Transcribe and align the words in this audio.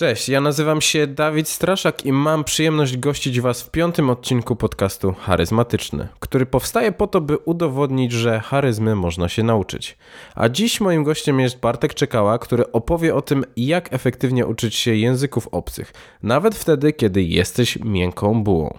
Cześć, 0.00 0.28
ja 0.28 0.40
nazywam 0.40 0.80
się 0.80 1.06
Dawid 1.06 1.48
Straszak 1.48 2.06
i 2.06 2.12
mam 2.12 2.44
przyjemność 2.44 2.96
gościć 2.96 3.40
Was 3.40 3.62
w 3.62 3.70
piątym 3.70 4.10
odcinku 4.10 4.56
podcastu 4.56 5.14
Charyzmatyczny, 5.20 6.08
który 6.20 6.46
powstaje 6.46 6.92
po 6.92 7.06
to, 7.06 7.20
by 7.20 7.38
udowodnić, 7.38 8.12
że 8.12 8.40
charyzmy 8.40 8.94
można 8.94 9.28
się 9.28 9.42
nauczyć. 9.42 9.98
A 10.34 10.48
dziś 10.48 10.80
moim 10.80 11.04
gościem 11.04 11.40
jest 11.40 11.60
Bartek 11.60 11.94
Czekała, 11.94 12.38
który 12.38 12.72
opowie 12.72 13.14
o 13.14 13.22
tym, 13.22 13.44
jak 13.56 13.92
efektywnie 13.92 14.46
uczyć 14.46 14.74
się 14.74 14.94
języków 14.94 15.48
obcych, 15.52 15.92
nawet 16.22 16.54
wtedy, 16.54 16.92
kiedy 16.92 17.22
jesteś 17.22 17.78
miękką 17.78 18.42
bułą. 18.44 18.78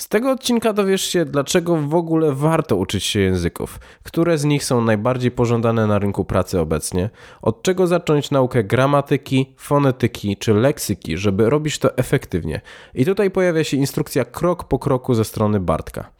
Z 0.00 0.08
tego 0.08 0.30
odcinka 0.30 0.72
dowiesz 0.72 1.02
się, 1.02 1.24
dlaczego 1.24 1.76
w 1.76 1.94
ogóle 1.94 2.32
warto 2.32 2.76
uczyć 2.76 3.04
się 3.04 3.20
języków, 3.20 3.80
które 4.02 4.38
z 4.38 4.44
nich 4.44 4.64
są 4.64 4.80
najbardziej 4.80 5.30
pożądane 5.30 5.86
na 5.86 5.98
rynku 5.98 6.24
pracy 6.24 6.60
obecnie, 6.60 7.10
od 7.42 7.62
czego 7.62 7.86
zacząć 7.86 8.30
naukę 8.30 8.64
gramatyki, 8.64 9.54
fonetyki 9.56 10.36
czy 10.36 10.54
leksyki, 10.54 11.18
żeby 11.18 11.50
robić 11.50 11.78
to 11.78 11.96
efektywnie. 11.96 12.60
I 12.94 13.04
tutaj 13.04 13.30
pojawia 13.30 13.64
się 13.64 13.76
instrukcja 13.76 14.24
krok 14.24 14.64
po 14.64 14.78
kroku 14.78 15.14
ze 15.14 15.24
strony 15.24 15.60
Bartka. 15.60 16.10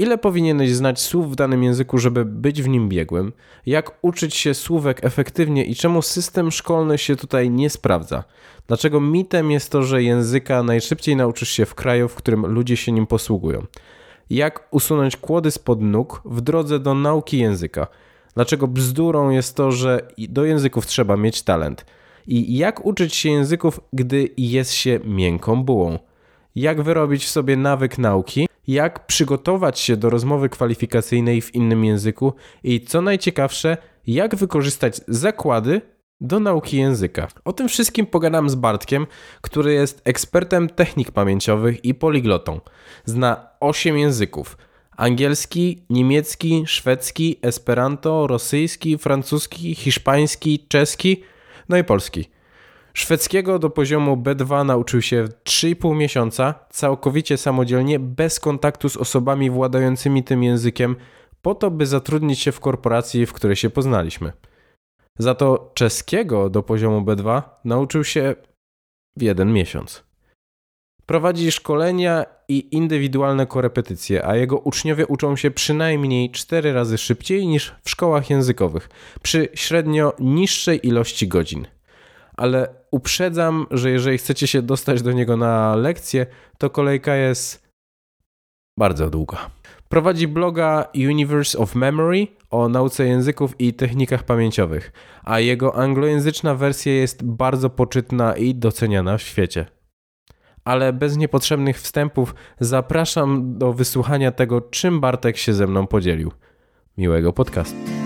Ile 0.00 0.18
powinieneś 0.18 0.70
znać 0.70 1.00
słów 1.00 1.32
w 1.32 1.34
danym 1.34 1.62
języku, 1.62 1.98
żeby 1.98 2.24
być 2.24 2.62
w 2.62 2.68
nim 2.68 2.88
biegłym? 2.88 3.32
Jak 3.66 3.98
uczyć 4.02 4.34
się 4.34 4.54
słówek 4.54 5.04
efektywnie 5.04 5.64
i 5.64 5.74
czemu 5.74 6.02
system 6.02 6.50
szkolny 6.50 6.98
się 6.98 7.16
tutaj 7.16 7.50
nie 7.50 7.70
sprawdza? 7.70 8.24
Dlaczego 8.66 9.00
mitem 9.00 9.50
jest 9.50 9.72
to, 9.72 9.82
że 9.82 10.02
języka 10.02 10.62
najszybciej 10.62 11.16
nauczysz 11.16 11.48
się 11.48 11.66
w 11.66 11.74
kraju, 11.74 12.08
w 12.08 12.14
którym 12.14 12.46
ludzie 12.46 12.76
się 12.76 12.92
nim 12.92 13.06
posługują? 13.06 13.66
Jak 14.30 14.68
usunąć 14.70 15.16
kłody 15.16 15.50
spod 15.50 15.80
nóg 15.80 16.22
w 16.24 16.40
drodze 16.40 16.78
do 16.78 16.94
nauki 16.94 17.38
języka? 17.38 17.86
Dlaczego 18.34 18.68
bzdurą 18.68 19.30
jest 19.30 19.56
to, 19.56 19.72
że 19.72 20.08
do 20.18 20.44
języków 20.44 20.86
trzeba 20.86 21.16
mieć 21.16 21.42
talent? 21.42 21.86
I 22.26 22.56
jak 22.56 22.86
uczyć 22.86 23.14
się 23.14 23.30
języków, 23.30 23.80
gdy 23.92 24.28
jest 24.36 24.72
się 24.72 25.00
miękką 25.04 25.64
bułą? 25.64 25.98
Jak 26.56 26.82
wyrobić 26.82 27.28
sobie 27.28 27.56
nawyk 27.56 27.98
nauki? 27.98 28.48
Jak 28.70 29.06
przygotować 29.06 29.78
się 29.78 29.96
do 29.96 30.10
rozmowy 30.10 30.48
kwalifikacyjnej 30.48 31.40
w 31.40 31.54
innym 31.54 31.84
języku? 31.84 32.32
I 32.64 32.80
co 32.80 33.02
najciekawsze, 33.02 33.76
jak 34.06 34.36
wykorzystać 34.36 35.00
zakłady 35.08 35.80
do 36.20 36.40
nauki 36.40 36.76
języka. 36.76 37.28
O 37.44 37.52
tym 37.52 37.68
wszystkim 37.68 38.06
pogadam 38.06 38.50
z 38.50 38.54
Bartkiem, 38.54 39.06
który 39.40 39.72
jest 39.72 40.02
ekspertem 40.04 40.68
technik 40.68 41.10
pamięciowych 41.10 41.84
i 41.84 41.94
poliglotą. 41.94 42.60
Zna 43.04 43.46
8 43.60 43.98
języków: 43.98 44.58
angielski, 44.96 45.82
niemiecki, 45.90 46.64
szwedzki, 46.66 47.36
esperanto, 47.42 48.26
rosyjski, 48.26 48.98
francuski, 48.98 49.74
hiszpański, 49.74 50.66
czeski, 50.68 51.22
no 51.68 51.76
i 51.76 51.84
polski. 51.84 52.30
Szwedzkiego 52.94 53.58
do 53.58 53.70
poziomu 53.70 54.16
B2 54.16 54.66
nauczył 54.66 55.02
się 55.02 55.24
w 55.24 55.28
3,5 55.28 55.96
miesiąca, 55.96 56.54
całkowicie 56.70 57.36
samodzielnie, 57.36 57.98
bez 57.98 58.40
kontaktu 58.40 58.88
z 58.88 58.96
osobami 58.96 59.50
władającymi 59.50 60.24
tym 60.24 60.42
językiem, 60.42 60.96
po 61.42 61.54
to, 61.54 61.70
by 61.70 61.86
zatrudnić 61.86 62.40
się 62.40 62.52
w 62.52 62.60
korporacji, 62.60 63.26
w 63.26 63.32
której 63.32 63.56
się 63.56 63.70
poznaliśmy. 63.70 64.32
Za 65.18 65.34
to 65.34 65.70
czeskiego 65.74 66.50
do 66.50 66.62
poziomu 66.62 67.00
B2 67.00 67.42
nauczył 67.64 68.04
się 68.04 68.34
w 69.16 69.22
jeden 69.22 69.52
miesiąc. 69.52 70.04
Prowadzi 71.06 71.52
szkolenia 71.52 72.24
i 72.48 72.76
indywidualne 72.76 73.46
korepetycje, 73.46 74.26
a 74.26 74.36
jego 74.36 74.58
uczniowie 74.58 75.06
uczą 75.06 75.36
się 75.36 75.50
przynajmniej 75.50 76.30
4 76.30 76.72
razy 76.72 76.98
szybciej 76.98 77.46
niż 77.46 77.74
w 77.82 77.90
szkołach 77.90 78.30
językowych, 78.30 78.88
przy 79.22 79.48
średnio 79.54 80.12
niższej 80.18 80.86
ilości 80.86 81.28
godzin. 81.28 81.66
Ale 82.36 82.68
uprzedzam, 82.90 83.66
że 83.70 83.90
jeżeli 83.90 84.18
chcecie 84.18 84.46
się 84.46 84.62
dostać 84.62 85.02
do 85.02 85.12
niego 85.12 85.36
na 85.36 85.76
lekcję, 85.76 86.26
to 86.58 86.70
kolejka 86.70 87.14
jest 87.14 87.68
bardzo 88.78 89.10
długa. 89.10 89.50
Prowadzi 89.88 90.28
bloga 90.28 90.88
Universe 90.94 91.58
of 91.58 91.74
Memory 91.74 92.26
o 92.50 92.68
nauce 92.68 93.06
języków 93.06 93.60
i 93.60 93.74
technikach 93.74 94.22
pamięciowych, 94.22 94.92
a 95.24 95.40
jego 95.40 95.76
anglojęzyczna 95.76 96.54
wersja 96.54 96.92
jest 96.92 97.24
bardzo 97.24 97.70
poczytna 97.70 98.36
i 98.36 98.54
doceniana 98.54 99.18
w 99.18 99.22
świecie. 99.22 99.66
Ale 100.64 100.92
bez 100.92 101.16
niepotrzebnych 101.16 101.80
wstępów 101.80 102.34
zapraszam 102.60 103.58
do 103.58 103.72
wysłuchania 103.72 104.32
tego, 104.32 104.60
czym 104.60 105.00
Bartek 105.00 105.36
się 105.36 105.54
ze 105.54 105.66
mną 105.66 105.86
podzielił. 105.86 106.32
Miłego 106.98 107.32
podcastu. 107.32 107.99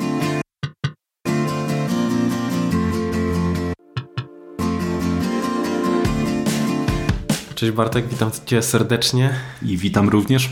Cześć 7.64 7.76
Bartek, 7.76 8.08
witam 8.08 8.30
Cię 8.46 8.62
serdecznie. 8.62 9.30
I 9.62 9.76
witam 9.76 10.08
również. 10.08 10.50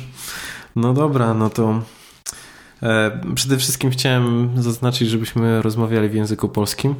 No 0.76 0.94
dobra, 0.94 1.34
no 1.34 1.50
to 1.50 1.82
e, 2.82 3.20
przede 3.34 3.56
wszystkim 3.56 3.90
chciałem 3.90 4.50
zaznaczyć, 4.62 5.08
żebyśmy 5.08 5.62
rozmawiali 5.62 6.08
w 6.08 6.14
języku 6.14 6.48
polskim. 6.48 6.94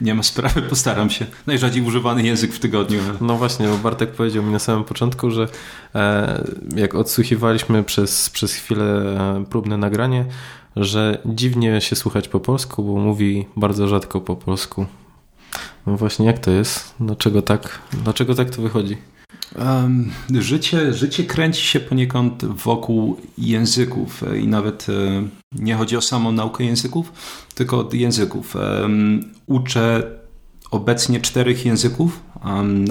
Nie 0.00 0.14
ma 0.14 0.22
sprawy, 0.22 0.62
postaram 0.62 1.10
się. 1.10 1.26
Najrzadziej 1.46 1.82
używany 1.82 2.22
język 2.22 2.52
w 2.52 2.58
tygodniu. 2.58 3.00
No 3.20 3.36
właśnie, 3.36 3.68
bo 3.68 3.78
Bartek 3.78 4.10
powiedział 4.12 4.42
mi 4.42 4.52
na 4.52 4.58
samym 4.58 4.84
początku, 4.84 5.30
że 5.30 5.48
e, 5.94 6.44
jak 6.76 6.94
odsłuchiwaliśmy 6.94 7.84
przez, 7.84 8.30
przez 8.30 8.54
chwilę 8.54 8.84
e, 8.84 9.44
próbne 9.50 9.76
nagranie, 9.76 10.24
że 10.76 11.18
dziwnie 11.26 11.80
się 11.80 11.96
słuchać 11.96 12.28
po 12.28 12.40
polsku, 12.40 12.84
bo 12.84 12.96
mówi 12.96 13.46
bardzo 13.56 13.88
rzadko 13.88 14.20
po 14.20 14.36
polsku. 14.36 14.86
No 15.86 15.96
właśnie, 15.96 16.26
jak 16.26 16.38
to 16.38 16.50
jest? 16.50 16.94
Dlaczego 17.00 17.42
tak, 17.42 17.78
dlaczego 17.92 18.34
tak 18.34 18.50
to 18.50 18.62
wychodzi? 18.62 18.96
Życie, 20.38 20.94
życie 20.94 21.24
kręci 21.24 21.66
się 21.66 21.80
poniekąd 21.80 22.44
wokół 22.44 23.20
języków 23.38 24.22
e, 24.22 24.38
i 24.38 24.48
nawet 24.48 24.86
e, 24.88 24.92
nie 25.52 25.74
chodzi 25.74 25.96
o 25.96 26.00
samą 26.00 26.32
naukę 26.32 26.64
języków, 26.64 27.12
tylko 27.54 27.78
od 27.78 27.94
języków. 27.94 28.54
Uczę 29.46 30.02
obecnie 30.70 31.20
czterech 31.20 31.66
języków: 31.66 32.20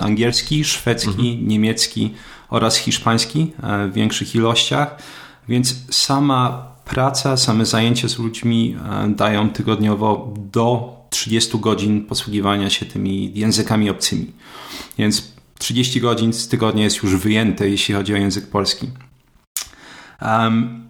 angielski, 0.02 0.64
szwedzki, 0.64 1.10
mhm. 1.30 1.48
niemiecki 1.48 2.14
oraz 2.50 2.78
hiszpański 2.78 3.52
e, 3.64 3.88
w 3.88 3.94
większych 3.94 4.36
ilościach, 4.36 4.96
więc 5.48 5.76
sama 5.92 6.74
praca, 6.86 7.38
same 7.38 7.66
zajęcia 7.66 8.10
z 8.10 8.20
ludźmi 8.20 8.76
dają 9.16 9.50
tygodniowo 9.50 10.34
do 10.52 10.96
30 11.10 11.60
godzin 11.60 12.06
posługiwania 12.06 12.70
się 12.70 12.86
tymi 12.86 13.32
językami 13.36 13.90
obcymi. 13.90 14.32
Więc 14.98 15.33
30 15.64 16.02
godzin 16.02 16.34
z 16.34 16.48
tygodnia 16.48 16.84
jest 16.84 17.04
już 17.04 17.16
wyjęte, 17.16 17.70
jeśli 17.70 17.96
chodzi 17.96 18.14
o 18.14 18.18
język 18.18 18.48
polski. 18.48 18.90
Um, 20.22 20.84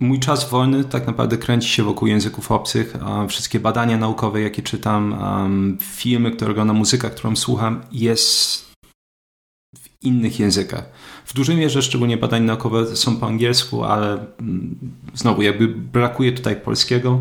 mój 0.00 0.20
czas 0.20 0.50
wolny 0.50 0.84
tak 0.84 1.06
naprawdę 1.06 1.38
kręci 1.38 1.68
się 1.68 1.82
wokół 1.82 2.08
języków 2.08 2.52
obcych. 2.52 2.94
Wszystkie 3.28 3.60
badania 3.60 3.96
naukowe, 3.96 4.40
jakie 4.40 4.62
czytam, 4.62 5.16
filmy, 5.80 6.30
które 6.30 6.50
oglądam, 6.50 6.76
muzyka, 6.76 7.10
którą 7.10 7.36
słucham, 7.36 7.82
jest 7.92 8.64
w 9.76 10.04
innych 10.04 10.40
językach. 10.40 10.84
W 11.24 11.34
dużej 11.34 11.56
mierze, 11.56 11.82
szczególnie 11.82 12.16
badania 12.16 12.46
naukowe 12.46 12.96
są 12.96 13.16
po 13.16 13.26
angielsku, 13.26 13.84
ale 13.84 14.12
mm, 14.40 14.78
znowu 15.14 15.42
jakby 15.42 15.68
brakuje 15.68 16.32
tutaj 16.32 16.56
polskiego. 16.56 17.20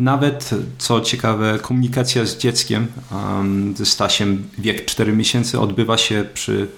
Nawet, 0.00 0.50
co 0.78 1.00
ciekawe, 1.00 1.58
komunikacja 1.62 2.24
z 2.24 2.36
dzieckiem, 2.38 2.86
ze 3.74 3.86
Stasiem, 3.86 4.48
wiek 4.58 4.84
4 4.84 5.12
miesięcy, 5.12 5.60
odbywa 5.60 5.98
się 5.98 6.24
przy 6.34 6.68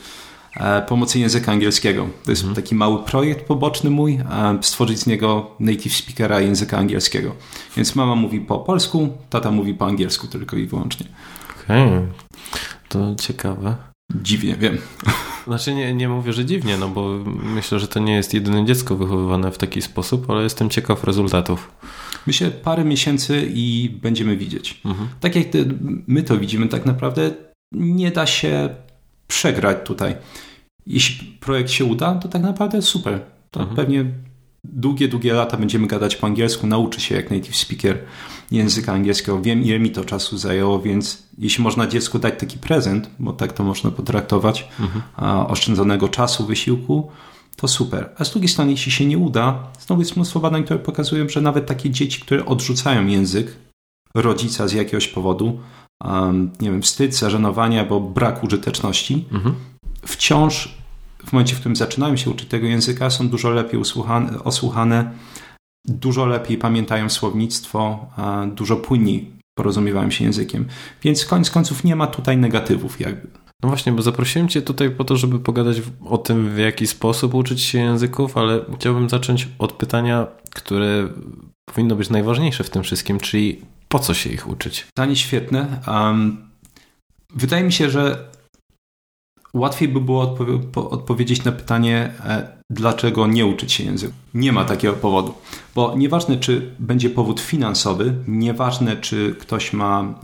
e, 0.56 0.82
pomocy 0.82 1.18
języka 1.18 1.52
angielskiego. 1.52 2.08
To 2.24 2.30
jest 2.30 2.42
mhm. 2.42 2.56
taki 2.56 2.74
mały 2.74 3.02
projekt 3.02 3.46
poboczny 3.46 3.90
mój, 3.90 4.18
stworzyć 4.60 4.98
z 4.98 5.06
niego 5.06 5.50
native 5.60 5.96
speakera 5.96 6.40
języka 6.40 6.78
angielskiego. 6.78 7.34
Więc 7.76 7.94
mama 7.94 8.14
mówi 8.14 8.40
po 8.40 8.58
polsku, 8.58 9.08
tata 9.30 9.50
mówi 9.50 9.74
po 9.74 9.86
angielsku 9.86 10.26
tylko 10.26 10.56
i 10.56 10.66
wyłącznie. 10.66 11.06
Okej, 11.64 11.88
okay. 11.88 12.06
to 12.88 13.14
ciekawe. 13.20 13.76
Dziwnie, 14.14 14.56
wiem. 14.56 14.78
Znaczy 15.46 15.74
nie, 15.74 15.94
nie 15.94 16.08
mówię, 16.08 16.32
że 16.32 16.44
dziwnie, 16.44 16.76
no 16.76 16.88
bo 16.88 17.08
myślę, 17.42 17.78
że 17.78 17.88
to 17.88 18.00
nie 18.00 18.14
jest 18.14 18.34
jedyne 18.34 18.64
dziecko 18.64 18.96
wychowywane 18.96 19.52
w 19.52 19.58
taki 19.58 19.82
sposób, 19.82 20.30
ale 20.30 20.42
jestem 20.42 20.70
ciekaw 20.70 21.04
rezultatów. 21.04 21.70
Myślę 22.26 22.50
parę 22.50 22.84
miesięcy 22.84 23.50
i 23.54 23.90
będziemy 24.02 24.36
widzieć. 24.36 24.80
Mhm. 24.84 25.08
Tak 25.20 25.36
jak 25.36 25.46
my 26.06 26.22
to 26.22 26.38
widzimy, 26.38 26.68
tak 26.68 26.86
naprawdę 26.86 27.30
nie 27.72 28.10
da 28.10 28.26
się 28.26 28.68
przegrać 29.26 29.76
tutaj. 29.84 30.16
Jeśli 30.86 31.26
projekt 31.26 31.70
się 31.70 31.84
uda, 31.84 32.14
to 32.14 32.28
tak 32.28 32.42
naprawdę 32.42 32.82
super. 32.82 33.20
To 33.50 33.60
mhm. 33.60 33.76
pewnie 33.76 34.04
długie, 34.64 35.08
długie 35.08 35.32
lata 35.32 35.56
będziemy 35.56 35.86
gadać 35.86 36.16
po 36.16 36.26
angielsku, 36.26 36.66
nauczy 36.66 37.00
się 37.00 37.14
jak 37.14 37.30
native 37.30 37.56
speaker 37.56 37.98
języka 38.50 38.92
angielskiego. 38.92 39.42
Wiem, 39.42 39.62
ile 39.62 39.78
mi 39.78 39.90
to 39.90 40.04
czasu 40.04 40.38
zajęło, 40.38 40.80
więc 40.80 41.22
jeśli 41.38 41.64
można 41.64 41.86
dziecku 41.86 42.18
dać 42.18 42.34
taki 42.40 42.58
prezent, 42.58 43.10
bo 43.18 43.32
tak 43.32 43.52
to 43.52 43.64
można 43.64 43.90
potraktować, 43.90 44.68
mhm. 44.80 45.02
oszczędzonego 45.46 46.08
czasu, 46.08 46.46
wysiłku, 46.46 47.10
to 47.56 47.68
super. 47.68 48.10
A 48.18 48.24
z 48.24 48.30
drugiej 48.30 48.48
strony, 48.48 48.70
jeśli 48.70 48.92
się 48.92 49.06
nie 49.06 49.18
uda, 49.18 49.72
znowu 49.80 50.02
jest 50.02 50.16
mnóstwo 50.16 50.40
badań, 50.40 50.64
które 50.64 50.78
pokazują, 50.78 51.28
że 51.28 51.40
nawet 51.40 51.66
takie 51.66 51.90
dzieci, 51.90 52.20
które 52.20 52.46
odrzucają 52.46 53.06
język 53.06 53.56
rodzica 54.14 54.68
z 54.68 54.72
jakiegoś 54.72 55.08
powodu, 55.08 55.60
um, 56.04 56.50
nie 56.60 56.70
wiem, 56.70 56.82
wstyd, 56.82 57.14
zażenowanie 57.14 57.80
albo 57.80 58.00
brak 58.00 58.44
użyteczności, 58.44 59.24
mhm. 59.32 59.54
wciąż 60.06 60.74
w 61.26 61.32
momencie, 61.32 61.54
w 61.54 61.58
którym 61.58 61.76
zaczynają 61.76 62.16
się 62.16 62.30
uczyć 62.30 62.48
tego 62.48 62.66
języka, 62.66 63.10
są 63.10 63.28
dużo 63.28 63.50
lepiej 63.50 63.80
usłuchane, 63.80 64.44
osłuchane, 64.44 65.12
dużo 65.88 66.26
lepiej 66.26 66.58
pamiętają 66.58 67.08
słownictwo, 67.08 68.06
dużo 68.54 68.76
płynniej 68.76 69.32
porozumiewają 69.54 70.10
się 70.10 70.24
językiem. 70.24 70.68
Więc 71.02 71.24
koniec 71.24 71.50
końców 71.50 71.84
nie 71.84 71.96
ma 71.96 72.06
tutaj 72.06 72.36
negatywów 72.36 73.00
jakby. 73.00 73.41
No 73.62 73.68
właśnie, 73.68 73.92
bo 73.92 74.02
zaprosiłem 74.02 74.48
Cię 74.48 74.62
tutaj 74.62 74.90
po 74.90 75.04
to, 75.04 75.16
żeby 75.16 75.40
pogadać 75.40 75.82
o 76.04 76.18
tym, 76.18 76.50
w 76.50 76.58
jaki 76.58 76.86
sposób 76.86 77.34
uczyć 77.34 77.60
się 77.60 77.78
języków, 77.78 78.36
ale 78.36 78.60
chciałbym 78.74 79.08
zacząć 79.08 79.48
od 79.58 79.72
pytania, 79.72 80.26
które 80.54 81.08
powinno 81.64 81.96
być 81.96 82.10
najważniejsze 82.10 82.64
w 82.64 82.70
tym 82.70 82.82
wszystkim, 82.82 83.20
czyli 83.20 83.60
po 83.88 83.98
co 83.98 84.14
się 84.14 84.30
ich 84.30 84.48
uczyć? 84.48 84.84
Pytanie 84.84 85.16
świetne. 85.16 85.80
Um, 85.88 86.50
wydaje 87.34 87.64
mi 87.64 87.72
się, 87.72 87.90
że 87.90 88.31
łatwiej 89.54 89.88
by 89.88 90.00
było 90.00 90.22
odpo 90.22 90.90
odpowiedzieć 90.90 91.44
na 91.44 91.52
pytanie, 91.52 92.10
e, 92.24 92.48
dlaczego 92.70 93.26
nie 93.26 93.46
uczyć 93.46 93.72
się 93.72 93.84
języka. 93.84 94.12
Nie 94.34 94.52
ma 94.52 94.64
takiego 94.64 94.94
powodu, 94.94 95.34
bo 95.74 95.94
nieważne, 95.96 96.36
czy 96.36 96.74
będzie 96.78 97.10
powód 97.10 97.40
finansowy, 97.40 98.14
nieważne, 98.28 98.96
czy 98.96 99.36
ktoś 99.40 99.72
ma 99.72 100.14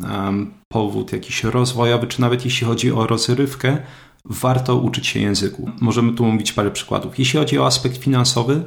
powód 0.69 1.13
jakiś 1.13 1.45
rozwojowy, 1.45 2.07
czy 2.07 2.21
nawet 2.21 2.45
jeśli 2.45 2.67
chodzi 2.67 2.93
o 2.93 3.07
rozrywkę, 3.07 3.79
warto 4.25 4.77
uczyć 4.77 5.07
się 5.07 5.21
języku. 5.21 5.71
Możemy 5.81 6.13
tu 6.13 6.25
mówić 6.25 6.53
parę 6.53 6.71
przykładów. 6.71 7.19
Jeśli 7.19 7.39
chodzi 7.39 7.59
o 7.59 7.67
aspekt 7.67 7.97
finansowy, 7.97 8.65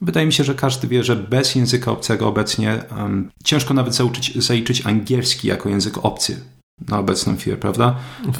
Wydaje 0.00 0.26
mi 0.26 0.32
się, 0.32 0.44
że 0.44 0.54
każdy 0.54 0.88
wie, 0.88 1.04
że 1.04 1.16
bez 1.16 1.54
języka 1.54 1.90
obcego 1.90 2.28
obecnie 2.28 2.82
um, 2.98 3.30
ciężko 3.44 3.74
nawet 3.74 3.94
zauczyć, 3.94 4.44
zaliczyć 4.44 4.86
angielski 4.86 5.48
jako 5.48 5.68
język 5.68 6.04
obcy 6.04 6.44
na 6.88 6.98
obecną 6.98 7.36
chwilę, 7.36 7.56
prawda? 7.56 7.96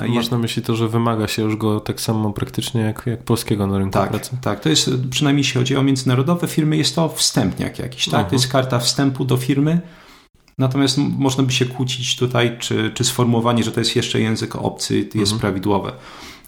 Masz 0.09 0.31
na 0.31 0.39
myśli 0.39 0.63
to, 0.63 0.77
że 0.77 0.89
wymaga 0.89 1.29
się 1.29 1.43
już 1.43 1.57
go 1.57 1.81
tak 1.81 2.01
samo 2.01 2.33
praktycznie 2.33 2.81
jak, 2.81 3.03
jak 3.07 3.23
polskiego 3.23 3.67
na 3.67 3.79
rynku 3.79 3.93
tak, 3.93 4.11
pracy? 4.11 4.37
Tak, 4.41 4.61
to 4.61 4.69
jest, 4.69 4.91
przynajmniej 5.11 5.41
jeśli 5.41 5.59
chodzi 5.59 5.77
o 5.77 5.83
międzynarodowe 5.83 6.47
firmy, 6.47 6.77
jest 6.77 6.95
to 6.95 7.09
wstępniak 7.09 7.79
jakiś, 7.79 8.09
tak? 8.09 8.29
To 8.29 8.35
jest 8.35 8.49
karta 8.49 8.79
wstępu 8.79 9.25
do 9.25 9.37
firmy, 9.37 9.81
natomiast 10.59 10.99
można 10.99 11.45
by 11.45 11.53
się 11.53 11.67
kłócić 11.67 12.17
tutaj, 12.17 12.57
czy, 12.59 12.91
czy 12.95 13.05
sformułowanie, 13.05 13.65
że 13.65 13.73
to 13.73 13.81
jest 13.81 13.97
jeszcze 13.97 14.21
język 14.21 14.57
obcy 14.57 14.99
jest 14.99 15.17
mhm. 15.17 15.39
prawidłowe. 15.41 15.93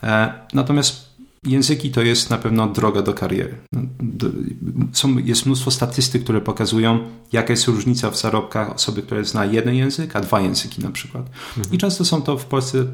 E, 0.02 0.32
natomiast 0.54 1.07
Języki 1.46 1.90
to 1.90 2.02
jest 2.02 2.30
na 2.30 2.38
pewno 2.38 2.66
droga 2.66 3.02
do 3.02 3.14
kariery. 3.14 3.58
Są, 4.92 5.18
jest 5.18 5.46
mnóstwo 5.46 5.70
statystyk, 5.70 6.22
które 6.24 6.40
pokazują, 6.40 6.98
jaka 7.32 7.52
jest 7.52 7.66
różnica 7.66 8.10
w 8.10 8.20
zarobkach 8.20 8.74
osoby, 8.74 9.02
która 9.02 9.24
zna 9.24 9.44
jeden 9.44 9.74
język, 9.74 10.16
a 10.16 10.20
dwa 10.20 10.40
języki 10.40 10.82
na 10.82 10.90
przykład. 10.90 11.30
Mhm. 11.56 11.74
I 11.74 11.78
często 11.78 12.04
są 12.04 12.22
to 12.22 12.38
w 12.38 12.44
Polsce 12.44 12.86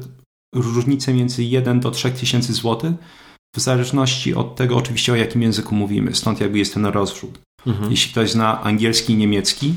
różnice 0.55 1.13
między 1.13 1.43
1 1.43 1.79
do 1.79 1.91
3 1.91 2.11
tysięcy 2.11 2.53
złotych, 2.53 2.93
w 3.55 3.59
zależności 3.59 4.35
od 4.35 4.55
tego 4.55 4.77
oczywiście 4.77 5.13
o 5.13 5.15
jakim 5.15 5.41
języku 5.41 5.75
mówimy. 5.75 6.15
Stąd 6.15 6.41
jakby 6.41 6.59
jest 6.59 6.73
ten 6.73 6.85
rozrzut. 6.85 7.39
Mhm. 7.67 7.91
Jeśli 7.91 8.11
ktoś 8.11 8.31
zna 8.31 8.61
angielski 8.63 9.13
i 9.13 9.17
niemiecki, 9.17 9.75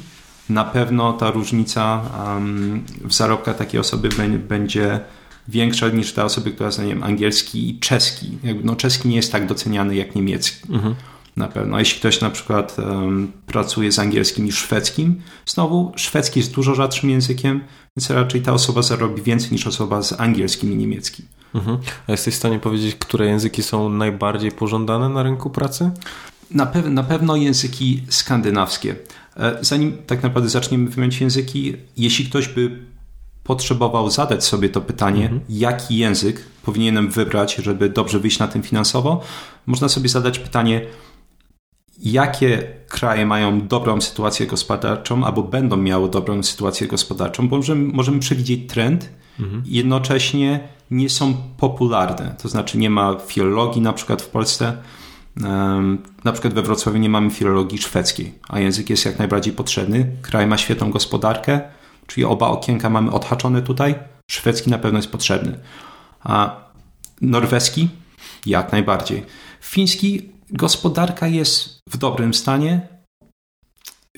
na 0.48 0.64
pewno 0.64 1.12
ta 1.12 1.30
różnica 1.30 2.02
um, 2.26 2.84
w 3.04 3.14
zarobkach 3.14 3.56
takiej 3.56 3.80
osoby 3.80 4.08
będzie 4.48 5.00
większa 5.48 5.88
niż 5.88 6.12
te 6.12 6.24
osoby, 6.24 6.52
która 6.52 6.70
zna 6.70 6.84
wiem, 6.84 7.02
angielski 7.02 7.70
i 7.70 7.78
czeski. 7.78 8.38
Jakby, 8.42 8.64
no, 8.64 8.76
czeski 8.76 9.08
nie 9.08 9.16
jest 9.16 9.32
tak 9.32 9.46
doceniany 9.46 9.96
jak 9.96 10.14
niemiecki. 10.14 10.72
Mhm. 10.72 10.94
Na 11.36 11.48
pewno. 11.48 11.78
Jeśli 11.78 11.98
ktoś 11.98 12.20
na 12.20 12.30
przykład 12.30 12.76
um, 12.78 13.32
pracuje 13.46 13.92
z 13.92 13.98
angielskim 13.98 14.46
i 14.46 14.52
szwedzkim, 14.52 15.20
znowu 15.46 15.92
szwedzki 15.96 16.40
jest 16.40 16.54
dużo 16.54 16.74
rzadszym 16.74 17.10
językiem, 17.10 17.60
więc 17.96 18.10
raczej 18.10 18.42
ta 18.42 18.52
osoba 18.52 18.82
zarobi 18.82 19.22
więcej 19.22 19.52
niż 19.52 19.66
osoba 19.66 20.02
z 20.02 20.20
angielskim 20.20 20.72
i 20.72 20.76
niemieckim. 20.76 21.26
Mhm. 21.54 21.78
A 22.06 22.12
jesteś 22.12 22.34
w 22.34 22.36
stanie 22.36 22.58
powiedzieć, 22.58 22.94
które 22.94 23.26
języki 23.26 23.62
są 23.62 23.88
najbardziej 23.88 24.52
pożądane 24.52 25.08
na 25.08 25.22
rynku 25.22 25.50
pracy? 25.50 25.90
Na, 26.50 26.66
pe 26.66 26.82
na 26.82 27.02
pewno 27.02 27.36
języki 27.36 28.02
skandynawskie. 28.08 28.96
E, 29.36 29.58
zanim 29.60 29.98
tak 30.06 30.22
naprawdę 30.22 30.48
zaczniemy 30.48 30.90
wymieniać 30.90 31.20
języki, 31.20 31.74
jeśli 31.96 32.24
ktoś 32.24 32.48
by 32.48 32.78
potrzebował 33.48 34.10
zadać 34.10 34.44
sobie 34.44 34.68
to 34.68 34.80
pytanie, 34.80 35.22
mhm. 35.22 35.40
jaki 35.48 35.96
język 35.96 36.44
powinienem 36.62 37.10
wybrać, 37.10 37.54
żeby 37.54 37.88
dobrze 37.88 38.18
wyjść 38.18 38.38
na 38.38 38.48
tym 38.48 38.62
finansowo, 38.62 39.20
można 39.66 39.88
sobie 39.88 40.08
zadać 40.08 40.38
pytanie, 40.38 40.86
jakie 41.98 42.68
kraje 42.88 43.26
mają 43.26 43.66
dobrą 43.66 44.00
sytuację 44.00 44.46
gospodarczą 44.46 45.24
albo 45.24 45.42
będą 45.42 45.76
miały 45.76 46.10
dobrą 46.10 46.42
sytuację 46.42 46.86
gospodarczą, 46.86 47.48
bo 47.48 47.56
możemy, 47.56 47.92
możemy 47.92 48.18
przewidzieć 48.18 48.70
trend, 48.70 49.10
mhm. 49.40 49.62
jednocześnie 49.66 50.60
nie 50.90 51.10
są 51.10 51.34
popularne. 51.56 52.34
To 52.42 52.48
znaczy 52.48 52.78
nie 52.78 52.90
ma 52.90 53.16
filologii 53.26 53.82
na 53.82 53.92
przykład 53.92 54.22
w 54.22 54.28
Polsce, 54.28 54.76
na 56.24 56.32
przykład 56.32 56.54
we 56.54 56.62
Wrocławiu 56.62 56.98
nie 56.98 57.08
mamy 57.08 57.30
filologii 57.30 57.78
szwedzkiej, 57.78 58.34
a 58.48 58.60
język 58.60 58.90
jest 58.90 59.04
jak 59.04 59.18
najbardziej 59.18 59.52
potrzebny. 59.52 60.06
Kraj 60.22 60.46
ma 60.46 60.58
świetną 60.58 60.90
gospodarkę, 60.90 61.77
czyli 62.08 62.24
oba 62.24 62.48
okienka 62.48 62.90
mamy 62.90 63.10
odhaczone 63.12 63.62
tutaj. 63.62 63.94
Szwedzki 64.30 64.70
na 64.70 64.78
pewno 64.78 64.98
jest 64.98 65.12
potrzebny. 65.12 65.58
A 66.20 66.56
norweski? 67.20 67.88
Jak 68.46 68.72
najbardziej. 68.72 69.24
Fiński 69.60 70.32
gospodarka 70.50 71.26
jest 71.26 71.80
w 71.90 71.96
dobrym 71.96 72.34
stanie. 72.34 72.88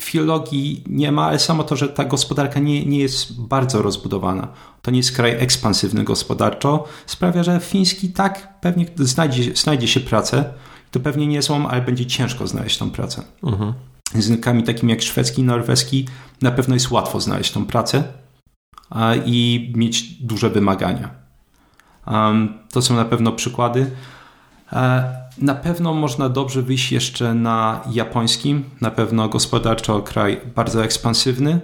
Filologii 0.00 0.84
nie 0.86 1.12
ma, 1.12 1.26
ale 1.26 1.38
samo 1.38 1.64
to, 1.64 1.76
że 1.76 1.88
ta 1.88 2.04
gospodarka 2.04 2.60
nie, 2.60 2.86
nie 2.86 2.98
jest 2.98 3.40
bardzo 3.40 3.82
rozbudowana. 3.82 4.48
To 4.82 4.90
nie 4.90 4.98
jest 4.98 5.12
kraj 5.12 5.36
ekspansywny 5.42 6.04
gospodarczo. 6.04 6.84
Sprawia, 7.06 7.42
że 7.42 7.60
fiński 7.60 8.08
tak 8.08 8.60
pewnie 8.60 8.86
znajdzie, 8.96 9.56
znajdzie 9.56 9.88
się 9.88 10.00
pracę. 10.00 10.52
To 10.90 11.00
pewnie 11.00 11.26
nie 11.26 11.42
złą, 11.42 11.68
ale 11.68 11.82
będzie 11.82 12.06
ciężko 12.06 12.46
znaleźć 12.46 12.78
tą 12.78 12.90
pracę. 12.90 13.22
Mhm 13.42 13.74
językami 14.14 14.62
takimi 14.62 14.92
jak 14.92 15.02
szwedzki 15.02 15.42
norweski 15.42 16.06
na 16.42 16.50
pewno 16.50 16.74
jest 16.74 16.90
łatwo 16.90 17.20
znaleźć 17.20 17.52
tą 17.52 17.66
pracę 17.66 18.04
i 19.26 19.72
mieć 19.76 20.02
duże 20.02 20.50
wymagania. 20.50 21.10
To 22.72 22.82
są 22.82 22.96
na 22.96 23.04
pewno 23.04 23.32
przykłady. 23.32 23.90
E, 24.72 25.12
na 25.38 25.54
pewno 25.54 25.94
można 25.94 26.28
dobrze 26.28 26.62
wyjść 26.62 26.92
jeszcze 26.92 27.34
na 27.34 27.80
japońskim. 27.92 28.64
Na 28.80 28.90
pewno 28.90 29.28
gospodarczo 29.28 30.02
kraj 30.02 30.40
bardzo 30.54 30.84
ekspansywny. 30.84 31.60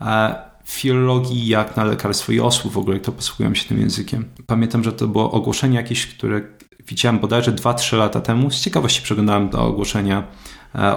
E, 0.00 0.34
filologii 0.64 1.46
jak 1.46 1.76
na 1.76 1.84
lekarstwo 1.84 2.32
i 2.32 2.40
osłów 2.40 2.72
w 2.72 2.78
ogóle, 2.78 3.00
to 3.00 3.12
posługują 3.12 3.54
się 3.54 3.68
tym 3.68 3.80
językiem. 3.80 4.24
Pamiętam, 4.46 4.84
że 4.84 4.92
to 4.92 5.06
było 5.06 5.30
ogłoszenie 5.30 5.76
jakieś, 5.76 6.06
które 6.06 6.42
widziałem 6.86 7.18
bodajże 7.18 7.52
2-3 7.52 7.96
lata 7.96 8.20
temu. 8.20 8.50
Z 8.50 8.60
ciekawości 8.60 9.02
przeglądałem 9.02 9.48
do 9.48 9.60
ogłoszenia 9.60 10.24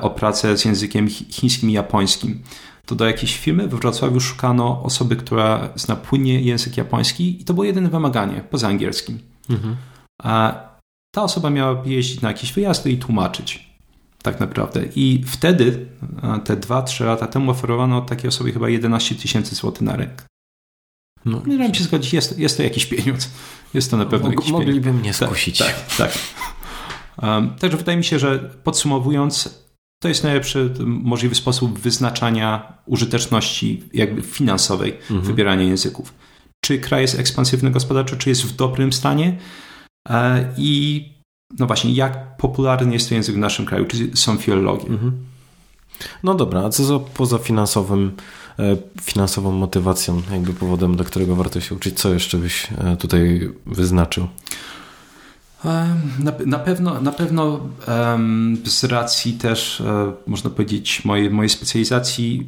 o 0.02 0.10
pracę 0.10 0.58
z 0.58 0.66
językiem 0.66 1.10
chińskim 1.10 1.70
i 1.70 1.74
japońskim. 1.74 2.44
To 2.86 2.96
do 2.96 3.06
jakiejś 3.06 3.38
firmy 3.38 3.68
w 3.68 3.76
Wrocławiu 3.76 4.20
szukano 4.20 4.84
osoby, 4.84 5.16
która 5.16 5.70
zna 5.76 5.96
płynnie 5.96 6.42
język 6.42 6.78
japoński 6.78 7.42
i 7.42 7.46
to 7.46 7.54
było 7.54 7.64
jedyne 7.64 7.90
wymaganie, 7.90 8.44
poza 8.50 8.68
angielskim. 8.68 9.20
Mhm. 9.50 9.76
A 10.24 10.64
ta 11.12 11.24
osoba 11.24 11.50
miała 11.50 11.84
jeździć 11.86 12.22
na 12.22 12.28
jakieś 12.28 12.54
wyjazdy 12.54 12.92
i 12.92 12.98
tłumaczyć. 12.98 13.70
Tak 14.24 14.40
naprawdę. 14.40 14.86
I 14.96 15.24
wtedy, 15.28 15.86
e, 16.24 16.40
te 16.40 16.58
2-3 16.58 17.06
lata 17.06 17.28
temu, 17.28 17.52
oferowano 17.52 18.02
takiej 18.02 18.28
osobie 18.28 18.52
chyba 18.52 18.70
11 18.70 19.16
tysięcy 19.16 19.56
złotych 19.56 19.82
na 19.82 19.96
rękę. 19.96 20.26
No, 21.26 21.42
nie 21.48 21.58
wiem, 21.58 21.74
się 21.74 21.84
zgodzić, 21.84 22.14
jest, 22.14 22.40
jest 22.40 22.58
to 22.58 22.64
jakiś 22.64 22.86
pieniądz. 22.86 23.30
Jest 23.74 23.92
to 23.92 23.98
na 23.98 24.06
pewno 24.06 24.30
jakiś 24.30 24.52
Mogliby 24.52 24.80
pieniądz. 24.80 25.02
mnie 25.02 25.14
skusić. 25.14 25.58
Tak, 25.58 25.86
tak. 25.98 26.12
tak. 26.12 26.18
Um, 27.24 27.56
także 27.56 27.78
wydaje 27.78 27.98
mi 27.98 28.04
się, 28.04 28.20
że 28.20 28.40
podsumowując, 28.64 29.64
to 30.00 30.08
jest 30.08 30.24
najlepszy 30.24 30.74
możliwy 30.86 31.36
sposób 31.36 31.79
wyznaczania 31.79 32.74
użyteczności 32.86 33.84
jakby 33.94 34.22
finansowej 34.22 34.91
mhm. 34.91 35.22
wybierania 35.22 35.63
języków. 35.63 36.13
Czy 36.62 36.79
kraj 36.79 37.01
jest 37.01 37.20
ekspansywny 37.20 37.72
gospodarczo, 37.72 38.15
czy 38.15 38.29
jest 38.29 38.44
w 38.44 38.56
dobrym 38.56 38.94
stanie 38.94 39.38
e, 40.10 40.53
i 40.58 41.06
no 41.60 41.68
właśnie, 41.68 41.94
jak 41.94 42.38
popularny 42.38 42.94
jest 42.94 43.10
to 43.10 43.15
język 43.15 43.36
w 43.36 43.38
naszym 43.38 43.65
kraju, 43.65 43.86
czy 43.86 44.18
są 44.18 44.38
filologie. 44.38 44.88
Mhm. 44.88 45.25
No 46.24 46.36
dobra, 46.36 46.63
a 46.63 46.70
co 46.70 46.84
za, 46.84 47.00
poza 47.00 47.38
finansowym, 47.38 48.15
e, 48.60 48.77
finansową 49.01 49.51
motywacją, 49.51 50.22
jakby 50.32 50.53
powodem, 50.53 50.96
do 50.96 51.03
którego 51.03 51.36
warto 51.36 51.62
się 51.62 51.75
uczyć, 51.75 52.00
co 52.00 52.13
jeszcze 52.13 52.38
byś 52.38 52.68
e, 52.77 52.98
tutaj 52.98 53.50
wyznaczył? 53.65 54.27
Na, 55.63 56.32
na, 56.46 56.60
pewno, 56.60 57.01
na 57.01 57.12
pewno 57.12 57.70
z 58.66 58.84
racji 58.84 59.34
też, 59.34 59.82
e, 59.82 60.13
można 60.28 60.50
powiedzieć, 60.50 61.06
mojej, 61.06 61.30
mojej 61.30 61.50
specjalizacji 61.50 62.48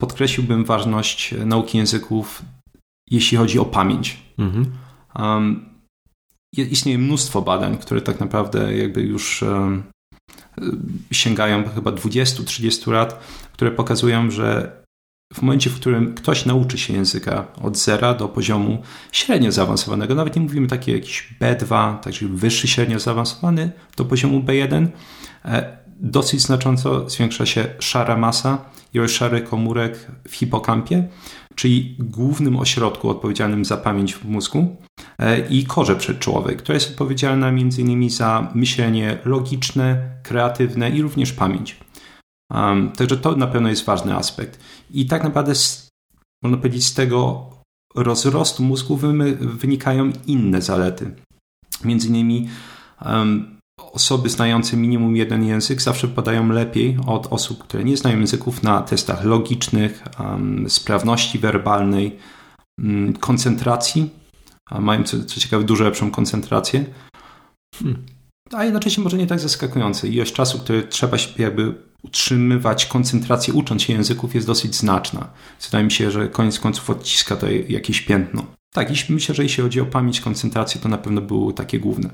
podkreśliłbym 0.00 0.64
ważność 0.64 1.34
nauki 1.44 1.78
języków, 1.78 2.42
jeśli 3.10 3.38
chodzi 3.38 3.58
o 3.58 3.64
pamięć. 3.64 4.22
Mhm. 4.38 4.66
istnieje 6.56 6.98
mnóstwo 6.98 7.42
badań, 7.42 7.78
które 7.78 8.00
tak 8.00 8.20
naprawdę 8.20 8.76
jakby 8.76 9.02
już 9.02 9.44
sięgają 11.12 11.68
chyba 11.68 11.90
20-30 11.90 12.92
lat, 12.92 13.20
które 13.52 13.70
pokazują, 13.70 14.30
że 14.30 14.76
w 15.34 15.42
momencie, 15.42 15.70
w 15.70 15.74
którym 15.74 16.14
ktoś 16.14 16.46
nauczy 16.46 16.78
się 16.78 16.92
języka 16.92 17.46
od 17.62 17.78
zera 17.78 18.14
do 18.14 18.28
poziomu 18.28 18.82
średnio 19.12 19.52
zaawansowanego, 19.52 20.14
nawet 20.14 20.36
nie 20.36 20.42
mówimy 20.42 20.66
taki 20.66 20.92
jakiś 20.92 21.34
B2, 21.40 21.98
także 21.98 22.26
wyższy 22.28 22.68
średnio 22.68 22.98
zaawansowany 22.98 23.70
do 23.96 24.04
poziomu 24.04 24.40
B1, 24.40 24.86
e, 25.44 25.76
dosyć 26.00 26.42
znacząco 26.42 27.10
zwiększa 27.10 27.46
się 27.46 27.66
szara 27.78 28.16
masa, 28.16 28.64
ilość 28.94 29.14
szarych 29.14 29.44
komórek 29.44 30.06
w 30.28 30.34
hipokampie, 30.34 31.08
czyli 31.54 31.96
głównym 31.98 32.56
ośrodku 32.56 33.10
odpowiedzialnym 33.10 33.64
za 33.64 33.76
pamięć 33.76 34.14
w 34.14 34.24
mózgu 34.24 34.76
e, 35.18 35.48
i 35.48 35.64
korze 35.64 35.96
przedczołowej, 35.96 36.56
która 36.56 36.74
jest 36.74 36.90
odpowiedzialna 36.90 37.48
m.in. 37.48 38.10
za 38.10 38.52
myślenie 38.54 39.18
logiczne, 39.24 40.10
kreatywne 40.22 40.90
i 40.90 41.02
również 41.02 41.32
pamięć. 41.32 41.76
Um, 42.54 42.92
także 42.92 43.16
to 43.16 43.36
na 43.36 43.46
pewno 43.46 43.68
jest 43.68 43.84
ważny 43.84 44.16
aspekt. 44.16 44.60
I 44.90 45.06
tak 45.06 45.24
naprawdę, 45.24 45.54
z, 45.54 45.88
można 46.42 46.58
powiedzieć, 46.58 46.86
z 46.86 46.94
tego 46.94 47.50
rozrostu 47.94 48.62
mózgu 48.62 48.98
wynikają 49.40 50.12
inne 50.26 50.62
zalety. 50.62 51.14
Między 51.84 52.08
innymi 52.08 52.48
um, 53.04 53.56
osoby 53.92 54.30
znające 54.30 54.76
minimum 54.76 55.16
jeden 55.16 55.44
język 55.44 55.82
zawsze 55.82 56.08
podają 56.08 56.48
lepiej 56.48 56.96
od 57.06 57.26
osób, 57.26 57.64
które 57.64 57.84
nie 57.84 57.96
znają 57.96 58.18
języków 58.18 58.62
na 58.62 58.82
testach 58.82 59.24
logicznych, 59.24 60.04
um, 60.20 60.70
sprawności 60.70 61.38
werbalnej, 61.38 62.18
um, 62.78 63.12
koncentracji. 63.12 64.10
A 64.70 64.80
mają, 64.80 65.04
co, 65.04 65.24
co 65.24 65.40
ciekawe, 65.40 65.64
dużo 65.64 65.84
lepszą 65.84 66.10
koncentrację. 66.10 66.84
Hmm. 67.74 68.06
A 68.52 68.64
jednocześnie 68.64 69.04
może 69.04 69.16
nie 69.16 69.26
tak 69.26 69.40
zaskakujące. 69.40 70.08
Ilość 70.08 70.32
czasu, 70.32 70.58
który 70.58 70.82
trzeba 70.82 71.16
jakby 71.38 71.74
utrzymywać 72.06 72.86
koncentrację 72.86 73.54
ucząc 73.54 73.82
się 73.82 73.92
języków 73.92 74.34
jest 74.34 74.46
dosyć 74.46 74.74
znaczna. 74.74 75.28
Wydaje 75.64 75.84
mi 75.84 75.92
się, 75.92 76.10
że 76.10 76.28
koniec 76.28 76.60
końców 76.60 76.90
odciska 76.90 77.36
to 77.36 77.46
jakieś 77.68 78.00
piętno. 78.00 78.46
Tak, 78.74 78.90
i 78.90 79.12
myślę, 79.12 79.34
że 79.34 79.42
jeśli 79.42 79.62
chodzi 79.62 79.80
o 79.80 79.86
pamięć, 79.86 80.20
koncentrację, 80.20 80.80
to 80.80 80.88
na 80.88 80.98
pewno 80.98 81.20
były 81.20 81.52
takie 81.52 81.80
główne. 81.80 82.10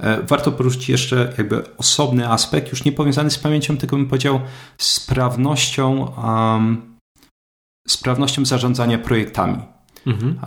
E, 0.00 0.22
warto 0.22 0.52
poruszyć 0.52 0.88
jeszcze 0.88 1.32
jakby 1.38 1.76
osobny 1.76 2.28
aspekt, 2.28 2.70
już 2.70 2.84
nie 2.84 2.92
powiązany 2.92 3.30
z 3.30 3.38
pamięcią, 3.38 3.76
tylko 3.76 3.96
bym 3.96 4.06
powiedział 4.06 4.40
sprawnością, 4.78 6.12
um, 6.24 6.96
sprawnością 7.88 8.44
zarządzania 8.44 8.98
projektami. 8.98 9.58
Mhm. 10.06 10.38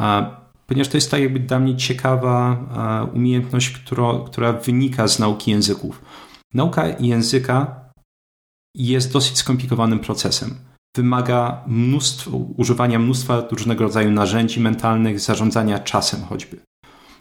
ponieważ 0.68 0.88
to 0.88 0.98
jest 0.98 1.12
tak 1.12 1.22
jakby 1.22 1.40
dla 1.40 1.60
mnie 1.60 1.75
ciekawa 1.78 2.58
umiejętność, 3.14 3.70
która, 3.70 4.04
która 4.25 4.54
wynika 4.54 5.08
z 5.08 5.20
nauki 5.20 5.52
języków. 5.52 6.02
Nauka 6.54 6.88
języka 7.00 7.85
jest 8.75 9.13
dosyć 9.13 9.38
skomplikowanym 9.38 10.00
procesem. 10.00 10.55
Wymaga 10.98 11.63
mnóstwo, 11.67 12.32
używania 12.38 13.00
mnóstwa 13.00 13.48
różnego 13.51 13.84
rodzaju 13.84 14.12
narzędzi 14.12 14.60
mentalnych, 14.60 15.20
zarządzania 15.20 15.79
czasem 15.79 16.22
choćby, 16.22 16.58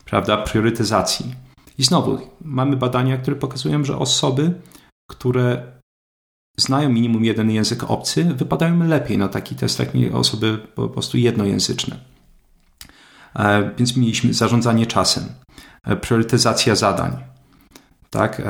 prawda, 0.04 0.36
priorytetyzacji. 0.36 1.34
I 1.78 1.84
znowu, 1.84 2.18
mamy 2.40 2.76
badania, 2.76 3.16
które 3.16 3.36
pokazują, 3.36 3.84
że 3.84 3.98
osoby, 3.98 4.60
które 5.10 5.72
znają 6.58 6.90
minimum 6.90 7.24
jeden 7.24 7.50
język 7.50 7.90
obcy, 7.90 8.24
wypadają 8.24 8.86
lepiej 8.86 9.18
na 9.18 9.28
taki 9.28 9.54
test, 9.54 9.78
jak 9.78 9.88
osoby 10.12 10.58
po 10.74 10.88
prostu 10.88 11.18
jednojęzyczne. 11.18 11.98
E, 13.36 13.70
więc 13.78 13.96
mieliśmy 13.96 14.34
zarządzanie 14.34 14.86
czasem, 14.86 15.24
e, 15.84 15.96
priorytetyzacja 15.96 16.74
zadań. 16.74 17.16
Tak? 18.10 18.42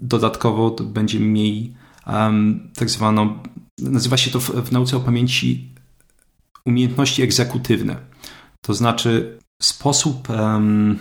Dodatkowo 0.00 0.70
będziemy 0.70 1.26
mieli 1.26 1.74
tak 2.76 2.90
zwaną, 2.90 3.38
nazywa 3.78 4.16
się 4.16 4.30
to 4.30 4.40
w, 4.40 4.50
w 4.50 4.72
nauce 4.72 4.96
o 4.96 5.00
pamięci 5.00 5.68
umiejętności 6.66 7.22
egzekutywne. 7.22 7.96
To 8.64 8.74
znaczy 8.74 9.38
sposób 9.62 10.30
um, 10.30 10.98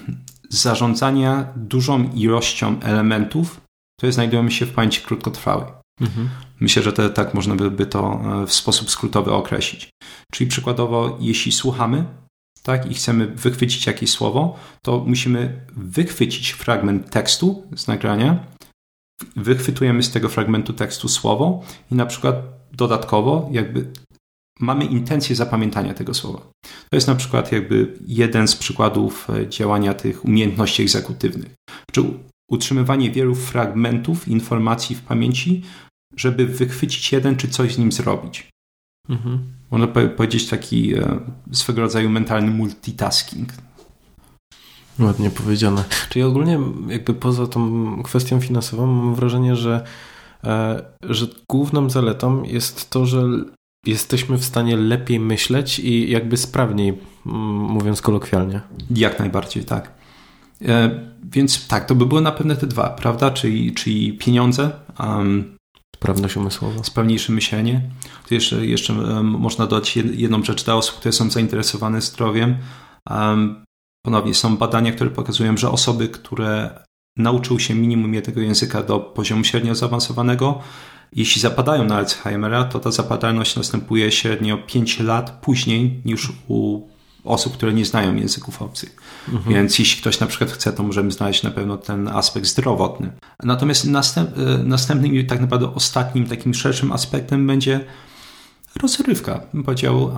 zarządzania 0.49 1.47
dużą 1.55 2.11
ilością 2.11 2.79
elementów, 2.79 3.61
które 3.99 4.11
znajdują 4.11 4.49
się 4.49 4.65
w 4.65 4.73
pamięci 4.73 5.01
krótkotrwałej. 5.01 5.67
Mhm. 6.01 6.29
Myślę, 6.59 6.83
że 6.83 6.93
to, 6.93 7.09
tak 7.09 7.33
można 7.33 7.55
by 7.55 7.85
to 7.85 8.21
e, 8.43 8.47
w 8.47 8.53
sposób 8.53 8.89
skrótowy 8.89 9.31
określić. 9.31 9.89
Czyli 10.31 10.49
przykładowo, 10.49 11.17
jeśli 11.21 11.51
słuchamy 11.51 12.05
tak, 12.63 12.91
i 12.91 12.93
chcemy 12.93 13.27
wychwycić 13.27 13.87
jakieś 13.87 14.09
słowo, 14.09 14.59
to 14.81 15.03
musimy 15.07 15.61
wychwycić 15.75 16.51
fragment 16.51 17.09
tekstu 17.09 17.63
z 17.75 17.87
nagrania 17.87 18.54
wychwytujemy 19.35 20.03
z 20.03 20.11
tego 20.11 20.29
fragmentu 20.29 20.73
tekstu 20.73 21.07
słowo 21.07 21.63
i 21.91 21.95
na 21.95 22.05
przykład 22.05 22.35
dodatkowo 22.73 23.49
jakby 23.51 23.91
mamy 24.59 24.85
intencję 24.85 25.35
zapamiętania 25.35 25.93
tego 25.93 26.13
słowa. 26.13 26.39
To 26.89 26.95
jest 26.97 27.07
na 27.07 27.15
przykład 27.15 27.51
jakby 27.51 27.93
jeden 28.07 28.47
z 28.47 28.55
przykładów 28.55 29.27
e, 29.29 29.49
działania 29.49 29.93
tych 29.93 30.25
umiejętności 30.25 30.81
egzekutywnych. 30.81 31.53
Czy 31.91 32.03
utrzymywanie 32.51 33.11
wielu 33.11 33.35
fragmentów 33.35 34.27
informacji 34.27 34.95
w 34.95 35.01
pamięci, 35.01 35.63
żeby 36.15 36.45
wychwycić 36.45 37.11
jeden 37.11 37.35
czy 37.35 37.47
coś 37.47 37.73
z 37.73 37.77
nim 37.77 37.91
zrobić. 37.91 38.49
Mhm. 39.09 39.39
Można 39.71 39.87
powiedzieć 39.87 40.47
taki 40.47 40.95
e, 40.95 41.19
swego 41.51 41.81
rodzaju 41.81 42.09
mentalny 42.09 42.51
multitasking. 42.51 43.49
Ładnie 44.99 45.29
powiedziane. 45.29 45.83
Czyli 46.09 46.23
ogólnie 46.23 46.59
jakby 46.87 47.13
poza 47.13 47.47
tą 47.47 48.03
kwestią 48.03 48.41
finansową 48.41 48.87
mam 48.87 49.15
wrażenie, 49.15 49.55
że, 49.55 49.83
e, 50.43 50.83
że 51.01 51.27
główną 51.49 51.89
zaletą 51.89 52.43
jest 52.43 52.89
to, 52.89 53.05
że 53.05 53.23
jesteśmy 53.85 54.37
w 54.37 54.45
stanie 54.45 54.77
lepiej 54.77 55.19
myśleć 55.19 55.79
i 55.79 56.11
jakby 56.11 56.37
sprawniej, 56.37 56.97
mówiąc 57.25 58.01
kolokwialnie. 58.01 58.61
Jak 58.89 59.19
najbardziej, 59.19 59.65
tak. 59.65 59.91
E, 60.61 60.99
więc 61.23 61.67
tak, 61.67 61.85
to 61.85 61.95
by 61.95 62.05
były 62.05 62.21
na 62.21 62.31
pewno 62.31 62.55
te 62.55 62.67
dwa, 62.67 62.89
prawda? 62.89 63.31
Czyli, 63.31 63.73
czyli 63.73 64.13
pieniądze. 64.13 64.71
Um, 64.99 65.55
Sprawność 65.95 66.37
umysłowa. 66.37 66.83
Sprawniejsze 66.83 67.33
myślenie. 67.33 67.81
Tu 68.27 68.33
jeszcze, 68.33 68.65
jeszcze 68.65 68.93
um, 68.93 69.25
można 69.25 69.67
dodać 69.67 69.97
jedną 69.97 70.43
rzecz 70.43 70.65
dla 70.65 70.75
osób, 70.75 70.95
które 70.95 71.11
są 71.11 71.29
zainteresowane 71.29 72.01
zdrowiem. 72.01 72.57
Um, 73.09 73.64
Ponownie 74.05 74.33
są 74.33 74.57
badania, 74.57 74.91
które 74.91 75.09
pokazują, 75.09 75.57
że 75.57 75.69
osoby, 75.69 76.09
które 76.09 76.79
nauczyły 77.17 77.59
się 77.59 77.75
minimum 77.75 78.13
jednego 78.13 78.41
języka 78.41 78.83
do 78.83 78.99
poziomu 78.99 79.43
średnio 79.43 79.75
zaawansowanego, 79.75 80.59
jeśli 81.13 81.41
zapadają 81.41 81.83
na 81.85 81.95
Alzheimera, 81.95 82.63
to 82.63 82.79
ta 82.79 82.91
zapadalność 82.91 83.55
następuje 83.55 84.11
średnio 84.11 84.57
5 84.57 84.99
lat 84.99 85.31
później 85.41 86.01
niż 86.05 86.31
u 86.47 86.87
osób, 87.23 87.53
które 87.53 87.73
nie 87.73 87.85
znają 87.85 88.15
języków 88.15 88.61
obcych. 88.61 88.95
Mhm. 89.29 89.55
Więc 89.55 89.79
jeśli 89.79 90.01
ktoś 90.01 90.19
na 90.19 90.27
przykład 90.27 90.51
chce, 90.51 90.73
to 90.73 90.83
możemy 90.83 91.11
znaleźć 91.11 91.43
na 91.43 91.51
pewno 91.51 91.77
ten 91.77 92.07
aspekt 92.07 92.45
zdrowotny. 92.45 93.11
Natomiast 93.43 93.85
następ, 93.85 94.29
e, 94.37 94.63
następnym 94.63 95.15
i 95.15 95.25
tak 95.25 95.41
naprawdę 95.41 95.75
ostatnim 95.75 96.27
takim 96.27 96.53
szerszym 96.53 96.91
aspektem 96.91 97.47
będzie 97.47 97.85
rozrywka, 98.81 99.41
bym 99.53 99.63
powiedział. 99.63 100.15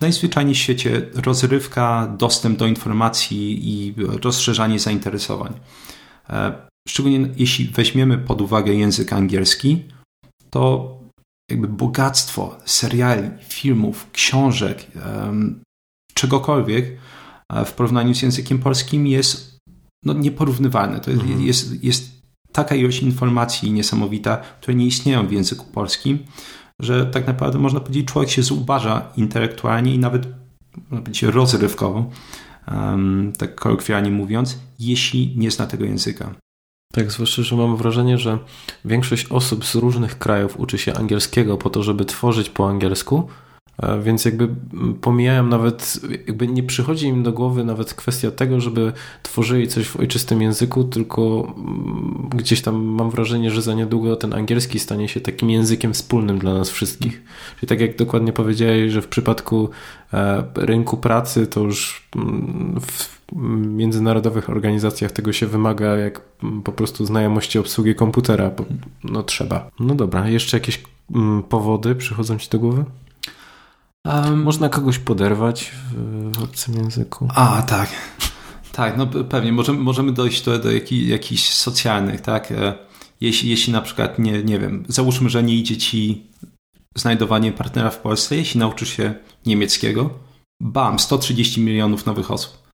Najzwyczajniej 0.00 0.54
w 0.54 0.58
świecie 0.58 1.10
rozrywka, 1.14 2.14
dostęp 2.18 2.58
do 2.58 2.66
informacji 2.66 3.70
i 3.70 3.94
rozszerzanie 4.22 4.78
zainteresowań. 4.78 5.52
E, 6.30 6.52
szczególnie 6.88 7.28
jeśli 7.36 7.64
weźmiemy 7.66 8.18
pod 8.18 8.40
uwagę 8.40 8.74
język 8.74 9.12
angielski, 9.12 9.84
to 10.50 10.94
jakby 11.50 11.68
bogactwo 11.68 12.58
seriali, 12.64 13.30
filmów, 13.48 14.10
książek, 14.12 14.86
czegokolwiek 16.14 16.98
e, 17.52 17.64
w 17.64 17.72
porównaniu 17.72 18.14
z 18.14 18.22
językiem 18.22 18.58
polskim 18.58 19.06
jest 19.06 19.58
no, 20.04 20.12
nieporównywalne. 20.12 21.00
To 21.00 21.10
mhm. 21.10 21.42
jest, 21.42 21.84
jest 21.84 22.10
taka 22.52 22.74
ilość 22.74 23.02
informacji 23.02 23.72
niesamowita, 23.72 24.36
które 24.36 24.74
nie 24.74 24.86
istnieją 24.86 25.26
w 25.26 25.32
języku 25.32 25.64
polskim, 25.64 26.18
że 26.82 27.06
tak 27.06 27.26
naprawdę 27.26 27.58
można 27.58 27.80
powiedzieć, 27.80 28.06
człowiek 28.06 28.30
się 28.30 28.42
zubaża 28.42 29.12
intelektualnie 29.16 29.94
i 29.94 29.98
nawet 29.98 30.26
można 30.90 31.02
powiedzieć 31.02 31.22
rozrywkowo, 31.22 32.10
um, 32.72 33.32
tak 33.38 33.54
kolokwialnie 33.54 34.10
mówiąc, 34.10 34.58
jeśli 34.78 35.34
nie 35.36 35.50
zna 35.50 35.66
tego 35.66 35.84
języka. 35.84 36.34
Tak, 36.92 37.12
zwłaszcza, 37.12 37.42
że 37.42 37.56
mam 37.56 37.76
wrażenie, 37.76 38.18
że 38.18 38.38
większość 38.84 39.26
osób 39.30 39.64
z 39.64 39.74
różnych 39.74 40.18
krajów 40.18 40.60
uczy 40.60 40.78
się 40.78 40.94
angielskiego 40.94 41.56
po 41.56 41.70
to, 41.70 41.82
żeby 41.82 42.04
tworzyć 42.04 42.50
po 42.50 42.68
angielsku, 42.68 43.28
więc 44.02 44.24
jakby 44.24 44.48
pomijałem 45.00 45.48
nawet, 45.48 46.00
jakby 46.26 46.48
nie 46.48 46.62
przychodzi 46.62 47.06
im 47.06 47.22
do 47.22 47.32
głowy 47.32 47.64
nawet 47.64 47.94
kwestia 47.94 48.30
tego, 48.30 48.60
żeby 48.60 48.92
tworzyli 49.22 49.68
coś 49.68 49.88
w 49.88 49.96
ojczystym 49.96 50.42
języku, 50.42 50.84
tylko 50.84 51.54
gdzieś 52.30 52.62
tam 52.62 52.76
mam 52.76 53.10
wrażenie, 53.10 53.50
że 53.50 53.62
za 53.62 53.74
niedługo 53.74 54.16
ten 54.16 54.34
angielski 54.34 54.78
stanie 54.78 55.08
się 55.08 55.20
takim 55.20 55.50
językiem 55.50 55.94
wspólnym 55.94 56.38
dla 56.38 56.54
nas 56.54 56.70
wszystkich. 56.70 57.22
Czyli 57.60 57.68
tak 57.68 57.80
jak 57.80 57.96
dokładnie 57.96 58.32
powiedziałeś, 58.32 58.92
że 58.92 59.02
w 59.02 59.08
przypadku 59.08 59.68
e, 60.12 60.44
rynku 60.54 60.96
pracy 60.96 61.46
to 61.46 61.60
już 61.60 62.08
w 62.80 63.18
międzynarodowych 63.66 64.50
organizacjach 64.50 65.12
tego 65.12 65.32
się 65.32 65.46
wymaga 65.46 65.96
jak 65.96 66.20
po 66.64 66.72
prostu 66.72 67.06
znajomości 67.06 67.58
obsługi 67.58 67.94
komputera, 67.94 68.50
no 69.04 69.22
trzeba. 69.22 69.70
No 69.80 69.94
dobra, 69.94 70.28
jeszcze 70.28 70.56
jakieś 70.56 70.82
powody 71.48 71.94
przychodzą 71.94 72.38
Ci 72.38 72.50
do 72.50 72.58
głowy? 72.58 72.84
Um, 74.08 74.42
Można 74.42 74.68
kogoś 74.68 74.98
poderwać 74.98 75.72
w 76.32 76.42
obcym 76.42 76.74
języku? 76.74 77.28
A, 77.34 77.62
tak. 77.62 77.90
Tak, 78.72 78.96
no 78.96 79.06
pewnie. 79.06 79.52
Możemy, 79.52 79.78
możemy 79.78 80.12
dojść 80.12 80.44
do, 80.44 80.58
do 80.58 80.72
jakich, 80.72 81.08
jakichś 81.08 81.48
socjalnych, 81.48 82.20
tak? 82.20 82.52
E, 82.52 82.74
jeśli, 83.20 83.50
jeśli 83.50 83.72
na 83.72 83.82
przykład, 83.82 84.18
nie, 84.18 84.42
nie 84.42 84.58
wiem, 84.58 84.84
załóżmy, 84.88 85.30
że 85.30 85.42
nie 85.42 85.54
idzie 85.54 85.76
ci 85.76 86.26
znajdowanie 86.94 87.52
partnera 87.52 87.90
w 87.90 87.98
Polsce, 87.98 88.36
jeśli 88.36 88.60
nauczysz 88.60 88.88
się 88.88 89.14
niemieckiego, 89.46 90.10
bam, 90.60 90.98
130 90.98 91.60
milionów 91.60 92.06
nowych 92.06 92.30
osób. 92.30 92.67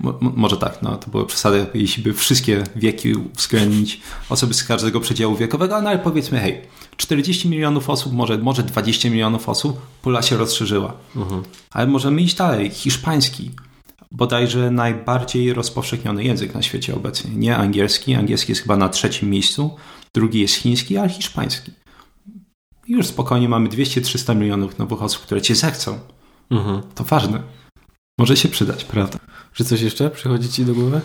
Mo, 0.00 0.18
może 0.20 0.56
tak, 0.56 0.82
no 0.82 0.96
to 0.96 1.10
były 1.10 1.26
przesady, 1.26 1.66
jeśli 1.74 2.02
by 2.02 2.12
wszystkie 2.12 2.64
wieki 2.76 3.14
uwzględnić, 3.14 4.00
osoby 4.28 4.54
z 4.54 4.64
każdego 4.64 5.00
przedziału 5.00 5.36
wiekowego, 5.36 5.82
no 5.82 5.88
ale 5.88 5.98
powiedzmy, 5.98 6.40
hej, 6.40 6.62
40 6.96 7.48
milionów 7.48 7.90
osób, 7.90 8.12
może, 8.12 8.38
może 8.38 8.62
20 8.62 9.10
milionów 9.10 9.48
osób, 9.48 9.80
pula 10.02 10.22
się 10.22 10.36
rozszerzyła. 10.36 10.92
Mhm. 11.16 11.42
Ale 11.70 11.86
możemy 11.86 12.22
iść 12.22 12.36
dalej. 12.36 12.70
Hiszpański, 12.70 13.50
bodajże 14.10 14.70
najbardziej 14.70 15.52
rozpowszechniony 15.52 16.24
język 16.24 16.54
na 16.54 16.62
świecie 16.62 16.94
obecnie. 16.94 17.30
Nie 17.30 17.56
angielski, 17.56 18.14
angielski 18.14 18.52
jest 18.52 18.62
chyba 18.62 18.76
na 18.76 18.88
trzecim 18.88 19.30
miejscu, 19.30 19.76
drugi 20.14 20.40
jest 20.40 20.54
chiński, 20.54 20.96
ale 20.96 21.08
hiszpański. 21.08 21.72
Już 22.88 23.06
spokojnie 23.06 23.48
mamy 23.48 23.68
200-300 23.68 24.36
milionów 24.36 24.78
nowych 24.78 25.02
osób, 25.02 25.22
które 25.22 25.42
cię 25.42 25.54
zechcą. 25.54 25.98
Mhm. 26.50 26.82
To 26.94 27.04
ważne. 27.04 27.42
Może 28.18 28.36
się 28.36 28.48
przydać, 28.48 28.84
prawda? 28.84 29.18
Czy 29.52 29.64
coś 29.64 29.80
jeszcze 29.80 30.10
przychodzi 30.10 30.48
ci 30.48 30.64
do 30.64 30.74
głowy? 30.74 31.00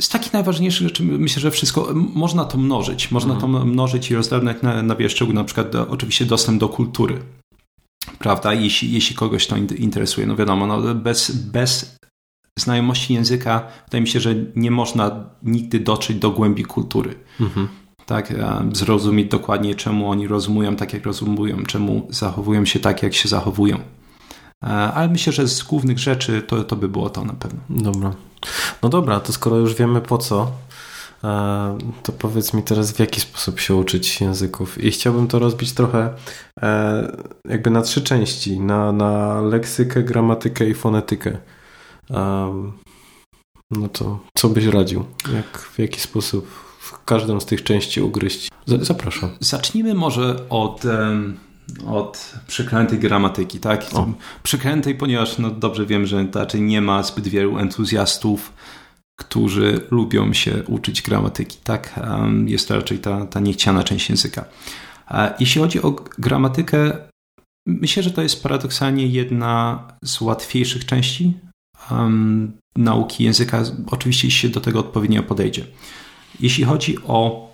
z 0.00 0.08
takich 0.08 0.32
najważniejszych 0.32 0.86
rzeczy 0.86 1.02
myślę, 1.02 1.42
że 1.42 1.50
wszystko 1.50 1.88
można 1.94 2.44
to 2.44 2.58
mnożyć. 2.58 3.10
Można 3.10 3.34
mhm. 3.34 3.52
to 3.52 3.64
mnożyć 3.64 4.10
i 4.10 4.14
rozdawać 4.14 4.62
na, 4.62 4.82
na 4.82 4.96
wiele 4.96 5.10
szczegółów, 5.10 5.34
na 5.34 5.44
przykład 5.44 5.70
do, 5.70 5.88
oczywiście 5.88 6.24
dostęp 6.24 6.60
do 6.60 6.68
kultury. 6.68 7.22
Prawda? 8.18 8.54
Jeśli, 8.54 8.92
jeśli 8.92 9.16
kogoś 9.16 9.46
to 9.46 9.56
interesuje. 9.56 10.26
No 10.26 10.36
wiadomo, 10.36 10.66
no 10.66 10.94
bez, 10.94 11.30
bez 11.30 11.96
znajomości 12.58 13.14
języka 13.14 13.68
wydaje 13.84 14.02
mi 14.02 14.08
się, 14.08 14.20
że 14.20 14.34
nie 14.56 14.70
można 14.70 15.24
nigdy 15.42 15.80
dotrzeć 15.80 16.16
do 16.16 16.30
głębi 16.30 16.64
kultury. 16.64 17.14
Mhm. 17.40 17.68
Tak, 18.06 18.34
zrozumieć 18.72 19.30
dokładnie, 19.30 19.74
czemu 19.74 20.10
oni 20.10 20.26
rozumują 20.26 20.76
tak, 20.76 20.92
jak 20.92 21.04
rozumują, 21.04 21.62
czemu 21.62 22.06
zachowują 22.10 22.64
się 22.64 22.80
tak, 22.80 23.02
jak 23.02 23.14
się 23.14 23.28
zachowują. 23.28 23.78
E, 24.64 24.68
ale 24.68 25.08
myślę, 25.08 25.32
że 25.32 25.48
z 25.48 25.62
głównych 25.62 25.98
rzeczy 25.98 26.42
to, 26.42 26.64
to 26.64 26.76
by 26.76 26.88
było 26.88 27.10
to 27.10 27.24
na 27.24 27.32
pewno. 27.32 27.60
Dobra. 27.70 28.14
No 28.82 28.88
dobra, 28.88 29.20
to 29.20 29.32
skoro 29.32 29.56
już 29.56 29.74
wiemy 29.74 30.00
po 30.00 30.18
co, 30.18 30.52
e, 31.24 31.78
to 32.02 32.12
powiedz 32.12 32.54
mi 32.54 32.62
teraz, 32.62 32.92
w 32.92 32.98
jaki 32.98 33.20
sposób 33.20 33.60
się 33.60 33.74
uczyć 33.74 34.20
języków. 34.20 34.84
I 34.84 34.90
chciałbym 34.90 35.28
to 35.28 35.38
rozbić 35.38 35.72
trochę 35.72 36.14
e, 36.62 37.16
jakby 37.48 37.70
na 37.70 37.82
trzy 37.82 38.02
części: 38.02 38.60
na, 38.60 38.92
na 38.92 39.40
leksykę, 39.40 40.02
gramatykę 40.02 40.68
i 40.68 40.74
fonetykę. 40.74 41.38
No 43.70 43.88
to 43.92 44.18
co 44.34 44.48
byś 44.48 44.64
radził? 44.64 45.04
Jak, 45.34 45.58
w 45.58 45.78
jaki 45.78 46.00
sposób 46.00 46.46
w 46.78 47.04
każdą 47.04 47.40
z 47.40 47.46
tych 47.46 47.64
części 47.64 48.00
ugryźć? 48.00 48.50
Zapraszam. 48.66 49.30
Zacznijmy 49.40 49.94
może 49.94 50.48
od. 50.48 50.84
Um 50.84 51.45
od 51.86 52.34
przeklętej 52.46 52.98
gramatyki, 52.98 53.60
tak? 53.60 53.86
O. 53.94 54.08
Przeklętej, 54.42 54.94
ponieważ 54.94 55.38
no 55.38 55.50
dobrze 55.50 55.86
wiem, 55.86 56.06
że 56.06 56.26
raczej 56.34 56.62
nie 56.62 56.80
ma 56.80 57.02
zbyt 57.02 57.28
wielu 57.28 57.58
entuzjastów, 57.58 58.52
którzy 59.20 59.80
lubią 59.90 60.32
się 60.32 60.62
uczyć 60.66 61.02
gramatyki, 61.02 61.58
tak? 61.64 62.00
Jest 62.46 62.68
to 62.68 62.76
raczej 62.76 62.98
ta, 62.98 63.26
ta 63.26 63.40
niechciana 63.40 63.84
część 63.84 64.10
języka. 64.10 64.44
Jeśli 65.40 65.60
chodzi 65.60 65.82
o 65.82 65.96
gramatykę, 66.18 66.92
myślę, 67.66 68.02
że 68.02 68.10
to 68.10 68.22
jest 68.22 68.42
paradoksalnie 68.42 69.06
jedna 69.06 69.82
z 70.04 70.20
łatwiejszych 70.20 70.84
części 70.84 71.34
um, 71.90 72.52
nauki 72.76 73.24
języka, 73.24 73.62
oczywiście 73.90 74.26
jeśli 74.26 74.40
się 74.40 74.48
do 74.48 74.60
tego 74.60 74.80
odpowiednio 74.80 75.22
podejdzie. 75.22 75.66
Jeśli 76.40 76.64
chodzi 76.64 76.98
o 77.06 77.45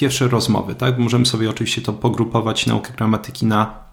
pierwsze 0.00 0.28
rozmowy, 0.28 0.74
tak? 0.74 0.98
Możemy 0.98 1.26
sobie 1.26 1.50
oczywiście 1.50 1.82
to 1.82 1.92
pogrupować 1.92 2.66
naukę 2.66 2.92
gramatyki 2.92 3.46
na 3.46 3.90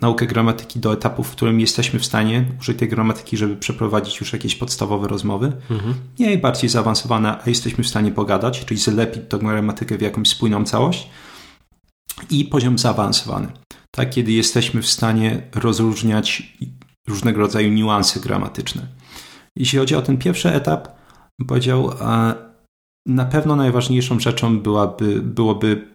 naukę 0.00 0.26
gramatyki 0.26 0.80
do 0.80 0.92
etapu, 0.92 1.24
w 1.24 1.30
którym 1.30 1.60
jesteśmy 1.60 1.98
w 2.00 2.04
stanie 2.04 2.44
użyć 2.60 2.78
tej 2.78 2.88
gramatyki, 2.88 3.36
żeby 3.36 3.56
przeprowadzić 3.56 4.20
już 4.20 4.32
jakieś 4.32 4.54
podstawowe 4.54 5.08
rozmowy. 5.08 5.52
Mhm. 5.70 5.94
Nie 6.18 6.38
bardziej 6.38 6.70
zaawansowane, 6.70 7.38
a 7.44 7.48
jesteśmy 7.48 7.84
w 7.84 7.88
stanie 7.88 8.12
pogadać, 8.12 8.64
czyli 8.64 8.80
zlepić 8.80 9.22
tą 9.28 9.38
gramatykę 9.38 9.98
w 9.98 10.00
jakąś 10.00 10.28
spójną 10.28 10.64
całość. 10.64 11.10
I 12.30 12.44
poziom 12.44 12.78
zaawansowany, 12.78 13.48
tak? 13.90 14.10
Kiedy 14.10 14.32
jesteśmy 14.32 14.82
w 14.82 14.86
stanie 14.86 15.42
rozróżniać 15.54 16.56
różnego 17.08 17.40
rodzaju 17.40 17.72
niuanse 17.72 18.20
gramatyczne. 18.20 18.86
Jeśli 19.56 19.78
chodzi 19.78 19.94
o 19.94 20.02
ten 20.02 20.16
pierwszy 20.16 20.52
etap, 20.52 20.88
powiedział, 21.46 21.90
na 23.06 23.24
pewno 23.24 23.56
najważniejszą 23.56 24.20
rzeczą 24.20 24.60
byłaby, 24.60 25.22
byłoby 25.22 25.92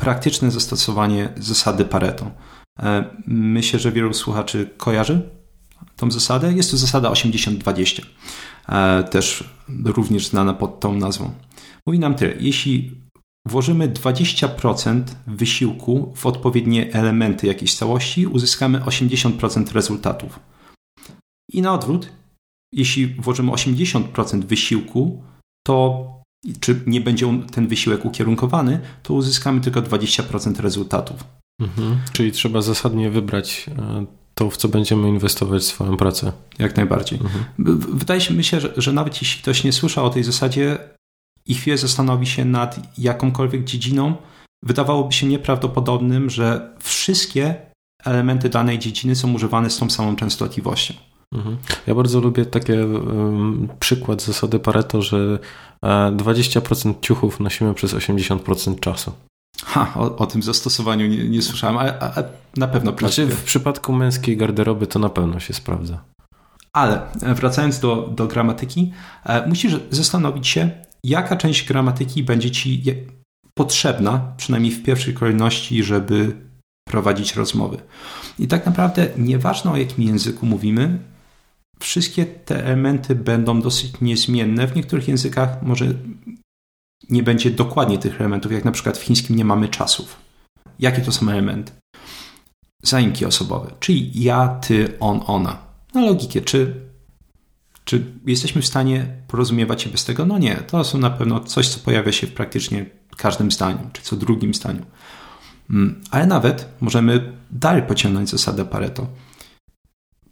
praktyczne 0.00 0.50
zastosowanie 0.50 1.32
zasady 1.36 1.84
Pareto. 1.84 2.30
E, 2.78 3.04
myślę, 3.26 3.78
że 3.78 3.92
wielu 3.92 4.14
słuchaczy 4.14 4.70
kojarzy 4.76 5.30
tą 5.96 6.10
zasadę. 6.10 6.52
Jest 6.52 6.70
to 6.70 6.76
zasada 6.76 7.10
80-20, 7.10 8.02
e, 8.68 9.04
też 9.04 9.44
również 9.84 10.26
znana 10.26 10.54
pod 10.54 10.80
tą 10.80 10.94
nazwą. 10.94 11.30
Mówi 11.86 11.98
nam 11.98 12.14
tyle. 12.14 12.34
Jeśli 12.40 13.00
włożymy 13.46 13.88
20% 13.88 15.02
wysiłku 15.26 16.12
w 16.16 16.26
odpowiednie 16.26 16.92
elementy 16.92 17.46
jakiejś 17.46 17.74
całości, 17.74 18.26
uzyskamy 18.26 18.80
80% 18.80 19.72
rezultatów. 19.72 20.40
I 21.52 21.62
na 21.62 21.74
odwrót, 21.74 22.12
jeśli 22.72 23.06
włożymy 23.06 23.52
80% 23.52 24.44
wysiłku, 24.44 25.22
to 25.66 26.19
czy 26.60 26.80
nie 26.86 27.00
będzie 27.00 27.42
ten 27.52 27.68
wysiłek 27.68 28.04
ukierunkowany, 28.04 28.80
to 29.02 29.14
uzyskamy 29.14 29.60
tylko 29.60 29.82
20% 29.82 30.60
rezultatów. 30.60 31.24
Mhm. 31.60 32.00
Czyli 32.12 32.32
trzeba 32.32 32.62
zasadnie 32.62 33.10
wybrać 33.10 33.66
e, 33.78 34.06
to, 34.34 34.50
w 34.50 34.56
co 34.56 34.68
będziemy 34.68 35.08
inwestować 35.08 35.64
swoją 35.64 35.96
pracę. 35.96 36.32
Jak 36.58 36.76
najbardziej. 36.76 37.18
Mhm. 37.18 37.44
Wydaje 37.78 38.20
się, 38.20 38.34
myślę, 38.34 38.60
że, 38.60 38.72
że 38.76 38.92
nawet 38.92 39.22
jeśli 39.22 39.42
ktoś 39.42 39.64
nie 39.64 39.72
słyszał 39.72 40.06
o 40.06 40.10
tej 40.10 40.24
zasadzie 40.24 40.78
i 41.46 41.54
chwilę 41.54 41.78
zastanowi 41.78 42.26
się 42.26 42.44
nad 42.44 42.98
jakąkolwiek 42.98 43.64
dziedziną, 43.64 44.16
wydawałoby 44.62 45.12
się 45.12 45.26
nieprawdopodobnym, 45.26 46.30
że 46.30 46.76
wszystkie 46.78 47.54
elementy 48.04 48.48
danej 48.48 48.78
dziedziny 48.78 49.16
są 49.16 49.32
używane 49.32 49.70
z 49.70 49.78
tą 49.78 49.90
samą 49.90 50.16
częstotliwością. 50.16 50.94
Mhm. 51.34 51.56
Ja 51.86 51.94
bardzo 51.94 52.20
lubię 52.20 52.46
taki 52.46 52.72
um, 52.72 53.68
przykład 53.80 54.22
zasady 54.22 54.58
Pareto, 54.58 55.02
że 55.02 55.38
20% 55.82 56.90
e, 56.90 56.94
ciuchów 57.00 57.40
nosimy 57.40 57.74
przez 57.74 57.94
80% 57.94 58.80
czasu. 58.80 59.12
Ha, 59.64 59.92
o, 59.96 60.16
o 60.16 60.26
tym 60.26 60.42
zastosowaniu 60.42 61.06
nie, 61.06 61.28
nie 61.28 61.42
słyszałem, 61.42 61.78
ale, 61.78 62.30
na 62.56 62.68
pewno 62.68 62.92
Znaczy 62.98 63.26
w 63.26 63.44
przypadku 63.44 63.92
męskiej 63.92 64.36
garderoby 64.36 64.86
to 64.86 64.98
na 64.98 65.08
pewno 65.08 65.40
się 65.40 65.54
sprawdza. 65.54 66.04
Ale 66.72 67.12
e, 67.22 67.34
wracając 67.34 67.78
do, 67.80 67.96
do 67.96 68.26
gramatyki, 68.26 68.92
e, 69.24 69.46
musisz 69.46 69.76
zastanowić 69.90 70.48
się, 70.48 70.70
jaka 71.04 71.36
część 71.36 71.68
gramatyki 71.68 72.22
będzie 72.22 72.50
ci 72.50 72.82
potrzebna, 73.54 74.32
przynajmniej 74.36 74.72
w 74.72 74.82
pierwszej 74.82 75.14
kolejności, 75.14 75.84
żeby 75.84 76.36
prowadzić 76.88 77.36
rozmowy. 77.36 77.78
I 78.38 78.48
tak 78.48 78.66
naprawdę 78.66 79.08
nieważne 79.18 79.72
o 79.72 79.76
jakim 79.76 80.04
języku 80.04 80.46
mówimy, 80.46 80.98
wszystkie 81.80 82.26
te 82.26 82.64
elementy 82.64 83.14
będą 83.14 83.60
dosyć 83.60 83.92
niezmienne. 84.00 84.66
W 84.66 84.76
niektórych 84.76 85.08
językach 85.08 85.62
może 85.62 85.94
nie 87.10 87.22
będzie 87.22 87.50
dokładnie 87.50 87.98
tych 87.98 88.20
elementów, 88.20 88.52
jak 88.52 88.64
na 88.64 88.72
przykład 88.72 88.98
w 88.98 89.02
chińskim 89.02 89.36
nie 89.36 89.44
mamy 89.44 89.68
czasów. 89.68 90.16
Jakie 90.78 91.02
to 91.02 91.12
są 91.12 91.28
elementy? 91.28 91.72
Zaimki 92.82 93.24
osobowe, 93.24 93.70
czyli 93.80 94.22
ja, 94.22 94.48
ty, 94.48 94.96
on, 95.00 95.20
ona. 95.26 95.58
Na 95.94 96.00
logikę, 96.00 96.40
czy, 96.40 96.74
czy 97.84 98.04
jesteśmy 98.26 98.62
w 98.62 98.66
stanie 98.66 99.06
porozumiewać 99.28 99.82
się 99.82 99.90
bez 99.90 100.04
tego? 100.04 100.26
No 100.26 100.38
nie, 100.38 100.56
to 100.56 100.84
są 100.84 100.98
na 100.98 101.10
pewno 101.10 101.40
coś, 101.40 101.68
co 101.68 101.80
pojawia 101.80 102.12
się 102.12 102.26
w 102.26 102.32
praktycznie 102.32 102.86
każdym 103.16 103.50
zdaniu, 103.50 103.90
czy 103.92 104.02
co 104.02 104.16
drugim 104.16 104.54
zdaniu. 104.54 104.86
Mm, 105.70 106.00
ale 106.10 106.26
nawet 106.26 106.68
możemy 106.80 107.32
dalej 107.50 107.82
pociągnąć 107.82 108.30
zasadę 108.30 108.64
Pareto. 108.64 109.06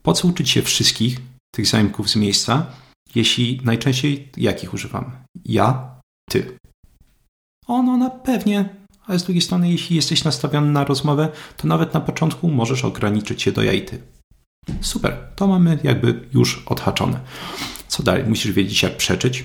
Po 0.02 0.12
co 0.12 0.28
uczyć 0.28 0.50
się 0.50 0.62
wszystkich, 0.62 1.20
tych 1.50 1.66
zaimków 1.66 2.10
z 2.10 2.16
miejsca, 2.16 2.66
jeśli 3.14 3.60
najczęściej 3.64 4.28
jakich 4.36 4.74
używamy? 4.74 5.10
Ja, 5.44 6.00
ty. 6.30 6.58
Ono 7.66 7.96
na 7.96 8.10
pewnie, 8.10 8.68
ale 9.06 9.18
z 9.18 9.24
drugiej 9.24 9.42
strony, 9.42 9.70
jeśli 9.70 9.96
jesteś 9.96 10.24
nastawiony 10.24 10.72
na 10.72 10.84
rozmowę, 10.84 11.28
to 11.56 11.68
nawet 11.68 11.94
na 11.94 12.00
początku 12.00 12.48
możesz 12.48 12.84
ograniczyć 12.84 13.42
się 13.42 13.52
do 13.52 13.62
ja 13.62 13.72
i 13.72 13.82
ty. 13.82 14.02
Super, 14.80 15.16
to 15.36 15.46
mamy 15.46 15.78
jakby 15.82 16.28
już 16.34 16.62
odhaczone. 16.66 17.20
Co 17.88 18.02
dalej? 18.02 18.24
Musisz 18.24 18.52
wiedzieć, 18.52 18.82
jak 18.82 18.96
przeczyć. 18.96 19.44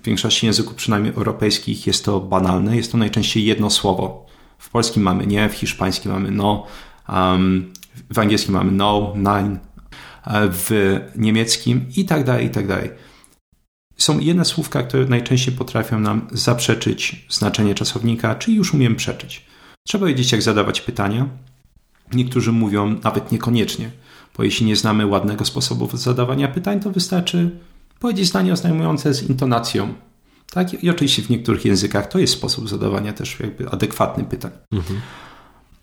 W 0.00 0.04
większości 0.04 0.46
języków, 0.46 0.74
przynajmniej 0.74 1.14
europejskich, 1.14 1.86
jest 1.86 2.04
to 2.04 2.20
banalne. 2.20 2.76
Jest 2.76 2.92
to 2.92 2.98
najczęściej 2.98 3.44
jedno 3.44 3.70
słowo. 3.70 4.26
W 4.58 4.70
polskim 4.70 5.02
mamy 5.02 5.26
nie, 5.26 5.48
w 5.48 5.52
hiszpańskim 5.52 6.12
mamy 6.12 6.30
no, 6.30 6.66
Um, 7.08 7.72
w 8.10 8.18
angielskim 8.18 8.54
mamy 8.54 8.72
no, 8.72 9.12
nine, 9.16 9.58
w 10.26 10.98
niemieckim 11.16 11.86
i 11.96 12.04
tak 12.04 12.24
dalej, 12.24 12.46
i 12.46 12.50
tak 12.50 12.66
dalej. 12.66 12.90
Są 13.96 14.18
jedne 14.18 14.44
słówka, 14.44 14.82
które 14.82 15.04
najczęściej 15.04 15.54
potrafią 15.54 16.00
nam 16.00 16.28
zaprzeczyć 16.32 17.26
znaczenie 17.30 17.74
czasownika, 17.74 18.34
czyli 18.34 18.56
już 18.56 18.74
umiem 18.74 18.96
przeczyć. 18.96 19.44
Trzeba 19.86 20.06
wiedzieć, 20.06 20.32
jak 20.32 20.42
zadawać 20.42 20.80
pytania. 20.80 21.28
Niektórzy 22.12 22.52
mówią 22.52 23.00
nawet 23.04 23.32
niekoniecznie, 23.32 23.90
bo 24.36 24.44
jeśli 24.44 24.66
nie 24.66 24.76
znamy 24.76 25.06
ładnego 25.06 25.44
sposobu 25.44 25.96
zadawania 25.96 26.48
pytań, 26.48 26.80
to 26.80 26.90
wystarczy 26.90 27.50
powiedzieć 28.00 28.26
zdanie 28.26 28.52
oznajmujące 28.52 29.14
z 29.14 29.22
intonacją. 29.22 29.94
Tak? 30.50 30.84
I 30.84 30.90
oczywiście 30.90 31.22
w 31.22 31.30
niektórych 31.30 31.64
językach 31.64 32.08
to 32.08 32.18
jest 32.18 32.32
sposób 32.32 32.68
zadawania 32.68 33.12
też 33.12 33.40
jakby 33.40 33.68
adekwatny 33.68 34.24
pytań. 34.24 34.50
Mhm. 34.72 35.00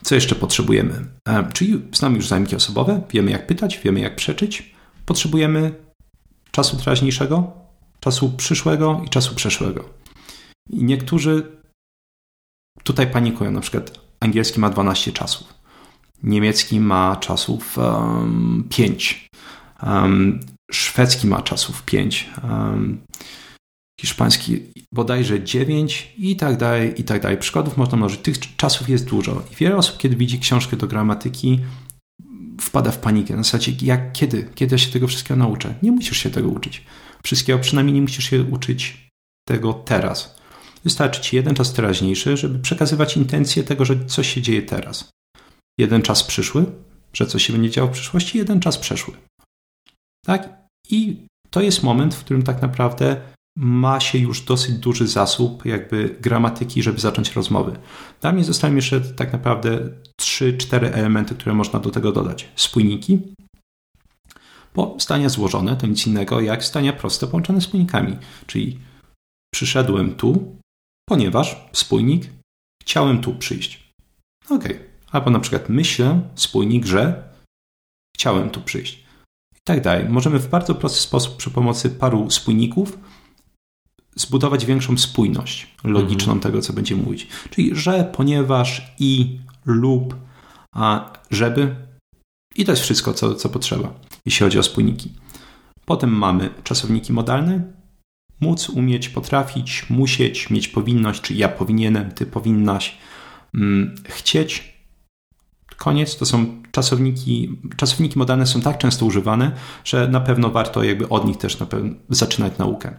Co 0.03 0.15
jeszcze 0.15 0.35
potrzebujemy? 0.35 1.05
E, 1.27 1.51
czyli 1.53 1.81
znamy 1.91 2.15
już 2.15 2.27
zajmki 2.27 2.55
osobowe, 2.55 3.01
wiemy 3.09 3.31
jak 3.31 3.47
pytać, 3.47 3.79
wiemy 3.83 3.99
jak 3.99 4.15
przeczyć. 4.15 4.75
Potrzebujemy 5.05 5.75
czasu 6.51 6.77
teraźniejszego, 6.77 7.51
czasu 7.99 8.29
przyszłego 8.31 9.01
i 9.05 9.09
czasu 9.09 9.35
przeszłego. 9.35 9.89
I 10.69 10.83
niektórzy 10.83 11.51
tutaj 12.83 13.07
panikują. 13.11 13.51
Na 13.51 13.61
przykład 13.61 13.99
angielski 14.19 14.59
ma 14.59 14.69
12 14.69 15.11
czasów, 15.11 15.53
niemiecki 16.23 16.79
ma 16.79 17.15
czasów 17.15 17.77
um, 17.77 18.67
5, 18.69 19.27
um, 19.83 20.39
szwedzki 20.71 21.27
ma 21.27 21.41
czasów 21.41 21.83
5, 21.83 22.29
um, 22.43 23.01
hiszpański 24.01 24.61
bodajże 24.91 25.43
9 25.43 26.13
i 26.17 26.35
tak 26.35 26.57
dalej, 26.57 27.01
i 27.01 27.03
tak 27.03 27.21
dalej. 27.21 27.37
Przykładów 27.37 27.77
można 27.77 27.97
mnożyć. 27.97 28.21
Tych 28.21 28.55
czasów 28.55 28.89
jest 28.89 29.05
dużo. 29.05 29.43
I 29.51 29.55
wiele 29.55 29.77
osób, 29.77 29.97
kiedy 29.97 30.15
widzi 30.15 30.39
książkę 30.39 30.77
do 30.77 30.87
gramatyki, 30.87 31.59
wpada 32.61 32.91
w 32.91 32.97
panikę. 32.97 33.35
Na 33.35 33.43
zasadzie, 33.43 33.71
jak, 33.81 34.13
kiedy? 34.13 34.49
Kiedy 34.55 34.73
ja 34.73 34.77
się 34.77 34.91
tego 34.91 35.07
wszystkiego 35.07 35.35
nauczę? 35.35 35.75
Nie 35.81 35.91
musisz 35.91 36.17
się 36.17 36.29
tego 36.29 36.49
uczyć. 36.49 36.83
Wszystkiego 37.23 37.59
przynajmniej 37.59 37.95
nie 37.95 38.01
musisz 38.01 38.29
się 38.29 38.43
uczyć 38.43 39.09
tego 39.47 39.73
teraz. 39.73 40.35
Wystarczy 40.83 41.21
ci 41.21 41.35
jeden 41.35 41.55
czas 41.55 41.73
teraźniejszy, 41.73 42.37
żeby 42.37 42.59
przekazywać 42.59 43.17
intencję 43.17 43.63
tego, 43.63 43.85
że 43.85 44.05
coś 44.05 44.33
się 44.33 44.41
dzieje 44.41 44.61
teraz. 44.61 45.09
Jeden 45.79 46.01
czas 46.01 46.23
przyszły, 46.23 46.65
że 47.13 47.25
coś 47.25 47.45
się 47.45 47.53
będzie 47.53 47.69
działo 47.69 47.87
w 47.89 47.93
przyszłości, 47.93 48.37
jeden 48.37 48.59
czas 48.59 48.77
przeszły. 48.77 49.13
Tak? 50.25 50.49
I 50.89 51.25
to 51.49 51.61
jest 51.61 51.83
moment, 51.83 52.15
w 52.15 52.23
którym 52.23 52.43
tak 52.43 52.61
naprawdę 52.61 53.21
ma 53.57 53.99
się 53.99 54.17
już 54.17 54.41
dosyć 54.41 54.75
duży 54.75 55.07
zasób 55.07 55.65
jakby 55.65 56.17
gramatyki, 56.21 56.83
żeby 56.83 56.99
zacząć 56.99 57.33
rozmowy. 57.33 57.79
Dla 58.21 58.31
mnie 58.31 58.43
zostają 58.43 58.75
jeszcze 58.75 59.01
tak 59.01 59.33
naprawdę 59.33 59.89
3-4 60.21 60.85
elementy, 60.93 61.35
które 61.35 61.55
można 61.55 61.79
do 61.79 61.91
tego 61.91 62.11
dodać. 62.11 62.49
Spójniki, 62.55 63.21
bo 64.75 64.95
zdania 64.99 65.29
złożone 65.29 65.75
to 65.75 65.87
nic 65.87 66.07
innego 66.07 66.41
jak 66.41 66.63
zdania 66.63 66.93
proste 66.93 67.27
połączone 67.27 67.61
spójnikami, 67.61 68.17
czyli 68.47 68.79
przyszedłem 69.53 70.15
tu, 70.15 70.57
ponieważ 71.09 71.69
spójnik 71.73 72.29
chciałem 72.81 73.21
tu 73.21 73.35
przyjść. 73.35 73.91
Ok. 74.49 74.63
Albo 75.11 75.31
na 75.31 75.39
przykład 75.39 75.69
myślę, 75.69 76.21
spójnik, 76.35 76.85
że 76.85 77.29
chciałem 78.15 78.49
tu 78.49 78.61
przyjść. 78.61 79.05
I 79.55 79.59
tak 79.63 79.81
dalej. 79.81 80.09
Możemy 80.09 80.39
w 80.39 80.49
bardzo 80.49 80.75
prosty 80.75 80.99
sposób 80.99 81.37
przy 81.37 81.51
pomocy 81.51 81.89
paru 81.89 82.31
spójników 82.31 82.97
zbudować 84.15 84.65
większą 84.65 84.97
spójność 84.97 85.67
logiczną 85.83 86.33
mhm. 86.33 86.39
tego, 86.39 86.61
co 86.61 86.73
będziemy 86.73 87.03
mówić. 87.03 87.27
Czyli 87.49 87.75
że, 87.75 88.11
ponieważ, 88.17 88.93
i, 88.99 89.39
lub, 89.65 90.15
a 90.71 91.13
żeby. 91.31 91.75
I 92.55 92.65
to 92.65 92.71
jest 92.71 92.83
wszystko, 92.83 93.13
co, 93.13 93.35
co 93.35 93.49
potrzeba, 93.49 93.93
jeśli 94.25 94.43
chodzi 94.43 94.59
o 94.59 94.63
spójniki. 94.63 95.11
Potem 95.85 96.09
mamy 96.09 96.49
czasowniki 96.63 97.13
modalne. 97.13 97.63
Móc, 98.41 98.69
umieć, 98.69 99.09
potrafić, 99.09 99.85
musieć, 99.89 100.49
mieć 100.49 100.67
powinność, 100.67 101.21
czy 101.21 101.33
ja 101.33 101.49
powinienem, 101.49 102.11
ty 102.11 102.25
powinnaś, 102.25 102.97
mm, 103.53 103.95
chcieć. 104.05 104.75
Koniec 105.77 106.17
to 106.17 106.25
są 106.25 106.63
czasowniki. 106.71 107.59
Czasowniki 107.77 108.19
modalne 108.19 108.47
są 108.47 108.61
tak 108.61 108.77
często 108.77 109.05
używane, 109.05 109.51
że 109.83 110.07
na 110.07 110.19
pewno 110.19 110.49
warto 110.49 110.83
jakby 110.83 111.09
od 111.09 111.25
nich 111.25 111.37
też 111.37 111.59
na 111.59 111.65
pewno 111.65 111.95
zaczynać 112.09 112.57
naukę. 112.57 112.97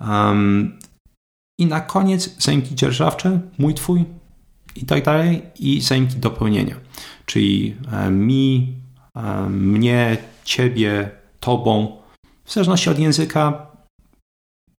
Um, 0.00 0.78
I 1.58 1.66
na 1.66 1.80
koniec 1.80 2.42
zaimki 2.42 2.74
dzierżawcze, 2.74 3.40
mój, 3.58 3.74
twój 3.74 4.04
i 4.76 4.86
tak 4.86 5.04
dalej, 5.04 5.42
i 5.58 5.80
zaimki 5.80 6.16
dopełnienia, 6.16 6.76
czyli 7.26 7.76
mi, 8.10 8.74
mnie, 9.48 10.16
ciebie, 10.44 11.10
tobą. 11.40 12.02
W 12.44 12.52
zależności 12.52 12.90
od 12.90 12.98
języka 12.98 13.68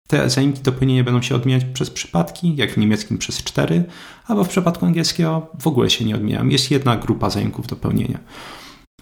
te 0.09 0.31
zaimki 0.31 0.63
dopełnienia 0.63 1.05
będą 1.05 1.23
się 1.23 1.35
odmieniać 1.35 1.65
przez 1.65 1.91
przypadki, 1.91 2.57
jak 2.57 2.73
w 2.73 2.77
niemieckim 2.77 3.19
przez 3.19 3.43
cztery, 3.43 3.85
albo 4.27 4.45
w 4.45 4.49
przypadku 4.49 4.87
angielskiego 4.87 5.47
w 5.61 5.67
ogóle 5.67 5.91
się 5.91 6.05
nie 6.05 6.15
odmieniają. 6.15 6.49
Jest 6.49 6.71
jedna 6.71 6.97
grupa 6.97 7.31
zaimków 7.31 7.67
dopełnienia. 7.67 8.19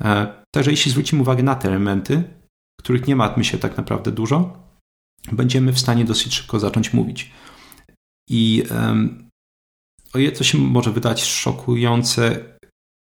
E, 0.04 0.26
także 0.54 0.70
jeśli 0.70 0.90
zwrócimy 0.90 1.22
uwagę 1.22 1.42
na 1.42 1.54
te 1.54 1.68
elementy, 1.68 2.22
których 2.80 3.06
nie 3.06 3.16
ma 3.16 3.34
my 3.36 3.44
się 3.44 3.58
tak 3.58 3.76
naprawdę 3.76 4.12
dużo, 4.12 4.65
będziemy 5.32 5.72
w 5.72 5.78
stanie 5.78 6.04
dosyć 6.04 6.34
szybko 6.34 6.60
zacząć 6.60 6.92
mówić. 6.92 7.30
I 8.30 8.62
um, 8.70 9.28
o 10.14 10.44
się 10.44 10.58
może 10.58 10.92
wydać 10.92 11.24
szokujące 11.24 12.44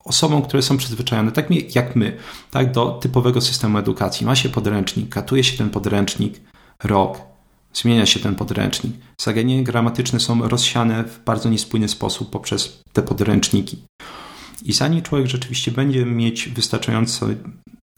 osobom, 0.04 0.42
które 0.42 0.62
są 0.62 0.76
przyzwyczajone, 0.76 1.32
tak 1.32 1.74
jak 1.74 1.96
my, 1.96 2.16
tak 2.50 2.72
do 2.72 2.90
typowego 2.90 3.40
systemu 3.40 3.78
edukacji. 3.78 4.26
Ma 4.26 4.36
się 4.36 4.48
podręcznik, 4.48 5.08
katuje 5.08 5.44
się 5.44 5.58
ten 5.58 5.70
podręcznik 5.70 6.40
rok, 6.84 7.18
zmienia 7.72 8.06
się 8.06 8.20
ten 8.20 8.34
podręcznik. 8.34 8.96
Zagadnienia 9.20 9.62
gramatyczne 9.62 10.20
są 10.20 10.48
rozsiane 10.48 11.04
w 11.04 11.24
bardzo 11.24 11.48
niespójny 11.48 11.88
sposób 11.88 12.30
poprzez 12.30 12.82
te 12.92 13.02
podręczniki. 13.02 13.82
I 14.64 14.72
zanim 14.72 15.02
człowiek 15.02 15.26
rzeczywiście 15.26 15.70
będzie 15.70 16.06
mieć 16.06 16.48
wystarczająco 16.48 17.26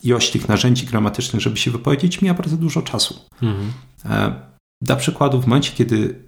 ilość 0.05 0.31
tych 0.31 0.49
narzędzi 0.49 0.87
gramatycznych, 0.87 1.43
żeby 1.43 1.57
się 1.57 1.71
wypowiedzieć, 1.71 2.23
mija 2.23 2.35
bardzo 2.35 2.57
dużo 2.57 2.83
czasu. 2.83 3.21
Mhm. 3.43 3.73
E, 4.05 4.35
dla 4.83 4.97
przykładu, 4.97 5.43
w 5.43 5.47
momencie, 5.47 5.73
kiedy 5.75 6.25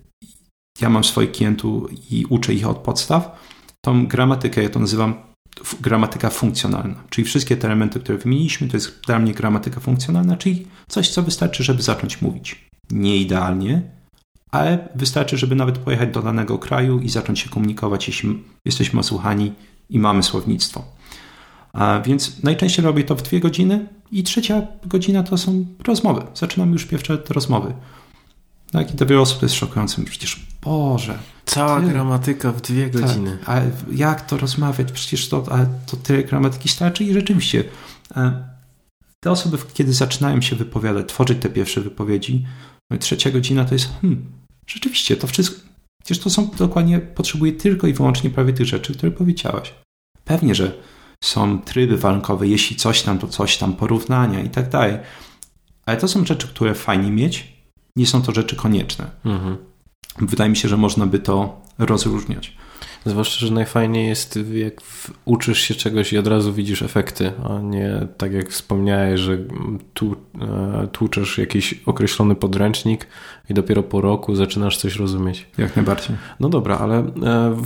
ja 0.80 0.90
mam 0.90 1.04
swoich 1.04 1.32
klientów 1.32 1.90
i 2.10 2.26
uczę 2.28 2.54
ich 2.54 2.68
od 2.68 2.78
podstaw, 2.78 3.40
tą 3.84 4.06
gramatykę, 4.06 4.62
ja 4.62 4.68
to 4.68 4.80
nazywam 4.80 5.14
gramatyka 5.80 6.30
funkcjonalna. 6.30 7.02
Czyli 7.10 7.24
wszystkie 7.24 7.56
te 7.56 7.66
elementy, 7.66 8.00
które 8.00 8.18
wymieniliśmy, 8.18 8.68
to 8.68 8.76
jest 8.76 9.00
dla 9.06 9.18
mnie 9.18 9.34
gramatyka 9.34 9.80
funkcjonalna, 9.80 10.36
czyli 10.36 10.66
coś, 10.88 11.08
co 11.08 11.22
wystarczy, 11.22 11.64
żeby 11.64 11.82
zacząć 11.82 12.22
mówić. 12.22 12.68
Nie 12.90 13.16
idealnie, 13.16 13.82
ale 14.50 14.88
wystarczy, 14.94 15.36
żeby 15.36 15.54
nawet 15.54 15.78
pojechać 15.78 16.14
do 16.14 16.22
danego 16.22 16.58
kraju 16.58 17.00
i 17.00 17.08
zacząć 17.08 17.38
się 17.38 17.50
komunikować, 17.50 18.08
jeśli 18.08 18.42
jesteśmy 18.64 19.00
osłuchani 19.00 19.52
i 19.88 19.98
mamy 19.98 20.22
słownictwo. 20.22 20.95
A 21.76 22.00
więc 22.00 22.42
najczęściej 22.42 22.84
robię 22.84 23.04
to 23.04 23.14
w 23.14 23.22
dwie 23.22 23.40
godziny 23.40 23.88
i 24.12 24.22
trzecia 24.22 24.62
godzina 24.86 25.22
to 25.22 25.38
są 25.38 25.66
rozmowy. 25.86 26.22
Zaczynam 26.34 26.72
już 26.72 26.84
pierwsze 26.84 27.18
te 27.18 27.34
rozmowy. 27.34 27.74
Tak, 28.70 28.94
i 28.94 28.96
dla 28.96 29.06
wielu 29.06 29.22
osób 29.22 29.40
to 29.40 29.46
jest 29.46 29.54
szokujące. 29.54 30.04
Przecież, 30.04 30.46
Boże. 30.62 31.18
Cała 31.46 31.80
ty, 31.80 31.86
gramatyka 31.86 32.52
w 32.52 32.60
dwie 32.60 32.88
tak, 32.88 33.02
godziny. 33.02 33.38
Tak, 33.38 33.48
ale 33.48 33.70
jak 33.92 34.26
to 34.26 34.36
rozmawiać? 34.36 34.92
Przecież 34.92 35.28
to, 35.28 35.44
ale 35.50 35.66
to 35.86 35.96
tyle 35.96 36.24
gramatyki 36.24 36.68
starczy 36.68 37.04
i 37.04 37.12
rzeczywiście 37.12 37.64
e, 38.16 38.44
te 39.20 39.30
osoby, 39.30 39.58
kiedy 39.74 39.92
zaczynają 39.92 40.40
się 40.40 40.56
wypowiadać, 40.56 41.08
tworzyć 41.08 41.38
te 41.42 41.48
pierwsze 41.48 41.80
wypowiedzi, 41.80 42.46
no 42.90 42.98
trzecia 42.98 43.30
godzina 43.30 43.64
to 43.64 43.74
jest, 43.74 43.88
hmm, 44.00 44.26
rzeczywiście, 44.66 45.16
to 45.16 45.26
wszystko, 45.26 45.60
przecież 46.04 46.24
to 46.24 46.30
są 46.30 46.50
dokładnie, 46.58 46.98
potrzebuję 46.98 47.52
tylko 47.52 47.86
i 47.86 47.92
wyłącznie 47.92 48.30
prawie 48.30 48.52
tych 48.52 48.66
rzeczy, 48.66 48.94
które 48.94 49.12
powiedziałaś. 49.12 49.74
Pewnie, 50.24 50.54
że 50.54 50.72
są 51.26 51.58
tryby 51.58 51.96
warunkowe, 51.96 52.48
jeśli 52.48 52.76
coś 52.76 53.02
tam, 53.02 53.18
to 53.18 53.28
coś 53.28 53.58
tam, 53.58 53.72
porównania 53.72 54.40
i 54.40 54.50
tak 54.50 54.68
dalej. 54.68 54.98
Ale 55.86 55.96
to 55.96 56.08
są 56.08 56.24
rzeczy, 56.24 56.48
które 56.48 56.74
fajnie 56.74 57.10
mieć, 57.10 57.52
nie 57.96 58.06
są 58.06 58.22
to 58.22 58.32
rzeczy 58.32 58.56
konieczne. 58.56 59.10
Mhm. 59.24 59.56
Wydaje 60.18 60.50
mi 60.50 60.56
się, 60.56 60.68
że 60.68 60.76
można 60.76 61.06
by 61.06 61.18
to 61.18 61.62
rozróżniać. 61.78 62.56
Zwłaszcza, 63.06 63.46
że 63.46 63.52
najfajniej 63.52 64.08
jest, 64.08 64.38
jak 64.52 64.74
uczysz 65.24 65.60
się 65.60 65.74
czegoś 65.74 66.12
i 66.12 66.18
od 66.18 66.26
razu 66.26 66.52
widzisz 66.52 66.82
efekty, 66.82 67.32
a 67.48 67.58
nie 67.60 68.06
tak 68.18 68.32
jak 68.32 68.50
wspomniałeś, 68.50 69.20
że 69.20 69.38
tu, 69.94 70.16
e, 70.40 70.88
tłuczesz 70.92 71.38
jakiś 71.38 71.74
określony 71.86 72.34
podręcznik 72.34 73.06
i 73.50 73.54
dopiero 73.54 73.82
po 73.82 74.00
roku 74.00 74.34
zaczynasz 74.34 74.76
coś 74.76 74.96
rozumieć. 74.96 75.46
Jak 75.58 75.76
najbardziej. 75.76 76.16
No 76.40 76.48
dobra, 76.48 76.78
ale 76.78 76.98
e, 76.98 77.56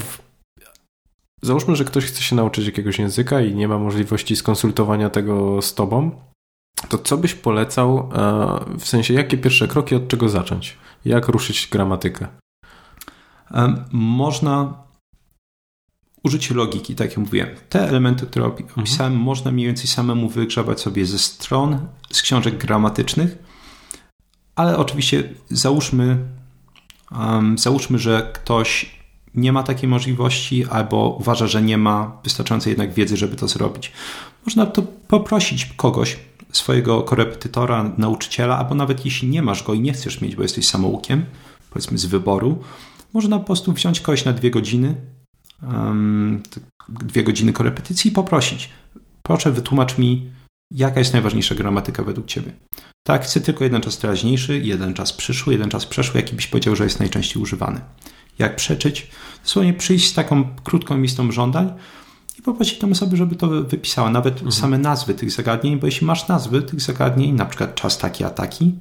Załóżmy, 1.43 1.77
że 1.77 1.85
ktoś 1.85 2.05
chce 2.05 2.23
się 2.23 2.37
nauczyć 2.37 2.67
jakiegoś 2.67 2.99
języka 2.99 3.41
i 3.41 3.55
nie 3.55 3.69
ma 3.69 3.79
możliwości 3.79 4.37
skonsultowania 4.37 5.11
tego 5.11 5.63
z 5.63 5.75
tobą. 5.75 6.11
To 6.89 6.99
co 6.99 7.17
byś 7.17 7.35
polecał, 7.35 7.99
e, 7.99 8.79
w 8.79 8.89
sensie 8.89 9.15
jakie 9.15 9.39
pierwsze 9.39 9.69
kroki, 9.69 9.95
od 9.95 10.09
czego 10.09 10.29
zacząć? 10.29 10.77
Jak 11.05 11.29
ruszyć 11.29 11.69
gramatykę? 11.71 12.27
Można 13.93 14.75
użycie 16.23 16.55
logiki, 16.55 16.95
tak 16.95 17.09
jak 17.09 17.19
mówiłem. 17.19 17.49
Te 17.69 17.89
elementy, 17.89 18.27
które 18.27 18.47
opisałem, 18.47 19.13
mhm. 19.13 19.13
można 19.13 19.51
mniej 19.53 19.67
więcej 19.67 19.87
samemu 19.87 20.29
wygrzewać 20.29 20.81
sobie 20.81 21.07
ze 21.07 21.19
stron, 21.19 21.87
z 22.11 22.23
książek 22.23 22.59
gramatycznych, 22.59 23.39
ale 24.55 24.79
oczywiście 24.79 25.35
załóżmy, 25.51 26.19
um, 27.13 27.59
załóżmy, 27.59 27.99
że 27.99 28.31
ktoś 28.35 29.00
nie 29.35 29.53
ma 29.53 29.63
takiej 29.63 29.89
możliwości 29.89 30.65
albo 30.71 31.17
uważa, 31.21 31.47
że 31.47 31.63
nie 31.63 31.79
ma 31.79 32.19
wystarczającej 32.25 32.71
jednak 32.71 32.95
wiedzy, 32.95 33.17
żeby 33.17 33.37
to 33.37 33.49
zrobić. 33.49 33.93
Można 34.47 34.67
to 34.67 34.83
poprosić 34.83 35.65
kogoś, 35.65 36.19
swojego 36.53 37.03
korepetytora, 37.03 37.93
nauczyciela, 37.99 38.59
albo 38.59 38.75
nawet 38.75 39.05
jeśli 39.05 39.29
nie 39.29 39.43
masz 39.43 39.63
go 39.63 39.75
i 39.75 39.81
nie 39.81 39.93
chcesz 39.93 40.21
mieć, 40.21 40.37
bo 40.37 40.43
jesteś 40.43 40.67
samoukiem, 40.67 41.25
powiedzmy 41.71 41.99
z 41.99 42.07
wyboru, 42.07 42.59
można 43.13 43.39
po 43.39 43.45
prostu 43.45 43.73
wziąć 43.73 44.01
kogoś 44.01 44.25
na 44.25 44.33
dwie 44.33 44.51
godziny, 44.51 44.95
um, 45.63 46.43
dwie 46.89 47.25
godziny 47.25 47.53
korepetycji 47.53 48.11
i 48.11 48.15
poprosić. 48.15 48.71
Proszę, 49.23 49.53
wytłumacz 49.53 49.99
mi, 49.99 50.31
jaka 50.71 50.99
jest 50.99 51.13
najważniejsza 51.13 51.55
gramatyka 51.55 52.03
według 52.03 52.27
Ciebie. 52.27 52.53
Tak, 53.07 53.25
chcę 53.25 53.41
tylko 53.41 53.65
jeden 53.65 53.81
czas 53.81 53.99
teraźniejszy, 53.99 54.59
jeden 54.59 54.95
czas 54.95 55.13
przyszły, 55.13 55.53
jeden 55.53 55.71
czas 55.71 55.87
przeszły, 55.87 56.21
jaki 56.21 56.37
byś 56.37 56.47
powiedział, 56.47 56.77
że 56.77 56.85
jest 56.85 57.01
najczęściej 57.01 57.43
używany. 57.43 57.81
Jak 58.41 58.57
przeczyć? 58.57 59.11
Dosłownie 59.45 59.75
przyjść 59.75 60.11
z 60.11 60.15
taką 60.15 60.45
krótką 60.65 61.01
listą 61.01 61.33
żądań 61.33 61.73
i 62.39 62.43
poprosić 62.43 62.79
tę 62.79 62.91
osobę, 62.91 63.17
żeby 63.17 63.37
to 63.37 63.49
wypisała. 63.49 64.11
Nawet 64.11 64.35
mhm. 64.35 64.53
same 64.53 64.79
nazwy 64.79 65.15
tych 65.15 65.31
zagadnień, 65.31 65.79
bo 65.79 65.87
jeśli 65.87 66.07
masz 66.07 66.29
nazwy 66.29 66.63
tych 66.63 66.81
zagadnień, 66.81 67.35
na 67.35 67.45
przykład 67.45 67.75
czas 67.75 67.99
taki, 67.99 68.25
a 68.25 68.31
taki, 68.31 68.79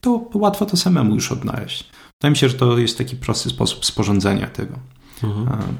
to 0.00 0.28
łatwo 0.34 0.66
to 0.66 0.76
samemu 0.76 1.14
już 1.14 1.32
odnaleźć. 1.32 1.90
Wydaje 2.20 2.30
mi 2.30 2.36
się, 2.36 2.48
że 2.48 2.54
to 2.54 2.78
jest 2.78 2.98
taki 2.98 3.16
prosty 3.16 3.50
sposób 3.50 3.84
sporządzenia 3.84 4.46
tego. 4.46 4.78
Mhm. 5.22 5.76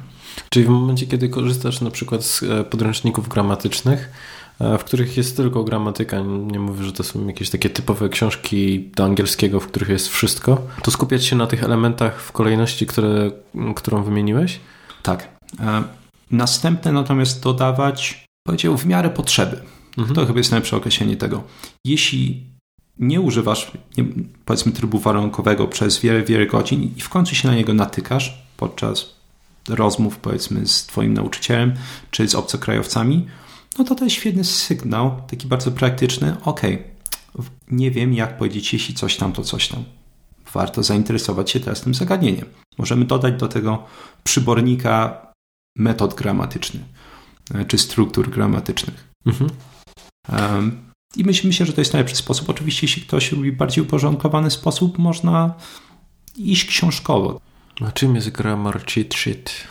Czyli 0.51 0.67
w 0.67 0.69
momencie, 0.69 1.07
kiedy 1.07 1.29
korzystasz 1.29 1.81
na 1.81 1.91
przykład 1.91 2.25
z 2.25 2.43
e, 2.43 2.65
podręczników 2.65 3.29
gramatycznych, 3.29 4.11
w 4.79 4.85
których 4.85 5.17
jest 5.17 5.37
tylko 5.37 5.65
gramatyka, 5.65 6.21
nie 6.21 6.59
mówię, 6.59 6.85
że 6.85 6.93
to 6.93 7.05
są 7.05 7.27
jakieś 7.27 7.51
takie 7.51 7.71
typowe 7.71 8.09
książki 8.09 8.91
do 8.97 9.05
angielskiego, 9.05 9.61
w 9.61 9.67
których 9.67 9.89
jest 9.89 10.09
wszystko, 10.09 10.67
to 10.83 10.91
skupiać 10.91 11.25
się 11.25 11.37
na 11.37 11.47
tych 11.47 11.65
elementach 11.65 12.21
w 12.21 12.33
kolejności, 12.33 12.87
które, 12.87 13.31
którą 13.77 14.03
wymieniłeś? 14.03 14.61
Tak. 15.03 15.29
E, 15.61 15.83
następne 16.31 16.93
natomiast 16.93 17.43
dodawać, 17.43 18.27
powiedział, 18.47 18.77
w 18.77 18.87
miarę 18.87 19.11
potrzeby. 19.11 19.61
Mhm. 19.99 20.15
To 20.15 20.27
chyba 20.27 20.39
jest 20.39 20.51
najlepsze 20.51 20.77
określenie 20.77 21.17
tego. 21.17 21.43
Jeśli 21.85 22.43
nie 22.99 23.21
używasz, 23.21 23.71
nie, 23.99 24.05
powiedzmy, 24.45 24.73
trybu 24.73 24.99
warunkowego 24.99 25.69
przez 25.69 26.01
wiele, 26.01 26.23
wiele 26.23 26.47
godzin 26.47 26.91
i 26.97 27.01
w 27.01 27.09
końcu 27.09 27.35
się 27.35 27.49
na 27.49 27.55
niego 27.55 27.75
natykasz 27.75 28.43
podczas 28.57 29.15
rozmów, 29.69 30.17
powiedzmy, 30.17 30.67
z 30.67 30.87
Twoim 30.87 31.15
nauczycielem 31.15 31.75
czy 32.11 32.29
z 32.29 32.35
obcokrajowcami, 32.35 33.27
no 33.79 33.85
to 33.85 33.95
to 33.95 34.05
jest 34.05 34.17
świetny 34.17 34.45
sygnał, 34.45 35.23
taki 35.27 35.47
bardzo 35.47 35.73
praktyczny. 35.73 36.37
Ok, 36.45 36.61
nie 37.71 37.91
wiem, 37.91 38.15
jak 38.15 38.39
powiedzieć, 38.39 38.73
jeśli 38.73 38.95
coś 38.95 39.17
tam, 39.17 39.33
to 39.33 39.43
coś 39.43 39.69
tam. 39.69 39.85
Warto 40.53 40.83
zainteresować 40.83 41.51
się 41.51 41.61
teraz 41.61 41.81
tym 41.81 41.95
zagadnieniem. 41.95 42.47
Możemy 42.79 43.05
dodać 43.05 43.41
do 43.41 43.49
tego 43.49 43.85
przybornika 44.25 45.27
metod 45.77 46.15
gramatycznych 46.15 46.83
e, 47.55 47.65
czy 47.65 47.79
struktur 47.79 48.31
gramatycznych. 48.31 49.09
Mhm. 49.27 49.51
Um, 50.33 50.93
I 51.17 51.25
myślę, 51.25 51.49
myślę, 51.49 51.67
że 51.67 51.73
to 51.73 51.81
jest 51.81 51.93
najlepszy 51.93 52.17
sposób. 52.17 52.51
Oczywiście, 52.51 52.87
jeśli 52.87 53.03
ktoś 53.03 53.33
lubi 53.33 53.53
bardziej 53.53 53.85
uporządkowany 53.85 54.51
sposób, 54.51 54.99
można 54.99 55.55
iść 56.37 56.65
książkowo. 56.65 57.41
A 57.87 57.93
czym 57.93 58.15
jest 58.15 58.31
grammar 58.31 58.87
cheat 58.87 59.15
sheet? 59.15 59.67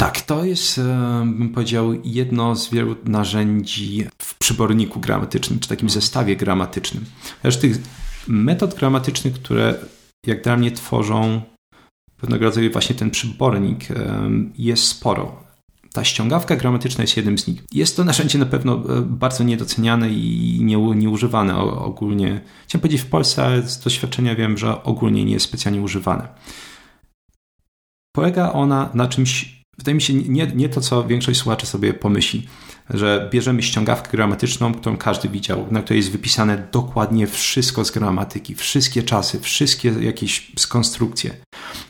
Tak, 0.00 0.20
to 0.20 0.44
jest, 0.44 0.78
e, 0.78 0.82
bym 1.26 1.48
powiedział, 1.48 1.94
jedno 2.04 2.56
z 2.56 2.70
wielu 2.70 2.96
narzędzi 3.04 4.04
w 4.22 4.38
przyborniku 4.38 5.00
gramatycznym, 5.00 5.58
czy 5.58 5.68
takim 5.68 5.90
zestawie 5.90 6.36
gramatycznym. 6.36 7.04
Też 7.42 7.58
tych 7.58 7.78
metod 8.28 8.74
gramatycznych, 8.74 9.34
które 9.34 9.74
jak 10.26 10.42
dla 10.42 10.56
mnie 10.56 10.70
tworzą 10.70 11.42
pewnego 12.16 12.44
rodzaju 12.44 12.72
właśnie 12.72 12.96
ten 12.96 13.10
przybornik, 13.10 13.90
e, 13.90 14.30
jest 14.58 14.84
sporo. 14.84 15.44
Ta 15.92 16.04
ściągawka 16.04 16.56
gramatyczna 16.56 17.04
jest 17.04 17.16
jednym 17.16 17.38
z 17.38 17.46
nich. 17.46 17.62
Jest 17.72 17.96
to 17.96 18.04
narzędzie 18.04 18.38
na 18.38 18.46
pewno 18.46 18.74
e, 18.74 19.00
bardzo 19.02 19.44
niedoceniane 19.44 20.10
i 20.10 20.58
nieużywane 20.94 21.56
ogólnie. 21.58 22.40
Chciałem 22.64 22.82
powiedzieć 22.82 23.00
w 23.00 23.10
Polsce, 23.10 23.62
z 23.66 23.78
doświadczenia 23.78 24.34
wiem, 24.34 24.58
że 24.58 24.82
ogólnie 24.82 25.24
nie 25.24 25.32
jest 25.32 25.46
specjalnie 25.46 25.82
używane. 25.82 26.28
Polega 28.12 28.52
ona 28.52 28.90
na 28.94 29.08
czymś, 29.08 29.59
wydaje 29.80 29.94
mi 29.94 30.02
się, 30.02 30.14
nie, 30.14 30.46
nie 30.46 30.68
to, 30.68 30.80
co 30.80 31.04
większość 31.04 31.38
słuchaczy 31.40 31.66
sobie 31.66 31.94
pomyśli, 31.94 32.46
że 32.90 33.28
bierzemy 33.32 33.62
ściągawkę 33.62 34.10
gramatyczną, 34.10 34.74
którą 34.74 34.96
każdy 34.96 35.28
widział, 35.28 35.66
na 35.70 35.82
której 35.82 35.98
jest 35.98 36.10
wypisane 36.10 36.68
dokładnie 36.72 37.26
wszystko 37.26 37.84
z 37.84 37.90
gramatyki, 37.90 38.54
wszystkie 38.54 39.02
czasy, 39.02 39.40
wszystkie 39.40 39.88
jakieś 39.88 40.52
skonstrukcje. 40.58 41.36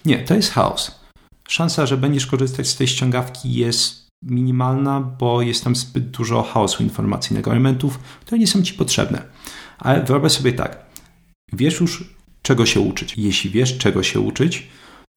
Nie, 0.04 0.18
to 0.18 0.34
jest 0.34 0.52
chaos. 0.52 1.00
Szansa, 1.48 1.86
że 1.86 1.96
będziesz 1.96 2.26
korzystać 2.26 2.68
z 2.68 2.76
tej 2.76 2.86
ściągawki 2.86 3.52
jest 3.52 4.08
minimalna, 4.22 5.00
bo 5.00 5.42
jest 5.42 5.64
tam 5.64 5.76
zbyt 5.76 6.10
dużo 6.10 6.42
chaosu 6.42 6.82
informacyjnego, 6.82 7.50
elementów, 7.50 7.98
które 7.98 8.38
nie 8.38 8.46
są 8.46 8.62
ci 8.62 8.74
potrzebne. 8.74 9.22
Ale 9.78 10.04
wyobraź 10.04 10.32
sobie 10.32 10.52
tak, 10.52 10.86
wiesz 11.52 11.80
już, 11.80 12.14
czego 12.42 12.66
się 12.66 12.80
uczyć. 12.80 13.14
Jeśli 13.16 13.50
wiesz, 13.50 13.78
czego 13.78 14.02
się 14.02 14.20
uczyć, 14.20 14.68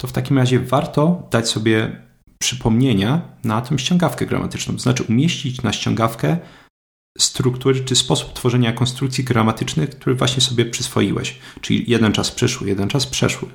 to 0.02 0.08
w 0.08 0.12
takim 0.12 0.38
razie 0.38 0.60
warto 0.60 1.28
dać 1.32 1.50
sobie 1.50 2.02
przypomnienia 2.44 3.22
na 3.44 3.62
tę 3.62 3.80
ściągawkę 3.80 4.26
gramatyczną. 4.26 4.74
To 4.74 4.80
znaczy 4.80 5.04
umieścić 5.04 5.62
na 5.62 5.74
ściągawkę 5.74 6.38
struktury 7.18 7.84
czy 7.84 7.96
sposób 7.96 8.34
tworzenia 8.34 8.74
konstrukcji 8.74 9.24
gramatycznych, 9.24 9.90
który 9.90 10.16
właśnie 10.16 10.42
sobie 10.42 10.66
przyswoiłeś. 10.66 11.38
Czyli 11.62 11.84
jeden 11.88 12.12
czas 12.12 12.32
przyszły, 12.32 12.68
jeden 12.68 12.88
czas 12.88 13.06
przeszły. 13.06 13.50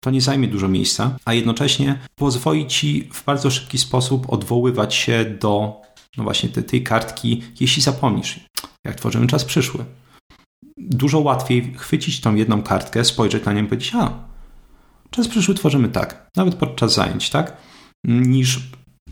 To 0.00 0.10
nie 0.10 0.20
zajmie 0.20 0.48
dużo 0.48 0.68
miejsca, 0.68 1.16
a 1.24 1.34
jednocześnie 1.34 1.98
pozwoli 2.14 2.66
ci 2.66 3.08
w 3.12 3.24
bardzo 3.24 3.50
szybki 3.50 3.78
sposób 3.78 4.32
odwoływać 4.32 4.94
się 4.94 5.24
do 5.40 5.80
no 6.16 6.24
właśnie 6.24 6.48
tej, 6.48 6.64
tej 6.64 6.82
kartki, 6.82 7.42
jeśli 7.60 7.82
zapomnisz, 7.82 8.40
jak 8.84 8.94
tworzymy 8.94 9.26
czas 9.26 9.44
przyszły. 9.44 9.84
Dużo 10.78 11.18
łatwiej 11.18 11.74
chwycić 11.76 12.20
tą 12.20 12.34
jedną 12.34 12.62
kartkę, 12.62 13.04
spojrzeć 13.04 13.44
na 13.44 13.52
nią 13.52 13.64
i 13.64 13.66
powiedzieć, 13.66 13.94
a 13.94 14.26
Czas 15.10 15.28
przyszły 15.28 15.54
tworzymy 15.54 15.88
tak, 15.88 16.30
nawet 16.36 16.54
podczas 16.54 16.94
zajęć, 16.94 17.30
tak? 17.30 17.56
Niż 18.06 18.60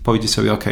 powiedzieć 0.03 0.31
sobie, 0.31 0.53
ok, 0.53 0.65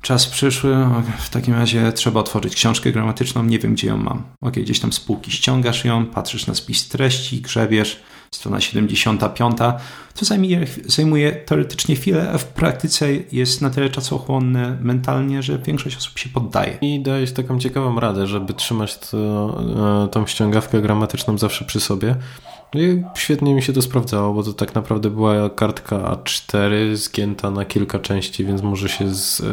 czas 0.00 0.26
przyszły, 0.26 0.76
w 1.18 1.30
takim 1.30 1.54
razie 1.54 1.92
trzeba 1.92 2.20
otworzyć 2.20 2.54
książkę 2.54 2.92
gramatyczną, 2.92 3.44
nie 3.44 3.58
wiem 3.58 3.74
gdzie 3.74 3.86
ją 3.86 3.96
mam. 3.96 4.22
Ok, 4.40 4.54
gdzieś 4.54 4.80
tam 4.80 4.92
z 4.92 5.00
półki 5.00 5.30
ściągasz 5.30 5.84
ją, 5.84 6.06
patrzysz 6.06 6.46
na 6.46 6.54
spis 6.54 6.88
treści, 6.88 7.40
grzebiesz, 7.40 8.02
strona 8.34 8.60
75, 8.60 9.58
to 10.14 10.24
zajmuje, 10.24 10.66
zajmuje 10.86 11.32
teoretycznie 11.32 11.96
chwilę, 11.96 12.30
a 12.34 12.38
w 12.38 12.44
praktyce 12.44 13.08
jest 13.32 13.62
na 13.62 13.70
tyle 13.70 13.90
czasochłonne 13.90 14.78
mentalnie, 14.80 15.42
że 15.42 15.58
większość 15.58 15.96
osób 15.96 16.18
się 16.18 16.28
poddaje. 16.28 16.78
I 16.80 17.02
dajesz 17.02 17.32
taką 17.32 17.58
ciekawą 17.58 18.00
radę, 18.00 18.26
żeby 18.26 18.54
trzymać 18.54 18.98
to, 18.98 19.64
e, 20.04 20.08
tą 20.08 20.26
ściągawkę 20.26 20.82
gramatyczną 20.82 21.38
zawsze 21.38 21.64
przy 21.64 21.80
sobie, 21.80 22.16
i 22.76 23.04
świetnie 23.14 23.54
mi 23.54 23.62
się 23.62 23.72
to 23.72 23.82
sprawdzało, 23.82 24.34
bo 24.34 24.42
to 24.42 24.52
tak 24.52 24.74
naprawdę 24.74 25.10
była 25.10 25.50
kartka 25.50 25.96
A4 25.96 26.94
zgięta 26.94 27.50
na 27.50 27.64
kilka 27.64 27.98
części, 27.98 28.44
więc 28.44 28.62
może 28.62 28.88
się 28.88 29.14
z, 29.14 29.40
e, 29.40 29.44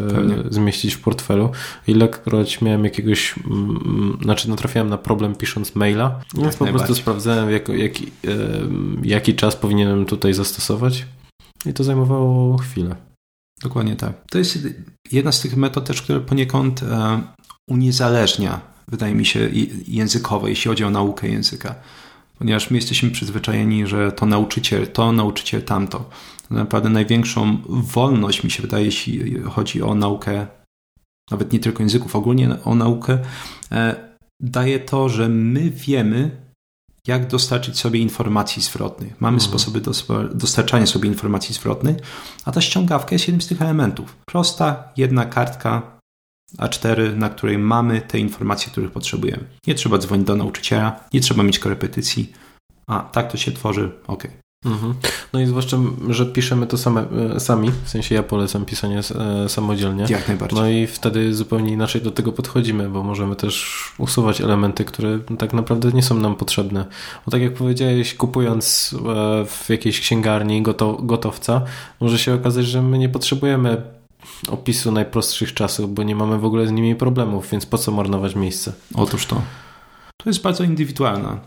zmieścić 0.50 0.96
w 0.96 1.02
portfelu. 1.02 1.50
Ilekroć 1.88 2.62
miałem 2.62 2.84
jakiegoś, 2.84 3.36
m, 3.38 3.80
mm, 3.86 4.18
znaczy 4.22 4.50
natrafiałem 4.50 4.90
na 4.90 4.98
problem 4.98 5.36
pisząc 5.36 5.76
maila, 5.76 6.20
więc 6.34 6.56
po 6.56 6.66
prostu 6.66 6.96
sprawdzałem 6.96 7.52
jak, 7.52 7.70
jaki, 7.70 8.06
e, 8.06 8.38
jaki 9.04 9.36
czas 9.36 9.56
powinienem 9.56 10.06
tutaj 10.06 10.34
zastosować 10.34 11.06
i 11.66 11.74
to 11.74 11.84
zajmowało 11.84 12.58
chwilę. 12.58 12.96
Dokładnie 13.64 13.96
tak. 13.96 14.14
To 14.30 14.38
jest 14.38 14.68
jedna 15.12 15.32
z 15.32 15.42
tych 15.42 15.58
metod 15.58 15.86
też, 15.86 16.02
które 16.02 16.20
poniekąd 16.20 16.84
e, 16.84 17.22
uniezależnia, 17.68 18.62
wydaje 18.88 19.16
mi 19.16 19.26
się, 19.26 19.50
językowo, 19.88 20.48
jeśli 20.48 20.70
chodzi 20.70 20.84
o 20.84 20.90
naukę 20.90 21.28
języka 21.28 21.76
ponieważ 22.42 22.70
my 22.70 22.78
jesteśmy 22.78 23.12
przyzwyczajeni, 23.12 23.88
że 23.88 24.12
to 24.12 24.26
nauczyciel, 24.26 24.88
to 24.88 25.12
nauczyciel 25.12 25.64
tamto. 25.64 26.10
To 26.50 26.56
naprawdę 26.56 26.90
największą 26.90 27.58
wolność, 27.68 28.44
mi 28.44 28.52
się 28.52 28.62
wydaje, 28.62 28.86
jeśli 28.86 29.42
chodzi 29.42 29.82
o 29.82 29.96
naukę, 29.96 30.48
nawet 31.32 31.54
nie 31.54 31.60
tylko 31.60 31.84
języków, 31.84 32.16
ogólnie 32.16 32.64
o 32.66 32.76
naukę, 32.76 33.20
e, 33.72 33.96
daje 34.40 34.80
to, 34.80 35.10
że 35.10 35.30
my 35.30 35.70
wiemy, 35.70 36.32
jak 37.08 37.28
dostarczyć 37.28 37.80
sobie 37.80 38.00
informacji 38.00 38.62
zwrotnych. 38.62 39.22
Mamy 39.22 39.36
mhm. 39.36 39.50
sposoby 39.50 39.82
dostarczania 40.34 40.86
sobie 40.86 41.10
informacji 41.10 41.56
zwrotnych, 41.56 41.98
a 42.46 42.52
ta 42.52 42.62
ściągawka 42.62 43.16
jest 43.16 43.28
jednym 43.28 43.42
z 43.42 43.48
tych 43.48 43.62
elementów. 43.62 44.18
Prosta, 44.26 44.92
jedna 44.98 45.26
kartka, 45.26 46.00
a4, 46.58 47.18
na 47.18 47.30
której 47.30 47.58
mamy 47.58 48.02
te 48.02 48.20
informacje, 48.20 48.72
których 48.72 48.92
potrzebujemy. 48.92 49.44
Nie 49.68 49.76
trzeba 49.76 49.98
dzwonić 49.98 50.28
do 50.28 50.36
nauczyciela, 50.36 51.00
nie 51.14 51.22
trzeba 51.22 51.44
mieć 51.44 51.60
korepetycji. 51.60 52.34
A 52.88 53.00
tak 53.00 53.32
to 53.32 53.38
się 53.38 53.52
tworzy, 53.52 53.92
ok. 54.08 54.28
Mhm. 54.66 54.94
No 55.34 55.40
i 55.40 55.46
zwłaszcza, 55.46 55.78
że 56.10 56.26
piszemy 56.26 56.68
to 56.68 56.78
same, 56.78 57.06
e, 57.36 57.40
sami, 57.40 57.72
w 57.84 57.90
sensie 57.90 58.16
ja 58.16 58.24
polecam 58.24 58.66
pisanie 58.66 59.00
e, 59.00 59.50
samodzielnie. 59.50 60.06
Jak 60.10 60.28
najbardziej. 60.28 60.60
No 60.60 60.70
i 60.70 60.88
wtedy 60.88 61.34
zupełnie 61.34 61.72
inaczej 61.72 62.02
do 62.02 62.12
tego 62.12 62.32
podchodzimy, 62.32 62.90
bo 62.90 63.04
możemy 63.04 63.36
też 63.36 63.84
usuwać 63.98 64.42
elementy, 64.42 64.86
które 64.86 65.20
tak 65.40 65.54
naprawdę 65.54 65.92
nie 65.92 66.04
są 66.04 66.16
nam 66.16 66.36
potrzebne. 66.36 66.86
Bo 67.26 67.32
tak 67.32 67.42
jak 67.42 67.54
powiedziałeś, 67.54 68.14
kupując 68.14 68.96
e, 68.96 69.46
w 69.46 69.70
jakiejś 69.70 70.00
księgarni 70.00 70.64
gotowca, 71.00 71.62
może 72.00 72.20
się 72.20 72.34
okazać, 72.34 72.66
że 72.66 72.82
my 72.82 72.98
nie 72.98 73.10
potrzebujemy 73.10 74.01
opisu 74.50 74.92
najprostszych 74.92 75.54
czasów, 75.54 75.94
bo 75.94 76.04
nie 76.04 76.16
mamy 76.16 76.38
w 76.38 76.46
ogóle 76.46 76.68
z 76.68 76.72
nimi 76.72 76.96
problemów, 76.96 77.50
więc 77.52 77.66
po 77.66 77.78
co 77.78 77.92
marnować 77.92 78.36
miejsce? 78.36 78.74
Otóż 78.96 79.26
to. 79.26 79.42
To 80.18 80.30
jest 80.30 80.42
bardzo 80.42 80.64
indywidualna 80.64 81.40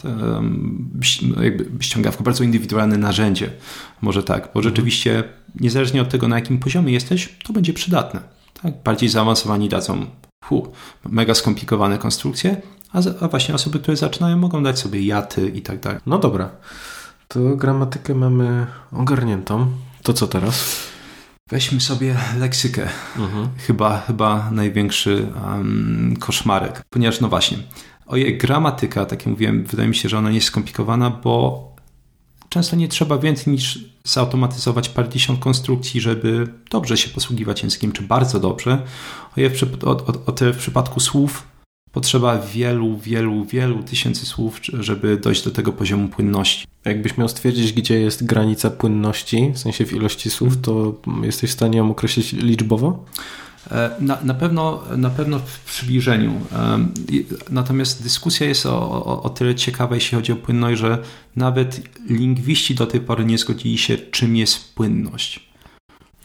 jakby 1.43 1.85
ściągawka, 1.85 2.25
bardzo 2.25 2.45
indywidualne 2.45 2.99
narzędzie. 2.99 3.51
Może 4.03 4.23
tak, 4.23 4.43
bo 4.43 4.61
mhm. 4.61 4.63
rzeczywiście 4.63 5.25
niezależnie 5.61 6.03
od 6.03 6.09
tego, 6.09 6.29
na 6.29 6.37
jakim 6.37 6.59
poziomie 6.59 6.93
jesteś, 6.93 7.37
to 7.45 7.53
będzie 7.53 7.73
przydatne. 7.73 8.21
Tak? 8.63 8.83
Bardziej 8.85 9.09
zaawansowani 9.09 9.69
dadzą 9.69 10.07
hu, 10.45 10.73
mega 11.09 11.35
skomplikowane 11.35 11.99
konstrukcje, 11.99 12.63
a, 12.93 12.99
a 13.21 13.29
właśnie 13.29 13.55
osoby, 13.55 13.79
które 13.79 13.97
zaczynają, 13.97 14.37
mogą 14.37 14.63
dać 14.63 14.79
sobie 14.79 15.07
jaty 15.07 15.49
i 15.49 15.63
tak 15.63 15.81
dalej. 15.81 16.01
No 16.07 16.19
dobra, 16.19 16.51
to 17.29 17.41
gramatykę 17.41 18.15
mamy 18.15 18.67
ogarniętą. 18.93 19.67
To 20.03 20.13
co 20.13 20.27
teraz? 20.27 20.94
Weźmy 21.51 21.81
sobie 21.81 22.17
leksykę. 22.39 22.89
Mhm. 23.17 23.49
Chyba, 23.67 24.01
chyba 24.01 24.51
największy 24.51 25.27
um, 25.47 26.17
koszmarek. 26.21 26.83
Ponieważ, 26.91 27.21
no 27.21 27.29
właśnie, 27.29 27.59
ojej, 28.07 28.39
gramatyka, 28.39 29.07
tak 29.07 29.19
jak 29.19 29.27
mówiłem, 29.27 29.65
wydaje 29.65 29.89
mi 29.89 29.97
się, 29.97 30.09
że 30.09 30.19
ona 30.19 30.29
nie 30.29 30.35
jest 30.35 30.47
skomplikowana, 30.47 31.11
bo 31.11 31.75
często 32.49 32.77
nie 32.77 32.89
trzeba 32.89 33.19
więcej 33.19 33.53
niż 33.53 33.85
zautomatyzować 34.05 34.89
parędziesiąt 34.89 35.41
konstrukcji, 35.41 36.01
żeby 36.01 36.49
dobrze 36.71 36.97
się 36.97 37.09
posługiwać 37.09 37.63
językiem, 37.63 37.93
czy 37.93 38.03
bardzo 38.03 38.41
dobrze. 38.41 38.83
Ojej, 39.37 39.51
o, 39.85 39.91
o, 39.91 40.25
o 40.27 40.33
tyle 40.33 40.53
w 40.53 40.59
przypadku 40.59 41.01
słów 41.01 41.47
potrzeba 41.93 42.39
wielu, 42.39 42.99
wielu, 42.99 43.45
wielu 43.45 43.83
tysięcy 43.83 44.27
słów, 44.27 44.61
żeby 44.73 45.17
dojść 45.17 45.45
do 45.45 45.51
tego 45.51 45.73
poziomu 45.73 46.09
płynności. 46.09 46.67
Jakbyś 46.85 47.19
miał 47.19 47.29
stwierdzić, 47.29 47.73
gdzie 47.73 48.01
jest 48.01 48.27
granica 48.27 48.71
płynności, 48.71 49.51
w 49.55 49.59
sensie 49.59 49.87
w 49.87 49.93
ilości 49.93 50.31
słów, 50.31 50.61
to 50.61 50.95
jesteś 51.23 51.51
w 51.51 51.55
stanie 51.55 51.79
ją 51.79 51.91
określić 51.91 52.33
liczbowo? 52.33 53.05
E, 53.71 53.91
na, 54.01 54.19
na, 54.25 54.35
pewno, 54.35 54.83
na 54.97 55.11
pewno 55.11 55.39
w 55.39 55.61
przybliżeniu. 55.61 56.41
Natomiast 57.51 58.03
dyskusja 58.03 58.47
jest 58.47 58.67
o, 58.67 58.91
o, 58.91 59.23
o 59.23 59.31
tyle 59.31 59.55
ciekawa, 59.55 59.95
jeśli 59.95 60.17
chodzi 60.17 60.33
o 60.33 60.37
płynność, 60.37 60.81
że 60.81 60.99
nawet 61.37 61.81
lingwiści 62.09 62.75
do 62.75 62.87
tej 62.87 63.01
pory 63.01 63.25
nie 63.25 63.39
zgodzili 63.39 63.79
się, 63.79 63.99
czym 63.99 64.37
jest 64.37 64.75
płynność. 64.75 65.49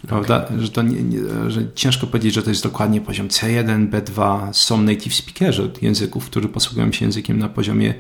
Prawda? 0.08 0.45
Okay. 0.45 0.62
Że, 0.62 0.69
to 0.69 0.82
nie, 0.82 1.04
nie, 1.04 1.19
że 1.48 1.62
ciężko 1.76 2.08
powiedzieć, 2.08 2.34
że 2.34 2.43
to 2.43 2.50
jest 2.50 2.63
dokładnie 2.63 3.02
poziom 3.02 3.28
C1, 3.28 3.89
B2. 3.89 4.39
Są 4.54 4.82
native 4.82 5.15
speakerzy 5.15 5.72
języków, 5.82 6.26
którzy 6.26 6.50
posługują 6.50 6.91
się 6.91 7.06
językiem 7.06 7.39
na 7.39 7.50
poziomie 7.50 7.93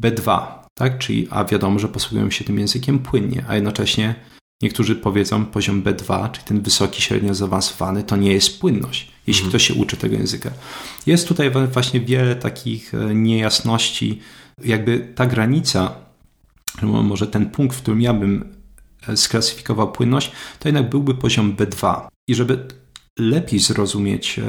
B2, 0.00 0.46
tak? 0.74 0.98
Czyli, 0.98 1.28
a 1.30 1.44
wiadomo, 1.44 1.78
że 1.78 1.88
posługują 1.88 2.30
się 2.30 2.44
tym 2.44 2.58
językiem 2.58 2.98
płynnie, 2.98 3.44
a 3.48 3.54
jednocześnie 3.54 4.14
niektórzy 4.62 4.96
powiedzą 4.96 5.46
poziom 5.46 5.82
B2, 5.82 6.30
czyli 6.30 6.46
ten 6.46 6.60
wysoki, 6.60 7.02
średnio 7.02 7.34
zaawansowany, 7.34 8.02
to 8.02 8.16
nie 8.16 8.32
jest 8.32 8.60
płynność, 8.60 9.10
jeśli 9.26 9.44
mhm. 9.44 9.50
ktoś 9.50 9.68
się 9.68 9.74
uczy 9.74 9.96
tego 9.96 10.16
języka. 10.16 10.50
Jest 11.06 11.28
tutaj 11.28 11.50
właśnie 11.72 12.00
wiele 12.00 12.36
takich 12.36 12.94
e, 12.94 13.14
niejasności, 13.14 14.20
jakby 14.64 15.12
ta 15.14 15.26
granica, 15.26 15.94
może 16.82 17.26
ten 17.26 17.50
punkt, 17.50 17.76
w 17.76 17.82
którym 17.82 18.00
ja 18.00 18.14
bym 18.14 18.62
E, 19.08 19.16
sklasyfikował 19.16 19.92
płynność, 19.92 20.32
to 20.58 20.68
jednak 20.68 20.88
byłby 20.88 21.14
poziom 21.14 21.56
B2. 21.56 22.06
I 22.28 22.34
żeby 22.34 22.68
lepiej 23.18 23.58
zrozumieć 23.58 24.40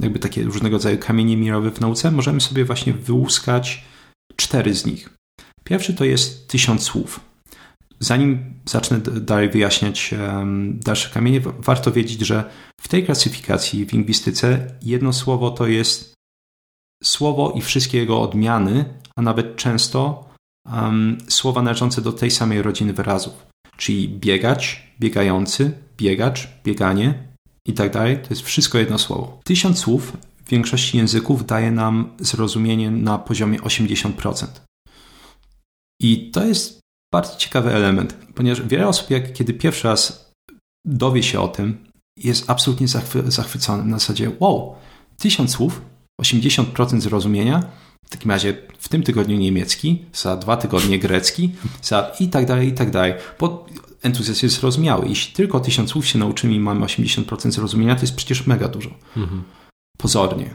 jakby 0.00 0.18
takie 0.18 0.42
różnego 0.42 0.76
rodzaju 0.76 0.98
kamienie 0.98 1.36
milowe 1.36 1.70
w 1.70 1.80
nauce, 1.80 2.10
możemy 2.10 2.40
sobie 2.40 2.64
właśnie 2.64 2.92
wyłuskać 2.92 3.84
cztery 4.40 4.74
z 4.74 4.86
nich. 4.86 5.10
Pierwszy 5.64 5.94
to 5.94 6.04
jest 6.04 6.48
tysiąc 6.48 6.82
słów. 6.82 7.20
Zanim 7.98 8.54
zacznę 8.64 8.98
dalej 9.00 9.50
wyjaśniać 9.50 10.14
dalsze 10.72 11.10
kamienie, 11.10 11.40
warto 11.58 11.92
wiedzieć, 11.92 12.20
że 12.20 12.50
w 12.80 12.88
tej 12.88 13.04
klasyfikacji 13.04 13.86
w 13.86 13.92
lingwistyce 13.92 14.74
jedno 14.82 15.12
słowo 15.12 15.50
to 15.50 15.66
jest 15.66 16.14
słowo 17.04 17.52
i 17.56 17.60
wszystkie 17.60 17.98
jego 17.98 18.20
odmiany, 18.20 18.84
a 19.16 19.22
nawet 19.22 19.56
często 19.56 20.28
um, 20.72 21.18
słowa 21.28 21.62
należące 21.62 22.02
do 22.02 22.12
tej 22.12 22.30
samej 22.30 22.62
rodziny 22.62 22.92
wyrazów. 22.92 23.46
Czyli 23.76 24.08
biegać, 24.08 24.86
biegający, 25.00 25.72
biegacz, 25.96 26.48
bieganie 26.64 27.30
i 27.66 27.72
tak. 27.72 27.92
To 27.92 28.26
jest 28.30 28.42
wszystko 28.42 28.78
jedno 28.78 28.98
słowo. 28.98 29.40
Tysiąc 29.44 29.78
słów 29.78 30.16
większości 30.50 30.96
języków 30.96 31.46
daje 31.46 31.70
nam 31.70 32.16
zrozumienie 32.18 32.90
na 32.90 33.18
poziomie 33.18 33.58
80%. 33.58 34.46
I 36.00 36.30
to 36.30 36.44
jest 36.44 36.80
bardzo 37.12 37.36
ciekawy 37.36 37.74
element, 37.74 38.16
ponieważ 38.34 38.62
wiele 38.62 38.88
osób, 38.88 39.10
jak 39.10 39.32
kiedy 39.32 39.54
pierwszy 39.54 39.88
raz 39.88 40.32
dowie 40.86 41.22
się 41.22 41.40
o 41.40 41.48
tym, 41.48 41.90
jest 42.16 42.50
absolutnie 42.50 42.88
zachwy 42.88 43.30
zachwycony 43.30 43.84
na 43.84 43.98
zasadzie 43.98 44.30
wow, 44.40 44.74
tysiąc 45.18 45.50
słów, 45.50 45.82
80% 46.22 47.00
zrozumienia, 47.00 47.62
w 48.06 48.10
takim 48.10 48.30
razie 48.30 48.56
w 48.78 48.88
tym 48.88 49.02
tygodniu 49.02 49.36
niemiecki, 49.36 50.04
za 50.12 50.36
dwa 50.36 50.56
tygodnie 50.56 50.98
grecki, 50.98 51.50
za 51.82 52.12
i 52.20 52.28
tak 52.28 52.46
dalej, 52.46 52.68
i 52.68 52.72
tak 52.72 52.90
dalej. 52.90 53.14
Bo 53.40 53.66
entuzjazm 54.02 54.46
jest 54.46 54.60
zrozumiały. 54.60 55.08
Jeśli 55.08 55.34
tylko 55.34 55.60
tysiąc 55.60 55.90
słów 55.90 56.06
się 56.06 56.18
nauczymy 56.18 56.54
i 56.54 56.60
mamy 56.60 56.86
80% 56.86 57.50
zrozumienia, 57.50 57.94
to 57.94 58.00
jest 58.00 58.16
przecież 58.16 58.46
mega 58.46 58.68
dużo. 58.68 58.90
Mhm. 59.16 59.42
Pozornie. 60.02 60.50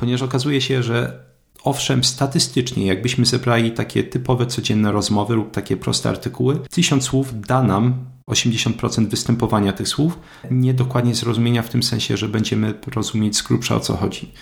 Ponieważ 0.00 0.22
okazuje 0.22 0.60
się, 0.60 0.82
że 0.82 1.24
owszem, 1.64 2.04
statystycznie, 2.04 2.86
jakbyśmy 2.86 3.26
zebrali 3.26 3.70
takie 3.70 4.04
typowe 4.04 4.46
codzienne 4.46 4.92
rozmowy 4.92 5.34
lub 5.34 5.50
takie 5.50 5.76
proste 5.76 6.08
artykuły, 6.08 6.60
tysiąc 6.70 7.04
słów 7.04 7.40
da 7.40 7.62
nam 7.62 8.04
80% 8.30 9.08
występowania 9.08 9.72
tych 9.72 9.88
słów, 9.88 10.18
niedokładnie 10.50 11.14
zrozumienia 11.14 11.62
w 11.62 11.68
tym 11.68 11.82
sensie, 11.82 12.16
że 12.16 12.28
będziemy 12.28 12.74
rozumieć 12.94 13.36
z 13.36 13.42
grubsza 13.42 13.76
o 13.76 13.80
co 13.80 13.96
chodzi. 13.96 14.32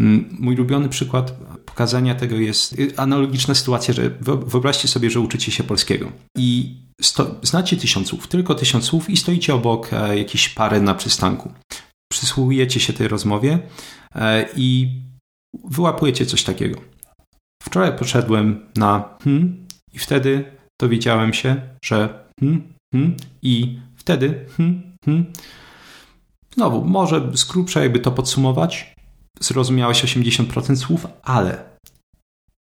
Mm, 0.00 0.36
mój 0.40 0.54
ulubiony 0.54 0.88
przykład 0.88 1.32
pokazania 1.64 2.14
tego 2.14 2.36
jest 2.36 2.78
y, 2.78 2.92
analogiczna 2.96 3.54
sytuacja, 3.54 3.94
że 3.94 4.10
wyobraźcie 4.46 4.88
sobie, 4.88 5.10
że 5.10 5.20
uczycie 5.20 5.52
się 5.52 5.64
polskiego 5.64 6.12
i 6.36 6.76
sto, 7.02 7.34
znacie 7.42 7.76
tysiąc 7.76 8.08
słów, 8.08 8.28
tylko 8.28 8.54
tysiąc 8.54 8.84
słów 8.84 9.10
i 9.10 9.16
stoicie 9.16 9.54
obok 9.54 9.92
e, 9.92 10.18
jakiejś 10.18 10.48
pary 10.48 10.80
na 10.80 10.94
przystanku. 10.94 11.52
Przysłuchujecie 12.12 12.80
się 12.80 12.92
tej 12.92 13.08
rozmowie 13.08 13.58
e, 14.14 14.48
i 14.56 15.00
wyłapujecie 15.64 16.26
coś 16.26 16.42
takiego. 16.42 16.80
Wczoraj 17.62 17.98
poszedłem 17.98 18.66
na 18.76 19.18
hmm 19.24 19.66
i 19.92 19.98
wtedy 19.98 20.56
dowiedziałem 20.80 21.34
się, 21.34 21.60
że 21.84 22.24
hmm, 22.40 22.72
hmm 22.94 23.16
i 23.42 23.78
wtedy 23.96 24.46
hmm, 24.56 24.96
hmm. 25.04 25.32
Znowu, 26.54 26.84
może 26.84 27.30
z 27.34 27.44
grubsza 27.44 27.82
jakby 27.82 28.00
to 28.00 28.10
podsumować, 28.10 28.94
zrozumiałeś 29.40 30.04
80% 30.04 30.76
słów, 30.76 31.06
ale 31.22 31.70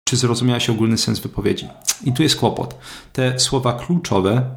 czy 0.10 0.18
zrozumiałeś 0.18 0.70
ogólny 0.70 0.98
sens 0.98 1.20
wypowiedzi? 1.20 1.68
I 2.04 2.14
tu 2.14 2.24
jest 2.24 2.36
kłopot. 2.36 2.78
Te 3.14 3.40
słowa 3.40 3.74
kluczowe, 3.74 4.56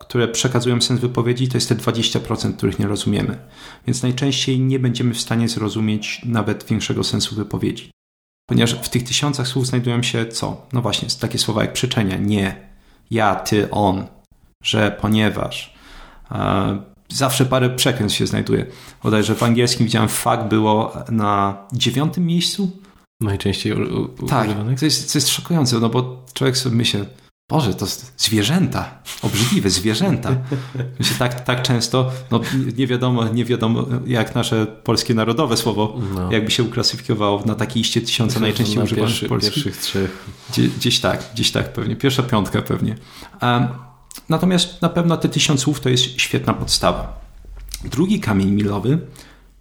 które 0.00 0.28
przekazują 0.28 0.80
sens 0.80 1.00
wypowiedzi, 1.00 1.48
to 1.48 1.56
jest 1.56 1.68
te 1.68 1.74
20%, 1.74 2.56
których 2.56 2.78
nie 2.78 2.86
rozumiemy. 2.86 3.38
Więc 3.86 4.02
najczęściej 4.02 4.60
nie 4.60 4.78
będziemy 4.78 5.14
w 5.14 5.20
stanie 5.20 5.48
zrozumieć 5.48 6.20
nawet 6.24 6.64
większego 6.64 7.04
sensu 7.04 7.34
wypowiedzi. 7.34 7.90
Ponieważ 8.48 8.74
w 8.74 8.88
tych 8.88 9.04
tysiącach 9.04 9.48
słów 9.48 9.66
znajdują 9.66 10.02
się 10.02 10.26
co? 10.26 10.66
No 10.72 10.82
właśnie, 10.82 11.08
takie 11.20 11.38
słowa 11.38 11.62
jak 11.62 11.72
przyczenia, 11.72 12.16
nie, 12.16 12.68
ja, 13.10 13.34
ty, 13.34 13.70
on, 13.70 14.06
że, 14.62 14.96
ponieważ, 15.00 15.74
zawsze 17.08 17.46
parę 17.46 17.70
przekręt 17.70 18.12
się 18.12 18.26
znajduje. 18.26 18.66
Bodajże 19.02 19.34
w 19.34 19.42
angielskim 19.42 19.86
widziałem 19.86 20.08
fakt 20.08 20.48
było 20.48 20.92
na 21.10 21.58
dziewiątym 21.72 22.26
miejscu. 22.26 22.70
Najczęściej 23.20 23.72
u, 23.72 24.02
u, 24.02 24.26
tak, 24.26 24.48
to 24.78 24.84
jest, 24.84 25.12
to 25.12 25.18
jest 25.18 25.28
szokujące, 25.28 25.80
no 25.80 25.88
bo 25.88 26.24
człowiek 26.34 26.56
sobie 26.56 26.76
myśli, 26.76 27.00
Boże, 27.50 27.74
to 27.74 27.86
zwierzęta, 28.16 28.98
obrzydliwe 29.22 29.70
zwierzęta. 29.70 30.36
Myślę, 30.98 31.16
tak, 31.18 31.44
tak 31.44 31.62
często, 31.62 32.10
no 32.30 32.40
nie 32.76 32.86
wiadomo, 32.86 33.28
nie 33.28 33.44
wiadomo 33.44 33.86
jak 34.06 34.34
nasze 34.34 34.66
polskie 34.66 35.14
narodowe 35.14 35.56
słowo, 35.56 35.98
no. 36.14 36.32
jakby 36.32 36.50
się 36.50 36.62
uklasyfikowało 36.62 37.42
na 37.46 37.54
takiej 37.54 37.80
iście 37.80 38.00
tysiąca 38.00 38.40
najczęściej 38.40 38.82
używanych 38.82 39.10
pierwszy, 39.10 39.28
polskich. 39.28 39.64
Pierwszych 39.64 39.76
trzech. 39.76 40.26
Gdzie, 40.50 40.68
gdzieś 40.68 41.00
tak, 41.00 41.24
gdzieś 41.34 41.50
tak 41.50 41.72
pewnie. 41.72 41.96
Pierwsza 41.96 42.22
piątka 42.22 42.62
pewnie. 42.62 42.96
Um, 43.42 43.68
Natomiast 44.28 44.82
na 44.82 44.88
pewno 44.88 45.16
te 45.16 45.28
tysiąc 45.28 45.60
słów 45.60 45.80
to 45.80 45.88
jest 45.88 46.20
świetna 46.20 46.54
podstawa. 46.54 47.20
Drugi 47.84 48.20
kamień 48.20 48.50
milowy 48.50 48.98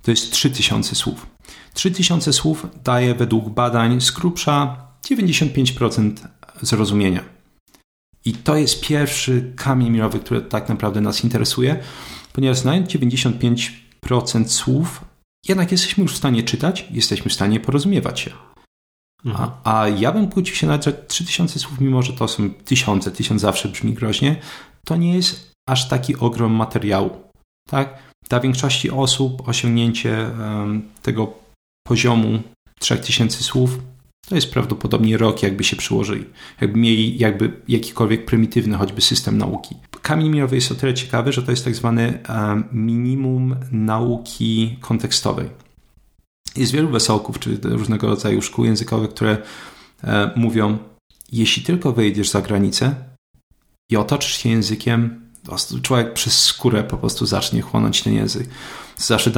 to 0.02 0.12
jest 0.12 0.32
3000 0.32 0.96
słów. 0.96 1.28
3000 1.74 2.34
słów 2.34 2.68
daje 2.84 3.16
według 3.16 3.50
badań 3.50 4.02
z 4.02 4.12
grubsza 4.12 4.78
95% 5.12 6.14
zrozumienia. 6.62 7.39
I 8.30 8.34
to 8.34 8.56
jest 8.56 8.82
pierwszy 8.82 9.54
kamień 9.56 9.90
milowy, 9.90 10.20
który 10.20 10.42
tak 10.42 10.70
naprawdę 10.70 11.02
nas 11.02 11.24
interesuje, 11.24 11.80
ponieważ 12.34 12.58
znając 12.58 12.90
95% 12.90 14.48
słów, 14.48 15.06
jednak 15.48 15.72
jesteśmy 15.72 16.02
już 16.02 16.14
w 16.14 16.18
stanie 16.18 16.44
czytać, 16.44 16.86
jesteśmy 16.92 17.30
w 17.30 17.34
stanie 17.34 17.60
porozumiewać 17.60 18.20
się. 18.20 18.32
Mhm. 19.26 19.50
A, 19.64 19.82
a 19.82 19.88
ja 19.88 20.12
bym 20.12 20.28
kłócił 20.28 20.56
się 20.56 20.68
nawet, 20.68 20.86
że 20.86 20.94
3000 20.94 21.60
słów, 21.60 21.82
mimo 21.82 22.02
że 22.02 22.14
to 22.14 22.28
są 22.28 22.50
tysiące, 22.50 23.12
tysiąc 23.12 23.42
zawsze 23.42 23.70
brzmi 23.70 23.94
groźnie, 23.94 24.36
to 24.86 24.96
nie 24.96 25.16
jest 25.16 25.52
aż 25.70 25.88
taki 25.88 26.16
ogrom 26.16 26.52
materiału. 26.52 27.10
Tak? 27.70 28.04
Dla 28.30 28.40
większości 28.40 28.92
osób 28.92 29.48
osiągnięcie 29.48 30.32
um, 30.40 30.90
tego 31.02 31.34
poziomu 31.88 32.40
3000 32.80 33.44
słów 33.44 33.80
to 34.28 34.36
jest 34.36 34.52
prawdopodobnie 34.52 35.18
rok, 35.18 35.44
jakby 35.44 35.64
się 35.64 35.76
przyłożyli. 35.76 36.26
Jakby 36.62 36.80
mieli 36.80 37.18
jakby 37.18 37.62
jakikolwiek 37.68 38.26
prymitywny 38.26 38.78
choćby 38.78 39.02
system 39.02 39.38
nauki. 39.38 39.76
Kamień 40.02 40.30
milowy 40.30 40.56
jest 40.56 40.72
o 40.72 40.76
tyle 40.76 40.94
ciekawy, 40.94 41.34
że 41.34 41.44
to 41.44 41.52
jest 41.52 41.66
tak 41.66 41.76
zwany 41.76 42.20
um, 42.30 42.64
minimum 42.72 43.56
nauki 43.72 44.78
kontekstowej. 44.82 45.50
Jest 46.56 46.72
wielu 46.72 46.90
wesołków, 46.90 47.40
czy 47.40 47.60
różnego 47.64 48.08
rodzaju 48.08 48.42
szkół 48.42 48.66
językowych, 48.66 49.10
które 49.10 49.38
e, 50.04 50.32
mówią, 50.36 50.78
jeśli 51.32 51.64
tylko 51.64 51.92
wyjdziesz 51.92 52.30
za 52.30 52.42
granicę 52.42 52.96
i 53.90 53.98
otoczysz 53.98 54.38
się 54.38 54.50
językiem, 54.50 55.30
człowiek 55.82 56.14
przez 56.14 56.44
skórę 56.44 56.84
po 56.84 56.98
prostu 56.98 57.26
zacznie 57.26 57.62
chłonąć 57.62 58.04
ten 58.04 58.14
język. 58.14 58.50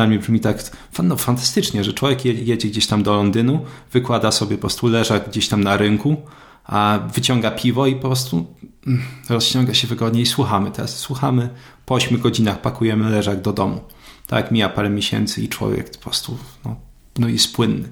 Mnie 0.07 0.19
brzmi 0.19 0.39
tak 0.39 0.71
no, 1.03 1.15
fantastycznie, 1.15 1.83
że 1.83 1.93
człowiek 1.93 2.25
jedzie 2.25 2.67
gdzieś 2.67 2.87
tam 2.87 3.03
do 3.03 3.15
Londynu, 3.15 3.65
wykłada 3.91 4.31
sobie 4.31 4.55
po 4.55 4.61
prostu 4.61 4.87
leżak 4.87 5.29
gdzieś 5.29 5.47
tam 5.47 5.63
na 5.63 5.77
rynku, 5.77 6.17
a 6.65 6.99
wyciąga 7.13 7.51
piwo 7.51 7.87
i 7.87 7.95
po 7.95 8.07
prostu 8.07 8.45
mm, 8.87 9.01
rozciąga 9.29 9.73
się 9.73 9.87
wygodnie 9.87 10.21
i 10.21 10.25
słuchamy. 10.25 10.71
Teraz 10.71 10.97
słuchamy, 10.97 11.49
po 11.85 11.95
8 11.95 12.19
godzinach 12.19 12.61
pakujemy 12.61 13.09
leżak 13.09 13.41
do 13.41 13.53
domu. 13.53 13.81
Tak, 14.27 14.51
mija 14.51 14.69
parę 14.69 14.89
miesięcy 14.89 15.41
i 15.41 15.49
człowiek 15.49 15.89
po 15.91 16.03
prostu 16.03 16.37
no, 16.65 16.75
no 17.17 17.27
jest 17.27 17.53
płynny. 17.55 17.89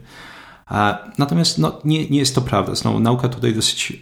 Natomiast 1.18 1.58
no, 1.58 1.80
nie, 1.86 2.10
nie 2.10 2.20
jest 2.20 2.36
to 2.36 2.42
prawda. 2.42 2.76
Znowu, 2.76 3.00
nauka 3.00 3.30
tutaj 3.30 3.54
dosyć 3.54 3.94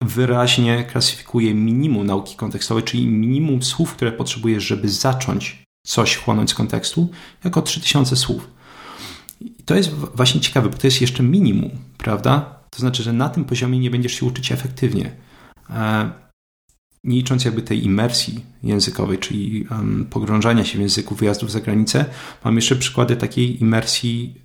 wyraźnie 0.00 0.84
klasyfikuje 0.84 1.54
minimum 1.54 2.06
nauki 2.06 2.36
kontekstowej, 2.36 2.82
czyli 2.82 3.06
minimum 3.06 3.62
słów, 3.62 3.92
które 3.94 4.12
potrzebujesz, 4.12 4.64
żeby 4.64 4.88
zacząć 4.88 5.59
coś 5.86 6.16
chłonąć 6.16 6.50
z 6.50 6.54
kontekstu, 6.54 7.08
jako 7.44 7.62
3000 7.62 8.16
słów. 8.16 8.50
I 9.40 9.50
to 9.64 9.74
jest 9.74 9.90
właśnie 9.90 10.40
ciekawe, 10.40 10.68
bo 10.68 10.78
to 10.78 10.86
jest 10.86 11.00
jeszcze 11.00 11.22
minimum, 11.22 11.70
prawda? 11.98 12.60
To 12.70 12.80
znaczy, 12.80 13.02
że 13.02 13.12
na 13.12 13.28
tym 13.28 13.44
poziomie 13.44 13.78
nie 13.78 13.90
będziesz 13.90 14.12
się 14.12 14.26
uczyć 14.26 14.52
efektywnie. 14.52 15.16
Nie 17.04 17.16
licząc 17.16 17.44
jakby 17.44 17.62
tej 17.62 17.84
imersji 17.84 18.44
językowej, 18.62 19.18
czyli 19.18 19.66
pogrążania 20.10 20.64
się 20.64 20.78
w 20.78 20.80
języku, 20.80 21.14
wyjazdów 21.14 21.50
za 21.50 21.60
granicę, 21.60 22.04
mam 22.44 22.56
jeszcze 22.56 22.76
przykłady 22.76 23.16
takiej 23.16 23.60
imersji 23.62 24.40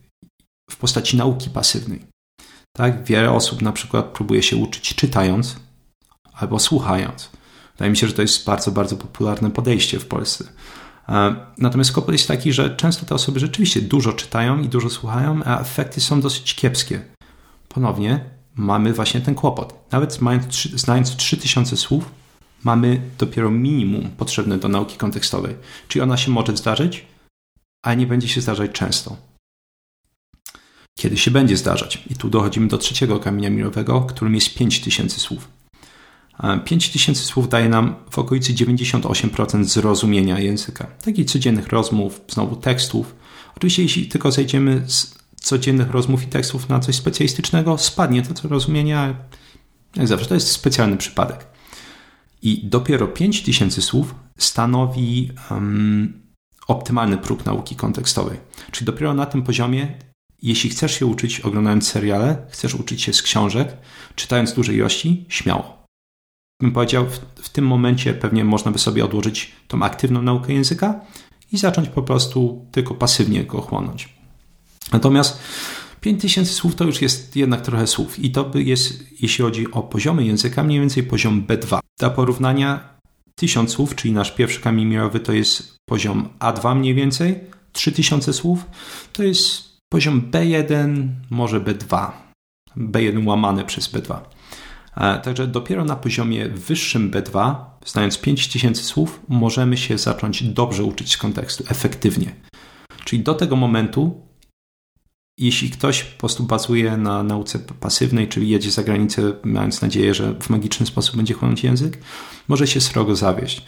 w 0.71 0.75
postaci 0.75 1.17
nauki 1.17 1.49
pasywnej. 1.49 2.01
Tak? 2.77 3.03
Wiele 3.03 3.31
osób 3.31 3.61
na 3.61 3.71
przykład 3.71 4.05
próbuje 4.05 4.43
się 4.43 4.57
uczyć 4.57 4.95
czytając 4.95 5.55
albo 6.33 6.59
słuchając. 6.59 7.29
Wydaje 7.73 7.91
mi 7.91 7.97
się, 7.97 8.07
że 8.07 8.13
to 8.13 8.21
jest 8.21 8.45
bardzo, 8.45 8.71
bardzo 8.71 8.97
popularne 8.97 9.51
podejście 9.51 9.99
w 9.99 10.05
Polsce. 10.05 10.45
E, 11.09 11.35
natomiast 11.57 11.91
kłopot 11.91 12.11
jest 12.11 12.27
taki, 12.27 12.53
że 12.53 12.75
często 12.75 13.05
te 13.05 13.15
osoby 13.15 13.39
rzeczywiście 13.39 13.81
dużo 13.81 14.13
czytają 14.13 14.61
i 14.61 14.69
dużo 14.69 14.89
słuchają, 14.89 15.41
a 15.45 15.59
efekty 15.59 16.01
są 16.01 16.21
dosyć 16.21 16.55
kiepskie. 16.55 17.01
Ponownie 17.69 18.19
mamy 18.55 18.93
właśnie 18.93 19.21
ten 19.21 19.35
kłopot. 19.35 19.73
Nawet 19.91 20.21
mając, 20.21 20.63
znając 20.63 21.15
3000 21.15 21.77
słów, 21.77 22.11
mamy 22.63 23.01
dopiero 23.17 23.51
minimum 23.51 24.09
potrzebne 24.17 24.57
do 24.57 24.67
nauki 24.67 24.97
kontekstowej. 24.97 25.55
Czyli 25.87 26.03
ona 26.03 26.17
się 26.17 26.31
może 26.31 26.57
zdarzyć, 26.57 27.05
ale 27.85 27.97
nie 27.97 28.07
będzie 28.07 28.27
się 28.27 28.41
zdarzać 28.41 28.71
często 28.71 29.17
kiedy 31.05 31.17
się 31.17 31.31
będzie 31.31 31.57
zdarzać. 31.57 32.03
I 32.09 32.15
tu 32.15 32.29
dochodzimy 32.29 32.67
do 32.67 32.77
trzeciego 32.77 33.19
kamienia 33.19 33.49
milowego, 33.49 34.01
którym 34.01 34.35
jest 34.35 34.53
5000 34.53 35.19
słów. 35.19 35.47
5000 36.65 37.25
słów 37.25 37.49
daje 37.49 37.69
nam 37.69 37.95
w 38.09 38.19
okolicy 38.19 38.53
98% 38.53 39.63
zrozumienia 39.63 40.39
języka. 40.39 40.87
Takich 41.05 41.25
codziennych 41.25 41.67
rozmów, 41.67 42.21
znowu 42.27 42.55
tekstów. 42.55 43.15
Oczywiście, 43.57 43.83
jeśli 43.83 44.05
tylko 44.05 44.31
zejdziemy 44.31 44.83
z 44.87 45.15
codziennych 45.35 45.91
rozmów 45.91 46.23
i 46.23 46.27
tekstów 46.27 46.69
na 46.69 46.79
coś 46.79 46.95
specjalistycznego, 46.95 47.77
spadnie 47.77 48.21
to 48.21 48.47
zrozumienie. 48.47 49.15
Jak 49.95 50.07
zawsze, 50.07 50.25
to 50.25 50.33
jest 50.33 50.51
specjalny 50.51 50.97
przypadek. 50.97 51.47
I 52.41 52.67
dopiero 52.67 53.07
5000 53.07 53.81
słów 53.81 54.15
stanowi 54.37 55.31
um, 55.51 56.21
optymalny 56.67 57.17
próg 57.17 57.45
nauki 57.45 57.75
kontekstowej. 57.75 58.39
Czyli 58.71 58.85
dopiero 58.85 59.13
na 59.13 59.25
tym 59.25 59.43
poziomie 59.43 59.97
jeśli 60.45 60.69
chcesz 60.69 60.99
się 60.99 61.05
uczyć 61.05 61.39
oglądając 61.39 61.87
seriale, 61.87 62.37
chcesz 62.49 62.75
uczyć 62.75 63.01
się 63.01 63.13
z 63.13 63.21
książek, 63.21 63.77
czytając 64.15 64.53
duże 64.53 64.73
ilości, 64.73 65.25
śmiało. 65.29 65.84
Bym 66.61 66.71
powiedział, 66.71 67.05
w, 67.05 67.19
w 67.41 67.49
tym 67.49 67.67
momencie 67.67 68.13
pewnie 68.13 68.45
można 68.45 68.71
by 68.71 68.79
sobie 68.79 69.05
odłożyć 69.05 69.51
tą 69.67 69.83
aktywną 69.83 70.21
naukę 70.21 70.53
języka 70.53 71.01
i 71.51 71.57
zacząć 71.57 71.89
po 71.89 72.03
prostu 72.03 72.65
tylko 72.71 72.93
pasywnie 72.93 73.43
go 73.43 73.61
chłonąć. 73.61 74.09
Natomiast 74.91 75.39
5000 76.01 76.53
słów 76.53 76.75
to 76.75 76.83
już 76.83 77.01
jest 77.01 77.35
jednak 77.35 77.61
trochę 77.61 77.87
słów 77.87 78.19
i 78.19 78.31
to 78.31 78.43
by 78.43 78.63
jest, 78.63 79.03
jeśli 79.21 79.43
chodzi 79.43 79.71
o 79.71 79.83
poziomy 79.83 80.25
języka, 80.25 80.63
mniej 80.63 80.79
więcej 80.79 81.03
poziom 81.03 81.43
B2. 81.47 81.79
Dla 81.99 82.09
porównania 82.09 82.89
1000 83.35 83.71
słów, 83.71 83.95
czyli 83.95 84.13
nasz 84.13 84.31
pierwszy 84.31 84.61
kamień 84.61 84.85
milowy 84.85 85.19
to 85.19 85.33
jest 85.33 85.75
poziom 85.85 86.29
A2 86.39 86.75
mniej 86.75 86.93
więcej, 86.93 87.39
3000 87.71 88.33
słów 88.33 88.65
to 89.13 89.23
jest 89.23 89.75
Poziom 89.89 90.31
B1, 90.31 91.07
może 91.29 91.61
B2. 91.61 92.11
B1 92.77 93.27
łamane 93.27 93.65
przez 93.65 93.93
B2. 93.93 94.19
E, 94.97 95.19
także 95.19 95.47
dopiero 95.47 95.85
na 95.85 95.95
poziomie 95.95 96.49
wyższym 96.49 97.11
B2, 97.11 97.55
znając 97.85 98.17
5000 98.17 98.83
słów, 98.83 99.21
możemy 99.27 99.77
się 99.77 99.97
zacząć 99.97 100.43
dobrze 100.43 100.83
uczyć 100.83 101.11
z 101.13 101.17
kontekstu, 101.17 101.63
efektywnie. 101.67 102.35
Czyli 103.05 103.23
do 103.23 103.33
tego 103.33 103.55
momentu, 103.55 104.21
jeśli 105.37 105.69
ktoś 105.69 106.03
po 106.03 106.19
prostu 106.19 106.43
bazuje 106.43 106.97
na 106.97 107.23
nauce 107.23 107.59
pasywnej, 107.59 108.27
czyli 108.27 108.49
jedzie 108.49 108.71
za 108.71 108.83
granicę, 108.83 109.33
mając 109.43 109.81
nadzieję, 109.81 110.13
że 110.13 110.33
w 110.39 110.49
magiczny 110.49 110.85
sposób 110.85 111.15
będzie 111.15 111.33
chłonąć 111.33 111.63
język, 111.63 111.97
może 112.47 112.67
się 112.67 112.81
srogo 112.81 113.15
zawieść. 113.15 113.65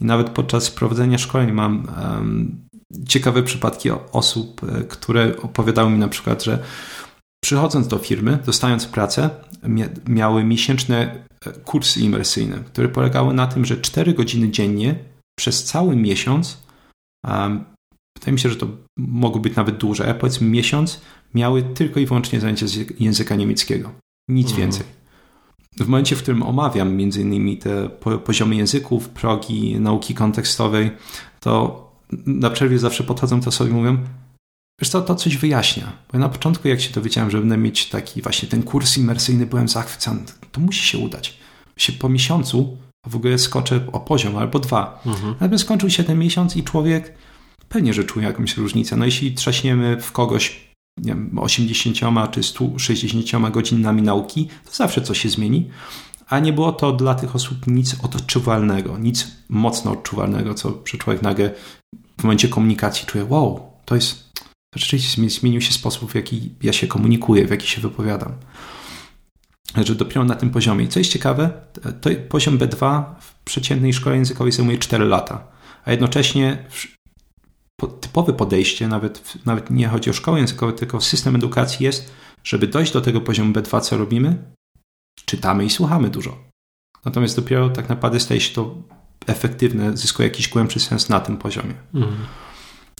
I 0.00 0.04
nawet 0.04 0.30
podczas 0.30 0.70
prowadzenia 0.70 1.18
szkoleń 1.18 1.52
mam 1.52 1.88
um, 2.02 2.68
ciekawe 3.08 3.42
przypadki 3.42 3.90
osób, 4.12 4.60
e, 4.64 4.82
które 4.84 5.36
opowiadały 5.42 5.90
mi 5.90 5.98
na 5.98 6.08
przykład, 6.08 6.44
że 6.44 6.58
przychodząc 7.44 7.88
do 7.88 7.98
firmy, 7.98 8.38
dostając 8.46 8.86
pracę, 8.86 9.30
miały 10.08 10.44
miesięczne 10.44 11.24
e, 11.46 11.52
kursy 11.52 12.00
imersyjne, 12.00 12.58
które 12.58 12.88
polegały 12.88 13.34
na 13.34 13.46
tym, 13.46 13.64
że 13.64 13.80
4 13.80 14.14
godziny 14.14 14.50
dziennie 14.50 14.94
przez 15.38 15.64
cały 15.64 15.96
miesiąc, 15.96 16.62
um, 17.28 17.64
wydaje 18.18 18.32
mi 18.32 18.40
się, 18.40 18.48
że 18.48 18.56
to 18.56 18.66
mogło 18.98 19.40
być 19.40 19.56
nawet 19.56 19.76
dłużej, 19.76 20.14
powiedzmy 20.20 20.48
miesiąc, 20.48 21.00
miały 21.34 21.62
tylko 21.62 22.00
i 22.00 22.06
wyłącznie 22.06 22.40
zajęcia 22.40 22.66
z 22.66 23.00
języka 23.00 23.36
niemieckiego. 23.36 23.92
Nic 24.30 24.50
mhm. 24.50 24.62
więcej. 24.62 24.86
W 25.76 25.88
momencie, 25.88 26.16
w 26.16 26.22
którym 26.22 26.42
omawiam 26.42 26.96
między 26.96 27.22
innymi 27.22 27.58
te 27.58 27.88
poziomy 28.24 28.56
języków, 28.56 29.08
progi, 29.08 29.80
nauki 29.80 30.14
kontekstowej, 30.14 30.90
to 31.40 31.84
na 32.26 32.50
przerwie 32.50 32.78
zawsze 32.78 33.04
podchodzą 33.04 33.40
to 33.40 33.50
sobie 33.50 33.70
i 33.70 33.74
mówią, 33.74 33.98
wiesz 34.80 34.88
co, 34.90 35.00
to 35.00 35.14
coś 35.14 35.36
wyjaśnia. 35.36 35.84
Bo 35.84 36.18
ja 36.18 36.18
na 36.18 36.28
początku, 36.28 36.68
jak 36.68 36.80
się 36.80 36.92
dowiedziałem, 36.92 37.30
że 37.30 37.38
będę 37.38 37.56
mieć 37.56 37.86
taki 37.86 38.22
właśnie 38.22 38.48
ten 38.48 38.62
kurs 38.62 38.98
imersyjny, 38.98 39.46
byłem 39.46 39.68
zachwycony. 39.68 40.20
To 40.52 40.60
musi 40.60 40.86
się 40.86 40.98
udać. 40.98 41.38
Się 41.76 41.92
po 41.92 42.08
miesiącu 42.08 42.76
w 43.06 43.16
ogóle 43.16 43.38
skoczę 43.38 43.80
o 43.92 44.00
poziom 44.00 44.36
albo 44.36 44.58
dwa. 44.58 45.02
Mhm. 45.06 45.34
Natomiast 45.40 45.64
skończył 45.64 45.90
się 45.90 46.04
ten 46.04 46.18
miesiąc 46.18 46.56
i 46.56 46.62
człowiek 46.62 47.14
pewnie, 47.68 47.94
że 47.94 48.04
czuje 48.04 48.26
jakąś 48.26 48.56
różnicę. 48.56 48.96
No 48.96 49.04
jeśli 49.04 49.34
trzaśniemy 49.34 50.00
w 50.00 50.12
kogoś 50.12 50.68
nie 50.98 51.14
wiem, 51.14 51.38
80 51.38 51.98
czy 52.30 52.42
160 52.42 53.50
godzinami 53.50 54.02
nauki, 54.02 54.48
to 54.64 54.72
zawsze 54.72 55.02
coś 55.02 55.20
się 55.20 55.28
zmieni 55.28 55.70
a 56.28 56.38
nie 56.38 56.52
było 56.52 56.72
to 56.72 56.92
dla 56.92 57.14
tych 57.14 57.34
osób 57.34 57.66
nic 57.66 57.96
odczuwalnego, 58.04 58.98
nic 58.98 59.28
mocno 59.48 59.92
odczuwalnego, 59.92 60.54
co 60.54 60.78
że 60.84 60.98
człowiek 60.98 61.22
nagle 61.22 61.54
w 62.20 62.22
momencie 62.22 62.48
komunikacji 62.48 63.06
czuje, 63.06 63.24
wow, 63.24 63.72
to 63.84 63.94
jest, 63.94 64.30
rzeczywiście 64.76 65.28
zmienił 65.28 65.60
się 65.60 65.72
sposób, 65.72 66.10
w 66.10 66.14
jaki 66.14 66.54
ja 66.62 66.72
się 66.72 66.86
komunikuję, 66.86 67.46
w 67.46 67.50
jaki 67.50 67.66
się 67.66 67.80
wypowiadam. 67.80 68.32
Że 69.84 69.94
dopiero 69.94 70.24
na 70.24 70.34
tym 70.34 70.50
poziomie. 70.50 70.84
I 70.84 70.88
co 70.88 71.00
jest 71.00 71.12
ciekawe, 71.12 71.50
to 72.00 72.10
poziom 72.28 72.58
B2 72.58 73.04
w 73.20 73.34
przeciętnej 73.44 73.92
szkole 73.92 74.16
językowej 74.16 74.52
zajmuje 74.52 74.78
4 74.78 75.04
lata, 75.04 75.46
a 75.84 75.90
jednocześnie 75.90 76.64
typowe 78.00 78.32
podejście, 78.32 78.88
nawet, 78.88 79.34
nawet 79.46 79.70
nie 79.70 79.88
chodzi 79.88 80.10
o 80.10 80.12
szkołę 80.12 80.38
językową, 80.38 80.72
tylko 80.72 81.00
system 81.00 81.36
edukacji 81.36 81.84
jest, 81.84 82.12
żeby 82.44 82.66
dojść 82.66 82.92
do 82.92 83.00
tego 83.00 83.20
poziomu 83.20 83.52
B2, 83.52 83.80
co 83.80 83.96
robimy, 83.96 84.44
czytamy 85.24 85.64
i 85.64 85.70
słuchamy 85.70 86.10
dużo. 86.10 86.38
Natomiast 87.04 87.36
dopiero 87.36 87.70
tak 87.70 87.88
naprawdę 87.88 88.20
staje 88.20 88.40
się 88.40 88.54
to 88.54 88.82
efektywne, 89.26 89.96
zyskuje 89.96 90.28
jakiś 90.28 90.48
głębszy 90.48 90.80
sens 90.80 91.08
na 91.08 91.20
tym 91.20 91.36
poziomie. 91.36 91.74
Mhm. 91.94 92.16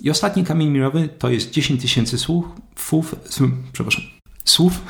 I 0.03 0.11
ostatni 0.11 0.44
kamień 0.44 0.68
milowy 0.68 1.09
to 1.18 1.30
jest 1.30 1.51
10 1.51 1.82
tysięcy 1.82 2.18
słów, 2.18 2.46
słów, 2.76 3.14
przepraszam, 3.72 4.05
słów. 4.44 4.72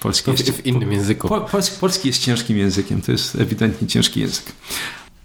Polski 0.00 0.30
jest, 0.30 0.50
w 0.50 0.66
innym 0.66 0.92
języku. 0.92 1.28
Po, 1.28 1.40
polski, 1.40 1.80
polski 1.80 2.08
jest 2.08 2.22
ciężkim 2.22 2.58
językiem, 2.58 3.02
to 3.02 3.12
jest 3.12 3.36
ewidentnie 3.36 3.88
ciężki 3.88 4.20
język. 4.20 4.52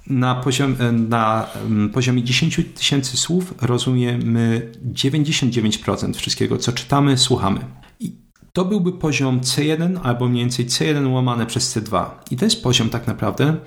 Na, 0.07 0.35
poziom, 0.35 0.75
na 1.09 1.49
poziomie 1.93 2.23
10 2.23 2.61
tysięcy 2.75 3.17
słów 3.17 3.53
rozumiemy 3.61 4.71
99% 4.93 6.13
wszystkiego, 6.13 6.57
co 6.57 6.71
czytamy, 6.71 7.17
słuchamy. 7.17 7.65
I 7.99 8.15
to 8.53 8.65
byłby 8.65 8.91
poziom 8.91 9.39
C1 9.39 9.99
albo 10.03 10.27
mniej 10.27 10.43
więcej 10.43 10.65
C1 10.65 11.13
łamane 11.13 11.45
przez 11.45 11.77
C2. 11.77 12.09
I 12.31 12.37
to 12.37 12.45
jest 12.45 12.63
poziom 12.63 12.89
tak 12.89 13.07
naprawdę, 13.07 13.57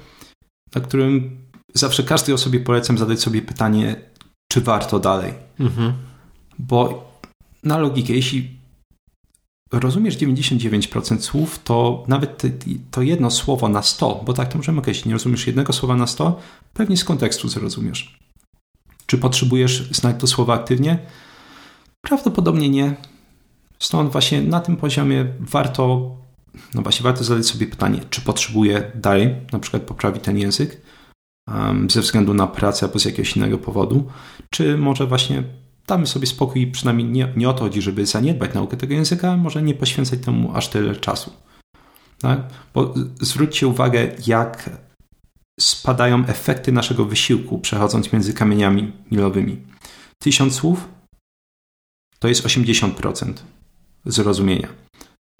na 0.75 0.81
którym 0.81 1.43
zawsze 1.75 2.03
każdej 2.03 2.35
osobie 2.35 2.61
polecam 2.61 2.99
zadać 2.99 3.21
sobie 3.21 3.43
pytanie, 3.43 3.97
czy 4.53 4.61
warto 4.61 4.99
dalej. 4.99 5.35
Mhm. 5.61 5.93
Bo 6.59 7.11
na 7.65 7.79
logikę, 7.79 8.13
jeśli 8.13 8.51
rozumiesz 9.73 10.17
99% 10.17 11.21
słów, 11.21 11.61
to 11.65 12.05
nawet 12.09 12.43
to 12.91 13.03
jedno 13.03 13.31
słowo 13.31 13.69
na 13.69 13.83
100, 13.83 14.23
bo 14.27 14.33
tak 14.33 14.49
to 14.49 14.59
możemy 14.59 14.79
określić, 14.79 15.07
nie 15.07 15.13
rozumiesz 15.13 15.47
jednego 15.47 15.73
słowa 15.73 15.97
na 15.97 16.07
100, 16.07 16.41
pewnie 16.75 16.97
z 16.97 17.05
kontekstu 17.05 17.49
zrozumiesz. 17.49 18.19
Czy 19.07 19.19
potrzebujesz 19.19 19.91
znać 19.91 20.17
to 20.21 20.27
słowo 20.27 20.53
aktywnie? 20.53 20.99
Prawdopodobnie 22.01 22.69
nie. 22.69 22.95
Stąd 23.79 24.13
właśnie 24.13 24.43
na 24.43 24.61
tym 24.61 24.77
poziomie 24.77 25.27
warto, 25.41 26.17
no 26.75 26.83
właśnie 26.83 27.05
warto 27.05 27.25
zadać 27.25 27.47
sobie 27.47 27.67
pytanie, 27.67 28.01
czy 28.11 28.21
potrzebuję 28.21 28.93
dalej 28.95 29.35
na 29.53 29.59
przykład 29.59 29.83
poprawić 29.83 30.25
ten 30.25 30.39
język 30.39 30.81
ze 31.89 32.01
względu 32.01 32.35
na 32.35 32.47
pracę 32.47 32.87
albo 32.87 32.99
z 32.99 33.05
jakiegoś 33.05 33.37
innego 33.37 33.59
powodu, 33.59 34.11
czy 34.51 34.79
może 34.79 35.07
właśnie 35.07 35.43
damy 35.87 36.07
sobie 36.07 36.27
spokój 36.27 36.63
i 36.63 36.67
przynajmniej 36.67 37.09
nie, 37.09 37.33
nie 37.37 37.49
o 37.49 37.53
to 37.53 37.65
chodzi, 37.65 37.83
żeby 37.83 38.07
zaniedbać 38.07 38.55
naukę 38.55 38.77
tego 38.77 38.95
języka, 38.95 39.37
może 39.37 39.63
nie 39.63 39.75
poświęcać 39.75 40.21
temu 40.21 40.57
aż 40.57 40.69
tyle 40.69 40.97
czasu. 40.97 41.33
Tak? 42.19 42.41
Bo 42.75 42.95
zwróćcie 43.21 43.67
uwagę, 43.67 44.11
jak 44.27 44.71
spadają 45.61 46.27
efekty 46.27 46.73
naszego 46.73 47.05
wysiłku 47.05 47.59
przechodząc 47.59 48.13
między 48.13 48.35
kamieniami 48.35 48.93
milowymi. 49.11 49.57
Tysiąc 50.19 50.55
słów 50.55 50.89
to 52.19 52.29
jest 52.29 52.47
80% 52.47 53.33
zrozumienia. 54.05 54.69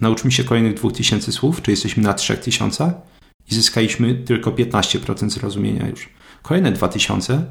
Nauczmy 0.01 0.31
się 0.31 0.43
kolejnych 0.43 0.73
2000 0.73 1.31
słów, 1.31 1.61
czy 1.61 1.71
jesteśmy 1.71 2.03
na 2.03 2.13
3000 2.13 2.93
i 3.51 3.55
zyskaliśmy 3.55 4.15
tylko 4.15 4.51
15% 4.51 5.29
zrozumienia 5.29 5.87
już. 5.87 6.09
Kolejne 6.41 6.71
2000 6.71 7.45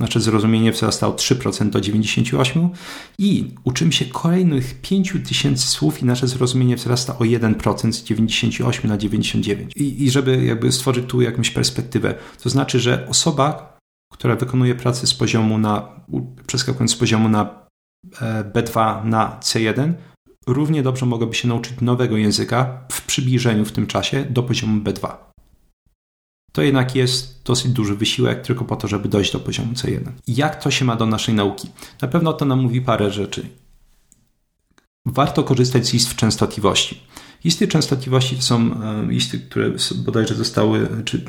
nasze 0.00 0.20
zrozumienie 0.20 0.72
wzrasta 0.72 1.06
o 1.06 1.12
3% 1.12 1.70
do 1.70 1.80
98 1.80 2.70
i 3.18 3.54
uczymy 3.64 3.92
się 3.92 4.04
kolejnych 4.04 4.80
5000 4.80 5.66
słów 5.66 6.02
i 6.02 6.04
nasze 6.04 6.28
zrozumienie 6.28 6.76
wzrasta 6.76 7.18
o 7.18 7.20
1% 7.20 7.92
z 7.92 8.02
98 8.02 8.90
na 8.90 8.98
99. 8.98 9.72
I, 9.76 10.04
I 10.04 10.10
żeby 10.10 10.44
jakby 10.44 10.72
stworzyć 10.72 11.06
tu 11.06 11.20
jakąś 11.20 11.50
perspektywę, 11.50 12.14
to 12.42 12.50
znaczy, 12.50 12.80
że 12.80 13.08
osoba, 13.08 13.78
która 14.12 14.36
wykonuje 14.36 14.74
pracę 14.74 15.06
z 15.06 15.14
poziomu 15.14 15.58
na, 15.58 15.88
przeskakując 16.46 16.90
z 16.92 16.96
poziomu 16.96 17.28
na 17.28 17.66
e, 18.20 18.44
B2 18.44 19.04
na 19.04 19.38
C1, 19.40 19.92
równie 20.52 20.82
dobrze 20.82 21.06
mogłaby 21.06 21.34
się 21.34 21.48
nauczyć 21.48 21.80
nowego 21.80 22.16
języka 22.16 22.84
w 22.92 23.06
przybliżeniu 23.06 23.64
w 23.64 23.72
tym 23.72 23.86
czasie 23.86 24.24
do 24.24 24.42
poziomu 24.42 24.80
B2. 24.80 25.16
To 26.52 26.62
jednak 26.62 26.94
jest 26.94 27.42
dosyć 27.44 27.72
duży 27.72 27.94
wysiłek 27.94 28.46
tylko 28.46 28.64
po 28.64 28.76
to, 28.76 28.88
żeby 28.88 29.08
dojść 29.08 29.32
do 29.32 29.40
poziomu 29.40 29.72
C1. 29.72 30.12
Jak 30.26 30.62
to 30.62 30.70
się 30.70 30.84
ma 30.84 30.96
do 30.96 31.06
naszej 31.06 31.34
nauki? 31.34 31.68
Na 32.02 32.08
pewno 32.08 32.32
to 32.32 32.44
nam 32.44 32.60
mówi 32.60 32.80
parę 32.80 33.10
rzeczy. 33.10 33.48
Warto 35.06 35.44
korzystać 35.44 35.86
z 35.86 35.92
list 35.92 36.08
w 36.08 36.16
częstotliwości. 36.16 37.00
Listy 37.44 37.68
częstotliwości 37.68 38.36
to 38.36 38.42
są 38.42 38.56
e, 38.56 39.06
listy, 39.08 39.38
które 39.38 39.70
bodajże 39.96 40.34
zostały 40.34 40.88
czy, 41.04 41.24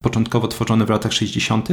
początkowo 0.00 0.48
tworzone 0.48 0.86
w 0.86 0.90
latach 0.90 1.12
60. 1.12 1.68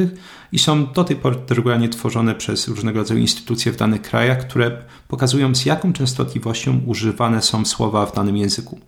i 0.51 0.59
są 0.59 0.91
do 0.91 1.03
tej 1.03 1.15
pory 1.15 1.35
regularnie 1.49 1.89
tworzone 1.89 2.35
przez 2.35 2.67
różnego 2.67 2.99
rodzaju 2.99 3.19
instytucje 3.19 3.71
w 3.71 3.75
danych 3.75 4.01
krajach, 4.01 4.47
które 4.47 4.81
pokazują 5.07 5.55
z 5.55 5.65
jaką 5.65 5.93
częstotliwością 5.93 6.81
używane 6.85 7.41
są 7.41 7.65
słowa 7.65 8.05
w 8.05 8.15
danym 8.15 8.37
języku. 8.37 8.79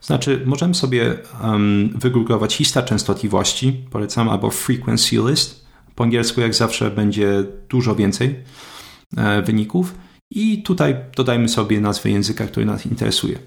Znaczy, 0.00 0.42
możemy 0.46 0.74
sobie 0.74 1.18
um, 1.42 1.90
wygooglować 1.94 2.58
lista 2.58 2.82
częstotliwości, 2.82 3.84
polecam, 3.90 4.28
albo 4.28 4.50
frequency 4.50 5.16
list. 5.16 5.66
Po 5.94 6.04
angielsku, 6.04 6.40
jak 6.40 6.54
zawsze, 6.54 6.90
będzie 6.90 7.44
dużo 7.68 7.94
więcej 7.94 8.34
e, 9.16 9.42
wyników. 9.42 9.94
I 10.30 10.62
tutaj 10.62 10.96
dodajmy 11.16 11.48
sobie 11.48 11.80
nazwę 11.80 12.10
języka, 12.10 12.46
który 12.46 12.66
nas 12.66 12.86
interesuje. 12.86 13.38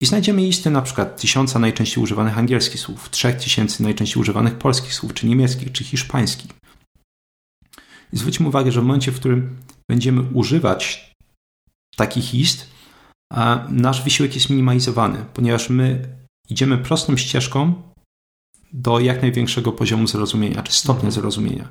I 0.00 0.06
znajdziemy 0.06 0.42
listę 0.42 0.70
na 0.70 0.82
przykład 0.82 1.20
tysiąca 1.20 1.58
najczęściej 1.58 2.04
używanych 2.04 2.38
angielskich 2.38 2.80
słów, 2.80 3.10
trzech 3.10 3.36
tysięcy 3.36 3.82
najczęściej 3.82 4.20
używanych 4.20 4.58
polskich 4.58 4.94
słów, 4.94 5.14
czy 5.14 5.26
niemieckich, 5.26 5.72
czy 5.72 5.84
hiszpańskich. 5.84 6.50
I 8.12 8.16
zwróćmy 8.16 8.48
uwagę, 8.48 8.72
że 8.72 8.80
w 8.80 8.84
momencie, 8.84 9.12
w 9.12 9.16
którym 9.16 9.56
będziemy 9.90 10.22
używać 10.22 11.12
takich 11.96 12.32
list, 12.32 12.70
nasz 13.68 14.04
wysiłek 14.04 14.34
jest 14.34 14.50
minimalizowany, 14.50 15.24
ponieważ 15.34 15.70
my 15.70 16.08
idziemy 16.48 16.78
prostą 16.78 17.16
ścieżką 17.16 17.82
do 18.72 19.00
jak 19.00 19.22
największego 19.22 19.72
poziomu 19.72 20.06
zrozumienia, 20.06 20.62
czy 20.62 20.72
stopnia 20.72 21.08
mhm. 21.08 21.12
zrozumienia. 21.12 21.68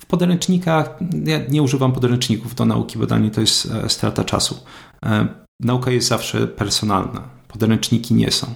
W 0.00 0.06
podręcznikach, 0.06 0.98
ja 1.24 1.38
nie 1.48 1.62
używam 1.62 1.92
podręczników 1.92 2.54
do 2.54 2.64
nauki, 2.64 2.98
bo 2.98 3.06
dla 3.06 3.18
mnie 3.18 3.30
to 3.30 3.40
jest 3.40 3.66
e, 3.66 3.88
strata 3.88 4.24
czasu. 4.24 4.64
E, 5.04 5.28
nauka 5.60 5.90
jest 5.90 6.08
zawsze 6.08 6.46
personalna 6.46 7.39
podręczniki 7.52 8.14
nie 8.14 8.30
są. 8.30 8.54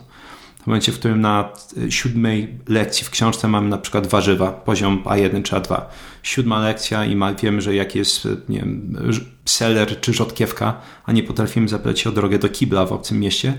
W 0.63 0.67
momencie, 0.67 0.93
w 0.93 0.99
którym 0.99 1.21
na 1.21 1.49
siódmej 1.89 2.59
lekcji 2.69 3.07
w 3.07 3.11
książce 3.11 3.49
mamy 3.49 3.69
na 3.69 3.79
przykład 3.79 4.07
warzywa, 4.07 4.53
poziom 4.53 5.03
A1 5.05 5.43
czy 5.43 5.57
A2. 5.57 5.81
Siódma 6.23 6.61
lekcja 6.61 7.05
i 7.05 7.17
ma, 7.17 7.35
wiemy, 7.35 7.61
że 7.61 7.75
jak 7.75 7.95
jest 7.95 8.29
nie 8.49 8.59
wiem, 8.59 8.97
seler 9.45 10.01
czy 10.01 10.13
rzodkiewka, 10.13 10.81
a 11.07 11.13
nie 11.13 11.23
potrafimy 11.23 11.69
zapytać 11.69 12.01
się 12.01 12.11
o 12.11 12.13
drogę 12.13 12.39
do 12.39 12.49
kibla 12.49 12.87
w 12.87 12.93
obcym 12.93 13.21
mieście, 13.21 13.59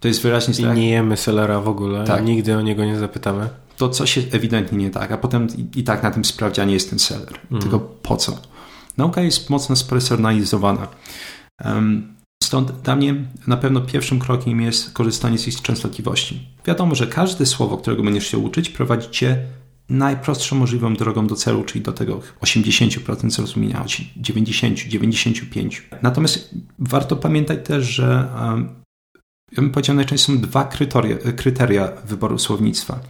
to 0.00 0.08
jest 0.08 0.22
wyraźnie 0.22 0.54
I 0.58 0.62
tak. 0.62 0.76
nie 0.76 0.90
jemy 0.90 1.16
selera 1.16 1.60
w 1.60 1.68
ogóle, 1.68 2.04
tak. 2.04 2.24
nigdy 2.24 2.56
o 2.56 2.60
niego 2.60 2.84
nie 2.84 2.98
zapytamy. 2.98 3.48
To 3.76 3.88
coś 3.88 4.16
jest 4.16 4.34
ewidentnie 4.34 4.78
nie 4.78 4.90
tak, 4.90 5.12
a 5.12 5.18
potem 5.18 5.46
i, 5.56 5.80
i 5.80 5.84
tak 5.84 6.02
na 6.02 6.10
tym 6.10 6.24
sprawdzianie 6.24 6.74
jest 6.74 6.90
ten 6.90 6.98
seler. 6.98 7.38
Mm. 7.50 7.62
Tylko 7.62 7.80
po 7.80 8.16
co? 8.16 8.38
Nauka 8.96 9.20
jest 9.20 9.50
mocno 9.50 9.76
spersonalizowana. 9.76 10.88
Um, 11.64 12.15
Stąd 12.46 12.72
dla 12.72 12.96
mnie 12.96 13.14
na 13.46 13.56
pewno 13.56 13.80
pierwszym 13.80 14.18
krokiem 14.18 14.60
jest 14.60 14.92
korzystanie 14.92 15.38
z 15.38 15.48
ich 15.48 15.62
częstotliwości. 15.62 16.48
Wiadomo, 16.66 16.94
że 16.94 17.06
każde 17.06 17.46
słowo, 17.46 17.76
którego 17.76 18.02
będziesz 18.02 18.26
się 18.26 18.38
uczyć, 18.38 18.68
prowadzi 18.68 19.10
cię 19.10 19.46
najprostszą 19.88 20.56
możliwą 20.56 20.94
drogą 20.94 21.26
do 21.26 21.34
celu, 21.34 21.64
czyli 21.64 21.84
do 21.84 21.92
tego 21.92 22.20
80% 22.40 23.30
zrozumienia, 23.30 23.84
90, 24.16 24.78
95. 24.78 25.88
Natomiast 26.02 26.54
warto 26.78 27.16
pamiętać 27.16 27.58
też, 27.66 27.84
że 27.84 28.28
ja 29.52 29.62
bym 29.62 29.70
powiedział, 29.70 29.96
najczęściej 29.96 30.36
są 30.36 30.42
dwa 30.42 30.64
kryteria, 30.64 31.16
kryteria 31.16 31.92
wyboru 32.04 32.38
słownictwa. 32.38 33.00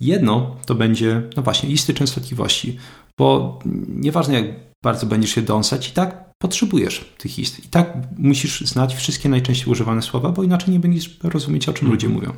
Jedno 0.00 0.56
to 0.66 0.74
będzie, 0.74 1.22
no 1.36 1.42
właśnie, 1.42 1.68
listy 1.68 1.94
częstotliwości, 1.94 2.78
bo 3.18 3.58
nieważne 3.88 4.34
jak 4.34 4.67
bardzo 4.82 5.06
będziesz 5.06 5.30
się 5.30 5.42
dąsać, 5.42 5.88
i 5.88 5.92
tak 5.92 6.30
potrzebujesz 6.38 7.14
tych 7.18 7.38
list. 7.38 7.64
I 7.64 7.68
tak 7.68 7.96
musisz 8.18 8.60
znać 8.60 8.94
wszystkie 8.94 9.28
najczęściej 9.28 9.68
używane 9.68 10.02
słowa, 10.02 10.28
bo 10.28 10.42
inaczej 10.42 10.70
nie 10.70 10.80
będziesz 10.80 11.18
rozumieć, 11.22 11.68
o 11.68 11.72
czym 11.72 11.88
ludzie 11.88 12.08
mówią. 12.08 12.32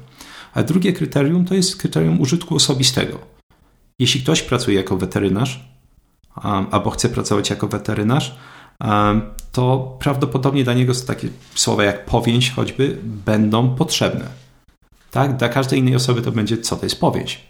A 0.55 0.63
drugie 0.63 0.93
kryterium 0.93 1.45
to 1.45 1.55
jest 1.55 1.77
kryterium 1.77 2.21
użytku 2.21 2.57
osobistego. 2.57 3.19
Jeśli 3.99 4.21
ktoś 4.21 4.43
pracuje 4.43 4.77
jako 4.77 4.97
weterynarz, 4.97 5.65
albo 6.71 6.91
chce 6.91 7.09
pracować 7.09 7.51
jako 7.51 7.69
weterynarz, 7.69 8.37
to 9.53 9.97
prawdopodobnie 10.01 10.65
dla 10.65 10.75
niego 10.75 10.93
takie 11.07 11.29
słowa 11.55 11.85
jak 11.85 12.07
powięź 12.07 12.51
choćby 12.51 12.99
będą 13.03 13.75
potrzebne. 13.75 14.25
Tak? 15.11 15.37
Dla 15.37 15.49
każdej 15.49 15.79
innej 15.79 15.97
osoby 15.97 16.23
to 16.23 16.33
będzie, 16.33 16.59
co 16.59 16.77
to 16.77 16.87
jest 16.87 17.01
powięź. 17.01 17.41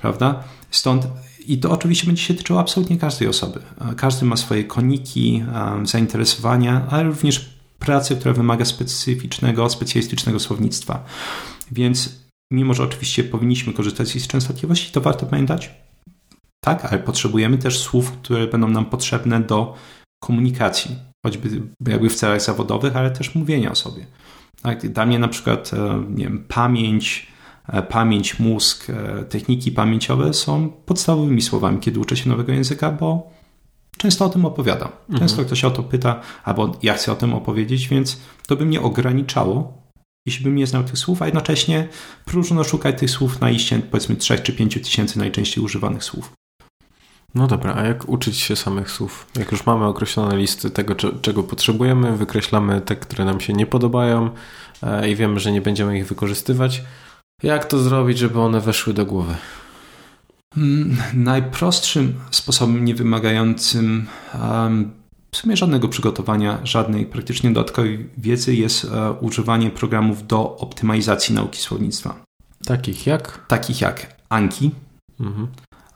Prawda? 0.00 0.44
Stąd 0.70 1.06
i 1.46 1.58
to 1.58 1.70
oczywiście 1.70 2.06
będzie 2.06 2.22
się 2.22 2.34
tyczyło 2.34 2.60
absolutnie 2.60 2.98
każdej 2.98 3.28
osoby. 3.28 3.60
Każdy 3.96 4.26
ma 4.26 4.36
swoje 4.36 4.64
koniki, 4.64 5.44
zainteresowania, 5.84 6.86
ale 6.90 7.04
również 7.04 7.50
pracy, 7.78 8.16
która 8.16 8.34
wymaga 8.34 8.64
specyficznego, 8.64 9.68
specjalistycznego 9.68 10.40
słownictwa. 10.40 11.04
Więc 11.72 12.24
mimo, 12.52 12.74
że 12.74 12.82
oczywiście 12.82 13.24
powinniśmy 13.24 13.72
korzystać 13.72 14.08
z 14.08 14.26
częstotliwości, 14.26 14.92
to 14.92 15.00
warto 15.00 15.26
pamiętać, 15.26 15.70
tak, 16.64 16.84
ale 16.84 16.98
potrzebujemy 16.98 17.58
też 17.58 17.78
słów, 17.78 18.12
które 18.12 18.46
będą 18.46 18.68
nam 18.68 18.86
potrzebne 18.86 19.40
do 19.40 19.74
komunikacji, 20.22 20.96
choćby 21.26 21.62
jakby 21.88 22.10
w 22.10 22.14
celach 22.14 22.42
zawodowych, 22.42 22.96
ale 22.96 23.10
też 23.10 23.34
mówienia 23.34 23.70
o 23.70 23.74
sobie. 23.74 24.06
Tak, 24.62 24.92
dla 24.92 25.06
mnie 25.06 25.18
na 25.18 25.28
przykład 25.28 25.70
e, 25.74 26.04
nie 26.10 26.24
wiem, 26.24 26.44
pamięć, 26.48 27.26
pamięć, 27.88 28.38
mózg, 28.38 28.90
e, 28.90 29.24
techniki 29.24 29.72
pamięciowe 29.72 30.34
są 30.34 30.68
podstawowymi 30.68 31.42
słowami, 31.42 31.78
kiedy 31.78 32.00
uczę 32.00 32.16
się 32.16 32.28
nowego 32.28 32.52
języka, 32.52 32.90
bo 32.90 33.30
często 33.98 34.24
o 34.24 34.28
tym 34.28 34.44
opowiadam. 34.44 34.88
Mhm. 34.88 35.18
Często 35.18 35.34
mhm. 35.34 35.46
ktoś 35.46 35.64
o 35.64 35.70
to 35.70 35.82
pyta, 35.82 36.20
albo 36.44 36.76
ja 36.82 36.94
chcę 36.94 37.12
o 37.12 37.16
tym 37.16 37.34
opowiedzieć, 37.34 37.88
więc 37.88 38.20
to 38.46 38.56
by 38.56 38.66
mnie 38.66 38.80
ograniczało, 38.80 39.82
jeśli 40.26 40.44
bym 40.44 40.54
nie 40.54 40.66
znał 40.66 40.84
tych 40.84 40.98
słów, 40.98 41.22
a 41.22 41.26
jednocześnie 41.26 41.88
próżno 42.24 42.64
szukać 42.64 42.98
tych 42.98 43.10
słów 43.10 43.40
na 43.40 43.50
iście 43.50 43.78
powiedzmy 43.78 44.16
3 44.16 44.38
czy 44.38 44.52
5 44.52 44.74
tysięcy 44.74 45.18
najczęściej 45.18 45.64
używanych 45.64 46.04
słów. 46.04 46.32
No 47.34 47.46
dobra, 47.46 47.74
a 47.74 47.82
jak 47.82 48.08
uczyć 48.08 48.36
się 48.36 48.56
samych 48.56 48.90
słów? 48.90 49.26
Jak 49.38 49.52
już 49.52 49.66
mamy 49.66 49.84
określone 49.84 50.36
listy 50.36 50.70
tego, 50.70 50.94
czego 50.94 51.42
potrzebujemy, 51.42 52.16
wykreślamy 52.16 52.80
te, 52.80 52.96
które 52.96 53.24
nam 53.24 53.40
się 53.40 53.52
nie 53.52 53.66
podobają 53.66 54.30
e, 54.82 55.10
i 55.10 55.16
wiemy, 55.16 55.40
że 55.40 55.52
nie 55.52 55.60
będziemy 55.60 55.98
ich 55.98 56.06
wykorzystywać, 56.06 56.82
jak 57.42 57.64
to 57.64 57.78
zrobić, 57.78 58.18
żeby 58.18 58.40
one 58.40 58.60
weszły 58.60 58.94
do 58.94 59.06
głowy? 59.06 59.34
Hmm, 60.54 60.96
najprostszym 61.14 62.14
sposobem, 62.30 62.84
niewymagającym 62.84 64.06
um, 64.42 64.90
w 65.34 65.36
sumie 65.36 65.56
żadnego 65.56 65.88
przygotowania, 65.88 66.58
żadnej 66.64 67.06
praktycznie 67.06 67.50
dodatkowej 67.50 68.10
wiedzy 68.18 68.54
jest 68.54 68.84
e, 68.84 69.12
używanie 69.12 69.70
programów 69.70 70.26
do 70.26 70.56
optymalizacji 70.56 71.34
nauki 71.34 71.60
słownictwa. 71.60 72.24
Takich 72.64 73.06
jak? 73.06 73.46
Takich 73.46 73.80
jak 73.80 74.16
Anki. 74.28 74.70
Mhm. 75.20 75.48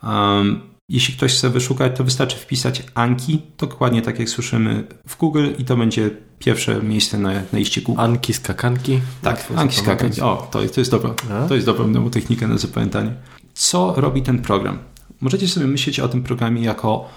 Um, 0.02 0.60
jeśli 0.88 1.14
ktoś 1.14 1.34
chce 1.34 1.50
wyszukać, 1.50 1.96
to 1.96 2.04
wystarczy 2.04 2.36
wpisać 2.36 2.82
Anki, 2.94 3.42
dokładnie 3.58 4.02
tak 4.02 4.18
jak 4.18 4.28
słyszymy 4.28 4.84
w 5.06 5.16
Google 5.16 5.48
i 5.58 5.64
to 5.64 5.76
będzie 5.76 6.10
pierwsze 6.38 6.82
miejsce 6.82 7.18
na, 7.18 7.32
na 7.32 7.58
liście 7.58 7.80
Google. 7.80 8.00
Anki 8.00 8.34
skakanki? 8.34 9.00
Tak, 9.22 9.52
Anki 9.56 9.76
skakanki. 9.76 10.20
O, 10.20 10.48
to, 10.50 10.68
to 10.68 10.80
jest 10.80 10.90
dobra. 10.90 11.14
To 11.48 11.54
jest 11.54 11.66
dobra 11.66 11.86
mnemotechnika 11.86 12.48
na 12.48 12.58
zapamiętanie. 12.58 13.14
Co 13.54 13.94
robi 13.96 14.22
ten 14.22 14.42
program? 14.42 14.78
Możecie 15.20 15.48
sobie 15.48 15.66
myśleć 15.66 16.00
o 16.00 16.08
tym 16.08 16.22
programie 16.22 16.62
jako 16.62 17.08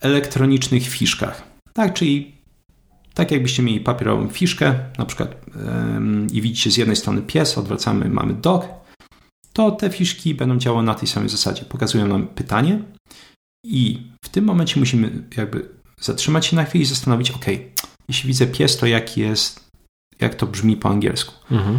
elektronicznych 0.00 0.88
fiszkach. 0.88 1.42
Tak, 1.72 1.94
czyli 1.94 2.34
tak 3.14 3.30
jakbyście 3.30 3.62
mieli 3.62 3.80
papierową 3.80 4.28
fiszkę, 4.28 4.74
na 4.98 5.04
przykład 5.04 5.34
yy, 5.46 6.26
i 6.32 6.42
widzicie 6.42 6.70
z 6.70 6.76
jednej 6.76 6.96
strony 6.96 7.22
pies, 7.22 7.58
odwracamy, 7.58 8.08
mamy 8.08 8.34
dog, 8.34 8.66
to 9.52 9.70
te 9.70 9.90
fiszki 9.90 10.34
będą 10.34 10.58
działały 10.58 10.84
na 10.84 10.94
tej 10.94 11.08
samej 11.08 11.28
zasadzie. 11.28 11.64
Pokazują 11.64 12.08
nam 12.08 12.26
pytanie 12.26 12.82
i 13.66 14.02
w 14.24 14.28
tym 14.28 14.44
momencie 14.44 14.80
musimy 14.80 15.28
jakby 15.36 15.68
zatrzymać 16.00 16.46
się 16.46 16.56
na 16.56 16.64
chwilę 16.64 16.82
i 16.82 16.86
zastanowić, 16.86 17.30
ok, 17.30 17.44
jeśli 18.08 18.28
widzę 18.28 18.46
pies, 18.46 18.76
to 18.76 18.86
jak 18.86 19.16
jest, 19.16 19.70
jak 20.20 20.34
to 20.34 20.46
brzmi 20.46 20.76
po 20.76 20.88
angielsku. 20.88 21.34
Mhm. 21.50 21.78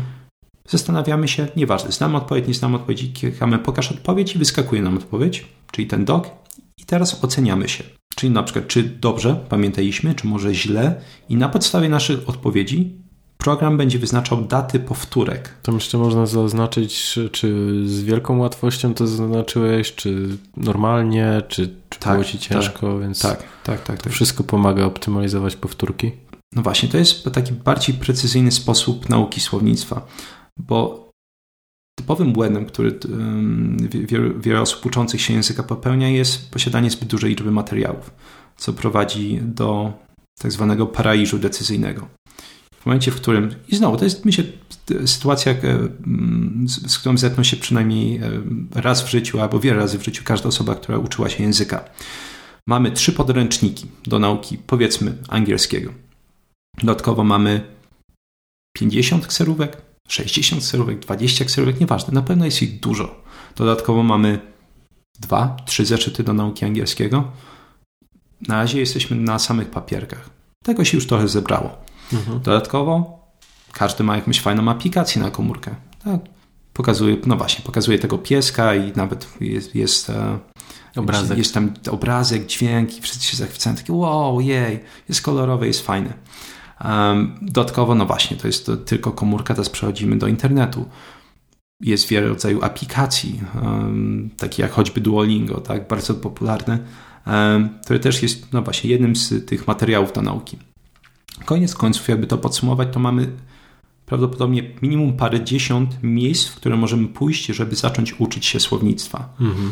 Zastanawiamy 0.67 1.27
się, 1.27 1.47
nieważne, 1.55 1.91
znamy 1.91 2.17
odpowiedź, 2.17 2.47
nie 2.47 2.53
znamy 2.53 2.75
odpowiedzi, 2.75 3.13
klikamy 3.13 3.59
pokaż 3.59 3.91
odpowiedź 3.91 4.35
i 4.35 4.39
wyskakuje 4.39 4.81
nam 4.81 4.97
odpowiedź, 4.97 5.45
czyli 5.71 5.87
ten 5.87 6.05
dog 6.05 6.29
i 6.77 6.85
teraz 6.85 7.23
oceniamy 7.23 7.69
się. 7.69 7.83
Czyli 8.15 8.31
na 8.31 8.43
przykład, 8.43 8.67
czy 8.67 8.83
dobrze 8.83 9.45
pamiętaliśmy, 9.49 10.15
czy 10.15 10.27
może 10.27 10.53
źle 10.53 11.01
i 11.29 11.35
na 11.35 11.49
podstawie 11.49 11.89
naszych 11.89 12.29
odpowiedzi 12.29 13.06
program 13.37 13.77
będzie 13.77 13.99
wyznaczał 13.99 14.45
daty 14.45 14.79
powtórek. 14.79 15.53
To 15.61 15.71
myślę, 15.71 15.99
można 15.99 16.25
zaznaczyć, 16.25 17.19
czy, 17.31 17.51
z 17.85 18.01
wielką 18.03 18.37
łatwością 18.37 18.93
to 18.93 19.07
zaznaczyłeś, 19.07 19.95
czy 19.95 20.37
normalnie, 20.57 21.41
czy, 21.47 21.73
czy 21.89 21.99
tak, 21.99 22.13
było 22.13 22.23
ci 22.23 22.39
ciężko, 22.39 22.93
tak, 22.93 23.01
więc 23.01 23.21
tak, 23.21 23.43
tak, 23.63 23.83
tak, 23.83 23.97
to 23.97 24.03
tak. 24.03 24.13
wszystko 24.13 24.43
pomaga 24.43 24.85
optymalizować 24.85 25.55
powtórki. 25.55 26.11
No 26.55 26.61
właśnie, 26.61 26.89
to 26.89 26.97
jest 26.97 27.23
taki 27.33 27.53
bardziej 27.53 27.95
precyzyjny 27.95 28.51
sposób 28.51 29.09
nauki 29.09 29.41
słownictwa, 29.41 30.05
bo 30.57 31.09
typowym 31.99 32.33
błędem, 32.33 32.65
który 32.65 32.99
wiele 34.39 34.61
osób 34.61 34.85
uczących 34.85 35.21
się 35.21 35.33
języka 35.33 35.63
popełnia, 35.63 36.09
jest 36.09 36.51
posiadanie 36.51 36.89
zbyt 36.89 37.09
dużej 37.09 37.29
liczby 37.29 37.51
materiałów, 37.51 38.11
co 38.57 38.73
prowadzi 38.73 39.39
do 39.41 39.93
tak 40.39 40.51
zwanego 40.51 40.87
paraliżu 40.87 41.39
decyzyjnego 41.39 42.07
momencie, 42.87 43.11
w 43.11 43.15
którym, 43.15 43.55
i 43.67 43.75
znowu, 43.75 43.97
to 43.97 44.03
jest 44.03 44.25
myślę 44.25 44.43
sytuacja, 45.05 45.51
e, 45.51 45.57
z 46.67 46.97
którą 46.97 47.17
zetknął 47.17 47.43
się 47.43 47.57
przynajmniej 47.57 48.17
e, 48.17 48.41
raz 48.75 49.03
w 49.03 49.09
życiu, 49.09 49.39
albo 49.39 49.59
wiele 49.59 49.77
razy 49.77 49.99
w 49.99 50.03
życiu 50.03 50.23
każda 50.25 50.49
osoba, 50.49 50.75
która 50.75 50.97
uczyła 50.97 51.29
się 51.29 51.43
języka. 51.43 51.83
Mamy 52.67 52.91
trzy 52.91 53.11
podręczniki 53.13 53.85
do 54.05 54.19
nauki, 54.19 54.57
powiedzmy, 54.57 55.17
angielskiego. 55.27 55.93
Dodatkowo 56.77 57.23
mamy 57.23 57.61
50 58.77 59.27
kserówek, 59.27 59.81
60 60.07 60.61
kserówek, 60.61 60.99
20 60.99 61.45
kserówek, 61.45 61.79
nieważne, 61.79 62.13
na 62.13 62.21
pewno 62.21 62.45
jest 62.45 62.61
ich 62.61 62.79
dużo. 62.79 63.23
Dodatkowo 63.55 64.03
mamy 64.03 64.39
dwa, 65.19 65.57
trzy 65.65 65.85
zeszyty 65.85 66.23
do 66.23 66.33
nauki 66.33 66.65
angielskiego. 66.65 67.31
Na 68.47 68.55
razie 68.55 68.79
jesteśmy 68.79 69.17
na 69.17 69.39
samych 69.39 69.69
papierkach. 69.69 70.29
Tego 70.63 70.85
się 70.85 70.97
już 70.97 71.07
trochę 71.07 71.27
zebrało. 71.27 71.77
Mhm. 72.13 72.39
Dodatkowo 72.39 73.17
każdy 73.77 74.03
ma 74.03 74.15
jakąś 74.15 74.41
fajną 74.41 74.71
aplikację 74.71 75.21
na 75.21 75.31
komórkę. 75.31 75.75
Tak. 76.03 76.19
Pokazuje, 76.73 77.17
no 77.25 77.35
właśnie, 77.35 77.65
pokazuje 77.65 77.99
tego 77.99 78.17
pieska 78.17 78.75
i 78.75 78.91
nawet 78.95 79.27
jest, 79.41 79.75
jest 79.75 80.09
e, 80.09 80.39
obrazek. 80.95 81.37
Jest 81.37 81.53
tam 81.53 81.73
obrazek, 81.91 82.45
dźwięk 82.45 82.97
i 82.97 83.01
wszyscy 83.01 83.25
się 83.25 83.37
zachwycają. 83.37 83.75
Takie 83.75 83.93
wow, 83.93 84.41
jej, 84.41 84.79
jest 85.09 85.21
kolorowe, 85.21 85.67
jest 85.67 85.81
fajne. 85.81 86.13
Um, 86.85 87.37
dodatkowo, 87.41 87.95
no 87.95 88.05
właśnie, 88.05 88.37
to 88.37 88.47
jest 88.47 88.65
to 88.65 88.77
tylko 88.77 89.11
komórka, 89.11 89.53
teraz 89.53 89.69
przechodzimy 89.69 90.17
do 90.17 90.27
internetu. 90.27 90.85
Jest 91.81 92.07
wiele 92.07 92.27
rodzajów 92.27 92.63
aplikacji, 92.63 93.41
um, 93.63 94.29
takie 94.37 94.63
jak 94.63 94.71
choćby 94.71 95.01
Duolingo, 95.01 95.61
tak, 95.61 95.87
bardzo 95.87 96.13
popularne, 96.13 96.79
um, 97.27 97.69
które 97.83 97.99
też 97.99 98.23
jest, 98.23 98.53
no 98.53 98.61
właśnie, 98.61 98.89
jednym 98.89 99.15
z 99.15 99.45
tych 99.45 99.67
materiałów 99.67 100.13
do 100.13 100.21
nauki. 100.21 100.57
Koniec 101.45 101.75
końców, 101.75 102.07
jakby 102.07 102.27
to 102.27 102.37
podsumować, 102.37 102.87
to 102.91 102.99
mamy 102.99 103.31
prawdopodobnie 104.05 104.71
minimum 104.81 105.13
parę 105.13 105.43
dziesiąt 105.43 106.03
miejsc, 106.03 106.47
w 106.47 106.55
które 106.55 106.77
możemy 106.77 107.07
pójść, 107.07 107.45
żeby 107.45 107.75
zacząć 107.75 108.19
uczyć 108.19 108.45
się 108.45 108.59
słownictwa. 108.59 109.33
Mhm. 109.39 109.71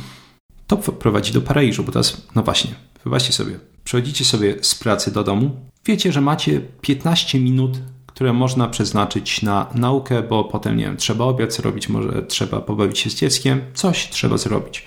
To 0.67 0.77
prowadzi 0.77 1.33
do 1.33 1.41
Paraiżu, 1.41 1.83
bo 1.83 1.91
teraz, 1.91 2.27
no 2.35 2.43
właśnie, 2.43 2.71
wyobraźcie 3.03 3.33
sobie, 3.33 3.59
przechodzicie 3.83 4.25
sobie 4.25 4.55
z 4.61 4.75
pracy 4.75 5.11
do 5.11 5.23
domu, 5.23 5.51
wiecie, 5.85 6.11
że 6.11 6.21
macie 6.21 6.61
15 6.81 7.39
minut, 7.39 7.77
które 8.05 8.33
można 8.33 8.67
przeznaczyć 8.67 9.41
na 9.41 9.69
naukę, 9.75 10.23
bo 10.23 10.43
potem, 10.43 10.77
nie 10.77 10.85
wiem, 10.85 10.97
trzeba 10.97 11.25
obiad 11.25 11.53
zrobić, 11.53 11.89
może 11.89 12.23
trzeba 12.23 12.61
pobawić 12.61 12.99
się 12.99 13.09
z 13.09 13.15
dzieckiem, 13.15 13.61
coś 13.73 14.09
trzeba 14.09 14.37
zrobić. 14.37 14.85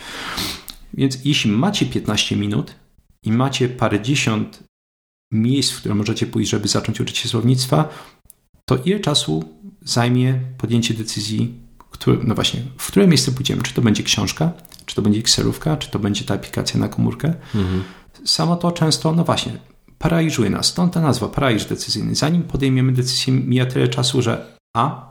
Więc 0.94 1.24
jeśli 1.24 1.50
macie 1.50 1.86
15 1.86 2.36
minut 2.36 2.74
i 3.22 3.32
macie 3.32 3.68
parę 3.68 4.00
dziesiąt 4.00 4.67
miejsc, 5.32 5.72
w 5.72 5.80
które 5.80 5.94
możecie 5.94 6.26
pójść, 6.26 6.50
żeby 6.50 6.68
zacząć 6.68 7.00
uczyć 7.00 7.18
się 7.18 7.28
słownictwa, 7.28 7.88
to 8.64 8.76
ile 8.76 9.00
czasu 9.00 9.44
zajmie 9.82 10.40
podjęcie 10.58 10.94
decyzji, 10.94 11.54
który, 11.90 12.18
no 12.24 12.34
właśnie, 12.34 12.60
w 12.78 12.86
które 12.86 13.06
miejsce 13.06 13.32
pójdziemy? 13.32 13.62
Czy 13.62 13.74
to 13.74 13.82
będzie 13.82 14.02
książka, 14.02 14.52
czy 14.86 14.96
to 14.96 15.02
będzie 15.02 15.20
Excelówka, 15.20 15.76
czy 15.76 15.90
to 15.90 15.98
będzie 15.98 16.24
ta 16.24 16.34
aplikacja 16.34 16.80
na 16.80 16.88
komórkę? 16.88 17.34
Mhm. 17.54 17.82
Samo 18.24 18.56
to 18.56 18.72
często, 18.72 19.12
no 19.12 19.24
właśnie, 19.24 19.52
paraliżuje 19.98 20.50
nas. 20.50 20.66
Stąd 20.66 20.92
ta 20.92 21.00
nazwa, 21.00 21.28
paraliż 21.28 21.64
decyzyjny. 21.64 22.14
Zanim 22.14 22.42
podejmiemy 22.42 22.92
decyzję, 22.92 23.32
mija 23.34 23.66
tyle 23.66 23.88
czasu, 23.88 24.22
że 24.22 24.56
A. 24.76 25.08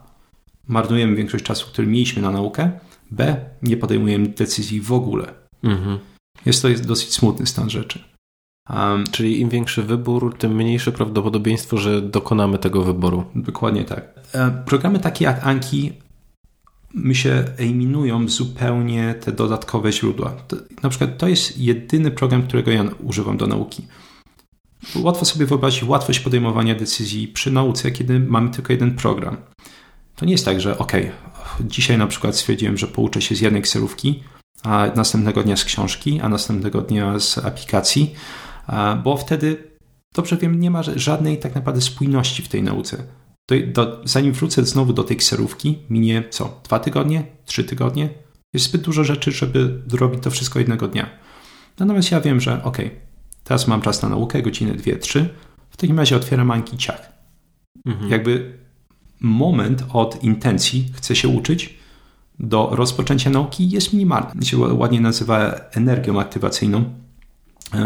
Marnujemy 0.68 1.16
większość 1.16 1.44
czasu, 1.44 1.66
który 1.66 1.88
mieliśmy 1.88 2.22
na 2.22 2.30
naukę, 2.30 2.70
B. 3.10 3.36
Nie 3.62 3.76
podejmujemy 3.76 4.28
decyzji 4.28 4.80
w 4.80 4.92
ogóle. 4.92 5.34
Mhm. 5.62 5.98
Jest 6.46 6.62
to 6.62 6.68
jest 6.68 6.86
dosyć 6.86 7.12
smutny 7.12 7.46
stan 7.46 7.70
rzeczy. 7.70 8.04
Um, 8.70 9.04
Czyli 9.10 9.40
im 9.40 9.48
większy 9.48 9.82
wybór, 9.82 10.34
tym 10.38 10.54
mniejsze 10.54 10.92
prawdopodobieństwo, 10.92 11.76
że 11.76 12.02
dokonamy 12.02 12.58
tego 12.58 12.82
wyboru. 12.82 13.24
Dokładnie 13.34 13.84
tak. 13.84 14.14
E, 14.32 14.62
programy 14.66 14.98
takie 14.98 15.24
jak 15.24 15.46
Anki 15.46 15.92
my 16.94 17.14
się 17.14 17.44
eliminują 17.58 18.28
zupełnie 18.28 19.14
te 19.14 19.32
dodatkowe 19.32 19.92
źródła. 19.92 20.30
To, 20.30 20.56
na 20.82 20.88
przykład 20.88 21.18
to 21.18 21.28
jest 21.28 21.58
jedyny 21.58 22.10
program, 22.10 22.42
którego 22.42 22.70
ja 22.70 22.84
używam 23.02 23.36
do 23.36 23.46
nauki. 23.46 23.86
Łatwo 24.96 25.24
sobie 25.24 25.46
wyobrazić 25.46 25.84
łatwość 25.84 26.20
podejmowania 26.20 26.74
decyzji 26.74 27.28
przy 27.28 27.50
nauce, 27.50 27.90
kiedy 27.90 28.20
mamy 28.20 28.50
tylko 28.50 28.72
jeden 28.72 28.94
program. 28.94 29.36
To 30.16 30.26
nie 30.26 30.32
jest 30.32 30.44
tak, 30.44 30.60
że 30.60 30.78
ok, 30.78 30.92
dzisiaj 31.60 31.98
na 31.98 32.06
przykład 32.06 32.36
stwierdziłem, 32.36 32.78
że 32.78 32.86
pouczę 32.86 33.22
się 33.22 33.34
z 33.34 33.40
jednej 33.40 33.62
kserówki, 33.62 34.22
a 34.62 34.86
następnego 34.96 35.42
dnia 35.42 35.56
z 35.56 35.64
książki, 35.64 36.20
a 36.20 36.28
następnego 36.28 36.80
dnia 36.80 37.20
z 37.20 37.38
aplikacji, 37.38 38.14
bo 39.04 39.16
wtedy, 39.16 39.70
dobrze 40.14 40.36
wiem, 40.36 40.60
nie 40.60 40.70
ma 40.70 40.82
żadnej 40.82 41.38
tak 41.38 41.54
naprawdę 41.54 41.80
spójności 41.80 42.42
w 42.42 42.48
tej 42.48 42.62
nauce. 42.62 43.04
Do, 43.48 43.56
do, 43.66 44.00
zanim 44.04 44.32
wrócę 44.32 44.64
znowu 44.64 44.92
do 44.92 45.04
tej 45.04 45.16
kserówki, 45.16 45.78
minie 45.90 46.24
co? 46.30 46.60
Dwa 46.64 46.78
tygodnie? 46.78 47.24
Trzy 47.44 47.64
tygodnie? 47.64 48.08
Jest 48.52 48.66
zbyt 48.66 48.82
dużo 48.82 49.04
rzeczy, 49.04 49.32
żeby 49.32 49.82
zrobić 49.86 50.22
to 50.22 50.30
wszystko 50.30 50.58
jednego 50.58 50.88
dnia. 50.88 51.10
Natomiast 51.78 52.10
ja 52.10 52.20
wiem, 52.20 52.40
że 52.40 52.64
ok, 52.64 52.78
teraz 53.44 53.68
mam 53.68 53.82
czas 53.82 54.02
na 54.02 54.08
naukę, 54.08 54.42
godzinę, 54.42 54.74
dwie, 54.74 54.96
trzy. 54.96 55.28
W 55.70 55.76
takim 55.76 55.98
razie 55.98 56.16
otwieram 56.16 56.50
Anki 56.50 56.76
ciach. 56.76 57.12
Mhm. 57.86 58.10
Jakby 58.10 58.58
moment 59.20 59.84
od 59.92 60.24
intencji, 60.24 60.92
chcę 60.94 61.16
się 61.16 61.28
uczyć, 61.28 61.78
do 62.38 62.68
rozpoczęcia 62.72 63.30
nauki 63.30 63.70
jest 63.70 63.92
minimalny. 63.92 64.40
To 64.40 64.46
się 64.46 64.58
ładnie 64.58 65.00
nazywa 65.00 65.54
energią 65.72 66.20
aktywacyjną 66.20 66.84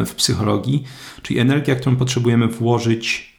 w 0.06 0.14
psychologii, 0.14 0.84
czyli 1.22 1.38
energia, 1.38 1.74
którą 1.74 1.96
potrzebujemy 1.96 2.48
włożyć 2.48 3.32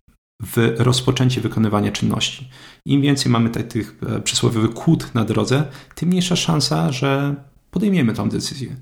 w 0.43 0.75
rozpoczęcie 0.77 1.41
wykonywania 1.41 1.91
czynności. 1.91 2.49
Im 2.85 3.01
więcej 3.01 3.31
mamy 3.31 3.49
tych 3.49 3.95
e, 4.09 4.21
przysłowiowych 4.21 4.73
kłód 4.73 5.13
na 5.13 5.25
drodze, 5.25 5.63
tym 5.95 6.09
mniejsza 6.09 6.35
szansa, 6.35 6.91
że 6.91 7.35
podejmiemy 7.71 8.13
tą 8.13 8.29
decyzję. 8.29 8.75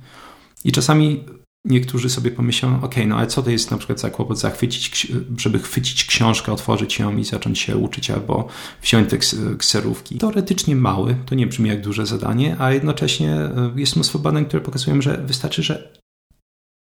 I 0.64 0.72
czasami 0.72 1.24
niektórzy 1.66 2.09
sobie 2.09 2.32
pomyślą, 2.32 2.82
ok, 2.82 2.95
no 3.07 3.18
ale 3.18 3.28
co 3.28 3.43
to 3.43 3.49
jest 3.49 3.72
na 3.72 3.78
przykład 3.78 3.99
za 3.99 4.09
kłopot 4.09 4.39
zachwycić, 4.39 5.12
żeby 5.38 5.59
chwycić 5.59 6.05
książkę, 6.05 6.51
otworzyć 6.51 6.99
ją 6.99 7.18
i 7.18 7.24
zacząć 7.24 7.59
się 7.59 7.78
uczyć 7.78 8.12
albo 8.12 8.47
wziąć 8.82 9.09
te 9.09 9.18
kserówki. 9.57 10.18
Teoretycznie 10.18 10.76
mały, 10.76 11.16
to 11.26 11.36
nie 11.36 11.47
brzmi 11.47 11.70
jak 11.70 11.82
duże 11.82 12.05
zadanie, 12.05 12.55
a 12.59 12.72
jednocześnie 12.72 13.32
e, 13.32 13.72
jest 13.76 13.95
mnóstwo 13.95 14.20
badań, 14.20 14.45
które 14.45 14.62
pokazują, 14.62 15.01
że 15.01 15.18
wystarczy, 15.18 15.64
że 15.64 16.01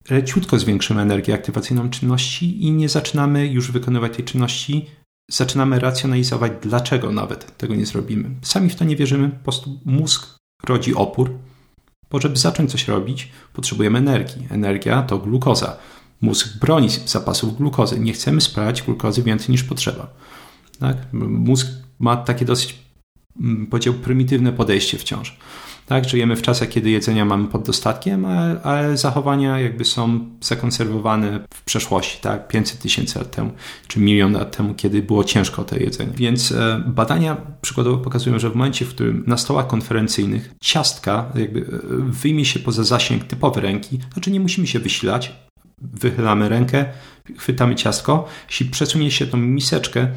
leciutko 0.10 0.60
zwiększymy 0.60 1.02
energię 1.02 1.34
aktywacyjną 1.34 1.90
czynności 1.90 2.66
i 2.66 2.72
nie 2.72 2.90
zaczynamy 2.90 3.48
już 3.48 3.72
wykonywać 3.72 4.16
tej 4.16 4.26
czynności, 4.26 4.86
zaczynamy 5.32 5.80
racjonalizować, 5.80 6.52
dlaczego 6.62 7.12
nawet 7.12 7.58
tego 7.58 7.76
nie 7.76 7.86
zrobimy. 7.86 8.30
Sami 8.42 8.70
w 8.70 8.76
to 8.76 8.86
nie 8.86 8.96
wierzymy, 8.96 9.30
po 9.30 9.44
prostu 9.44 9.80
mózg 9.86 10.36
rodzi 10.64 10.96
opór, 10.96 11.32
bo 12.12 12.22
żeby 12.22 12.38
zacząć 12.38 12.72
coś 12.72 12.88
robić, 12.88 13.32
potrzebujemy 13.54 13.98
energii. 14.00 14.48
Energia 14.50 15.02
to 15.02 15.18
glukoza. 15.18 15.78
Mózg 16.22 16.60
broni 16.60 16.90
zapasów 17.06 17.58
glukozy. 17.58 18.00
Nie 18.00 18.14
chcemy 18.14 18.42
spalać 18.42 18.82
glukozy 18.82 19.24
więcej 19.24 19.50
niż 19.50 19.64
potrzeba. 19.64 20.08
Tak? 20.80 20.98
Mózg 21.14 21.68
ma 22.00 22.18
takie 22.18 22.46
dosyć, 22.46 22.76
mm, 23.42 23.68
powiedział, 23.68 23.94
prymitywne 23.94 24.54
podejście 24.54 24.98
wciąż. 24.98 25.38
Tak, 25.90 26.10
żyjemy 26.10 26.36
w 26.36 26.42
czasach, 26.42 26.70
kiedy 26.70 26.90
jedzenia 26.90 27.26
mamy 27.26 27.48
pod 27.48 27.64
dostatkiem, 27.64 28.26
ale 28.64 28.98
zachowania 28.98 29.60
jakby 29.60 29.86
są 29.86 30.20
zakonserwowane 30.42 31.40
w 31.54 31.64
przeszłości, 31.64 32.18
tak, 32.22 32.48
500 32.48 32.80
tysięcy 32.80 33.20
lat 33.20 33.32
temu, 33.32 33.52
czy 33.88 34.00
milion 34.00 34.34
lat 34.34 34.58
temu, 34.58 34.74
kiedy 34.74 35.02
było 35.02 35.24
ciężko 35.24 35.64
to 35.64 35.78
jedzenie. 35.78 36.12
Więc 36.16 36.52
e, 36.52 36.84
badania 36.88 37.38
przykładowo 37.62 37.98
pokazują, 37.98 38.40
że 38.40 38.50
w 38.50 38.56
momencie, 38.56 38.86
w 38.86 38.90
którym 38.90 39.24
na 39.28 39.38
stołach 39.38 39.68
konferencyjnych 39.68 40.56
ciastka 40.62 41.32
jakby 41.36 41.60
e, 41.60 41.66
wyjmie 42.12 42.46
się 42.46 42.60
poza 42.60 42.84
zasięg 42.84 43.24
typowy 43.24 43.62
ręki, 43.62 44.00
znaczy 44.14 44.32
nie 44.32 44.40
musimy 44.40 44.68
się 44.68 44.80
wysilać, 44.80 45.34
wychylamy 45.82 46.50
rękę, 46.50 46.86
chwytamy 47.38 47.76
ciastko, 47.76 48.28
jeśli 48.50 48.66
przesunie 48.66 49.12
się 49.12 49.28
tą 49.28 49.38
miseczkę 49.38 50.08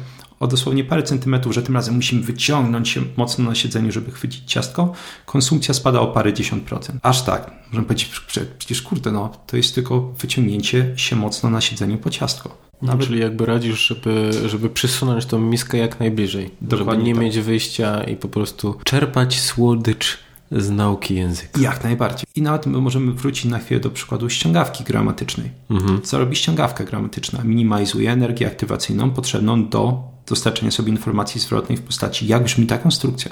o 0.43 0.47
dosłownie 0.47 0.83
parę 0.83 1.03
centymetrów, 1.03 1.53
że 1.55 1.61
tym 1.61 1.75
razem 1.75 1.95
musimy 1.95 2.21
wyciągnąć 2.21 2.89
się 2.89 3.01
mocno 3.17 3.45
na 3.45 3.55
siedzeniu, 3.55 3.91
żeby 3.91 4.11
chwycić 4.11 4.51
ciastko, 4.51 4.93
konsumpcja 5.25 5.73
spada 5.73 5.99
o 5.99 6.07
parę 6.07 6.33
dziesiąt 6.33 6.63
procent. 6.63 6.99
Aż 7.03 7.21
tak. 7.21 7.51
Możemy 7.67 7.87
powiedzieć, 7.87 8.21
przecież 8.57 8.81
kurde, 8.81 9.11
no, 9.11 9.31
to 9.47 9.57
jest 9.57 9.75
tylko 9.75 10.01
wyciągnięcie 10.01 10.93
się 10.95 11.15
mocno 11.15 11.49
na 11.49 11.61
siedzeniu 11.61 11.97
po 11.97 12.09
ciastko. 12.09 12.57
No, 12.81 12.87
Nawet... 12.87 13.07
Czyli 13.07 13.19
jakby 13.19 13.45
radzisz, 13.45 13.87
żeby, 13.87 14.31
żeby 14.45 14.69
przysunąć 14.69 15.25
tą 15.25 15.39
miskę 15.39 15.77
jak 15.77 15.99
najbliżej. 15.99 16.51
Dokładnie 16.61 16.93
żeby 16.93 17.07
nie 17.07 17.13
tak. 17.13 17.23
mieć 17.23 17.39
wyjścia 17.39 18.03
i 18.03 18.15
po 18.15 18.27
prostu 18.27 18.75
czerpać 18.83 19.39
słodycz 19.39 20.17
z 20.51 20.69
nauki 20.69 21.15
języka. 21.15 21.61
Jak 21.61 21.83
najbardziej. 21.83 22.25
I 22.35 22.41
nawet 22.41 22.65
możemy 22.65 23.11
wrócić 23.11 23.45
na 23.45 23.59
chwilę 23.59 23.79
do 23.79 23.89
przykładu 23.89 24.29
ściągawki 24.29 24.83
gramatycznej. 24.83 25.49
Mhm. 25.69 26.01
Co 26.01 26.17
robi 26.17 26.35
ściągawka 26.35 26.83
gramatyczna? 26.83 27.43
Minimalizuje 27.43 28.11
energię 28.11 28.47
aktywacyjną 28.47 29.11
potrzebną 29.11 29.69
do 29.69 30.12
dostarczenia 30.27 30.71
sobie 30.71 30.89
informacji 30.89 31.41
zwrotnej 31.41 31.77
w 31.77 31.81
postaci, 31.81 32.27
jak 32.27 32.43
brzmi 32.43 32.67
ta 32.67 32.77
konstrukcja. 32.77 33.31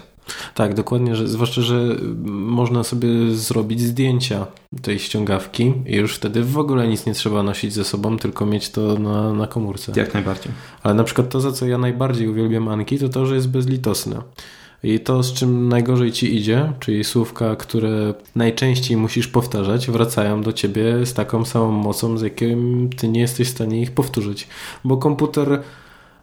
Tak, 0.55 0.73
dokładnie, 0.73 1.15
że, 1.15 1.27
zwłaszcza, 1.27 1.61
że 1.61 1.95
można 2.25 2.83
sobie 2.83 3.31
zrobić 3.31 3.81
zdjęcia 3.81 4.47
tej 4.81 4.99
ściągawki 4.99 5.73
i 5.85 5.95
już 5.95 6.15
wtedy 6.15 6.43
w 6.43 6.57
ogóle 6.57 6.87
nic 6.87 7.05
nie 7.05 7.13
trzeba 7.13 7.43
nosić 7.43 7.73
ze 7.73 7.83
sobą, 7.83 8.17
tylko 8.17 8.45
mieć 8.45 8.69
to 8.69 8.99
na, 8.99 9.33
na 9.33 9.47
komórce. 9.47 9.91
Jak 9.95 10.13
najbardziej. 10.13 10.51
Ale 10.83 10.93
na 10.93 11.03
przykład 11.03 11.29
to, 11.29 11.41
za 11.41 11.51
co 11.51 11.65
ja 11.65 11.77
najbardziej 11.77 12.27
uwielbiam 12.27 12.67
Anki, 12.67 12.99
to 12.99 13.09
to, 13.09 13.25
że 13.25 13.35
jest 13.35 13.49
bezlitosne. 13.49 14.21
I 14.83 14.99
to, 14.99 15.23
z 15.23 15.33
czym 15.33 15.69
najgorzej 15.69 16.11
ci 16.11 16.35
idzie, 16.35 16.73
czyli 16.79 17.03
słówka, 17.03 17.55
które 17.55 18.13
najczęściej 18.35 18.97
musisz 18.97 19.27
powtarzać, 19.27 19.87
wracają 19.91 20.41
do 20.41 20.53
ciebie 20.53 21.05
z 21.05 21.13
taką 21.13 21.45
samą 21.45 21.71
mocą, 21.71 22.17
z 22.17 22.21
jakim 22.21 22.89
ty 22.97 23.07
nie 23.07 23.21
jesteś 23.21 23.47
w 23.47 23.51
stanie 23.51 23.81
ich 23.81 23.91
powtórzyć. 23.91 24.47
Bo 24.83 24.97
komputer 24.97 25.61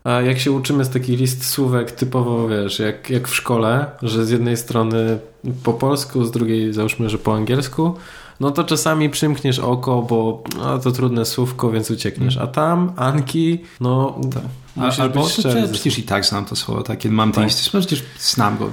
a 0.08 0.22
jak 0.22 0.38
się 0.38 0.52
uczymy 0.52 0.84
z 0.84 0.90
takich 0.90 1.20
list 1.20 1.46
słówek 1.46 1.92
typowo, 1.92 2.48
wiesz, 2.48 2.78
jak, 2.78 3.10
jak 3.10 3.28
w 3.28 3.34
szkole, 3.34 3.86
że 4.02 4.26
z 4.26 4.30
jednej 4.30 4.56
strony 4.56 5.18
po 5.62 5.72
polsku, 5.72 6.24
z 6.24 6.30
drugiej 6.30 6.72
załóżmy, 6.72 7.10
że 7.10 7.18
po 7.18 7.34
angielsku, 7.34 7.94
no 8.40 8.50
to 8.50 8.64
czasami 8.64 9.10
przymkniesz 9.10 9.58
oko, 9.58 10.02
bo 10.02 10.42
no, 10.56 10.78
to 10.78 10.90
trudne 10.92 11.24
słówko, 11.24 11.70
więc 11.70 11.90
uciekniesz. 11.90 12.36
A 12.36 12.46
tam 12.46 12.92
Anki, 12.96 13.58
no... 13.80 14.20
Tak. 14.34 14.42
A, 14.76 15.02
albo 15.02 15.22
być 15.22 15.32
szczery, 15.32 15.68
przecież 15.72 15.98
i 15.98 16.02
tak 16.02 16.24
znam 16.24 16.44
to 16.44 16.56
słowo, 16.56 16.82
takie 16.82 17.10
mam 17.10 17.32
tak. 17.32 17.36
te 17.36 17.44
listy, 17.44 17.70
przecież 17.70 18.02
znam 18.18 18.58
go, 18.58 18.70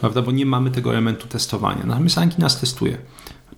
prawda, 0.00 0.22
bo 0.22 0.32
nie 0.32 0.46
mamy 0.46 0.70
tego 0.70 0.90
elementu 0.90 1.26
testowania. 1.26 1.82
Natomiast 1.86 2.18
Anki 2.18 2.40
nas 2.40 2.60
testuje. 2.60 2.98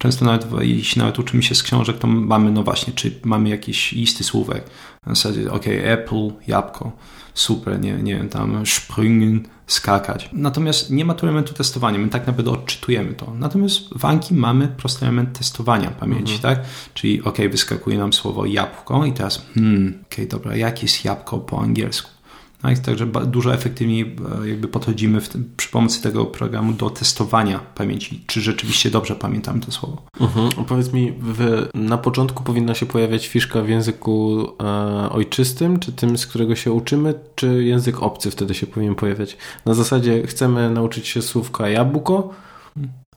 Często 0.01 0.25
nawet, 0.25 0.47
jeśli 0.61 0.99
nawet 0.99 1.19
uczymy 1.19 1.43
się 1.43 1.55
z 1.55 1.63
książek, 1.63 1.99
to 1.99 2.07
mamy, 2.07 2.51
no 2.51 2.63
właśnie, 2.63 2.93
czy 2.93 3.21
mamy 3.25 3.49
jakieś 3.49 3.93
listy 3.93 4.25
słówek. 4.25 4.65
Na 5.07 5.15
zasadzie, 5.15 5.53
ok, 5.53 5.65
Apple, 5.67 6.31
jabłko, 6.47 6.93
super, 7.35 7.81
nie, 7.81 7.93
nie 7.93 8.17
wiem, 8.17 8.29
tam 8.29 8.67
springen, 8.67 9.49
skakać. 9.67 10.29
Natomiast 10.33 10.91
nie 10.91 11.05
ma 11.05 11.15
tu 11.15 11.27
elementu 11.27 11.55
testowania, 11.55 11.99
my 11.99 12.09
tak 12.09 12.27
naprawdę 12.27 12.51
odczytujemy 12.51 13.15
to. 13.15 13.35
Natomiast 13.35 13.99
w 13.99 14.05
Anki 14.05 14.35
mamy 14.35 14.69
prosty 14.69 15.07
element 15.07 15.39
testowania 15.39 15.91
pamięci, 15.91 16.35
mhm. 16.35 16.57
tak? 16.57 16.65
Czyli 16.95 17.23
ok, 17.23 17.37
wyskakuje 17.51 17.99
nam 17.99 18.13
słowo 18.13 18.47
jabłko 18.47 19.05
i 19.05 19.13
teraz, 19.13 19.47
hmm, 19.55 20.05
ok, 20.05 20.29
dobra, 20.29 20.57
jakie 20.57 20.83
jest 20.83 21.05
jabłko 21.05 21.39
po 21.39 21.61
angielsku? 21.61 22.11
No 22.63 22.71
także 22.85 23.07
dużo 23.07 23.55
efektywniej 23.55 24.17
e, 24.43 24.49
jakby 24.49 24.69
podchodzimy 24.69 25.21
tym, 25.21 25.53
przy 25.57 25.69
pomocy 25.69 26.03
tego 26.03 26.27
programu 26.27 26.73
do 26.73 26.91
testowania 26.91 27.59
pamięci, 27.59 28.25
czy 28.27 28.41
rzeczywiście 28.41 28.91
dobrze 28.91 29.15
pamiętamy 29.15 29.61
to 29.61 29.73
słowo. 29.73 30.03
Mhm. 30.21 30.67
Powiedz 30.67 30.93
mi, 30.93 31.13
w, 31.21 31.69
na 31.75 31.99
początku 31.99 32.45
powinna 32.45 32.75
się 32.75 32.87
pojawiać 32.87 33.29
fiszka 33.29 33.63
w 33.63 33.69
języku 33.69 34.47
e, 34.63 35.11
ojczystym, 35.11 35.79
czy 35.79 35.93
tym, 35.93 36.19
z 36.19 36.27
którego 36.27 36.57
się 36.57 36.73
uczymy, 36.73 37.15
czy 37.35 37.65
język 37.65 38.03
obcy 38.03 38.31
wtedy 38.31 38.55
się 38.55 38.67
powinien 38.67 38.95
pojawiać? 38.95 39.37
Na 39.67 39.75
zasadzie 39.75 40.27
chcemy 40.27 40.71
nauczyć 40.71 41.09
się 41.09 41.23
słówka 41.23 41.69
jabłko, 41.69 42.35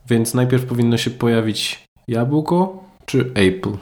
więc 0.09 0.33
najpierw 0.33 0.65
powinno 0.65 0.97
się 0.97 1.11
pojawić 1.11 1.87
jabłko, 2.07 2.83
czy 3.05 3.31
apple? 3.33 3.77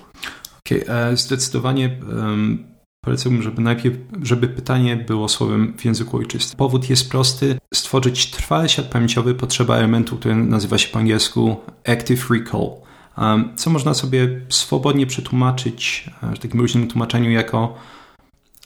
Okay, 0.65 0.87
e, 0.87 1.17
zdecydowanie 1.17 1.97
um, 2.09 2.70
Polecałbym, 3.05 3.41
żeby 3.41 3.61
najpierw, 3.61 3.97
żeby 4.21 4.47
pytanie 4.47 4.95
było 4.97 5.29
słowem 5.29 5.73
w 5.77 5.85
języku 5.85 6.17
ojczystym. 6.17 6.57
Powód 6.57 6.89
jest 6.89 7.09
prosty. 7.09 7.57
Stworzyć 7.73 8.31
trwały 8.31 8.69
siat 8.69 8.85
pamięciowy 8.85 9.35
potrzeba 9.35 9.77
elementu, 9.77 10.17
który 10.17 10.35
nazywa 10.35 10.77
się 10.77 10.87
po 10.87 10.99
angielsku 10.99 11.55
active 11.87 12.29
recall. 12.29 12.69
Um, 13.17 13.55
co 13.55 13.69
można 13.69 13.93
sobie 13.93 14.41
swobodnie 14.49 15.05
przetłumaczyć 15.07 16.09
e, 16.23 16.35
w 16.35 16.39
takim 16.39 16.59
różnym 16.59 16.87
tłumaczeniu 16.87 17.31
jako 17.31 17.75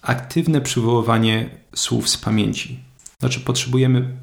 aktywne 0.01 0.61
przywoływanie 0.61 1.49
słów 1.75 2.09
z 2.09 2.17
pamięci. 2.17 2.79
Znaczy 3.19 3.39
potrzebujemy 3.39 4.17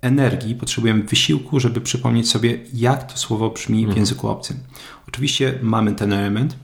energii, 0.00 0.54
potrzebujemy 0.54 1.02
wysiłku, 1.02 1.60
żeby 1.60 1.80
przypomnieć 1.80 2.30
sobie, 2.30 2.58
jak 2.74 3.12
to 3.12 3.18
słowo 3.18 3.50
brzmi 3.50 3.78
w 3.78 3.80
mhm. 3.80 3.98
języku 3.98 4.28
obcym. 4.28 4.56
Oczywiście 5.08 5.58
mamy 5.62 5.94
ten 5.94 6.12
element, 6.12 6.56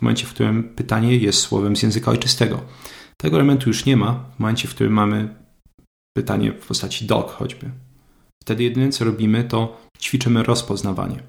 w 0.00 0.02
momencie, 0.02 0.26
w 0.26 0.30
którym 0.30 0.64
pytanie 0.64 1.16
jest 1.16 1.40
słowem 1.40 1.76
z 1.76 1.82
języka 1.82 2.10
ojczystego. 2.10 2.62
Tego 3.16 3.36
elementu 3.36 3.70
już 3.70 3.84
nie 3.84 3.96
ma 3.96 4.12
w 4.36 4.38
momencie, 4.38 4.68
w 4.68 4.74
którym 4.74 4.92
mamy 4.92 5.34
pytanie 6.16 6.52
w 6.52 6.66
postaci 6.66 7.06
dog 7.06 7.30
choćby. 7.30 7.70
Wtedy 8.42 8.64
jedyne, 8.64 8.88
co 8.88 9.04
robimy, 9.04 9.44
to 9.44 9.80
ćwiczymy 10.00 10.42
rozpoznawanie. 10.42 11.22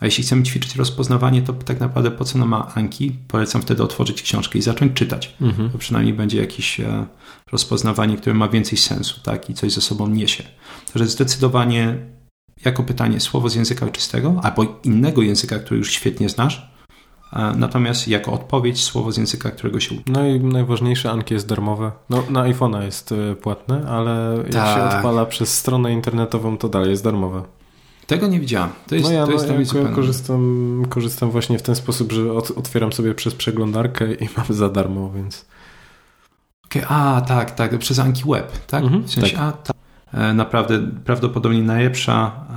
A 0.00 0.04
jeśli 0.04 0.24
chcemy 0.24 0.42
ćwiczyć 0.42 0.76
rozpoznawanie, 0.76 1.42
to 1.42 1.52
tak 1.52 1.80
naprawdę 1.80 2.10
po 2.10 2.24
co 2.24 2.38
nam 2.38 2.48
ma 2.48 2.72
Anki? 2.74 3.12
Polecam 3.28 3.62
wtedy 3.62 3.82
otworzyć 3.82 4.22
książkę 4.22 4.58
i 4.58 4.62
zacząć 4.62 4.92
czytać. 4.92 5.34
Mhm. 5.40 5.70
To 5.70 5.78
przynajmniej 5.78 6.14
będzie 6.14 6.40
jakieś 6.40 6.80
e, 6.80 7.06
rozpoznawanie, 7.52 8.16
które 8.16 8.34
ma 8.34 8.48
więcej 8.48 8.78
sensu 8.78 9.20
tak? 9.20 9.50
i 9.50 9.54
coś 9.54 9.72
ze 9.72 9.80
sobą 9.80 10.08
niesie. 10.08 10.44
Także 10.92 11.06
zdecydowanie 11.06 11.96
jako 12.64 12.82
pytanie 12.82 13.20
słowo 13.20 13.48
z 13.48 13.54
języka 13.54 13.86
ojczystego 13.86 14.40
albo 14.42 14.80
innego 14.84 15.22
języka, 15.22 15.58
który 15.58 15.78
już 15.78 15.92
świetnie 15.92 16.28
znasz, 16.28 16.70
Natomiast 17.32 18.08
jako 18.08 18.32
odpowiedź 18.32 18.84
słowo 18.84 19.12
z 19.12 19.16
języka, 19.16 19.50
którego 19.50 19.80
się 19.80 19.94
uczy. 19.94 20.12
No 20.12 20.26
i 20.26 20.40
najważniejsze, 20.40 21.10
Anki 21.10 21.34
jest 21.34 21.46
darmowe. 21.46 21.92
No, 22.10 22.22
na 22.30 22.42
iPhone'a 22.42 22.82
jest 22.82 23.12
e, 23.12 23.34
płatne, 23.34 23.88
ale 23.88 24.36
jak 24.36 24.52
tak. 24.52 24.76
się 24.92 24.96
odpala 24.96 25.26
przez 25.26 25.58
stronę 25.58 25.92
internetową, 25.92 26.58
to 26.58 26.68
dalej 26.68 26.90
jest 26.90 27.04
darmowe. 27.04 27.42
Tego 28.06 28.26
nie 28.26 28.40
widziałem. 28.40 28.70
To 28.86 28.94
jest, 28.94 29.06
no 29.06 29.12
ja, 29.12 29.26
to 29.26 29.32
jest 29.32 29.74
no, 29.74 29.80
ja 29.80 29.88
korzystam, 29.88 30.84
korzystam 30.88 31.30
właśnie 31.30 31.58
w 31.58 31.62
ten 31.62 31.74
sposób, 31.74 32.12
że 32.12 32.32
otwieram 32.32 32.92
sobie 32.92 33.14
przez 33.14 33.34
przeglądarkę 33.34 34.14
i 34.14 34.28
mam 34.36 34.46
za 34.50 34.68
darmo, 34.68 35.10
więc... 35.10 35.46
Okay, 36.66 36.86
a, 36.88 37.20
tak, 37.20 37.50
tak, 37.50 37.78
przez 37.78 37.98
Anki 37.98 38.22
Web, 38.26 38.66
tak? 38.66 38.84
Mhm, 38.84 39.02
w 39.02 39.10
sensie, 39.10 39.36
tak. 39.36 39.42
A, 39.42 39.52
tak. 39.52 39.76
E, 40.12 40.34
naprawdę 40.34 40.78
prawdopodobnie 41.04 41.62
najlepsza, 41.62 42.48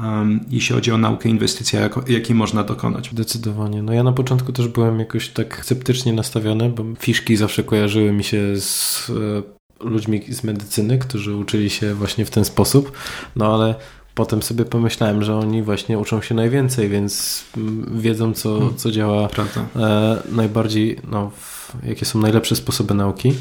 jeśli 0.49 0.75
chodzi 0.75 0.91
o 0.91 0.97
naukę, 0.97 1.29
inwestycja, 1.29 1.89
jakiej 2.07 2.35
można 2.35 2.63
dokonać. 2.63 3.09
Zdecydowanie. 3.11 3.83
No 3.83 3.93
ja 3.93 4.03
na 4.03 4.11
początku 4.11 4.53
też 4.53 4.67
byłem 4.67 4.99
jakoś 4.99 5.29
tak 5.29 5.65
sceptycznie 5.65 6.13
nastawiony, 6.13 6.69
bo 6.69 6.83
fiszki 6.99 7.37
zawsze 7.37 7.63
kojarzyły 7.63 8.11
mi 8.11 8.23
się 8.23 8.55
z 8.55 9.09
e, 9.09 9.89
ludźmi 9.89 10.33
z 10.33 10.43
medycyny, 10.43 10.97
którzy 10.97 11.35
uczyli 11.35 11.69
się 11.69 11.93
właśnie 11.93 12.25
w 12.25 12.29
ten 12.29 12.45
sposób, 12.45 12.91
no 13.35 13.53
ale 13.53 13.75
potem 14.15 14.43
sobie 14.43 14.65
pomyślałem, 14.65 15.23
że 15.23 15.35
oni 15.35 15.63
właśnie 15.63 15.99
uczą 15.99 16.21
się 16.21 16.35
najwięcej, 16.35 16.89
więc 16.89 17.43
wiedzą, 17.91 18.33
co, 18.33 18.57
hmm. 18.57 18.75
co 18.75 18.91
działa 18.91 19.29
e, 19.75 20.17
najbardziej, 20.31 20.99
no, 21.11 21.29
w, 21.29 21.73
jakie 21.83 22.05
są 22.05 22.19
najlepsze 22.19 22.55
sposoby 22.55 22.93
nauki. 22.93 23.33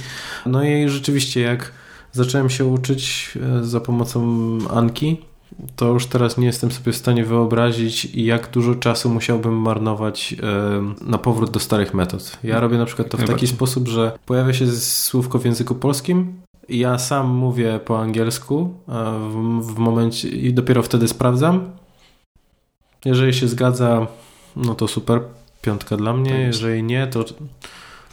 No 0.46 0.64
i 0.64 0.88
rzeczywiście, 0.88 1.40
jak 1.40 1.72
zacząłem 2.12 2.50
się 2.50 2.64
uczyć 2.64 3.32
e, 3.60 3.64
za 3.64 3.80
pomocą 3.80 4.20
Anki, 4.70 5.16
to 5.76 5.86
już 5.86 6.06
teraz 6.06 6.38
nie 6.38 6.46
jestem 6.46 6.70
sobie 6.70 6.92
w 6.92 6.96
stanie 6.96 7.24
wyobrazić, 7.24 8.04
jak 8.14 8.50
dużo 8.50 8.74
czasu 8.74 9.10
musiałbym 9.10 9.54
marnować 9.54 10.34
e, 10.42 11.04
na 11.04 11.18
powrót 11.18 11.50
do 11.50 11.60
starych 11.60 11.94
metod. 11.94 12.38
Ja 12.44 12.60
robię 12.60 12.78
na 12.78 12.86
przykład 12.86 13.08
to 13.10 13.18
w 13.18 13.24
taki 13.24 13.46
sposób, 13.46 13.88
że 13.88 14.18
pojawia 14.26 14.52
się 14.52 14.66
słówko 14.76 15.38
w 15.38 15.44
języku 15.44 15.74
polskim, 15.74 16.40
ja 16.68 16.98
sam 16.98 17.28
mówię 17.28 17.80
po 17.84 18.00
angielsku 18.00 18.74
w, 18.88 19.74
w 19.74 19.78
momencie 19.78 20.28
i 20.28 20.54
dopiero 20.54 20.82
wtedy 20.82 21.08
sprawdzam. 21.08 21.70
Jeżeli 23.04 23.34
się 23.34 23.48
zgadza, 23.48 24.06
no 24.56 24.74
to 24.74 24.88
super, 24.88 25.20
piątka 25.62 25.96
dla 25.96 26.12
mnie. 26.12 26.30
Tak 26.30 26.40
Jeżeli 26.40 26.82
nie, 26.82 27.06
to 27.06 27.24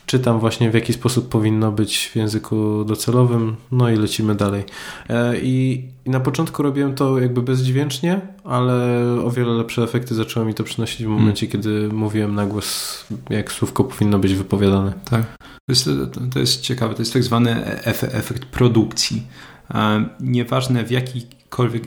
czytam 0.07 0.39
właśnie 0.39 0.71
w 0.71 0.73
jaki 0.73 0.93
sposób 0.93 1.29
powinno 1.29 1.71
być 1.71 2.07
w 2.07 2.15
języku 2.15 2.85
docelowym, 2.85 3.55
no 3.71 3.89
i 3.89 3.95
lecimy 3.95 4.35
dalej. 4.35 4.63
E, 5.09 5.39
I, 5.41 5.85
I, 6.05 6.09
na 6.09 6.19
początku 6.19 6.63
robiłem 6.63 6.95
to 6.95 7.19
jakby 7.19 7.41
bezdźwięcznie, 7.41 8.21
ale 8.43 9.03
o 9.23 9.31
wiele 9.31 9.53
lepsze 9.53 9.83
efekty 9.83 10.15
zaczęło 10.15 10.45
mi 10.45 10.53
to 10.53 10.63
przynosić 10.63 11.05
w 11.05 11.09
momencie, 11.09 11.47
hmm. 11.47 11.51
kiedy 11.51 11.89
mówiłem 11.93 12.35
na 12.35 12.45
głos, 12.45 13.05
jak 13.29 13.51
słówko 13.51 13.83
powinno 13.83 14.19
być 14.19 14.33
wypowiadane. 14.33 14.93
Tak. 15.09 15.37
To 15.37 15.69
jest, 15.69 15.89
to 16.33 16.39
jest 16.39 16.61
ciekawe, 16.61 16.93
to 16.93 17.01
jest 17.01 17.13
tak 17.13 17.23
zwany 17.23 17.65
efekt 17.85 18.45
produkcji. 18.45 19.23
Nieważne 20.19 20.83
w 20.83 20.91
jakikolwiek, 20.91 21.37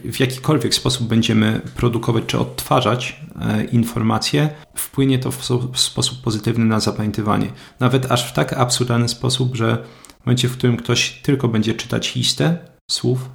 w 0.04 0.20
jakikolwiek 0.20 0.74
sposób 0.74 1.08
będziemy 1.08 1.60
produkować 1.76 2.24
czy 2.26 2.38
odtwarzać 2.38 3.20
e, 3.40 3.64
informacje, 3.64 4.50
wpłynie 4.74 5.18
to 5.18 5.30
w 5.72 5.80
sposób 5.80 6.22
pozytywny 6.22 6.64
na 6.64 6.80
zapamiętywanie. 6.80 7.52
Nawet 7.80 8.12
aż 8.12 8.30
w 8.30 8.32
tak 8.32 8.52
absurdalny 8.52 9.08
sposób, 9.08 9.56
że 9.56 9.84
w 10.22 10.26
momencie, 10.26 10.48
w 10.48 10.56
którym 10.56 10.76
ktoś 10.76 11.10
tylko 11.22 11.48
będzie 11.48 11.74
czytać 11.74 12.14
listę 12.14 12.58
słów, 12.90 13.28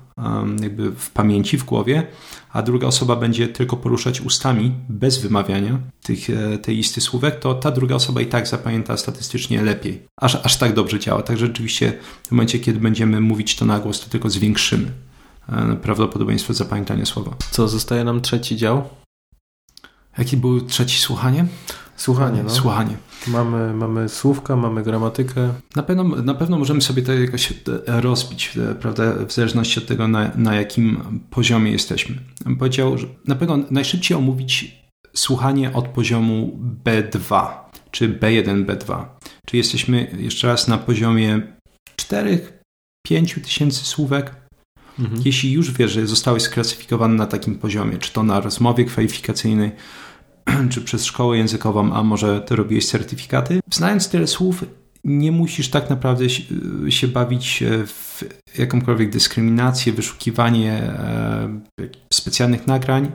jakby 0.62 0.92
w 0.92 1.10
pamięci, 1.10 1.58
w 1.58 1.64
głowie, 1.64 2.08
a 2.52 2.62
druga 2.62 2.88
osoba 2.88 3.16
będzie 3.16 3.48
tylko 3.48 3.78
poruszać 3.78 4.22
ustami 4.22 4.72
bez 4.90 5.18
wymawiania 5.18 5.80
tych, 6.04 6.30
e, 6.30 6.58
tej 6.58 6.76
listy 6.76 7.02
słówek, 7.02 7.40
to 7.40 7.54
ta 7.54 7.72
druga 7.72 7.96
osoba 7.96 8.22
i 8.22 8.26
tak 8.26 8.48
zapamięta 8.48 8.98
statystycznie 8.98 9.62
lepiej. 9.62 10.06
Aż, 10.22 10.36
aż 10.36 10.58
tak 10.58 10.74
dobrze 10.74 11.00
działa. 11.00 11.22
Także 11.22 11.48
rzeczywiście 11.48 11.94
w 12.28 12.32
momencie, 12.32 12.60
kiedy 12.60 12.80
będziemy 12.80 13.22
mówić 13.22 13.56
to 13.56 13.66
na 13.66 13.80
głos, 13.80 14.02
to 14.02 14.10
tylko 14.10 14.30
zwiększymy 14.30 14.92
prawdopodobieństwo 15.82 16.54
zapamiętania 16.54 17.06
słowa. 17.06 17.32
Co, 17.52 17.68
zostaje 17.68 18.04
nam 18.04 18.22
trzeci 18.22 18.58
dział? 18.58 18.90
Jaki 20.18 20.38
był 20.38 20.62
trzeci 20.62 21.00
słuchanie? 21.00 21.46
Słuchanie, 21.96 22.44
no. 22.44 22.50
Słuchanie. 22.50 22.98
Mamy, 23.28 23.74
mamy 23.74 24.10
słówka, 24.10 24.56
mamy 24.56 24.84
gramatykę. 24.84 25.54
Na 25.76 25.84
pewno, 25.84 26.04
na 26.04 26.34
pewno 26.34 26.58
możemy 26.58 26.82
sobie 26.82 27.02
to 27.02 27.14
jakoś 27.14 27.52
e, 27.52 28.02
rozbić, 28.02 28.58
e, 28.58 28.76
prawda, 28.76 29.26
w 29.28 29.34
zależności 29.34 29.80
od 29.80 29.88
tego, 29.88 30.08
na, 30.08 30.32
na 30.36 30.56
jakim 30.56 31.20
poziomie 31.30 31.72
jesteśmy. 31.72 32.16
Powiedział, 32.60 32.98
że 32.98 33.08
na 33.28 33.36
pewno 33.36 33.58
najszybciej 33.72 34.18
omówić 34.18 34.86
słuchanie 35.14 35.74
od 35.74 35.88
poziomu 35.88 36.60
B2 36.86 37.48
czy 37.92 38.10
B1, 38.10 38.66
B2. 38.66 39.06
Czy 39.46 39.58
jesteśmy 39.58 40.18
jeszcze 40.20 40.48
raz 40.48 40.68
na 40.68 40.78
poziomie 40.78 41.42
4-5 42.02 43.42
tysięcy 43.44 43.86
słówek, 43.86 44.36
mhm. 45.00 45.22
jeśli 45.26 45.52
już 45.52 45.72
wiesz, 45.72 45.92
że 45.92 46.08
zostałeś 46.08 46.44
sklasyfikowany 46.44 47.16
na 47.16 47.26
takim 47.26 47.56
poziomie, 47.56 47.98
czy 47.98 48.14
to 48.14 48.24
na 48.24 48.40
rozmowie 48.40 48.86
kwalifikacyjnej, 48.86 49.72
czy 50.72 50.82
przez 50.82 51.06
szkołę 51.06 51.38
językową, 51.38 51.94
a 51.94 52.04
może 52.04 52.42
ty 52.42 52.56
robiłeś 52.56 52.88
certyfikaty. 52.88 53.60
Znając 53.72 54.10
tyle 54.10 54.28
słów, 54.28 54.64
nie 55.06 55.32
musisz 55.32 55.70
tak 55.70 55.90
naprawdę 55.90 56.30
się 56.90 57.08
bawić 57.08 57.64
w 57.88 58.24
jakąkolwiek 58.58 59.10
dyskryminację, 59.10 59.94
wyszukiwanie 59.94 60.72
e, 60.72 61.62
specjalnych 62.14 62.68
nagrań. 62.68 63.12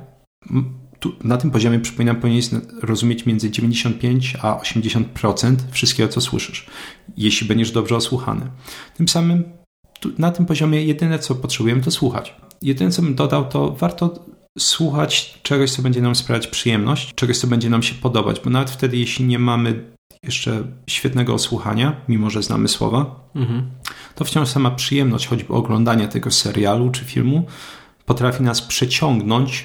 Tu, 1.01 1.13
na 1.25 1.37
tym 1.37 1.51
poziomie, 1.51 1.81
przypominam, 1.81 2.17
powinieneś 2.17 2.51
rozumieć 2.83 3.27
między 3.27 3.51
95 3.51 4.37
a 4.43 4.59
80% 4.59 5.57
wszystkiego, 5.71 6.09
co 6.09 6.21
słyszysz, 6.21 6.67
jeśli 7.17 7.49
będziesz 7.49 7.71
dobrze 7.71 7.97
osłuchany. 7.97 8.51
Tym 8.97 9.09
samym 9.09 9.45
tu, 10.01 10.11
na 10.19 10.31
tym 10.31 10.47
poziomie 10.47 10.85
jedyne, 10.85 11.19
co 11.19 11.35
potrzebujemy, 11.35 11.83
to 11.83 11.91
słuchać. 11.91 12.35
Jedyne, 12.63 12.91
co 12.91 13.03
bym 13.03 13.15
dodał, 13.15 13.49
to 13.49 13.73
warto 13.73 14.25
słuchać 14.59 15.39
czegoś, 15.43 15.73
co 15.73 15.83
będzie 15.83 16.03
nam 16.03 16.15
sprawiać 16.15 16.47
przyjemność, 16.47 17.15
czegoś, 17.15 17.39
co 17.39 17.47
będzie 17.47 17.71
nam 17.71 17.83
się 17.83 17.95
podobać, 17.95 18.41
bo 18.45 18.51
nawet 18.51 18.71
wtedy, 18.71 18.97
jeśli 18.97 19.25
nie 19.25 19.39
mamy 19.39 19.85
jeszcze 20.23 20.65
świetnego 20.87 21.39
słuchania, 21.39 21.97
mimo 22.09 22.31
że 22.31 22.43
znamy 22.43 22.69
słowa, 22.69 23.31
mhm. 23.35 23.71
to 24.15 24.25
wciąż 24.25 24.49
sama 24.49 24.71
przyjemność 24.71 25.27
choćby 25.27 25.55
oglądania 25.55 26.09
tego 26.09 26.31
serialu 26.31 26.91
czy 26.91 27.05
filmu 27.05 27.47
potrafi 28.05 28.43
nas 28.43 28.63
przeciągnąć 28.63 29.65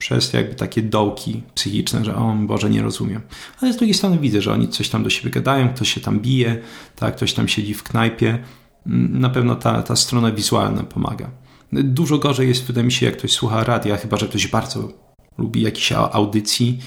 przez 0.00 0.32
jakby 0.32 0.54
takie 0.54 0.82
dołki 0.82 1.42
psychiczne, 1.54 2.04
że 2.04 2.16
o 2.16 2.34
Boże, 2.40 2.70
nie 2.70 2.82
rozumiem. 2.82 3.20
Ale 3.60 3.72
z 3.72 3.76
drugiej 3.76 3.94
strony 3.94 4.18
widzę, 4.18 4.42
że 4.42 4.52
oni 4.52 4.68
coś 4.68 4.88
tam 4.88 5.04
do 5.04 5.10
siebie 5.10 5.30
gadają, 5.30 5.68
ktoś 5.68 5.94
się 5.94 6.00
tam 6.00 6.20
bije, 6.20 6.58
tak, 6.96 7.16
ktoś 7.16 7.32
tam 7.32 7.48
siedzi 7.48 7.74
w 7.74 7.82
knajpie. 7.82 8.38
Mm, 8.88 9.20
na 9.20 9.28
pewno 9.28 9.54
ta, 9.54 9.82
ta 9.82 9.96
strona 9.96 10.32
wizualna 10.32 10.82
pomaga. 10.82 11.30
Dużo 11.72 12.18
gorzej 12.18 12.48
jest, 12.48 12.64
wydaje 12.64 12.84
mi 12.84 12.92
się, 12.92 13.06
jak 13.06 13.16
ktoś 13.16 13.32
słucha 13.32 13.64
radia, 13.64 13.96
chyba 13.96 14.16
że 14.16 14.28
ktoś 14.28 14.46
bardzo 14.46 14.88
lubi 15.38 15.62
jakiejś 15.62 15.92
audycji, 15.92 16.78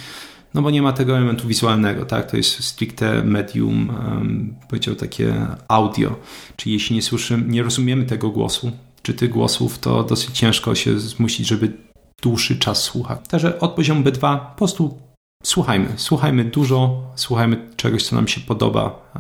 no 0.54 0.62
bo 0.62 0.72
nie 0.72 0.82
ma 0.82 0.94
tego 0.94 1.18
elementu 1.18 1.48
wizualnego, 1.48 2.06
tak? 2.06 2.32
To 2.32 2.38
jest 2.38 2.64
stricte 2.64 3.24
medium, 3.24 3.90
um, 3.90 4.56
powiedział 4.70 4.96
takie 4.96 5.48
audio. 5.68 6.16
Czyli 6.56 6.74
jeśli 6.74 6.96
nie 6.96 7.02
słyszymy, 7.02 7.48
nie 7.48 7.64
rozumiemy 7.64 8.06
tego 8.06 8.30
głosu, 8.30 8.72
czy 9.02 9.14
tych 9.14 9.30
głosów, 9.30 9.80
to 9.80 10.04
dosyć 10.04 10.38
ciężko 10.38 10.76
się 10.76 11.00
zmusić, 11.00 11.48
żeby 11.48 11.78
dłuższy 12.22 12.60
czas 12.60 12.84
słuchać. 12.84 13.20
Także 13.30 13.60
od 13.60 13.72
poziomu 13.72 14.02
B2 14.02 14.40
po 14.40 14.56
prostu 14.58 15.00
słuchajmy. 15.44 15.88
Słuchajmy 15.96 16.46
dużo, 16.46 17.04
słuchajmy 17.16 17.70
czegoś, 17.76 18.04
co 18.04 18.16
nam 18.16 18.28
się 18.28 18.42
podoba. 18.42 19.12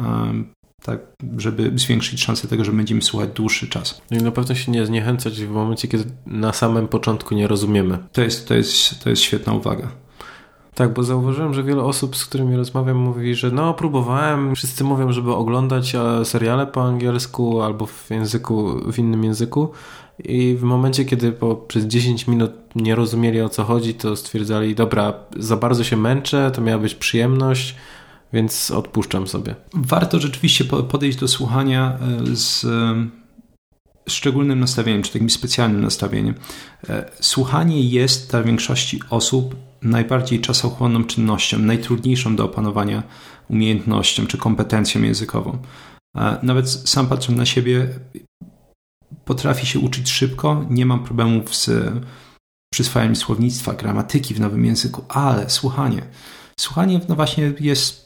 Tak, 0.83 0.99
żeby 1.37 1.71
zwiększyć 1.75 2.23
szansę 2.23 2.47
tego, 2.47 2.65
że 2.65 2.71
będziemy 2.71 3.01
słuchać 3.01 3.29
dłuższy 3.29 3.67
czas. 3.67 4.01
No 4.11 4.17
I 4.17 4.23
na 4.23 4.31
pewno 4.31 4.55
się 4.55 4.71
nie 4.71 4.85
zniechęcać 4.85 5.41
w 5.41 5.49
momencie, 5.49 5.87
kiedy 5.87 6.03
na 6.25 6.53
samym 6.53 6.87
początku 6.87 7.35
nie 7.35 7.47
rozumiemy. 7.47 7.97
To 8.11 8.21
jest, 8.21 8.47
to 8.47 8.53
jest, 8.53 9.03
to 9.03 9.09
jest 9.09 9.21
świetna 9.21 9.53
uwaga. 9.53 9.87
Tak, 10.75 10.93
bo 10.93 11.03
zauważyłem, 11.03 11.53
że 11.53 11.63
wiele 11.63 11.83
osób, 11.83 12.15
z 12.15 12.25
którymi 12.25 12.55
rozmawiam, 12.55 12.97
mówi, 12.97 13.35
że 13.35 13.51
no 13.51 13.73
próbowałem, 13.73 14.55
wszyscy 14.55 14.83
mówią, 14.83 15.11
żeby 15.11 15.33
oglądać 15.33 15.95
seriale 16.23 16.67
po 16.67 16.83
angielsku 16.83 17.61
albo 17.61 17.85
w 17.85 18.09
języku, 18.09 18.91
w 18.91 18.99
innym 18.99 19.23
języku 19.23 19.71
i 20.23 20.55
w 20.59 20.63
momencie, 20.63 21.05
kiedy 21.05 21.31
po, 21.31 21.55
przez 21.55 21.85
10 21.85 22.27
minut 22.27 22.51
nie 22.75 22.95
rozumieli 22.95 23.41
o 23.41 23.49
co 23.49 23.63
chodzi, 23.63 23.93
to 23.93 24.15
stwierdzali, 24.15 24.75
dobra, 24.75 25.13
za 25.37 25.57
bardzo 25.57 25.83
się 25.83 25.97
męczę, 25.97 26.51
to 26.55 26.61
miała 26.61 26.79
być 26.79 26.95
przyjemność, 26.95 27.75
więc 28.33 28.71
odpuszczam 28.71 29.27
sobie. 29.27 29.55
Warto 29.73 30.19
rzeczywiście 30.19 30.65
podejść 30.65 31.17
do 31.17 31.27
słuchania 31.27 31.97
e, 32.01 32.35
z 32.35 32.65
szczególnym 34.09 34.59
nastawieniem, 34.59 35.03
czy 35.03 35.13
takim 35.13 35.29
specjalnym 35.29 35.81
nastawieniem. 35.81 36.35
E, 36.89 37.11
słuchanie 37.19 37.81
jest 37.81 38.31
dla 38.31 38.43
większości 38.43 38.99
osób 39.09 39.55
najbardziej 39.81 40.39
czasochłonną 40.39 41.03
czynnością, 41.03 41.59
najtrudniejszą 41.59 42.35
do 42.35 42.45
opanowania 42.45 43.03
umiejętnością 43.49 44.27
czy 44.27 44.37
kompetencją 44.37 45.01
językową. 45.01 45.57
E, 46.17 46.37
nawet 46.43 46.69
sam 46.69 47.07
patrząc 47.07 47.37
na 47.37 47.45
siebie, 47.45 47.87
potrafi 49.25 49.65
się 49.65 49.79
uczyć 49.79 50.09
szybko, 50.09 50.65
nie 50.69 50.85
mam 50.85 51.03
problemów 51.03 51.55
z 51.55 51.69
przyswajaniem 52.73 53.15
słownictwa, 53.15 53.73
gramatyki 53.73 54.33
w 54.33 54.39
nowym 54.39 54.65
języku, 54.65 55.05
ale 55.09 55.49
słuchanie. 55.49 56.01
Słuchanie 56.59 57.01
no 57.09 57.15
właśnie 57.15 57.53
jest 57.59 58.05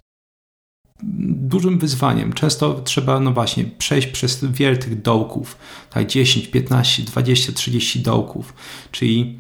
dużym 1.03 1.79
wyzwaniem. 1.79 2.33
Często 2.33 2.81
trzeba, 2.81 3.19
no 3.19 3.31
właśnie, 3.31 3.65
przejść 3.65 4.07
przez 4.07 4.45
wiele 4.45 4.77
tych 4.77 5.01
dołków, 5.01 5.57
tak 5.89 6.07
10, 6.07 6.47
15, 6.47 7.03
20, 7.03 7.51
30 7.51 7.99
dołków, 7.99 8.53
czyli 8.91 9.39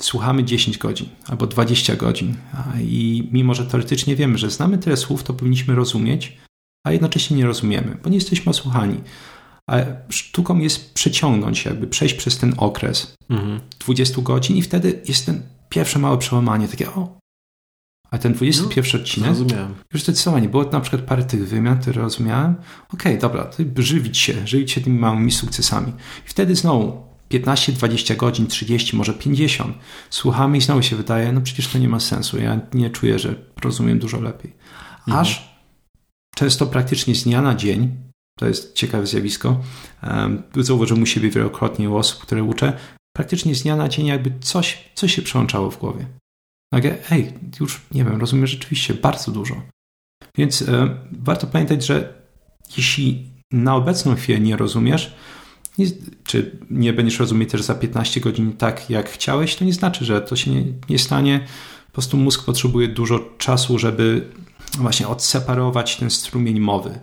słuchamy 0.00 0.44
10 0.44 0.78
godzin 0.78 1.08
albo 1.26 1.46
20 1.46 1.96
godzin 1.96 2.34
i 2.80 3.28
mimo, 3.32 3.54
że 3.54 3.66
teoretycznie 3.66 4.16
wiemy, 4.16 4.38
że 4.38 4.50
znamy 4.50 4.78
tyle 4.78 4.96
słów, 4.96 5.22
to 5.22 5.34
powinniśmy 5.34 5.74
rozumieć, 5.74 6.36
a 6.86 6.92
jednocześnie 6.92 7.36
nie 7.36 7.46
rozumiemy, 7.46 7.96
bo 8.02 8.10
nie 8.10 8.16
jesteśmy 8.16 8.50
osłuchani. 8.50 9.00
A 9.70 9.76
sztuką 10.08 10.58
jest 10.58 10.94
przeciągnąć, 10.94 11.64
jakby 11.64 11.86
przejść 11.86 12.14
przez 12.14 12.38
ten 12.38 12.54
okres 12.56 13.14
mhm. 13.30 13.60
20 13.78 14.22
godzin 14.22 14.56
i 14.56 14.62
wtedy 14.62 15.02
jest 15.08 15.26
ten 15.26 15.42
pierwsze 15.68 15.98
małe 15.98 16.18
przełamanie, 16.18 16.68
takie 16.68 16.90
o, 16.90 17.18
a 18.10 18.18
ten 18.18 18.32
21 18.32 18.92
no, 18.92 19.00
odcinek, 19.00 19.28
rozumiałem. 19.28 19.74
już 19.92 20.02
zdecydowanie, 20.02 20.48
było 20.48 20.64
na 20.64 20.80
przykład 20.80 21.02
parę 21.02 21.24
tych 21.24 21.48
wymian, 21.48 21.80
które 21.80 22.02
rozumiałem. 22.02 22.54
Okej, 22.92 23.18
okay, 23.18 23.18
dobra, 23.18 23.50
żywić 23.76 24.18
się, 24.18 24.46
żywić 24.46 24.72
się 24.72 24.80
tymi 24.80 24.98
małymi 24.98 25.32
sukcesami. 25.32 25.92
I 26.26 26.28
wtedy 26.28 26.56
znowu 26.56 27.06
15, 27.28 27.72
20 27.72 28.14
godzin, 28.14 28.46
30, 28.46 28.96
może 28.96 29.14
50. 29.14 29.76
Słuchamy 30.10 30.58
i 30.58 30.60
znowu 30.60 30.82
się 30.82 30.96
wydaje, 30.96 31.32
no 31.32 31.40
przecież 31.40 31.68
to 31.68 31.78
nie 31.78 31.88
ma 31.88 32.00
sensu. 32.00 32.38
Ja 32.38 32.60
nie 32.74 32.90
czuję, 32.90 33.18
że 33.18 33.34
rozumiem 33.62 33.98
dużo 33.98 34.20
lepiej. 34.20 34.52
Mhm. 34.98 35.18
Aż 35.18 35.38
mhm. 35.38 35.56
często 36.34 36.66
praktycznie 36.66 37.14
z 37.14 37.24
dnia 37.24 37.42
na 37.42 37.54
dzień, 37.54 37.96
to 38.38 38.46
jest 38.46 38.74
ciekawe 38.74 39.06
zjawisko, 39.06 39.60
um, 40.02 40.42
zauważyłem 40.56 41.02
u 41.02 41.06
siebie 41.06 41.30
wielokrotnie 41.30 41.90
u 41.90 41.96
osób, 41.96 42.22
które 42.22 42.44
uczę, 42.44 42.78
praktycznie 43.16 43.54
z 43.54 43.62
dnia 43.62 43.76
na 43.76 43.88
dzień 43.88 44.06
jakby 44.06 44.32
coś, 44.40 44.90
coś 44.94 45.14
się 45.14 45.22
przełączało 45.22 45.70
w 45.70 45.78
głowie. 45.78 46.06
Nagle, 46.72 46.98
ej, 47.10 47.32
już 47.60 47.80
nie 47.92 48.04
wiem, 48.04 48.20
rozumiem 48.20 48.46
rzeczywiście 48.46 48.94
bardzo 48.94 49.32
dużo. 49.32 49.62
Więc 50.38 50.62
e, 50.62 50.96
warto 51.12 51.46
pamiętać, 51.46 51.86
że 51.86 52.22
jeśli 52.76 53.30
na 53.52 53.76
obecną 53.76 54.14
chwilę 54.14 54.40
nie 54.40 54.56
rozumiesz, 54.56 55.14
nie, 55.78 55.86
czy 56.24 56.58
nie 56.70 56.92
będziesz 56.92 57.18
rozumieć 57.18 57.50
też 57.50 57.62
za 57.62 57.74
15 57.74 58.20
godzin 58.20 58.52
tak, 58.52 58.90
jak 58.90 59.10
chciałeś, 59.10 59.56
to 59.56 59.64
nie 59.64 59.72
znaczy, 59.72 60.04
że 60.04 60.20
to 60.20 60.36
się 60.36 60.50
nie, 60.50 60.64
nie 60.88 60.98
stanie. 60.98 61.46
Po 61.86 61.92
prostu 61.92 62.16
mózg 62.16 62.44
potrzebuje 62.44 62.88
dużo 62.88 63.18
czasu, 63.38 63.78
żeby 63.78 64.28
właśnie 64.78 65.08
odseparować 65.08 65.96
ten 65.96 66.10
strumień 66.10 66.60
mowy. 66.60 67.00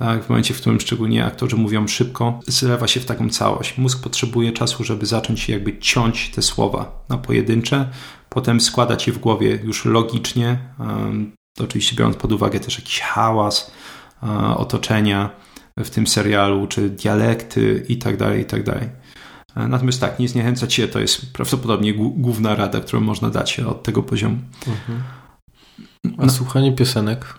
Tak, 0.00 0.24
w 0.24 0.28
momencie, 0.28 0.54
w 0.54 0.60
którym 0.60 0.80
szczególnie 0.80 1.24
aktorzy 1.24 1.56
mówią 1.56 1.88
szybko, 1.88 2.40
zlewa 2.46 2.88
się 2.88 3.00
w 3.00 3.04
taką 3.04 3.30
całość. 3.30 3.78
Mózg 3.78 4.02
potrzebuje 4.02 4.52
czasu, 4.52 4.84
żeby 4.84 5.06
zacząć 5.06 5.48
jakby 5.48 5.78
ciąć 5.78 6.30
te 6.30 6.42
słowa 6.42 7.04
na 7.08 7.18
pojedyncze, 7.18 7.90
potem 8.28 8.60
składać 8.60 9.06
je 9.06 9.12
w 9.12 9.18
głowie 9.18 9.60
już 9.64 9.84
logicznie, 9.84 10.58
to 11.56 11.64
oczywiście 11.64 11.96
biorąc 11.96 12.16
pod 12.16 12.32
uwagę 12.32 12.60
też 12.60 12.78
jakiś 12.78 13.00
hałas 13.00 13.70
otoczenia 14.56 15.30
w 15.76 15.90
tym 15.90 16.06
serialu, 16.06 16.66
czy 16.66 16.90
dialekty 16.90 17.86
i 17.88 17.96
tak 17.98 18.16
dalej, 18.16 18.42
i 18.42 18.44
tak 18.44 18.64
dalej. 18.64 18.88
Natomiast 19.56 20.00
tak, 20.00 20.18
nie 20.18 20.28
zniechęcać 20.28 20.74
się, 20.74 20.88
to 20.88 21.00
jest 21.00 21.32
prawdopodobnie 21.32 21.94
główna 21.94 22.54
rada, 22.54 22.80
którą 22.80 23.00
można 23.00 23.30
dać 23.30 23.60
od 23.60 23.82
tego 23.82 24.02
poziomu. 24.02 24.38
Mhm. 24.66 25.02
A 26.18 26.26
no. 26.26 26.32
słuchanie 26.32 26.72
piosenek? 26.72 27.38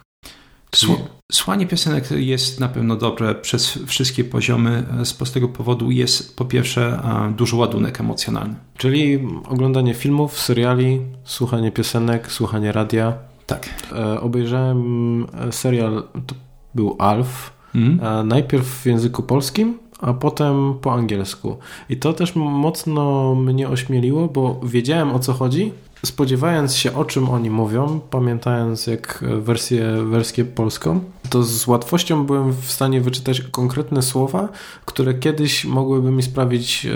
Słuchanie 1.32 1.67
piosenek 1.67 2.11
jest 2.11 2.59
na 2.59 2.67
pewno 2.67 2.95
dobre 2.95 3.36
przez 3.36 3.79
wszystkie 3.88 4.23
poziomy. 4.23 4.84
Z 5.03 5.13
prostego 5.13 5.47
powodu 5.47 5.91
jest 5.91 6.38
po 6.38 6.45
pierwsze 6.45 7.01
duży 7.38 7.55
ładunek 7.55 7.99
emocjonalny. 7.99 8.55
Czyli 8.77 9.19
oglądanie 9.49 9.93
filmów, 9.93 10.39
seriali, 10.39 11.01
słuchanie 11.23 11.71
piosenek, 11.71 12.32
słuchanie 12.32 12.71
radia. 12.71 13.13
Tak. 13.47 13.69
E, 13.91 14.21
obejrzałem 14.21 15.23
e, 15.23 15.51
serial, 15.51 16.03
to 16.27 16.36
był 16.75 16.95
Alf, 16.99 17.53
mhm. 17.75 18.27
najpierw 18.27 18.65
w 18.65 18.86
języku 18.86 19.23
polskim, 19.23 19.77
a 20.02 20.14
potem 20.14 20.74
po 20.82 20.93
angielsku. 20.93 21.58
I 21.89 21.97
to 21.97 22.14
też 22.14 22.36
mocno 22.36 23.36
mnie 23.36 23.70
ośmieliło, 23.70 24.28
bo 24.28 24.60
wiedziałem 24.64 25.12
o 25.12 25.20
co 25.20 25.34
chodzi, 25.34 25.72
spodziewając 26.06 26.76
się 26.76 26.95
o 26.95 27.06
czym 27.06 27.30
oni 27.30 27.49
mówią, 27.49 27.99
pamiętając 28.10 28.88
jak 28.88 29.24
wersję, 29.41 30.04
wersję 30.10 30.45
polską, 30.45 30.99
to 31.30 31.43
z 31.43 31.68
łatwością 31.68 32.26
byłem 32.26 32.54
w 32.54 32.72
stanie 32.72 33.02
wyczytać 33.02 33.41
konkretne 33.41 34.02
słowa, 34.02 34.49
które 34.86 35.14
kiedyś 35.14 35.66
mogłyby 35.66 36.12
mi 36.12 36.24
sprawić 36.24 36.86
e, 36.86 36.91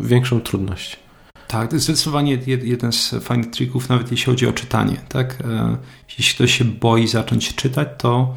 większą 0.00 0.40
trudność. 0.40 0.96
Tak, 1.48 1.68
to 1.68 1.76
jest 1.76 1.84
zdecydowanie 1.84 2.38
jeden 2.46 2.92
z 2.92 3.14
fajnych 3.20 3.50
trików, 3.50 3.88
nawet 3.88 4.10
jeśli 4.10 4.26
chodzi 4.26 4.46
o 4.46 4.52
czytanie. 4.52 4.96
Tak? 5.08 5.40
E, 5.40 5.76
jeśli 6.18 6.34
ktoś 6.34 6.58
się 6.58 6.64
boi 6.64 7.06
zacząć 7.06 7.54
czytać, 7.54 7.88
to 7.98 8.34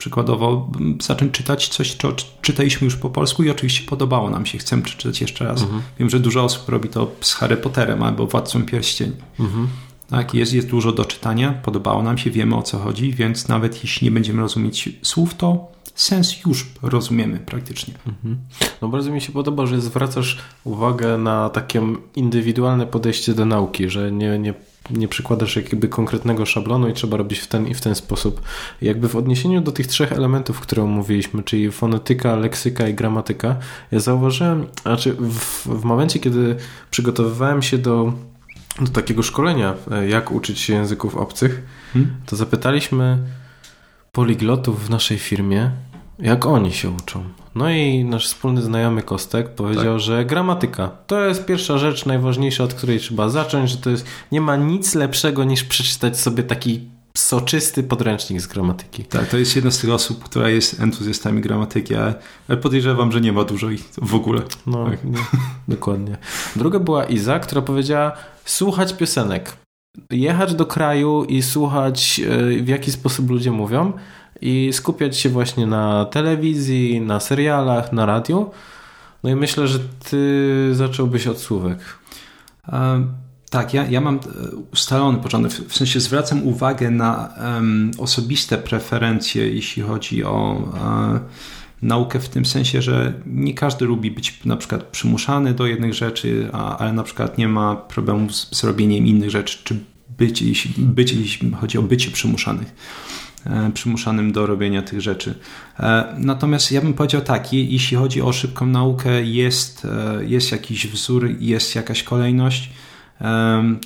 przykładowo 0.00 0.70
zacząć 1.02 1.32
czytać 1.32 1.68
coś, 1.68 1.94
co 1.94 2.12
czytaliśmy 2.42 2.84
już 2.84 2.96
po 2.96 3.10
polsku 3.10 3.42
i 3.42 3.50
oczywiście 3.50 3.86
podobało 3.86 4.30
nam 4.30 4.46
się, 4.46 4.58
chcemy 4.58 4.82
przeczytać 4.82 5.20
jeszcze 5.20 5.44
raz. 5.44 5.62
Mhm. 5.62 5.82
Wiem, 5.98 6.10
że 6.10 6.20
dużo 6.20 6.44
osób 6.44 6.68
robi 6.68 6.88
to 6.88 7.10
z 7.20 7.34
Harry 7.34 7.56
Potterem 7.56 8.02
albo 8.02 8.26
Władcą 8.26 8.62
Pierścieni. 8.62 9.16
Mhm. 9.40 9.68
Tak, 10.08 10.34
jest, 10.34 10.52
jest 10.52 10.68
dużo 10.68 10.92
do 10.92 11.04
czytania, 11.04 11.52
podobało 11.52 12.02
nam 12.02 12.18
się, 12.18 12.30
wiemy 12.30 12.56
o 12.56 12.62
co 12.62 12.78
chodzi, 12.78 13.12
więc 13.12 13.48
nawet 13.48 13.84
jeśli 13.84 14.04
nie 14.04 14.10
będziemy 14.10 14.40
rozumieć 14.40 14.88
słów, 15.02 15.34
to 15.34 15.68
sens 15.94 16.44
już 16.46 16.66
rozumiemy 16.82 17.38
praktycznie. 17.38 17.94
Mhm. 18.06 18.38
No 18.82 18.88
bardzo 18.88 19.10
mi 19.10 19.20
się 19.20 19.32
podoba, 19.32 19.66
że 19.66 19.80
zwracasz 19.80 20.38
uwagę 20.64 21.18
na 21.18 21.50
takie 21.50 21.82
indywidualne 22.16 22.86
podejście 22.86 23.34
do 23.34 23.44
nauki, 23.44 23.88
że 23.88 24.12
nie, 24.12 24.38
nie 24.38 24.54
nie 24.90 25.08
przykładasz 25.08 25.56
jakby 25.56 25.88
konkretnego 25.88 26.46
szablonu 26.46 26.88
i 26.88 26.92
trzeba 26.92 27.16
robić 27.16 27.38
w 27.38 27.46
ten 27.46 27.68
i 27.68 27.74
w 27.74 27.80
ten 27.80 27.94
sposób. 27.94 28.42
Jakby 28.82 29.08
w 29.08 29.16
odniesieniu 29.16 29.60
do 29.60 29.72
tych 29.72 29.86
trzech 29.86 30.12
elementów, 30.12 30.60
które 30.60 30.82
omówiliśmy, 30.82 31.42
czyli 31.42 31.70
fonetyka, 31.70 32.36
leksyka 32.36 32.88
i 32.88 32.94
gramatyka, 32.94 33.56
ja 33.92 34.00
zauważyłem, 34.00 34.66
znaczy 34.82 35.12
w, 35.12 35.66
w 35.66 35.84
momencie, 35.84 36.18
kiedy 36.18 36.56
przygotowywałem 36.90 37.62
się 37.62 37.78
do, 37.78 38.12
do 38.80 38.88
takiego 38.88 39.22
szkolenia, 39.22 39.74
e, 39.90 40.08
jak 40.08 40.30
uczyć 40.32 40.60
się 40.60 40.74
języków 40.74 41.16
obcych, 41.16 41.62
hmm? 41.92 42.14
to 42.26 42.36
zapytaliśmy 42.36 43.18
poliglotów 44.12 44.86
w 44.86 44.90
naszej 44.90 45.18
firmie, 45.18 45.70
jak 46.22 46.46
oni 46.46 46.72
się 46.72 46.90
uczą. 46.90 47.24
No 47.54 47.70
i 47.70 48.04
nasz 48.04 48.26
wspólny 48.26 48.62
znajomy 48.62 49.02
Kostek 49.02 49.54
powiedział, 49.54 49.94
tak. 49.94 50.00
że 50.00 50.24
gramatyka 50.24 50.90
to 51.06 51.24
jest 51.24 51.46
pierwsza 51.46 51.78
rzecz 51.78 52.06
najważniejsza, 52.06 52.64
od 52.64 52.74
której 52.74 52.98
trzeba 52.98 53.28
zacząć, 53.28 53.70
że 53.70 53.76
to 53.76 53.90
jest, 53.90 54.06
nie 54.32 54.40
ma 54.40 54.56
nic 54.56 54.94
lepszego 54.94 55.44
niż 55.44 55.64
przeczytać 55.64 56.18
sobie 56.18 56.42
taki 56.42 56.80
soczysty 57.16 57.82
podręcznik 57.82 58.40
z 58.40 58.46
gramatyki. 58.46 59.04
Tak, 59.04 59.28
to 59.28 59.36
jest 59.36 59.56
jedna 59.56 59.70
z 59.70 59.78
tych 59.78 59.90
osób, 59.90 60.24
która 60.24 60.48
jest 60.48 60.80
entuzjastami 60.80 61.40
gramatyki, 61.40 61.94
ale 61.94 62.56
podejrzewam, 62.62 63.12
że 63.12 63.20
nie 63.20 63.32
ma 63.32 63.44
dużo 63.44 63.70
ich 63.70 63.84
w 64.02 64.14
ogóle. 64.14 64.42
No, 64.66 64.90
tak. 64.90 65.04
nie, 65.04 65.18
dokładnie. 65.68 66.16
Druga 66.56 66.78
była 66.78 67.04
Iza, 67.04 67.38
która 67.38 67.62
powiedziała 67.62 68.12
słuchać 68.44 68.92
piosenek. 68.92 69.56
Jechać 70.10 70.54
do 70.54 70.66
kraju 70.66 71.24
i 71.24 71.42
słuchać 71.42 72.20
e, 72.20 72.62
w 72.62 72.68
jaki 72.68 72.92
sposób 72.92 73.30
ludzie 73.30 73.50
mówią 73.50 73.92
i 74.40 74.70
skupiać 74.72 75.18
się 75.18 75.28
właśnie 75.28 75.66
na 75.66 76.04
telewizji, 76.04 77.00
na 77.00 77.20
serialach, 77.20 77.92
na 77.92 78.06
radiu. 78.06 78.50
No 79.22 79.30
i 79.30 79.34
myślę, 79.34 79.68
że 79.68 79.78
ty 80.10 80.70
zacząłbyś 80.72 81.26
od 81.26 81.38
słówek. 81.38 81.78
Um, 82.72 83.12
tak, 83.50 83.74
ja, 83.74 83.86
ja 83.86 84.00
mam 84.00 84.16
e, 84.16 84.20
ustalony 84.72 85.18
początek, 85.18 85.52
w 85.52 85.76
sensie 85.76 86.00
zwracam 86.00 86.46
uwagę 86.46 86.90
na 86.90 87.34
um, 87.38 87.90
osobiste 87.98 88.58
preferencje, 88.58 89.50
jeśli 89.50 89.82
chodzi 89.82 90.24
o 90.24 90.70
um, 90.72 91.20
naukę 91.82 92.20
w 92.20 92.28
tym 92.28 92.46
sensie, 92.46 92.82
że 92.82 93.12
nie 93.26 93.54
każdy 93.54 93.84
lubi 93.84 94.10
być 94.10 94.44
na 94.44 94.56
przykład 94.56 94.82
przymuszany 94.82 95.54
do 95.54 95.66
jednych 95.66 95.94
rzeczy, 95.94 96.48
a, 96.52 96.78
ale 96.78 96.92
na 96.92 97.02
przykład 97.02 97.38
nie 97.38 97.48
ma 97.48 97.76
problemu 97.76 98.30
z, 98.30 98.56
z 98.56 98.64
robieniem 98.64 99.06
innych 99.06 99.30
rzeczy, 99.30 99.58
czy 99.64 99.76
być, 100.18 100.42
jeśli, 100.42 100.84
być, 100.84 101.12
jeśli 101.12 101.50
chodzi 101.50 101.78
o 101.78 101.82
bycie 101.82 102.10
przymuszanych. 102.10 102.74
E, 103.46 103.70
przymuszanym 103.74 104.32
do 104.32 104.46
robienia 104.46 104.82
tych 104.82 105.00
rzeczy. 105.00 105.34
E, 105.78 106.14
natomiast 106.18 106.72
ja 106.72 106.80
bym 106.80 106.94
powiedział 106.94 107.20
tak, 107.20 107.52
jeśli 107.52 107.96
chodzi 107.96 108.22
o 108.22 108.32
szybką 108.32 108.66
naukę, 108.66 109.22
jest, 109.22 109.84
e, 109.84 110.24
jest 110.24 110.52
jakiś 110.52 110.86
wzór, 110.86 111.30
jest 111.38 111.74
jakaś 111.74 112.02
kolejność, 112.02 112.70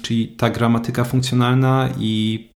czyli 0.03 0.29
ta 0.29 0.51
gramatyka 0.51 1.05
funkcjonalna 1.05 1.89
i 1.99 2.49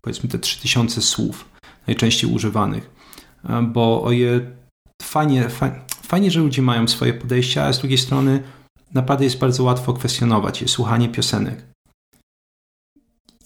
powiedzmy 0.00 0.28
te 0.28 0.38
3000 0.38 1.02
słów 1.02 1.44
najczęściej 1.86 2.30
używanych. 2.30 2.90
Bo 3.62 4.02
o 4.02 4.12
je 4.12 4.40
fajnie, 5.02 5.48
fajnie, 6.02 6.30
że 6.30 6.40
ludzie 6.40 6.62
mają 6.62 6.88
swoje 6.88 7.14
podejścia, 7.14 7.64
a 7.64 7.72
z 7.72 7.78
drugiej 7.78 7.98
strony 7.98 8.42
naprawdę 8.94 9.24
jest 9.24 9.38
bardzo 9.38 9.64
łatwo 9.64 9.92
kwestionować 9.92 10.62
je, 10.62 10.68
słuchanie 10.68 11.08
piosenek 11.08 11.73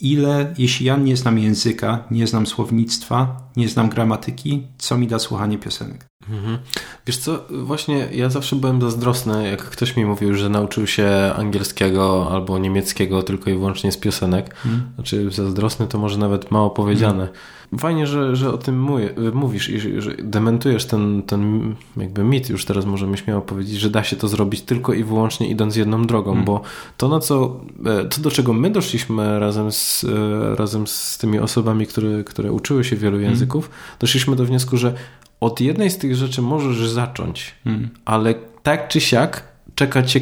ile, 0.01 0.55
jeśli 0.59 0.87
ja 0.87 0.97
nie 0.97 1.17
znam 1.17 1.39
języka, 1.39 2.05
nie 2.11 2.27
znam 2.27 2.47
słownictwa, 2.47 3.37
nie 3.59 3.69
znam 3.69 3.89
gramatyki, 3.89 4.67
co 4.79 4.99
mi 4.99 5.07
da 5.07 5.19
słuchanie 5.19 5.59
piosenek? 5.59 6.07
Mhm. 6.31 6.59
Wiesz 7.07 7.19
co, 7.19 7.45
właśnie 7.51 8.09
ja 8.13 8.31
zawsze 8.31 8.57
byłem 8.57 8.81
zazdrosny, 8.81 9.51
jak 9.51 9.63
ktoś 9.63 9.97
mi 9.97 10.05
mówił, 10.05 10.35
że 10.35 10.49
nauczył 10.49 10.87
się 10.87 11.33
angielskiego 11.37 12.29
albo 12.31 12.59
niemieckiego 12.59 13.23
tylko 13.23 13.51
i 13.51 13.55
wyłącznie 13.55 13.93
z 13.93 13.97
piosenek. 13.97 14.57
Mhm. 14.65 14.93
Znaczy 14.95 15.31
zazdrosny 15.31 15.87
to 15.87 15.99
może 15.99 16.19
nawet 16.19 16.51
mało 16.51 16.71
powiedziane. 16.71 17.23
Mhm. 17.23 17.39
Fajnie, 17.79 18.07
że, 18.07 18.37
że 18.37 18.53
o 18.53 18.59
tym 18.59 18.89
mówisz 19.35 19.69
i 19.69 20.01
że, 20.01 20.11
dementujesz 20.23 20.85
ten, 20.87 21.23
ten 21.23 21.75
jakby 21.97 22.25
mit, 22.25 22.49
już 22.49 22.65
teraz 22.65 22.85
możemy 22.85 23.17
śmiało 23.17 23.43
powiedzieć, 23.43 23.81
że 23.81 23.91
da 23.91 24.05
się 24.05 24.17
to 24.17 24.29
zrobić 24.29 24.63
tylko 24.63 24.93
i 24.93 25.05
wyłącznie 25.05 25.49
idąc 25.49 25.77
jedną 25.77 26.07
drogą, 26.07 26.33
mm. 26.33 26.45
bo 26.45 26.61
to 26.97 27.09
na 27.09 27.21
co, 27.21 27.61
e, 27.87 28.05
to 28.05 28.21
do 28.21 28.31
czego 28.31 28.53
my 28.53 28.71
doszliśmy 28.71 29.39
razem 29.39 29.73
z, 29.73 30.05
e, 30.05 30.57
razem 30.57 30.87
z 30.87 31.19
tymi 31.19 31.39
osobami, 31.39 31.87
które, 31.87 32.25
które 32.25 32.53
uczyły 32.53 32.85
się 32.85 32.97
wielu 32.97 33.17
mm. 33.17 33.29
Języków, 33.49 33.71
doszliśmy 33.99 34.37
do 34.37 34.45
wniosku, 34.45 34.77
że 34.77 34.95
od 35.41 35.61
jednej 35.61 35.91
z 35.91 35.99
tych 35.99 36.15
rzeczy 36.15 36.43
możesz 36.43 36.89
zacząć, 36.89 37.55
hmm. 37.65 37.89
ale 38.05 38.35
tak 38.63 38.89
czy 38.89 39.01
siak 39.01 39.45
czeka 39.75 40.03
cię 40.03 40.21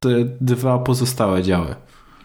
te 0.00 0.08
dwa 0.40 0.78
pozostałe 0.78 1.42
działy. 1.42 1.74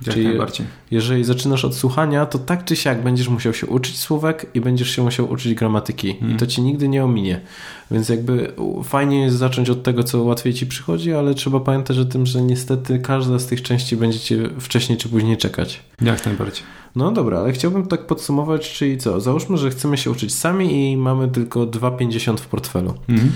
Jak 0.06 0.16
Czyli 0.16 0.28
najbardziej. 0.28 0.68
jeżeli 0.92 1.24
zaczynasz 1.24 1.66
od 1.66 1.76
słuchania, 1.76 2.26
to 2.26 2.40
tak 2.40 2.66
czy 2.66 2.76
siak 2.76 3.04
będziesz 3.04 3.28
musiał 3.30 3.54
się 3.54 3.68
uczyć 3.68 4.00
słówek 4.00 4.46
i 4.54 4.62
będziesz 4.62 4.90
się 4.90 5.04
musiał 5.04 5.32
uczyć 5.32 5.54
gramatyki. 5.54 6.14
Hmm. 6.20 6.36
I 6.36 6.40
to 6.40 6.48
ci 6.48 6.62
nigdy 6.62 6.88
nie 6.88 7.04
ominie. 7.04 7.42
Więc 7.92 8.10
jakby 8.10 8.54
fajnie 8.84 9.22
jest 9.22 9.38
zacząć 9.38 9.70
od 9.70 9.84
tego, 9.84 10.04
co 10.04 10.24
łatwiej 10.24 10.54
ci 10.54 10.68
przychodzi, 10.68 11.14
ale 11.14 11.34
trzeba 11.34 11.60
pamiętać 11.60 11.98
o 11.98 12.06
tym, 12.06 12.26
że 12.26 12.42
niestety 12.42 13.00
każda 13.00 13.40
z 13.40 13.46
tych 13.46 13.62
części 13.62 13.98
będzie 13.98 14.20
cię 14.20 14.50
wcześniej 14.60 14.98
czy 14.98 15.10
później 15.10 15.38
czekać. 15.38 15.80
Jak 16.02 16.26
najbardziej. 16.26 16.64
No 16.96 17.12
dobra, 17.12 17.40
ale 17.40 17.52
chciałbym 17.52 17.88
tak 17.88 18.08
podsumować, 18.08 18.74
czyli 18.74 18.98
co? 18.98 19.20
Załóżmy, 19.22 19.58
że 19.58 19.70
chcemy 19.70 19.98
się 19.98 20.12
uczyć 20.12 20.36
sami 20.36 20.92
i 20.92 20.98
mamy 20.98 21.28
tylko 21.28 21.68
2,50 21.68 22.38
w 22.38 22.48
portfelu. 22.48 22.94
Mhm. 23.10 23.32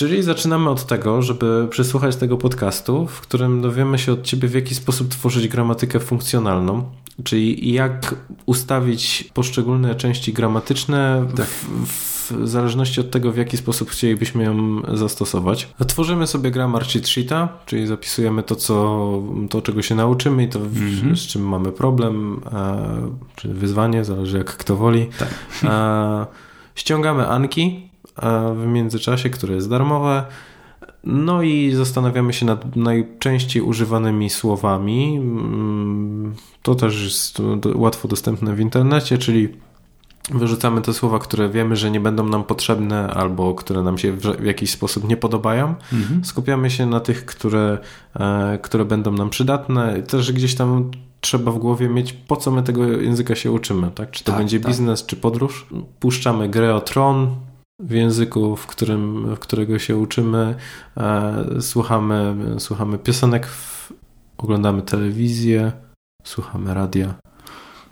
Czyli 0.00 0.22
zaczynamy 0.22 0.70
od 0.70 0.86
tego, 0.86 1.22
żeby 1.22 1.66
przysłuchać 1.70 2.16
tego 2.16 2.36
podcastu, 2.36 3.06
w 3.06 3.20
którym 3.20 3.62
dowiemy 3.62 3.98
się 3.98 4.12
od 4.12 4.22
Ciebie, 4.22 4.48
w 4.48 4.54
jaki 4.54 4.74
sposób 4.74 5.08
tworzyć 5.08 5.48
gramatykę 5.48 6.00
funkcjonalną, 6.00 6.84
czyli 7.24 7.72
jak 7.72 8.14
ustawić 8.46 9.30
poszczególne 9.34 9.94
części 9.94 10.32
gramatyczne 10.32 11.26
tak. 11.36 11.46
w, 11.46 12.32
w, 12.32 12.48
zależności 12.48 13.00
od 13.00 13.10
tego, 13.10 13.32
w 13.32 13.36
jaki 13.36 13.56
sposób 13.56 13.90
chcielibyśmy 13.90 14.44
ją 14.44 14.82
zastosować. 14.96 15.68
Tworzymy 15.86 16.26
sobie 16.26 16.50
grammar 16.50 16.86
cheat 16.86 17.08
sheeta, 17.08 17.48
czyli 17.66 17.86
zapisujemy 17.86 18.42
to, 18.42 18.56
co, 18.56 19.22
to 19.50 19.62
czego 19.62 19.82
się 19.82 19.94
nauczymy 19.94 20.44
i 20.44 20.48
to, 20.48 20.58
-hmm. 20.58 21.16
z 21.16 21.20
czym 21.20 21.42
mamy 21.42 21.72
problem, 21.72 22.40
e, 22.52 23.10
czy 23.36 23.48
wyzwanie, 23.48 24.04
zależy 24.04 24.38
jak 24.38 24.56
kto 24.56 24.76
woli. 24.76 25.06
Tak. 25.18 25.28
E, 25.64 26.26
ściągamy 26.74 27.28
Anki, 27.28 27.89
w 28.54 28.66
międzyczasie, 28.66 29.30
które 29.30 29.54
jest 29.54 29.70
darmowe. 29.70 30.24
No 31.04 31.42
i 31.42 31.72
zastanawiamy 31.74 32.32
się 32.32 32.46
nad 32.46 32.76
najczęściej 32.76 33.62
używanymi 33.62 34.30
słowami. 34.30 35.16
Mm, 35.16 36.34
to 36.62 36.74
też 36.74 37.02
jest 37.02 37.42
łatwo 37.74 38.08
dostępne 38.08 38.54
w 38.54 38.60
internecie, 38.60 39.18
czyli 39.18 39.48
wyrzucamy 40.30 40.82
te 40.82 40.94
słowa, 40.94 41.18
które 41.18 41.48
wiemy, 41.48 41.76
że 41.76 41.90
nie 41.90 42.00
będą 42.00 42.28
nam 42.28 42.44
potrzebne 42.44 43.10
albo 43.14 43.54
które 43.54 43.82
nam 43.82 43.98
się 43.98 44.12
w 44.12 44.44
jakiś 44.44 44.70
sposób 44.70 45.08
nie 45.08 45.16
podobają. 45.16 45.74
Mhm. 45.92 46.24
Skupiamy 46.24 46.70
się 46.70 46.86
na 46.86 47.00
tych, 47.00 47.26
które, 47.26 47.78
e, 48.16 48.58
które 48.62 48.84
będą 48.84 49.12
nam 49.12 49.30
przydatne. 49.30 50.02
Też 50.02 50.32
gdzieś 50.32 50.54
tam 50.54 50.90
trzeba 51.20 51.52
w 51.52 51.58
głowie 51.58 51.88
mieć, 51.88 52.12
po 52.12 52.36
co 52.36 52.50
my 52.50 52.62
tego 52.62 52.86
języka 52.86 53.34
się 53.34 53.52
uczymy, 53.52 53.90
tak? 53.94 54.10
Czy 54.10 54.24
to 54.24 54.32
tak, 54.32 54.40
będzie 54.40 54.60
tak. 54.60 54.68
biznes, 54.68 55.06
czy 55.06 55.16
podróż. 55.16 55.66
Puszczamy 56.00 56.48
grę 56.48 56.74
o 56.74 56.80
tron, 56.80 57.36
w 57.82 57.90
języku, 57.90 58.56
w, 58.56 58.66
którym, 58.66 59.34
w 59.34 59.38
którego 59.38 59.78
się 59.78 59.96
uczymy, 59.96 60.54
e, 60.96 61.44
słuchamy, 61.60 62.36
słuchamy 62.58 62.98
piosenek, 62.98 63.48
oglądamy 64.38 64.82
telewizję, 64.82 65.72
słuchamy 66.24 66.74
radia. 66.74 67.14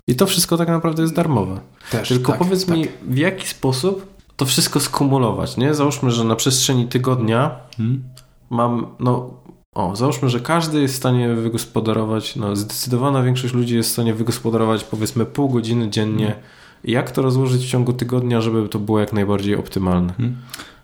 I 0.08 0.16
to 0.16 0.26
wszystko 0.26 0.56
tak 0.56 0.68
naprawdę 0.68 1.02
jest 1.02 1.14
darmowe. 1.14 1.60
Też, 1.90 2.08
Tylko 2.08 2.32
tak, 2.32 2.38
powiedz 2.38 2.66
tak. 2.66 2.76
mi, 2.76 2.86
w 3.02 3.16
jaki 3.16 3.46
sposób 3.48 4.06
to 4.36 4.46
wszystko 4.46 4.80
skumulować, 4.80 5.56
nie? 5.56 5.74
Załóżmy, 5.74 6.10
że 6.10 6.24
na 6.24 6.36
przestrzeni 6.36 6.88
tygodnia 6.88 7.56
hmm. 7.76 8.02
mam, 8.50 8.86
no, 9.00 9.30
o, 9.74 9.96
załóżmy, 9.96 10.28
że 10.28 10.40
każdy 10.40 10.80
jest 10.80 10.94
w 10.94 10.96
stanie 10.96 11.28
wygospodarować, 11.28 12.36
no, 12.36 12.56
zdecydowana 12.56 13.22
większość 13.22 13.54
ludzi 13.54 13.76
jest 13.76 13.88
w 13.88 13.92
stanie 13.92 14.14
wygospodarować 14.14 14.84
powiedzmy 14.84 15.26
pół 15.26 15.48
godziny 15.48 15.90
dziennie 15.90 16.26
hmm 16.26 16.42
jak 16.84 17.10
to 17.10 17.22
rozłożyć 17.22 17.64
w 17.64 17.68
ciągu 17.68 17.92
tygodnia, 17.92 18.40
żeby 18.40 18.68
to 18.68 18.78
było 18.78 19.00
jak 19.00 19.12
najbardziej 19.12 19.56
optymalne? 19.56 20.12
Hmm. 20.12 20.36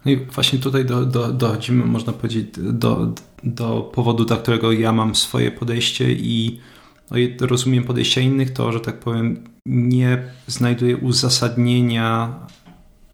No 0.04 0.10
i 0.10 0.16
właśnie 0.16 0.58
tutaj 0.58 0.84
do, 0.84 1.06
do, 1.06 1.32
dochodzimy, 1.32 1.84
można 1.84 2.12
powiedzieć, 2.12 2.48
do, 2.56 3.14
do 3.44 3.90
powodu, 3.94 4.24
dla 4.24 4.36
którego 4.36 4.72
ja 4.72 4.92
mam 4.92 5.14
swoje 5.14 5.50
podejście 5.50 6.12
i 6.12 6.60
no 7.10 7.16
rozumiem 7.40 7.84
podejścia 7.84 8.20
innych, 8.20 8.52
to, 8.52 8.72
że 8.72 8.80
tak 8.80 8.98
powiem, 9.00 9.44
nie 9.66 10.22
znajduję 10.46 10.96
uzasadnienia 10.96 12.34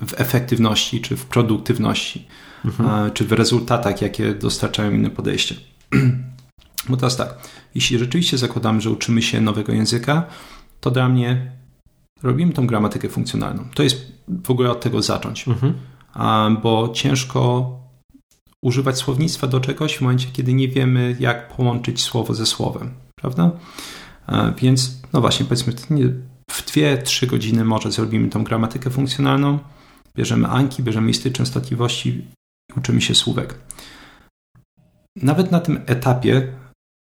w 0.06 0.20
efektywności 0.20 1.00
czy 1.00 1.16
w 1.16 1.26
produktywności, 1.26 2.26
mhm. 2.64 3.10
czy 3.10 3.24
w 3.24 3.32
rezultatach, 3.32 4.02
jakie 4.02 4.34
dostarczają 4.34 4.92
inne 4.92 5.10
podejście. 5.10 5.54
Bo 6.88 6.96
teraz 6.96 7.16
tak, 7.16 7.34
jeśli 7.74 7.98
rzeczywiście 7.98 8.38
zakładamy, 8.38 8.80
że 8.80 8.90
uczymy 8.90 9.22
się 9.22 9.40
nowego 9.40 9.72
języka, 9.72 10.26
to 10.80 10.90
dla 10.90 11.08
mnie 11.08 11.52
robimy 12.22 12.52
tą 12.52 12.66
gramatykę 12.66 13.08
funkcjonalną. 13.08 13.64
To 13.74 13.82
jest 13.82 14.12
w 14.44 14.50
ogóle 14.50 14.70
od 14.70 14.80
tego 14.80 15.02
zacząć, 15.02 15.48
mhm. 15.48 15.74
bo 16.62 16.88
ciężko 16.94 17.70
używać 18.62 18.98
słownictwa 18.98 19.46
do 19.46 19.60
czegoś 19.60 19.96
w 19.96 20.00
momencie, 20.00 20.28
kiedy 20.32 20.54
nie 20.54 20.68
wiemy, 20.68 21.16
jak 21.20 21.56
połączyć 21.56 22.02
słowo 22.02 22.34
ze 22.34 22.46
słowem, 22.46 22.90
prawda? 23.14 23.50
Więc, 24.58 25.02
no 25.12 25.20
właśnie, 25.20 25.46
powiedzmy, 25.46 25.72
w 26.50 26.66
2-3 26.66 27.26
godziny 27.26 27.64
może 27.64 27.92
zrobimy 27.92 28.28
tą 28.28 28.44
gramatykę 28.44 28.90
funkcjonalną, 28.90 29.58
bierzemy 30.16 30.48
anki, 30.48 30.82
bierzemy 30.82 31.06
listy 31.06 31.30
częstotliwości 31.30 32.08
i 32.08 32.24
uczymy 32.78 33.00
się 33.00 33.14
słówek. 33.14 33.54
Nawet 35.16 35.50
na 35.50 35.60
tym 35.60 35.80
etapie 35.86 36.52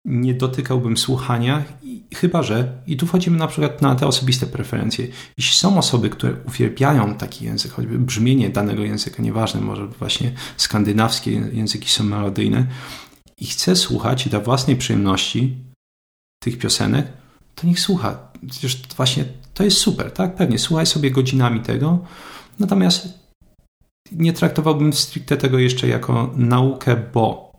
nie 0.04 0.34
dotykałbym 0.34 0.96
słuchania, 0.96 1.64
chyba 2.14 2.42
że, 2.42 2.82
i 2.86 2.96
tu 2.96 3.06
wchodzimy 3.06 3.38
na 3.38 3.46
przykład 3.46 3.82
na 3.82 3.94
te 3.94 4.06
osobiste 4.06 4.46
preferencje. 4.46 5.06
Jeśli 5.38 5.56
są 5.56 5.78
osoby, 5.78 6.10
które 6.10 6.34
uwielbiają 6.48 7.14
taki 7.14 7.44
język, 7.44 7.72
choćby 7.72 7.98
brzmienie 7.98 8.50
danego 8.50 8.82
języka, 8.82 9.22
nieważne, 9.22 9.60
może 9.60 9.86
właśnie 9.86 10.32
skandynawskie 10.56 11.30
języki 11.32 11.88
są 11.88 12.04
melodyjne, 12.04 12.66
i 13.38 13.46
chce 13.46 13.76
słuchać 13.76 14.28
dla 14.28 14.40
własnej 14.40 14.76
przyjemności 14.76 15.56
tych 16.42 16.58
piosenek, 16.58 17.06
to 17.54 17.66
niech 17.66 17.80
słucha. 17.80 18.32
Przecież 18.50 18.82
właśnie 18.96 19.24
to 19.54 19.64
jest 19.64 19.76
super, 19.76 20.12
tak? 20.12 20.34
Pewnie, 20.34 20.58
słuchaj 20.58 20.86
sobie 20.86 21.10
godzinami 21.10 21.60
tego, 21.60 21.98
natomiast 22.58 23.08
nie 24.12 24.32
traktowałbym 24.32 24.92
stricte 24.92 25.36
tego 25.36 25.58
jeszcze 25.58 25.88
jako 25.88 26.32
naukę, 26.36 26.96
bo 27.14 27.53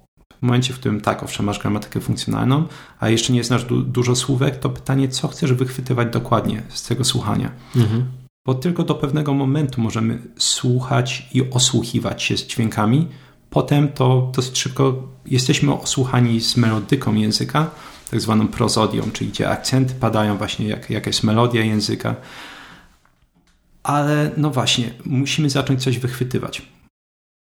momencie, 0.45 0.73
w 0.73 0.79
którym 0.79 1.01
tak, 1.01 1.23
owszem, 1.23 1.45
masz 1.45 1.59
gramatykę 1.59 1.99
funkcjonalną, 2.01 2.67
a 2.99 3.09
jeszcze 3.09 3.33
nie 3.33 3.43
znasz 3.43 3.63
du 3.63 3.81
dużo 3.81 4.15
słówek, 4.15 4.59
to 4.59 4.69
pytanie, 4.69 5.07
co 5.07 5.27
chcesz 5.27 5.53
wychwytywać 5.53 6.07
dokładnie 6.13 6.63
z 6.69 6.83
tego 6.83 7.03
słuchania. 7.03 7.51
Mhm. 7.75 8.05
Bo 8.45 8.53
tylko 8.53 8.83
do 8.83 8.95
pewnego 8.95 9.33
momentu 9.33 9.81
możemy 9.81 10.21
słuchać 10.37 11.29
i 11.33 11.49
osłuchiwać 11.49 12.23
się 12.23 12.37
z 12.37 12.47
dźwiękami. 12.47 13.07
Potem 13.49 13.87
to 13.87 14.31
dosyć 14.35 14.59
szybko 14.59 15.03
jesteśmy 15.25 15.73
osłuchani 15.73 16.41
z 16.41 16.57
melodyką 16.57 17.13
języka, 17.13 17.71
tak 18.11 18.21
zwaną 18.21 18.47
prozodią, 18.47 19.11
czyli 19.13 19.29
gdzie 19.29 19.49
akcenty 19.49 19.93
padają, 19.93 20.37
właśnie 20.37 20.67
jak, 20.67 20.89
jaka 20.89 21.09
jest 21.09 21.23
melodia 21.23 21.63
języka. 21.63 22.15
Ale 23.83 24.31
no 24.37 24.49
właśnie, 24.49 24.93
musimy 25.05 25.49
zacząć 25.49 25.83
coś 25.83 25.99
wychwytywać. 25.99 26.61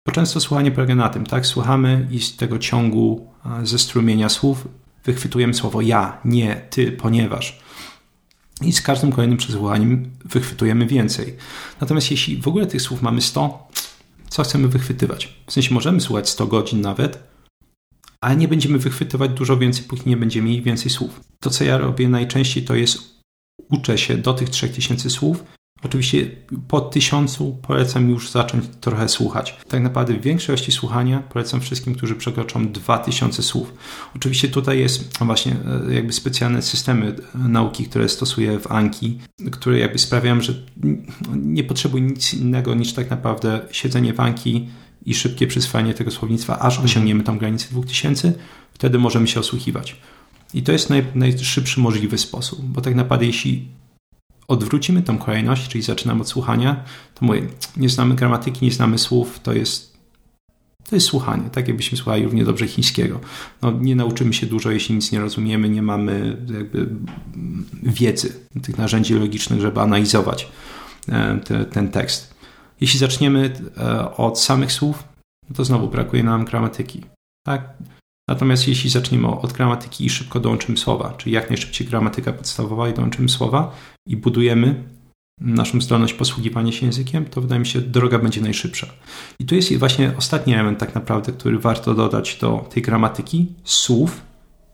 Bo 0.07 0.12
często 0.12 0.41
słuchanie 0.41 0.70
polega 0.70 0.95
na 0.95 1.09
tym, 1.09 1.27
tak? 1.27 1.47
Słuchamy 1.47 2.09
i 2.11 2.20
z 2.20 2.37
tego 2.37 2.59
ciągu 2.59 3.27
ze 3.62 3.78
strumienia 3.78 4.28
słów 4.28 4.69
wychwytujemy 5.05 5.55
słowo 5.55 5.81
ja, 5.81 6.20
nie, 6.24 6.66
ty, 6.70 6.93
ponieważ. 6.93 7.61
I 8.62 8.73
z 8.73 8.83
każdym 8.83 9.12
kolejnym 9.12 9.39
przesłuchaniem 9.39 10.11
wychwytujemy 10.24 10.87
więcej. 10.87 11.37
Natomiast 11.81 12.11
jeśli 12.11 12.43
w 12.43 12.49
ogóle 12.49 12.66
tych 12.66 12.83
słów 12.83 13.03
mamy 13.03 13.20
100, 13.20 13.69
co 14.28 14.43
chcemy 14.43 14.69
wychwytywać? 14.69 15.35
W 15.47 15.53
sensie 15.53 15.74
możemy 15.74 16.01
słuchać 16.01 16.28
100 16.28 16.47
godzin 16.47 16.81
nawet, 16.81 17.19
ale 18.20 18.37
nie 18.37 18.49
będziemy 18.49 18.78
wychwytywać 18.78 19.31
dużo 19.31 19.57
więcej, 19.57 19.85
póki 19.85 20.11
nie 20.11 20.16
będziemy 20.16 20.49
mieli 20.49 20.62
więcej 20.62 20.91
słów. 20.91 21.20
To, 21.41 21.51
co 21.51 21.65
ja 21.65 21.78
robię 21.78 22.09
najczęściej, 22.09 22.65
to 22.65 22.74
jest 22.74 23.20
uczę 23.70 23.99
się 23.99 24.16
do 24.16 24.35
tych 24.35 24.51
3000 24.51 25.11
słów 25.11 25.45
Oczywiście 25.82 26.31
po 26.69 26.81
tysiącu 26.81 27.59
polecam 27.62 28.11
już 28.11 28.31
zacząć 28.31 28.65
trochę 28.81 29.09
słuchać. 29.09 29.57
Tak 29.69 29.82
naprawdę 29.82 30.15
w 30.15 30.23
większości 30.23 30.73
słuchania 30.73 31.20
polecam 31.20 31.61
wszystkim, 31.61 31.94
którzy 31.94 32.15
przekroczą 32.15 32.73
2000 32.73 33.43
słów. 33.43 33.74
Oczywiście 34.16 34.48
tutaj 34.48 34.78
jest 34.78 35.19
właśnie 35.19 35.57
e, 35.89 35.94
jakby 35.94 36.12
specjalne 36.12 36.62
systemy 36.62 37.16
nauki, 37.35 37.85
które 37.85 38.09
stosuję 38.09 38.59
w 38.61 38.73
Anki, 38.73 39.19
które 39.51 39.78
jakby 39.78 39.98
sprawiają, 39.98 40.40
że 40.40 40.55
nie 41.36 41.65
potrzebuję 41.65 42.05
nic 42.05 42.35
innego 42.35 42.74
niż 42.74 42.93
tak 42.93 43.11
naprawdę 43.11 43.61
siedzenie 43.70 44.15
w 44.15 44.20
Anki 44.20 44.69
i 45.07 45.15
szybkie 45.15 45.47
przyswajanie 45.47 45.94
tego 45.94 46.11
słownictwa, 46.11 46.59
aż 46.59 46.74
mhm. 46.74 46.85
osiągniemy 46.85 47.24
tą 47.24 47.39
granicę 47.39 47.66
2000, 47.70 48.32
wtedy 48.74 48.98
możemy 48.98 49.28
się 49.28 49.40
osłuchiwać. 49.40 49.97
I 50.55 50.62
to 50.62 50.73
jest 50.73 50.90
naj, 50.90 51.05
najszybszy 51.15 51.81
możliwy 51.81 52.19
sposób, 52.19 52.65
bo 52.65 52.81
tak 52.81 52.94
naprawdę 52.94 53.27
jeśli 53.27 53.69
odwrócimy 54.48 55.02
tą 55.02 55.18
kolejność, 55.18 55.68
czyli 55.68 55.82
zaczynamy 55.82 56.20
od 56.20 56.28
słuchania, 56.28 56.85
to 57.14 57.27
mówię, 57.27 57.43
nie 57.77 57.89
znamy 57.89 58.14
gramatyki, 58.14 58.64
nie 58.64 58.73
znamy 58.73 58.98
słów, 58.98 59.40
to 59.43 59.52
jest 59.52 59.97
to 60.90 60.97
jest 60.97 61.06
słuchanie, 61.06 61.51
tak 61.51 61.68
jakbyśmy 61.68 61.98
słuchali 61.98 62.24
równie 62.24 62.44
dobrze 62.44 62.68
chińskiego. 62.68 63.20
No, 63.62 63.70
nie 63.70 63.97
nauczymy 63.97 64.32
się 64.32 64.47
dużo, 64.47 64.70
jeśli 64.70 64.94
nic 64.94 65.12
nie 65.12 65.20
rozumiemy, 65.20 65.68
nie 65.68 65.82
mamy 65.82 66.36
jakby 66.59 66.89
wiedzy, 67.82 68.40
tych 68.62 68.78
narzędzi 68.78 69.14
logicznych, 69.14 69.60
żeby 69.60 69.81
analizować 69.81 70.48
e, 71.09 71.40
te, 71.44 71.64
ten 71.64 71.89
tekst. 71.89 72.35
Jeśli 72.81 72.98
zaczniemy 72.98 73.52
e, 73.77 74.16
od 74.16 74.40
samych 74.40 74.73
słów, 74.73 75.05
no 75.51 75.56
to 75.56 75.64
znowu 75.64 75.89
brakuje 75.89 76.23
nam 76.23 76.44
gramatyki. 76.44 77.05
Tak? 77.47 77.68
Natomiast 78.28 78.68
jeśli 78.68 78.90
zaczniemy 78.90 79.28
od 79.28 79.52
gramatyki 79.52 80.06
i 80.06 80.10
szybko 80.10 80.40
dołączymy 80.40 80.78
słowa, 80.78 81.14
czyli 81.18 81.35
jak 81.35 81.51
najszybciej 81.51 81.86
gramatyka 81.86 82.32
podstawowa 82.32 82.89
i 82.89 82.94
dołączymy 82.94 83.28
słowa 83.28 83.77
i 84.07 84.16
budujemy 84.16 84.85
naszą 85.41 85.81
zdolność 85.81 86.15
posługiwania 86.15 86.73
się 86.73 86.87
językiem, 86.87 87.24
to 87.24 87.41
wydaje 87.41 87.59
mi 87.59 87.66
się, 87.66 87.81
droga 87.81 88.19
będzie 88.19 88.41
najszybsza. 88.41 88.87
I 89.39 89.45
tu 89.45 89.55
jest 89.55 89.77
właśnie 89.77 90.12
ostatni 90.19 90.55
element, 90.55 90.78
tak 90.78 90.95
naprawdę, 90.95 91.33
który 91.33 91.59
warto 91.59 91.95
dodać 91.95 92.39
do 92.41 92.69
tej 92.74 92.83
gramatyki 92.83 93.47
słów 93.65 94.23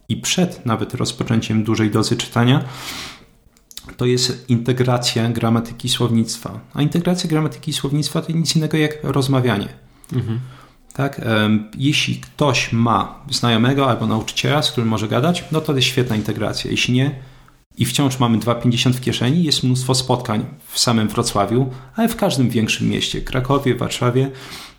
i 0.08 0.16
przed 0.16 0.66
nawet 0.66 0.94
rozpoczęciem 0.94 1.64
dużej 1.64 1.90
dozy 1.90 2.16
czytania. 2.16 2.64
To 3.96 4.06
jest 4.06 4.50
integracja 4.50 5.28
gramatyki 5.28 5.88
słownictwa. 5.88 6.60
A 6.74 6.82
integracja 6.82 7.30
gramatyki 7.30 7.72
słownictwa 7.72 8.22
to 8.22 8.32
nic 8.32 8.56
innego 8.56 8.76
jak 8.76 8.98
rozmawianie. 9.02 9.68
Mhm. 10.12 10.40
Tak? 10.92 11.20
Jeśli 11.78 12.16
ktoś 12.16 12.72
ma 12.72 13.24
znajomego 13.30 13.90
albo 13.90 14.06
nauczyciela, 14.06 14.62
z 14.62 14.72
którym 14.72 14.88
może 14.88 15.08
gadać, 15.08 15.44
no 15.52 15.60
to 15.60 15.74
jest 15.74 15.88
świetna 15.88 16.16
integracja. 16.16 16.70
Jeśli 16.70 16.94
nie, 16.94 17.14
i 17.78 17.84
wciąż 17.84 18.18
mamy 18.18 18.38
2,50 18.38 18.92
w 18.92 19.00
kieszeni, 19.00 19.44
jest 19.44 19.62
mnóstwo 19.62 19.94
spotkań 19.94 20.44
w 20.68 20.78
samym 20.78 21.08
Wrocławiu, 21.08 21.70
ale 21.96 22.08
w 22.08 22.16
każdym 22.16 22.50
większym 22.50 22.88
mieście, 22.88 23.20
Krakowie, 23.20 23.74
Warszawie, 23.74 24.30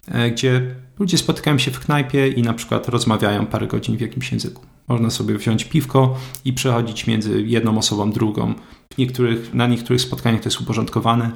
e, 0.08 0.32
gdzie 0.32 0.76
ludzie 1.00 1.18
spotykają 1.18 1.58
się 1.58 1.72
w 1.72 1.80
knajpie 1.80 2.28
i 2.28 2.42
na 2.42 2.54
przykład 2.54 2.90
rozmawiają 2.90 3.46
parę 3.46 3.68
godzin 3.68 3.98
w 3.98 4.02
jakimś 4.02 4.32
języku. 4.32 4.66
Można 4.88 5.10
sobie 5.10 5.38
wziąć 5.38 5.66
piwko 5.66 6.20
i 6.46 6.54
przechodzić 6.54 7.08
między 7.08 7.42
jedną 7.42 7.78
osobą, 7.78 8.12
drugą. 8.12 8.54
W 8.94 8.98
niektórych, 8.98 9.54
na 9.54 9.68
niektórych 9.68 10.02
spotkaniach 10.02 10.42
to 10.42 10.48
jest 10.48 10.62
uporządkowane. 10.62 11.32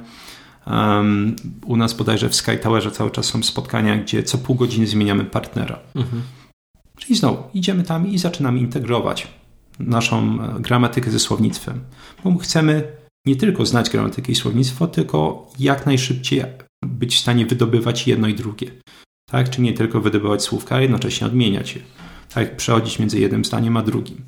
Um, 0.66 1.36
u 1.66 1.76
nas 1.76 1.94
bodajże 1.94 2.28
w 2.28 2.34
Sky 2.34 2.58
Towerze 2.62 2.90
cały 2.90 3.10
czas 3.10 3.26
są 3.26 3.42
spotkania, 3.42 3.96
gdzie 3.96 4.22
co 4.22 4.38
pół 4.38 4.56
godziny 4.56 4.86
zmieniamy 4.86 5.24
partnera. 5.24 5.78
Mhm. 5.94 6.22
Czyli 6.96 7.16
znowu 7.16 7.42
idziemy 7.54 7.82
tam 7.82 8.06
i 8.06 8.18
zaczynamy 8.18 8.58
integrować 8.58 9.28
naszą 9.78 10.42
e, 10.42 10.60
gramatykę 10.60 11.10
ze 11.10 11.18
słownictwem. 11.18 11.80
Bo 12.24 12.38
chcemy 12.38 12.92
nie 13.26 13.36
tylko 13.36 13.66
znać 13.66 13.90
gramatykę 13.90 14.32
i 14.32 14.34
słownictwo, 14.34 14.86
tylko 14.86 15.50
jak 15.58 15.86
najszybciej 15.86 16.42
być 16.86 17.16
w 17.16 17.18
stanie 17.18 17.46
wydobywać 17.46 18.06
jedno 18.06 18.28
i 18.28 18.34
drugie. 18.34 18.70
Tak? 19.30 19.50
Czy 19.50 19.60
nie 19.60 19.72
tylko 19.72 20.00
wydobywać 20.00 20.42
słówka, 20.42 20.76
a 20.76 20.80
jednocześnie 20.80 21.26
odmieniać 21.26 21.76
je. 21.76 21.82
Tak? 22.34 22.56
Przechodzić 22.56 22.98
między 22.98 23.20
jednym 23.20 23.44
zdaniem 23.44 23.76
a 23.76 23.82
drugim. 23.82 24.24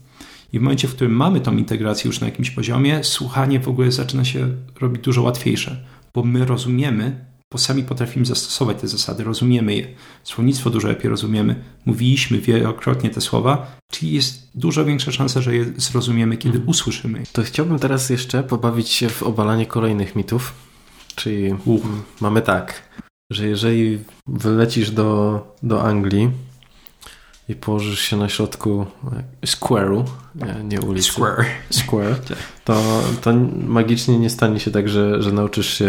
I 0.52 0.58
w 0.58 0.62
momencie, 0.62 0.88
w 0.88 0.94
którym 0.94 1.12
mamy 1.12 1.40
tą 1.40 1.56
integrację 1.56 2.08
już 2.08 2.20
na 2.20 2.26
jakimś 2.26 2.50
poziomie, 2.50 3.04
słuchanie 3.04 3.60
w 3.60 3.68
ogóle 3.68 3.92
zaczyna 3.92 4.24
się 4.24 4.48
robić 4.80 5.02
dużo 5.02 5.22
łatwiejsze, 5.22 5.84
bo 6.14 6.22
my 6.22 6.44
rozumiemy, 6.44 7.24
bo 7.52 7.58
sami 7.58 7.82
potrafimy 7.82 8.26
zastosować 8.26 8.80
te 8.80 8.88
zasady, 8.88 9.24
rozumiemy 9.24 9.74
je. 9.74 9.86
Słownictwo 10.24 10.70
dużo 10.70 10.88
lepiej 10.88 11.10
rozumiemy. 11.10 11.64
Mówiliśmy 11.86 12.38
wielokrotnie 12.38 13.10
te 13.10 13.20
słowa, 13.20 13.76
czyli 13.92 14.12
jest 14.12 14.50
dużo 14.54 14.84
większa 14.84 15.12
szansa, 15.12 15.40
że 15.40 15.56
je 15.56 15.64
zrozumiemy, 15.76 16.36
kiedy 16.36 16.56
mhm. 16.56 16.68
usłyszymy. 16.68 17.22
To 17.32 17.42
chciałbym 17.42 17.78
teraz 17.78 18.10
jeszcze 18.10 18.42
pobawić 18.42 18.88
się 18.88 19.08
w 19.08 19.22
obalanie 19.22 19.66
kolejnych 19.66 20.16
mitów. 20.16 20.52
Czyli 21.14 21.54
mamy 22.20 22.42
tak, 22.42 22.82
że 23.30 23.48
jeżeli 23.48 23.98
wylecisz 24.26 24.90
do, 24.90 25.40
do 25.62 25.82
Anglii, 25.82 26.30
i 27.50 27.54
położysz 27.54 28.00
się 28.00 28.16
na 28.16 28.28
środku 28.28 28.86
square'u, 29.46 30.04
nie, 30.64 30.80
ulicy. 30.80 31.12
Square. 31.12 31.44
Square. 31.70 32.16
Tak. 32.28 32.38
To, 32.64 33.02
to 33.22 33.32
magicznie 33.66 34.18
nie 34.18 34.30
stanie 34.30 34.60
się 34.60 34.70
tak, 34.70 34.88
że, 34.88 35.22
że 35.22 35.32
nauczysz 35.32 35.78
się 35.78 35.86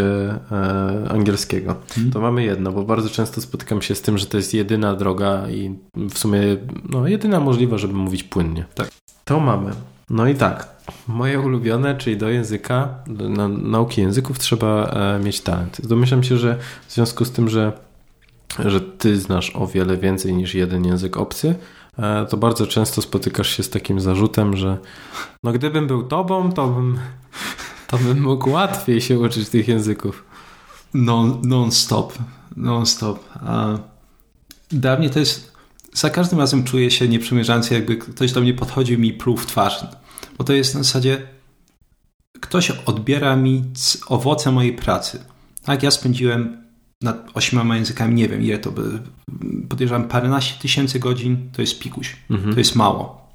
e, 0.52 1.12
angielskiego. 1.12 1.76
Hmm. 1.96 2.12
To 2.12 2.22
mamy 2.22 2.44
jedno, 2.44 2.72
bo 2.72 2.84
bardzo 2.84 3.10
często 3.10 3.42
spotykam 3.42 3.82
się 3.82 3.96
z 3.96 4.02
tym, 4.02 4.18
że 4.18 4.26
to 4.26 4.38
jest 4.38 4.54
jedyna 4.54 4.96
droga 4.96 5.50
i 5.50 5.76
w 5.96 6.18
sumie 6.18 6.40
no, 6.90 7.08
jedyna 7.08 7.40
możliwa, 7.40 7.78
żeby 7.78 7.94
mówić 7.94 8.24
płynnie. 8.24 8.66
Tak. 8.76 8.90
To 9.26 9.40
mamy. 9.40 9.72
No 10.10 10.28
i 10.28 10.36
tak, 10.36 10.68
moje 11.08 11.40
ulubione, 11.40 11.96
czyli 11.96 12.18
do 12.18 12.30
języka, 12.30 12.96
do 13.08 13.30
na 13.30 13.48
nauki 13.48 14.02
języków 14.02 14.40
trzeba 14.40 14.86
e, 14.86 15.20
mieć 15.20 15.42
talent. 15.42 15.88
Domyślam 15.88 16.24
się, 16.24 16.38
że 16.38 16.58
w 16.88 16.94
związku 16.94 17.26
z 17.26 17.32
tym, 17.32 17.50
że 17.50 17.72
że 18.60 18.82
ty 18.82 19.20
znasz 19.20 19.56
o 19.56 19.68
wiele 19.68 19.98
więcej 19.98 20.34
niż 20.34 20.56
jeden 20.56 20.86
język 20.86 21.18
obcy, 21.18 21.56
e, 21.98 22.26
to 22.26 22.38
bardzo 22.38 22.68
często 22.68 23.02
spotykasz 23.02 23.58
się 23.58 23.64
z 23.64 23.70
takim 23.70 24.00
zarzutem, 24.00 24.58
że 24.58 24.78
no 25.44 25.52
gdybym 25.52 25.88
był 25.88 26.04
tobą, 26.04 26.52
to 26.52 26.68
bym, 26.68 27.00
to 27.88 27.98
bym 27.98 28.22
mógł 28.22 28.50
łatwiej 28.50 29.02
się 29.02 29.20
uczyć 29.20 29.50
tych 29.50 29.68
języków. 29.68 30.26
Non, 30.94 31.42
non-stop. 31.44 32.14
Non-stop. 32.58 33.20
A 33.36 33.78
dla 34.72 34.98
mnie 34.98 35.10
to 35.10 35.20
jest... 35.20 35.52
Za 35.94 36.10
każdym 36.10 36.40
razem 36.40 36.64
czuję 36.64 36.92
się 36.92 37.08
nieprzymierzający, 37.08 37.74
jakby 37.74 37.98
ktoś 37.98 38.32
do 38.32 38.42
mnie 38.42 38.54
podchodził 38.54 39.00
mi 39.00 39.14
pluł 39.14 39.38
w 39.38 39.46
twarz. 39.46 39.86
Bo 40.38 40.44
to 40.44 40.54
jest 40.54 40.76
na 40.76 40.84
zasadzie 40.84 41.28
ktoś 42.42 42.72
odbiera 42.72 43.36
mi 43.36 43.64
owoce 44.08 44.52
mojej 44.52 44.74
pracy. 44.74 45.26
Tak, 45.64 45.84
ja 45.84 45.92
spędziłem 45.92 46.61
nad 47.02 47.28
ośmioma 47.34 47.76
językami, 47.76 48.16
nie 48.16 48.30
wiem 48.30 48.42
ile 48.42 48.58
to 48.58 48.72
by, 48.72 49.00
podejrzewam 49.70 50.08
paręnaście 50.08 50.62
tysięcy 50.62 51.00
godzin, 51.00 51.50
to 51.54 51.62
jest 51.62 51.80
pikuś, 51.80 52.16
mhm. 52.30 52.54
to 52.54 52.60
jest 52.60 52.76
mało. 52.76 53.32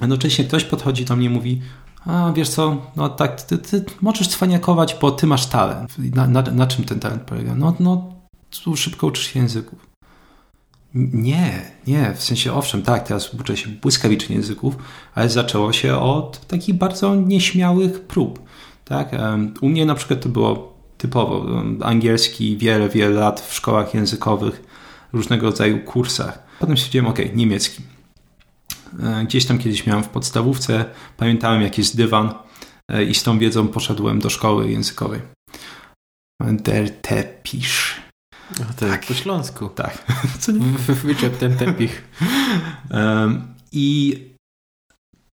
Jednocześnie 0.00 0.44
ktoś 0.44 0.64
podchodzi 0.64 1.04
do 1.04 1.16
mnie 1.16 1.26
i 1.26 1.30
mówi, 1.30 1.60
a 2.06 2.32
wiesz 2.32 2.48
co, 2.48 2.86
no 2.96 3.08
tak, 3.08 3.42
ty, 3.42 3.58
ty 3.58 3.84
możesz 4.00 4.28
cwaniakować, 4.28 4.96
bo 5.00 5.10
ty 5.10 5.26
masz 5.26 5.46
talent. 5.46 5.98
Na, 5.98 6.26
na, 6.26 6.42
na 6.42 6.66
czym 6.66 6.84
ten 6.84 7.00
talent 7.00 7.22
polega? 7.22 7.54
No, 7.54 7.74
no, 7.80 8.12
tu 8.64 8.76
szybko 8.76 9.06
uczysz 9.06 9.26
się 9.26 9.40
języków. 9.40 9.90
Nie, 10.94 11.62
nie, 11.86 12.14
w 12.14 12.22
sensie 12.22 12.52
owszem, 12.52 12.82
tak, 12.82 13.08
teraz 13.08 13.34
uczę 13.34 13.56
się 13.56 13.68
błyskawicznie 13.68 14.36
języków, 14.36 14.76
ale 15.14 15.28
zaczęło 15.28 15.72
się 15.72 15.96
od 15.96 16.46
takich 16.46 16.74
bardzo 16.74 17.14
nieśmiałych 17.14 18.00
prób. 18.00 18.40
Tak? 18.84 19.10
U 19.60 19.68
mnie 19.68 19.86
na 19.86 19.94
przykład 19.94 20.20
to 20.20 20.28
było 20.28 20.79
typowo 21.00 21.62
angielski 21.82 22.56
wiele, 22.56 22.88
wiele 22.88 23.20
lat 23.20 23.40
w 23.40 23.54
szkołach 23.54 23.94
językowych, 23.94 24.62
różnego 25.12 25.46
rodzaju 25.46 25.78
kursach. 25.78 26.42
Potem 26.58 26.76
stwierdziłem, 26.76 27.06
ok, 27.06 27.18
niemiecki. 27.34 27.82
E, 29.02 29.24
gdzieś 29.24 29.46
tam 29.46 29.58
kiedyś 29.58 29.86
miałem 29.86 30.04
w 30.04 30.08
podstawówce, 30.08 30.84
pamiętałem 31.16 31.62
jak 31.62 31.78
jest 31.78 31.96
dywan 31.96 32.34
e, 32.88 33.04
i 33.04 33.14
z 33.14 33.22
tą 33.22 33.38
wiedzą 33.38 33.68
poszedłem 33.68 34.18
do 34.18 34.30
szkoły 34.30 34.70
językowej. 34.70 35.20
Der 36.42 37.00
Teppich. 37.00 38.00
to 38.56 38.86
tak. 38.86 39.06
po 39.06 39.14
śląsku. 39.14 39.68
Tak. 39.68 40.04
Co 40.38 40.52
nie? 40.52 40.60
Wyczep 41.04 41.38
ten 41.38 41.56
tepich. 41.56 42.04
I 43.72 44.16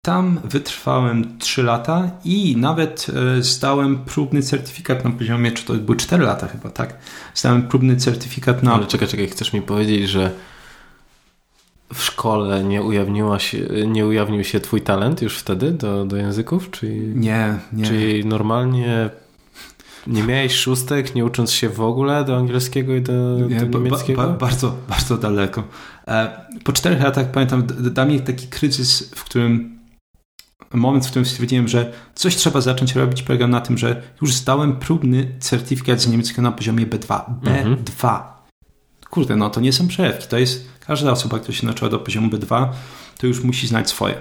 tam 0.05 0.39
wytrwałem 0.43 1.37
3 1.39 1.63
lata 1.63 2.11
i 2.25 2.57
nawet 2.57 3.07
e, 3.37 3.41
zdałem 3.41 3.97
próbny 3.97 4.41
certyfikat 4.41 5.05
na 5.05 5.11
poziomie, 5.11 5.51
czy 5.51 5.65
to 5.65 5.73
były 5.73 5.97
4 5.97 6.23
lata 6.23 6.47
chyba, 6.47 6.69
tak? 6.69 6.97
Zdałem 7.35 7.67
próbny 7.67 7.95
certyfikat 7.97 8.63
na... 8.63 8.73
Ale 8.73 8.85
czekaj, 8.85 9.07
czekaj, 9.07 9.27
chcesz 9.27 9.53
mi 9.53 9.61
powiedzieć, 9.61 10.09
że 10.09 10.31
w 11.93 12.03
szkole 12.03 12.63
nie, 12.63 12.83
ujawniła 12.83 13.39
się, 13.39 13.57
nie 13.87 14.05
ujawnił 14.05 14.43
się 14.43 14.59
twój 14.59 14.81
talent 14.81 15.21
już 15.21 15.37
wtedy 15.37 15.71
do, 15.71 16.05
do 16.05 16.17
języków? 16.17 16.71
Czyli, 16.71 16.99
nie, 16.99 17.59
nie. 17.73 17.85
Czyli 17.85 18.25
normalnie 18.25 19.09
nie 20.07 20.23
miałeś 20.23 20.53
szóstek, 20.53 21.15
nie 21.15 21.25
ucząc 21.25 21.51
się 21.51 21.69
w 21.69 21.81
ogóle 21.81 22.25
do 22.25 22.37
angielskiego 22.37 22.95
i 22.95 23.01
do, 23.01 23.39
nie, 23.49 23.65
do 23.65 23.79
niemieckiego? 23.79 24.21
Ba, 24.21 24.27
ba, 24.27 24.33
bardzo, 24.33 24.75
bardzo 24.89 25.17
daleko. 25.17 25.63
E, 26.07 26.45
po 26.63 26.73
czterech 26.73 27.01
latach 27.01 27.31
pamiętam, 27.31 27.63
dla 27.65 28.05
mnie 28.05 28.19
taki 28.19 28.47
kryzys, 28.47 29.11
w 29.15 29.23
którym 29.23 29.74
moment, 30.75 31.05
w 31.05 31.09
którym 31.09 31.25
stwierdziłem, 31.25 31.67
że 31.67 31.93
coś 32.15 32.35
trzeba 32.35 32.61
zacząć 32.61 32.95
robić, 32.95 33.23
polega 33.23 33.47
na 33.47 33.61
tym, 33.61 33.77
że 33.77 34.01
już 34.21 34.33
zdałem 34.33 34.75
próbny 34.75 35.35
certyfikat 35.39 36.01
z 36.01 36.07
niemieckiego 36.07 36.41
na 36.41 36.51
poziomie 36.51 36.87
B2. 36.87 37.23
B2. 37.43 37.47
Mhm. 37.47 37.83
Kurde, 39.09 39.35
no 39.35 39.49
to 39.49 39.61
nie 39.61 39.73
są 39.73 39.87
przelewki. 39.87 40.27
To 40.27 40.37
jest 40.37 40.67
każda 40.79 41.11
osoba, 41.11 41.39
która 41.39 41.57
się 41.57 41.65
nauczyła 41.65 41.89
do 41.89 41.99
poziomu 41.99 42.29
B2, 42.29 42.67
to 43.17 43.27
już 43.27 43.43
musi 43.43 43.67
znać 43.67 43.89
swoje. 43.89 44.15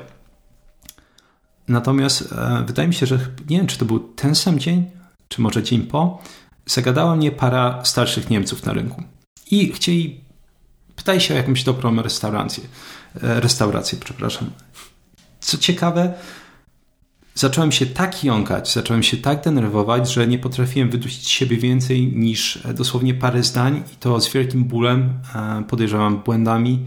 Natomiast 1.68 2.32
e, 2.32 2.64
wydaje 2.66 2.88
mi 2.88 2.94
się, 2.94 3.06
że 3.06 3.18
nie 3.50 3.56
wiem, 3.56 3.66
czy 3.66 3.78
to 3.78 3.84
był 3.84 3.98
ten 3.98 4.34
sam 4.34 4.58
dzień, 4.58 4.90
czy 5.28 5.40
może 5.40 5.62
dzień 5.62 5.82
po, 5.82 6.22
zagadała 6.66 7.16
mnie 7.16 7.32
para 7.32 7.84
starszych 7.84 8.30
Niemców 8.30 8.64
na 8.64 8.72
rynku. 8.72 9.02
I 9.50 9.72
chcieli, 9.72 10.20
pytali 10.96 11.20
się 11.20 11.34
o 11.34 11.36
jakąś 11.36 11.64
dobrą 11.64 12.02
restaurację. 12.02 12.64
E, 13.22 13.40
restaurację, 13.40 13.98
przepraszam. 14.04 14.50
Co 15.40 15.58
ciekawe, 15.58 16.14
zacząłem 17.34 17.72
się 17.72 17.86
tak 17.86 18.24
jąkać, 18.24 18.72
zacząłem 18.72 19.02
się 19.02 19.16
tak 19.16 19.44
denerwować, 19.44 20.12
że 20.12 20.26
nie 20.26 20.38
potrafiłem 20.38 20.90
wydusić 20.90 21.26
z 21.26 21.28
siebie 21.28 21.56
więcej 21.56 22.06
niż 22.06 22.58
dosłownie 22.74 23.14
parę 23.14 23.42
zdań 23.42 23.82
i 23.92 23.96
to 23.96 24.20
z 24.20 24.32
wielkim 24.32 24.64
bólem, 24.64 25.20
e, 25.34 25.64
podejrzewam 25.68 26.22
błędami. 26.22 26.86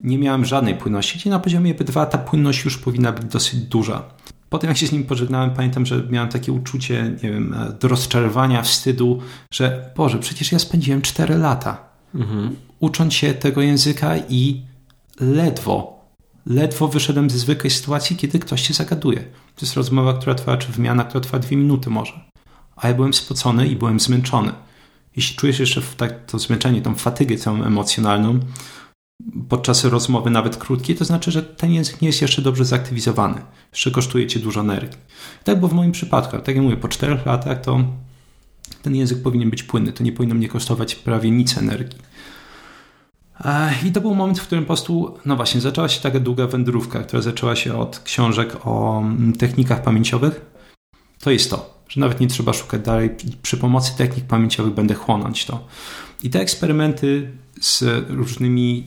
Nie 0.00 0.18
miałem 0.18 0.44
żadnej 0.44 0.74
płynności, 0.74 1.18
gdzie 1.18 1.30
na 1.30 1.38
poziomie 1.38 1.74
B2 1.74 2.06
ta 2.06 2.18
płynność 2.18 2.64
już 2.64 2.78
powinna 2.78 3.12
być 3.12 3.24
dosyć 3.24 3.60
duża. 3.60 4.02
potem 4.48 4.68
jak 4.68 4.76
się 4.76 4.86
z 4.86 4.92
nim 4.92 5.04
pożegnałem, 5.04 5.50
pamiętam, 5.50 5.86
że 5.86 6.02
miałem 6.10 6.28
takie 6.28 6.52
uczucie, 6.52 7.16
nie 7.22 7.30
wiem, 7.30 7.54
do 7.80 7.88
rozczarowania, 7.88 8.62
wstydu, 8.62 9.20
że 9.52 9.92
Boże, 9.96 10.18
przecież 10.18 10.52
ja 10.52 10.58
spędziłem 10.58 11.02
4 11.02 11.38
lata 11.38 11.90
mhm. 12.14 12.56
ucząc 12.80 13.14
się 13.14 13.34
tego 13.34 13.60
języka 13.60 14.16
i 14.28 14.62
ledwo, 15.20 15.99
ledwo 16.50 16.88
wyszedłem 16.88 17.30
ze 17.30 17.38
zwykłej 17.38 17.70
sytuacji, 17.70 18.16
kiedy 18.16 18.38
ktoś 18.38 18.68
się 18.68 18.74
zagaduje. 18.74 19.20
To 19.56 19.66
jest 19.66 19.74
rozmowa, 19.74 20.14
która 20.14 20.34
trwa, 20.34 20.56
czy 20.56 20.72
wymiana, 20.72 21.04
która 21.04 21.20
trwa 21.20 21.38
dwie 21.38 21.56
minuty 21.56 21.90
może. 21.90 22.12
A 22.76 22.88
ja 22.88 22.94
byłem 22.94 23.14
spocony 23.14 23.68
i 23.68 23.76
byłem 23.76 24.00
zmęczony. 24.00 24.52
Jeśli 25.16 25.36
czujesz 25.36 25.60
jeszcze 25.60 25.82
tak, 25.96 26.26
to 26.26 26.38
zmęczenie, 26.38 26.82
tą 26.82 26.94
fatygę 26.94 27.36
całą 27.36 27.62
emocjonalną, 27.62 28.40
podczas 29.48 29.84
rozmowy 29.84 30.30
nawet 30.30 30.56
krótkiej, 30.56 30.96
to 30.96 31.04
znaczy, 31.04 31.30
że 31.30 31.42
ten 31.42 31.72
język 31.72 32.02
nie 32.02 32.08
jest 32.08 32.22
jeszcze 32.22 32.42
dobrze 32.42 32.64
zaktywizowany. 32.64 33.42
Jeszcze 33.72 33.90
kosztuje 33.90 34.26
cię 34.26 34.40
dużo 34.40 34.60
energii. 34.60 34.98
Tak 35.44 35.58
było 35.58 35.68
w 35.68 35.72
moim 35.72 35.92
przypadku. 35.92 36.36
Tak 36.36 36.48
jak 36.48 36.64
mówię, 36.64 36.76
po 36.76 36.88
czterech 36.88 37.26
latach 37.26 37.60
to 37.60 37.84
ten 38.82 38.94
język 38.94 39.22
powinien 39.22 39.50
być 39.50 39.62
płynny. 39.62 39.92
To 39.92 40.04
nie 40.04 40.12
powinno 40.12 40.34
mnie 40.34 40.48
kosztować 40.48 40.94
prawie 40.94 41.30
nic 41.30 41.58
energii. 41.58 41.98
I 43.86 43.92
to 43.92 44.00
był 44.00 44.14
moment, 44.14 44.38
w 44.38 44.42
którym 44.42 44.64
po 44.64 44.66
prostu, 44.66 45.14
no 45.26 45.36
właśnie, 45.36 45.60
zaczęła 45.60 45.88
się 45.88 46.00
taka 46.00 46.20
długa 46.20 46.46
wędrówka, 46.46 46.98
która 46.98 47.22
zaczęła 47.22 47.56
się 47.56 47.78
od 47.78 47.98
książek 47.98 48.66
o 48.66 49.00
mm, 49.00 49.32
technikach 49.32 49.82
pamięciowych. 49.82 50.40
To 51.20 51.30
jest 51.30 51.50
to, 51.50 51.80
że 51.88 52.00
nawet 52.00 52.20
nie 52.20 52.26
trzeba 52.26 52.52
szukać 52.52 52.82
dalej. 52.82 53.10
Przy 53.42 53.56
pomocy 53.56 53.96
technik 53.96 54.24
pamięciowych 54.24 54.74
będę 54.74 54.94
chłonąć 54.94 55.46
to. 55.46 55.66
I 56.22 56.30
te 56.30 56.40
eksperymenty 56.40 57.30
z 57.60 57.84
różnymi 58.08 58.86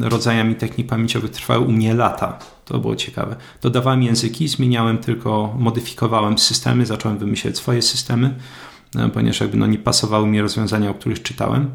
rodzajami 0.00 0.54
technik 0.54 0.86
pamięciowych 0.86 1.30
trwały 1.30 1.66
u 1.66 1.72
mnie 1.72 1.94
lata. 1.94 2.38
To 2.64 2.78
było 2.78 2.96
ciekawe. 2.96 3.36
Dodawałem 3.62 4.02
języki, 4.02 4.48
zmieniałem 4.48 4.98
tylko, 4.98 5.54
modyfikowałem 5.58 6.38
systemy, 6.38 6.86
zacząłem 6.86 7.18
wymyślać 7.18 7.56
swoje 7.56 7.82
systemy, 7.82 8.34
e, 8.96 9.08
ponieważ 9.08 9.40
jakby 9.40 9.56
no 9.56 9.66
nie 9.66 9.78
pasowały 9.78 10.26
mi 10.26 10.40
rozwiązania, 10.40 10.90
o 10.90 10.94
których 10.94 11.22
czytałem. 11.22 11.70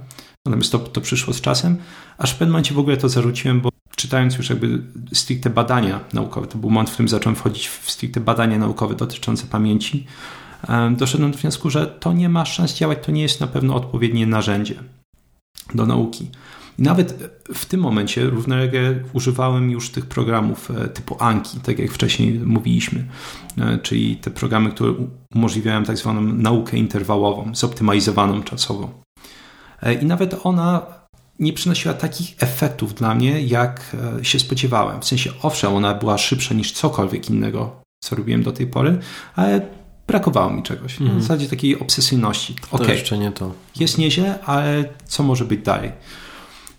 Natomiast 0.46 0.72
to, 0.72 0.80
to 0.80 1.02
przyszło 1.02 1.34
z 1.34 1.42
czasem, 1.42 1.78
aż 2.18 2.32
w 2.32 2.36
pewnym 2.36 2.52
momencie 2.52 2.74
w 2.74 2.80
ogóle 2.80 2.98
to 2.98 3.10
zarzuciłem, 3.10 3.62
bo 3.62 3.70
czytając 3.96 4.38
już 4.38 4.50
jakby 4.50 4.84
stricte 5.14 5.50
badania 5.50 6.00
naukowe, 6.14 6.48
to 6.48 6.58
był 6.58 6.70
moment, 6.70 6.90
w 6.90 6.94
którym 6.94 7.10
zacząłem 7.10 7.36
wchodzić 7.36 7.68
w 7.68 7.92
stricte 7.92 8.20
badania 8.20 8.58
naukowe 8.58 8.96
dotyczące 8.96 9.48
pamięci, 9.48 10.06
doszedłem 10.98 11.32
do 11.32 11.38
wniosku, 11.38 11.70
że 11.70 11.88
to 11.88 12.14
nie 12.14 12.30
ma 12.30 12.46
szans 12.46 12.74
działać, 12.74 12.98
to 13.06 13.12
nie 13.12 13.22
jest 13.22 13.42
na 13.42 13.48
pewno 13.48 13.76
odpowiednie 13.76 14.28
narzędzie 14.28 14.76
do 15.76 15.86
nauki. 15.86 16.28
I 16.80 16.82
nawet 16.82 17.30
w 17.54 17.66
tym 17.66 17.80
momencie 17.80 18.26
równolegle 18.26 18.96
używałem 19.14 19.72
już 19.72 19.90
tych 19.90 20.06
programów 20.06 20.72
e, 20.72 20.88
typu 20.88 21.16
Anki, 21.20 21.60
tak 21.60 21.80
jak 21.80 21.92
wcześniej 21.92 22.34
mówiliśmy, 22.34 23.08
e, 23.58 23.78
czyli 23.78 24.18
te 24.18 24.32
programy, 24.32 24.72
które 24.72 24.94
umożliwiają 25.36 25.84
tak 25.84 25.98
zwaną 25.98 26.22
naukę 26.22 26.78
interwałową, 26.78 27.56
zoptymalizowaną 27.56 28.44
czasowo. 28.44 29.03
E, 29.84 29.94
I 29.94 30.06
nawet 30.06 30.36
ona 30.44 30.82
nie 31.40 31.54
przynosiła 31.54 31.94
takich 31.94 32.36
efektów 32.40 32.94
dla 32.94 33.16
mnie, 33.16 33.42
jak 33.42 33.96
się 34.22 34.40
spodziewałem. 34.40 35.02
W 35.02 35.06
sensie, 35.06 35.32
owszem, 35.42 35.76
ona 35.76 35.94
była 35.94 36.18
szybsza 36.18 36.54
niż 36.54 36.72
cokolwiek 36.72 37.30
innego, 37.30 37.82
co 38.04 38.16
robiłem 38.16 38.44
do 38.44 38.52
tej 38.52 38.68
pory, 38.68 39.00
ale 39.36 39.62
brakowało 40.08 40.50
mi 40.50 40.64
czegoś. 40.64 41.02
Mm. 41.02 41.20
W 41.20 41.22
zasadzie 41.22 41.50
takiej 41.50 41.80
obsesyjności. 41.80 42.56
To 42.72 42.78
okay, 42.78 42.96
jeszcze 42.96 43.18
nie 43.18 43.32
to. 43.32 43.52
Jest 43.76 43.98
nieźle, 43.98 44.40
ale 44.46 44.86
co 45.06 45.24
może 45.24 45.46
być 45.46 45.62
dalej? 45.62 45.92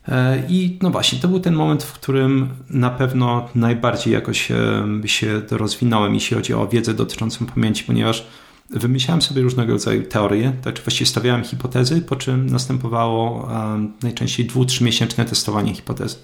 E, 0.09 0.43
I 0.48 0.78
no 0.82 0.90
właśnie, 0.90 1.18
to 1.18 1.28
był 1.28 1.40
ten 1.40 1.55
moment, 1.55 1.82
w 1.82 1.93
którym 1.93 2.48
na 2.70 2.90
pewno 2.90 3.48
najbardziej 3.55 4.12
jakoś 4.12 4.51
się 5.05 5.43
rozwinąłem, 5.51 6.14
jeśli 6.14 6.36
chodzi 6.36 6.55
o 6.55 6.68
wiedzę 6.68 6.94
dotyczącą 6.94 7.47
pamięci, 7.47 7.85
ponieważ 7.85 8.26
wymyślałem 8.70 9.23
sobie 9.23 9.43
różnego 9.43 9.73
rodzaju 9.73 10.03
teorie, 10.03 10.53
tak, 10.62 10.81
właściwie 10.81 11.07
stawiałem 11.07 11.45
hipotezy, 11.45 12.03
po 12.03 12.16
czym 12.16 12.47
następowało 12.51 13.49
najczęściej 14.03 14.47
dwu, 14.47 14.65
trzymiesięczne 14.65 15.24
testowanie 15.24 15.74
hipotezy. 15.74 16.16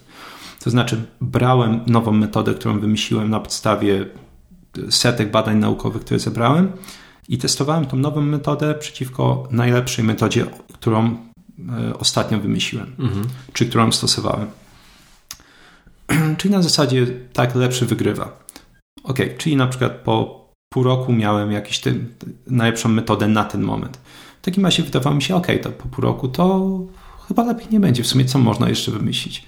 To 0.61 0.71
znaczy, 0.71 1.05
brałem 1.21 1.81
nową 1.87 2.13
metodę, 2.13 2.55
którą 2.55 2.81
wymyśliłem 2.81 3.31
na 3.31 3.41
podstawie 3.41 4.07
setek 4.91 5.31
badań 5.31 5.59
naukowych, 5.59 6.03
które 6.05 6.21
zebrałem 6.21 6.73
i 7.29 7.39
testowałem 7.39 7.87
tą 7.87 7.97
nową 7.97 8.21
metodę 8.21 8.75
przeciwko 8.75 9.49
najlepszej 9.51 10.05
metodzie, 10.05 10.47
którą 10.73 11.07
e, 11.09 11.99
ostatnio 11.99 12.41
wymyśliłem, 12.41 12.95
mhm. 12.99 13.27
czy 13.53 13.67
którą 13.67 13.93
stosowałem. 13.93 14.47
czyli 16.39 16.55
na 16.55 16.63
zasadzie 16.63 17.07
tak 17.33 17.55
lepszy 17.55 17.87
wygrywa. 17.87 18.39
Ok, 19.03 19.19
czyli 19.39 19.57
na 19.57 19.67
przykład 19.67 19.93
po 19.93 20.40
pół 20.75 20.83
roku 20.83 21.13
miałem 21.13 21.53
jakąś 21.53 21.79
ten, 21.79 22.07
najlepszą 22.47 22.89
metodę 22.89 23.29
na 23.29 23.45
ten 23.45 23.63
moment. 23.63 24.01
W 24.43 24.45
takim 24.45 24.65
razie 24.65 24.83
wydawało 24.83 25.17
mi 25.17 25.23
się, 25.23 25.37
ok, 25.37 25.47
to 25.63 25.71
po 25.71 25.89
pół 25.89 26.03
roku 26.05 26.29
to 26.29 26.71
chyba 27.29 27.45
lepiej 27.45 27.67
nie 27.71 27.81
będzie. 27.81 28.03
W 28.03 28.07
sumie 28.07 28.25
co 28.25 28.39
można 28.39 28.69
jeszcze 28.69 28.91
wymyślić? 28.91 29.47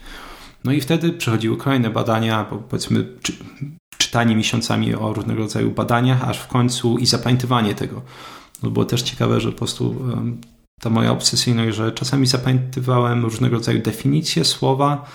No 0.64 0.72
i 0.72 0.80
wtedy 0.80 1.12
przechodziły 1.12 1.56
kolejne 1.56 1.90
badania, 1.90 2.46
bo 2.50 2.56
powiedzmy 2.56 3.06
czytanie 3.98 4.36
miesiącami 4.36 4.94
o 4.94 5.12
różnego 5.12 5.40
rodzaju 5.40 5.70
badaniach, 5.70 6.28
aż 6.28 6.38
w 6.38 6.46
końcu 6.46 6.98
i 6.98 7.06
zapamiętywanie 7.06 7.74
tego. 7.74 8.02
No 8.62 8.70
było 8.70 8.84
też 8.84 9.02
ciekawe, 9.02 9.40
że 9.40 9.52
po 9.52 9.58
prostu 9.58 10.04
ta 10.80 10.90
moja 10.90 11.12
obsesyjność, 11.12 11.76
że 11.76 11.92
czasami 11.92 12.26
zapamiętywałem 12.26 13.24
różnego 13.24 13.56
rodzaju 13.56 13.82
definicje, 13.82 14.44
słowa, 14.44 15.10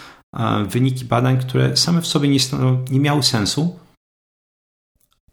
wyniki 0.70 1.06
badań, 1.06 1.38
które 1.38 1.78
same 1.78 2.02
w 2.02 2.08
sobie 2.08 2.30
nie, 2.30 2.40
nie 2.92 3.00
miały 3.00 3.24
sensu, 3.24 3.76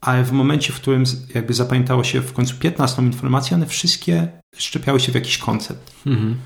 ale 0.05 0.25
w 0.25 0.33
momencie, 0.33 0.73
w 0.73 0.77
którym 0.77 1.05
jakby 1.35 1.55
zapamiętało 1.55 2.05
się 2.05 2.21
w 2.21 2.33
końcu 2.33 2.57
15 2.57 3.03
informację, 3.03 3.57
one 3.57 3.67
wszystkie 3.67 4.29
szczepiały 4.57 5.01
się 5.01 5.13
w 5.13 5.15
jakiś 5.15 5.39
koncept. 5.39 5.95
Mhm. 6.07 6.37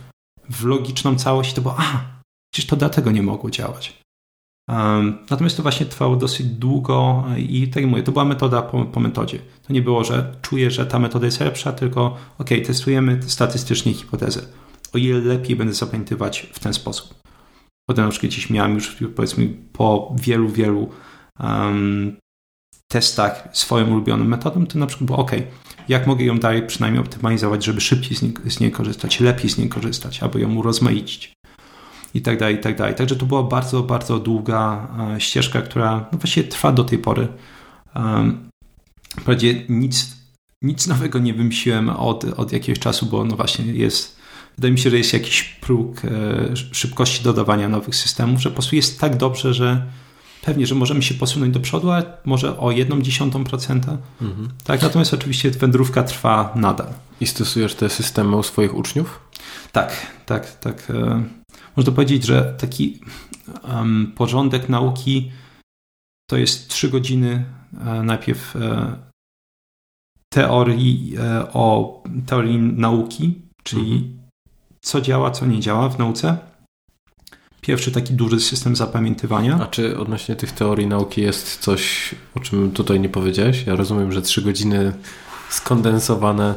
W 0.51 0.64
logiczną 0.64 1.16
całość 1.16 1.52
to 1.52 1.62
było, 1.62 1.74
a, 1.78 2.05
przecież 2.52 2.70
to 2.70 2.76
dlatego 2.76 3.10
nie 3.10 3.22
mogło 3.22 3.51
działać. 3.51 4.02
Natomiast 5.30 5.56
to 5.56 5.62
właśnie 5.62 5.86
trwało 5.86 6.16
dosyć 6.16 6.47
długo 6.47 7.24
i 7.36 7.68
tak 7.68 7.82
jak 7.82 7.90
mówię, 7.90 8.02
to 8.02 8.12
była 8.12 8.24
metoda 8.24 8.62
po, 8.62 8.85
po, 8.85 9.01
metodzie. 9.01 9.39
To 9.66 9.72
nie 9.72 9.82
było, 9.82 10.05
że 10.05 10.36
czuję, 10.43 10.70
że 10.70 10.86
ta 10.86 10.98
metoda 10.98 11.26
jest 11.26 11.40
lepsza, 11.40 11.72
tylko 11.72 12.16
ok, 12.39 12.48
testujemy 12.66 13.20
statystycznie 13.22 13.94
hipotezę. 13.94 14.40
O 14.93 14.98
ile 14.98 15.18
lepiej 15.18 15.56
będę 15.56 15.74
zapamiętywać 15.74 16.47
w 16.52 16.59
ten 16.59 16.74
sposób. 16.74 17.14
Potem 17.89 18.05
na 18.05 18.10
przykład 18.10 18.32
gdzieś 18.32 18.51
miałem 18.51 18.74
już 18.74 18.97
powiedzmy 19.16 19.48
po 19.72 20.14
wielu, 20.18 20.48
wielu 20.48 20.90
um, 21.40 22.16
testach 22.89 23.48
swoją 23.52 23.86
ulubioną 23.86 24.24
metodą, 24.24 24.66
to 24.66 24.78
na 24.78 24.86
przykład 24.86 25.06
było 25.06 25.19
ok, 25.19 25.32
jak 25.89 26.06
mogę 26.06 26.24
ją 26.24 26.39
dalej 26.39 26.66
przynajmniej 26.66 27.02
optymalizować, 27.02 27.65
żeby 27.65 27.81
szybciej 27.81 28.16
z 28.16 28.23
niej, 28.23 28.35
z 28.47 28.60
niej 28.60 28.70
korzystać, 28.70 29.20
lepiej 29.20 29.51
z 29.51 29.59
niej 29.59 29.69
korzystać, 29.69 30.23
albo 30.23 30.39
ją 30.39 30.55
urozmaicić 30.55 31.32
i 32.15 32.23
tak 32.23 32.39
dalej, 32.39 32.55
i 32.55 32.59
tak 32.59 32.77
dalej. 32.77 32.94
Także 32.94 33.16
to 33.16 33.27
była 33.27 33.43
bardzo, 33.43 33.82
bardzo 33.82 34.19
długa 34.19 34.89
e, 35.16 35.20
ścieżka, 35.20 35.62
która 35.62 36.09
no 36.12 36.19
właściwie 36.19 36.48
trwa 36.48 36.73
do 36.73 36.85
tej 36.85 36.98
pory. 36.98 37.28
Wprawdzie 39.20 39.65
nic, 39.69 40.16
nic 40.62 40.86
nowego 40.86 41.19
nie 41.19 41.35
wymyśliłem 41.35 41.90
od, 41.90 42.24
od 42.24 42.52
jakiegoś 42.52 42.78
czasu, 42.78 43.06
bo 43.06 43.24
no 43.24 43.36
właśnie 43.36 43.65
jest, 43.65 44.19
wydaje 44.56 44.73
mi 44.73 44.78
się, 44.78 44.90
że 44.90 44.98
jest 44.98 45.12
jakiś 45.12 45.43
próg 45.43 46.05
e, 46.05 46.56
szybkości 46.56 47.24
dodawania 47.24 47.69
nowych 47.69 47.97
systemów, 47.97 48.40
że 48.40 48.48
po 48.48 48.55
prostu 48.55 48.77
jest 48.77 49.01
tak 49.01 49.16
dobrze, 49.16 49.55
że 49.55 49.86
pewnie, 50.43 50.66
że 50.66 50.74
możemy 50.74 51.02
się 51.02 51.15
posunąć 51.15 51.55
do 51.55 51.60
przodu, 51.60 51.90
ale 51.90 52.05
może 52.24 52.59
o 52.59 52.70
jedną 52.70 53.01
dziesiątą 53.02 53.44
procenta. 53.44 53.98
Mhm. 54.23 54.48
Tak, 54.65 54.82
natomiast 54.82 55.15
oczywiście 55.15 55.51
wędrówka 55.51 56.02
trwa 56.02 56.52
nadal. 56.55 56.89
I 57.20 57.27
stosujesz 57.27 57.74
te 57.74 57.89
systemy 57.89 58.36
u 58.36 58.43
swoich 58.43 58.74
uczniów? 58.74 59.20
Tak, 59.73 60.06
tak, 60.27 60.59
tak. 60.59 60.90
E, 60.90 61.23
można 61.77 61.93
powiedzieć, 61.93 62.27
że 62.27 62.55
taki 62.59 63.01
um, 63.69 64.12
porządek 64.16 64.69
nauki 64.69 65.32
to 66.31 66.36
jest 66.36 66.69
trzy 66.69 66.89
godziny 66.89 67.44
e, 67.86 68.02
najpierw 68.02 68.56
e, 68.56 68.97
teorii 70.32 71.16
o 71.52 72.02
teorii 72.27 72.59
nauki, 72.59 73.43
czyli 73.62 73.93
mhm. 73.93 74.19
co 74.81 75.01
działa, 75.01 75.31
co 75.31 75.47
nie 75.47 75.60
działa 75.60 75.89
w 75.89 75.98
nauce. 75.98 76.48
Pierwszy 77.69 77.93
taki 77.93 78.15
duży 78.15 78.40
system 78.40 78.77
zapamiętywania. 78.77 79.59
A 79.62 79.66
czy 79.66 79.99
odnośnie 79.99 80.36
tych 80.36 80.53
teorii 80.53 80.86
nauki 80.86 81.20
jest 81.20 81.57
coś, 81.61 82.15
o 82.35 82.40
czym 82.40 82.70
tutaj 82.70 83.01
nie 83.01 83.09
powiedziałeś? 83.09 83.66
Ja 83.66 83.77
rozumiem, 83.77 84.12
że 84.12 84.23
trzy 84.23 84.43
godziny 84.43 84.93
skondensowane. 85.51 86.55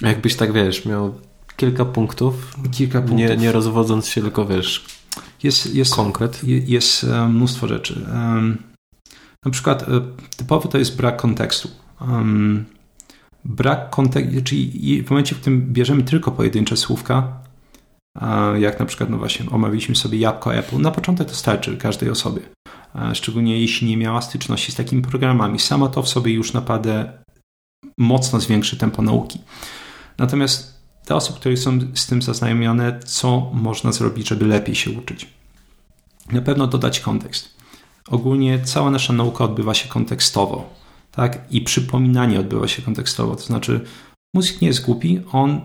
Jakbyś 0.00 0.36
tak 0.36 0.52
wiesz, 0.52 0.84
miał 0.84 1.14
kilka 1.56 1.84
punktów. 1.84 2.54
Kilka 2.70 2.98
punktów. 2.98 3.18
Nie, 3.18 3.36
nie 3.36 3.52
rozwodząc 3.52 4.08
się, 4.08 4.20
tylko 4.22 4.46
wiesz, 4.46 4.84
jest, 5.42 5.74
jest 5.74 5.94
konkret. 5.94 6.40
Jest 6.44 7.04
e, 7.04 7.28
mnóstwo 7.28 7.68
rzeczy. 7.68 8.06
Na 9.44 9.50
przykład 9.50 9.82
e, 9.82 9.86
typowy 10.36 10.68
to 10.68 10.78
jest 10.78 10.96
brak 10.96 11.16
kontekstu. 11.16 11.68
Brak 13.44 13.90
kontekstu, 13.90 14.42
czyli 14.44 15.02
w 15.02 15.10
momencie, 15.10 15.34
w 15.34 15.40
którym 15.40 15.72
bierzemy 15.72 16.02
tylko 16.02 16.30
pojedyncze 16.30 16.76
słówka, 16.76 17.47
jak 18.58 18.80
na 18.80 18.86
przykład, 18.86 19.10
no 19.10 19.18
właśnie, 19.18 19.50
omawialiśmy 19.50 19.96
sobie 19.96 20.18
jabłko 20.18 20.54
Apple, 20.54 20.80
na 20.80 20.90
początek 20.90 21.28
to 21.28 21.34
starczy 21.34 21.76
każdej 21.76 22.10
osobie. 22.10 22.40
szczególnie 23.14 23.60
jeśli 23.60 23.88
nie 23.88 23.96
miała 23.96 24.22
styczności 24.22 24.72
z 24.72 24.74
takimi 24.74 25.02
programami. 25.02 25.58
Sama 25.58 25.88
to 25.88 26.02
w 26.02 26.08
sobie 26.08 26.32
już 26.32 26.52
naprawdę 26.52 27.12
mocno 27.98 28.40
zwiększy 28.40 28.76
tempo 28.76 29.02
nauki. 29.02 29.38
Natomiast 30.18 30.78
te 31.04 31.14
osoby, 31.14 31.40
które 31.40 31.56
są 31.56 31.78
z 31.94 32.06
tym 32.06 32.22
zaznajomione, 32.22 33.00
co 33.04 33.50
można 33.54 33.92
zrobić, 33.92 34.28
żeby 34.28 34.46
lepiej 34.46 34.74
się 34.74 34.90
uczyć? 34.90 35.28
Na 36.32 36.42
pewno 36.42 36.66
dodać 36.66 37.00
kontekst. 37.00 37.56
Ogólnie 38.10 38.60
cała 38.64 38.90
nasza 38.90 39.12
nauka 39.12 39.44
odbywa 39.44 39.74
się 39.74 39.88
kontekstowo, 39.88 40.74
tak? 41.12 41.38
I 41.50 41.60
przypominanie 41.60 42.40
odbywa 42.40 42.68
się 42.68 42.82
kontekstowo. 42.82 43.36
To 43.36 43.42
znaczy, 43.42 43.80
mózg 44.34 44.60
nie 44.60 44.68
jest 44.68 44.84
głupi, 44.84 45.20
on 45.32 45.60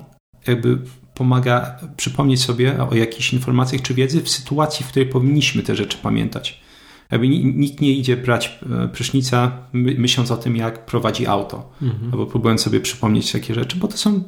jakby 0.48 0.80
pomaga 1.14 1.80
przypomnieć 1.98 2.42
sobie 2.42 2.84
o 2.84 2.96
jakichś 2.96 3.34
informacjach 3.34 3.82
czy 3.82 3.94
wiedzy 3.94 4.22
w 4.22 4.30
sytuacji, 4.30 4.86
w 4.86 4.90
której 4.90 5.10
powinniśmy 5.10 5.64
te 5.64 5.76
rzeczy 5.76 5.98
pamiętać. 5.98 6.64
Jakby 7.12 7.28
nikt 7.28 7.82
nie 7.82 7.92
idzie 7.92 8.18
brać 8.18 8.60
e, 8.84 8.88
prysznica 8.88 9.52
myśląc 9.74 10.32
o 10.32 10.38
tym, 10.38 10.56
jak 10.56 10.86
prowadzi 10.86 11.28
auto, 11.28 11.72
mhm. 11.82 12.12
albo 12.12 12.26
próbując 12.26 12.62
sobie 12.62 12.82
przypomnieć 12.82 13.32
takie 13.32 13.54
rzeczy, 13.54 13.78
bo 13.78 13.88
to 13.88 13.98
są 13.98 14.24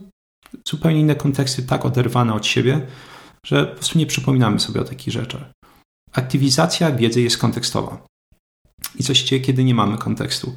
zupełnie 0.68 1.00
inne 1.00 1.16
konteksty, 1.16 1.64
tak 1.64 1.86
oderwane 1.86 2.34
od 2.34 2.46
siebie, 2.46 2.82
że 3.46 3.66
po 3.66 3.76
prostu 3.76 4.00
nie 4.00 4.06
przypominamy 4.06 4.60
sobie 4.60 4.82
o 4.82 4.84
takich 4.84 5.14
rzeczach. 5.14 5.42
Aktywizacja 6.14 6.92
wiedzy 6.92 7.22
jest 7.22 7.38
kontekstowa. 7.38 8.06
I 8.96 9.04
co 9.04 9.14
się 9.14 9.26
dzieje, 9.26 9.42
kiedy 9.42 9.64
nie 9.64 9.76
mamy 9.76 9.98
kontekstu? 9.98 10.56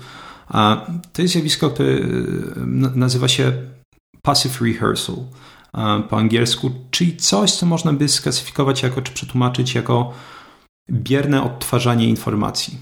A 0.49 0.87
to 1.13 1.23
jest 1.23 1.33
zjawisko, 1.33 1.71
które 1.71 1.89
e, 1.89 2.01
nazywa 2.95 3.29
się 3.29 3.53
passive 4.23 4.61
rehearsal 4.61 5.17
po 6.09 6.17
angielsku, 6.17 6.71
czyli 6.91 7.17
coś, 7.17 7.53
co 7.53 7.67
można 7.67 7.93
by 7.93 8.09
sklasyfikować 8.09 8.83
jako, 8.83 9.03
czy 9.03 9.13
przetłumaczyć 9.13 9.75
jako 9.75 10.13
bierne 10.91 11.43
odtwarzanie 11.43 12.09
informacji. 12.09 12.79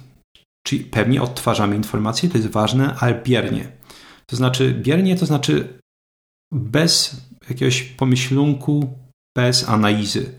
Czyli 0.67 0.85
pewnie 0.85 1.23
odtwarzamy 1.23 1.77
informacje, 1.77 2.29
to 2.29 2.39
jest 2.39 2.51
ważne, 2.51 2.95
ale 3.01 3.23
biernie. 3.23 3.73
To 4.27 4.37
znaczy, 4.37 4.75
biernie 4.83 5.17
to 5.17 5.27
znaczy 5.27 5.79
bez 6.53 7.21
jakiegoś 7.49 7.83
pomyślunku, 7.83 8.95
bez 9.37 9.69
analizy. 9.69 10.39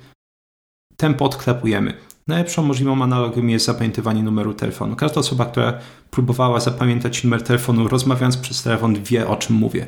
Tempo 0.98 1.26
odklepujemy. 1.26 1.94
Najlepszą 2.28 2.64
możliwą 2.64 3.04
analogią 3.04 3.48
jest 3.48 3.66
zapamiętywanie 3.66 4.24
numeru 4.24 4.54
telefonu. 4.54 4.96
Każda 4.96 5.20
osoba, 5.20 5.46
która 5.46 5.80
próbowała 6.12 6.60
zapamiętać 6.60 7.24
numer 7.24 7.44
telefonu, 7.44 7.88
rozmawiając 7.88 8.38
przez 8.38 8.64
telefon, 8.64 9.04
wie 9.04 9.28
o 9.28 9.36
czym 9.36 9.56
mówię. 9.56 9.88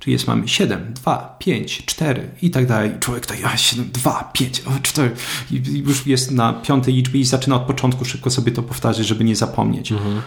Czyli 0.00 0.12
jest 0.12 0.26
mamy 0.26 0.48
7, 0.48 0.94
2, 0.94 1.36
5, 1.38 1.82
4 1.86 2.30
i 2.42 2.50
tak 2.50 2.66
dalej. 2.66 2.90
Człowiek 3.00 3.26
tak, 3.26 3.38
a 3.44 3.56
7, 3.56 3.90
2, 3.92 4.30
5, 4.32 4.62
4 4.82 5.10
i 5.50 5.78
już 5.78 6.06
jest 6.06 6.30
na 6.30 6.52
piątej 6.52 6.94
liczbie 6.94 7.20
i 7.20 7.24
zaczyna 7.24 7.56
od 7.56 7.62
początku 7.62 8.04
szybko 8.04 8.30
sobie 8.30 8.52
to 8.52 8.62
powtarzać, 8.62 9.06
żeby 9.06 9.24
nie 9.24 9.36
zapomnieć. 9.36 9.92
Mhm. 9.92 10.22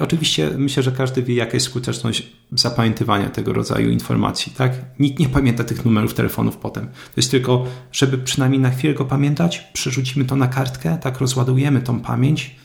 Oczywiście 0.00 0.50
myślę, 0.58 0.82
że 0.82 0.92
każdy 0.92 1.22
wie, 1.22 1.34
jaka 1.34 1.54
jest 1.54 1.66
skuteczność 1.66 2.26
zapamiętywania 2.52 3.30
tego 3.30 3.52
rodzaju 3.52 3.90
informacji, 3.90 4.52
tak? 4.56 4.72
Nikt 4.98 5.18
nie 5.18 5.28
pamięta 5.28 5.64
tych 5.64 5.84
numerów 5.84 6.14
telefonów 6.14 6.56
potem. 6.56 6.86
To 6.86 7.12
jest 7.16 7.30
tylko, 7.30 7.66
żeby 7.92 8.18
przynajmniej 8.18 8.60
na 8.60 8.70
chwilę 8.70 8.94
go 8.94 9.04
pamiętać, 9.04 9.64
przerzucimy 9.72 10.24
to 10.24 10.36
na 10.36 10.48
kartkę, 10.48 10.98
tak 11.02 11.18
rozładujemy 11.18 11.80
tą 11.80 12.00
pamięć, 12.00 12.56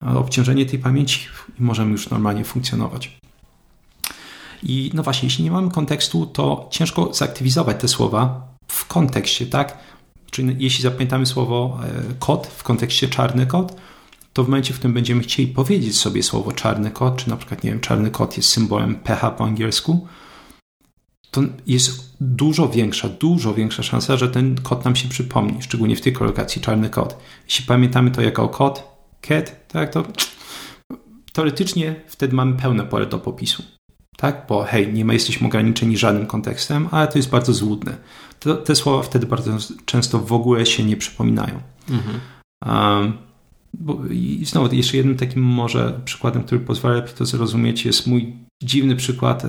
obciążenie 0.00 0.66
tej 0.66 0.78
pamięci 0.78 1.20
i 1.60 1.62
możemy 1.62 1.92
już 1.92 2.10
normalnie 2.10 2.44
funkcjonować. 2.44 3.20
I 4.62 4.90
no 4.94 5.02
właśnie, 5.02 5.26
jeśli 5.26 5.44
nie 5.44 5.50
mamy 5.50 5.70
kontekstu, 5.70 6.26
to 6.26 6.68
ciężko 6.70 7.14
zaktywizować 7.14 7.80
te 7.80 7.88
słowa 7.88 8.48
w 8.68 8.86
kontekście, 8.86 9.46
tak? 9.46 9.78
Czyli 10.30 10.56
jeśli 10.58 10.82
zapamiętamy 10.82 11.26
słowo 11.26 11.78
e, 11.84 12.14
kot 12.18 12.46
w 12.46 12.62
kontekście 12.62 13.08
czarny 13.08 13.46
kot, 13.46 13.76
to 14.32 14.44
w 14.44 14.48
momencie, 14.48 14.74
w 14.74 14.76
którym 14.76 14.94
będziemy 14.94 15.22
chcieli 15.22 15.48
powiedzieć 15.48 15.98
sobie 15.98 16.22
słowo 16.22 16.52
czarny 16.52 16.90
kot, 16.90 17.16
czy 17.16 17.30
na 17.30 17.36
przykład, 17.36 17.64
nie 17.64 17.70
wiem, 17.70 17.80
czarny 17.80 18.10
kot 18.10 18.36
jest 18.36 18.48
symbolem 18.48 18.94
pecha 18.94 19.30
po 19.30 19.44
angielsku, 19.44 20.08
to 21.30 21.42
jest 21.66 22.16
dużo 22.20 22.68
większa, 22.68 23.08
dużo 23.08 23.54
większa 23.54 23.82
szansa, 23.82 24.16
że 24.16 24.28
ten 24.28 24.60
kot 24.62 24.84
nam 24.84 24.96
się 24.96 25.08
przypomni, 25.08 25.62
szczególnie 25.62 25.96
w 25.96 26.00
tej 26.00 26.12
kolokacji 26.12 26.62
czarny 26.62 26.90
kot. 26.90 27.16
Jeśli 27.44 27.66
pamiętamy 27.66 28.10
to 28.10 28.22
jako 28.22 28.48
kot, 28.48 28.82
cat, 29.20 29.68
tak, 29.68 29.92
to 29.92 30.04
teoretycznie 31.32 31.94
wtedy 32.06 32.34
mamy 32.36 32.56
pełne 32.56 32.84
pole 32.86 33.06
do 33.06 33.18
popisu 33.18 33.62
tak? 34.20 34.46
Bo 34.48 34.62
hej, 34.62 34.92
nie 34.92 35.04
ma, 35.04 35.12
jesteśmy 35.12 35.46
ograniczeni 35.46 35.96
żadnym 35.96 36.26
kontekstem, 36.26 36.88
ale 36.90 37.08
to 37.08 37.18
jest 37.18 37.30
bardzo 37.30 37.52
złudne. 37.52 37.96
To, 38.40 38.56
te 38.56 38.76
słowa 38.76 39.02
wtedy 39.02 39.26
bardzo 39.26 39.56
często 39.84 40.18
w 40.18 40.32
ogóle 40.32 40.66
się 40.66 40.84
nie 40.84 40.96
przypominają. 40.96 41.60
Mhm. 41.90 42.20
Um, 42.66 43.12
bo, 43.74 43.98
I 44.10 44.44
znowu, 44.44 44.74
jeszcze 44.74 44.96
jednym 44.96 45.16
takim 45.16 45.42
może 45.42 46.00
przykładem, 46.04 46.42
który 46.42 46.60
pozwala 46.60 46.94
lepiej 46.94 47.14
to 47.14 47.26
zrozumieć, 47.26 47.84
jest 47.84 48.06
mój 48.06 48.36
dziwny 48.62 48.96
przykład 48.96 49.44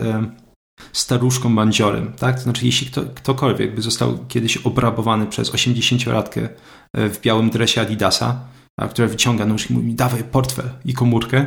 staruszką 0.93 1.55
bandziorem. 1.55 2.13
Tak? 2.13 2.35
To 2.35 2.41
znaczy, 2.41 2.65
jeśli 2.65 2.87
kto, 2.87 3.01
ktokolwiek 3.15 3.75
by 3.75 3.81
został 3.81 4.25
kiedyś 4.27 4.57
obrabowany 4.57 5.25
przez 5.25 5.51
80-latkę 5.51 6.49
e, 6.93 7.09
w 7.09 7.21
białym 7.21 7.49
dresie 7.49 7.81
Adidasa, 7.81 8.39
a, 8.79 8.87
która 8.87 9.07
wyciąga 9.07 9.45
nóż 9.45 9.69
i 9.69 9.73
mówi, 9.73 9.93
dawaj 9.93 10.23
portfel 10.23 10.69
i 10.85 10.93
komórkę, 10.93 11.45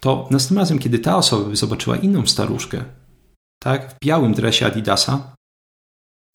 to 0.00 0.28
następnym 0.30 0.58
razem, 0.58 0.78
kiedy 0.78 0.98
ta 0.98 1.16
osoba 1.16 1.48
by 1.48 1.56
zobaczyła 1.56 1.96
inną 1.96 2.26
staruszkę, 2.26 2.84
tak, 3.62 3.94
w 3.94 4.04
białym 4.04 4.34
dresie 4.34 4.66
Adidasa, 4.66 5.34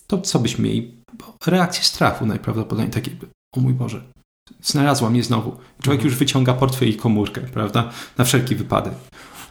to 0.07 0.21
co 0.21 0.39
byśmy 0.39 0.63
mieli? 0.63 1.03
Reakcję 1.45 1.83
strachu 1.83 2.25
najprawdopodobniej, 2.25 2.93
takie, 2.93 3.11
o 3.55 3.59
mój 3.59 3.73
Boże, 3.73 4.03
znalazła 4.61 5.09
mnie 5.09 5.23
znowu. 5.23 5.51
Człowiek 5.51 5.99
mhm. 5.99 6.05
już 6.05 6.15
wyciąga 6.15 6.53
portfel 6.53 6.89
i 6.89 6.95
komórkę, 6.95 7.41
prawda, 7.41 7.91
na 8.17 8.25
wszelki 8.25 8.55
wypadek. 8.55 8.93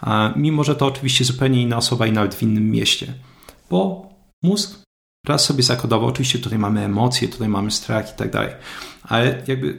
A 0.00 0.32
mimo, 0.36 0.64
że 0.64 0.76
to 0.76 0.86
oczywiście 0.86 1.24
zupełnie 1.24 1.62
inna 1.62 1.76
osoba 1.76 2.06
i 2.06 2.12
nawet 2.12 2.34
w 2.34 2.42
innym 2.42 2.70
mieście. 2.70 3.14
Bo 3.70 4.08
mózg 4.42 4.82
raz 5.26 5.44
sobie 5.44 5.62
zakodował, 5.62 6.08
oczywiście 6.08 6.38
tutaj 6.38 6.58
mamy 6.58 6.84
emocje, 6.84 7.28
tutaj 7.28 7.48
mamy 7.48 7.70
strach 7.70 8.14
i 8.14 8.16
tak 8.18 8.30
dalej, 8.30 8.54
ale 9.02 9.42
jakby 9.46 9.78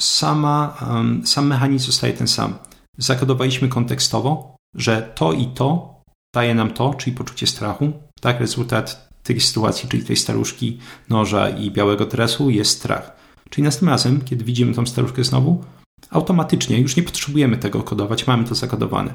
sama, 0.00 0.76
um, 0.90 1.26
sam 1.26 1.46
mechanizm 1.46 1.86
zostaje 1.86 2.12
ten 2.12 2.28
sam 2.28 2.58
zakodowaliśmy 2.98 3.68
kontekstowo, 3.68 4.56
że 4.74 5.12
to 5.14 5.32
i 5.32 5.46
to 5.46 5.94
daje 6.34 6.54
nam 6.54 6.70
to, 6.70 6.94
czyli 6.94 7.16
poczucie 7.16 7.46
strachu. 7.46 7.92
Tak, 8.20 8.40
rezultat 8.40 9.08
tej 9.22 9.40
sytuacji, 9.40 9.88
czyli 9.88 10.04
tej 10.04 10.16
staruszki, 10.16 10.78
noża 11.08 11.48
i 11.48 11.70
białego 11.70 12.06
dresu 12.06 12.50
jest 12.50 12.70
strach. 12.70 13.16
Czyli 13.50 13.64
następnym 13.64 13.90
razem, 13.90 14.20
kiedy 14.20 14.44
widzimy 14.44 14.74
tą 14.74 14.86
staruszkę 14.86 15.24
znowu, 15.24 15.64
automatycznie 16.10 16.78
już 16.78 16.96
nie 16.96 17.02
potrzebujemy 17.02 17.56
tego 17.56 17.82
kodować, 17.82 18.26
mamy 18.26 18.44
to 18.44 18.54
zakodowane. 18.54 19.14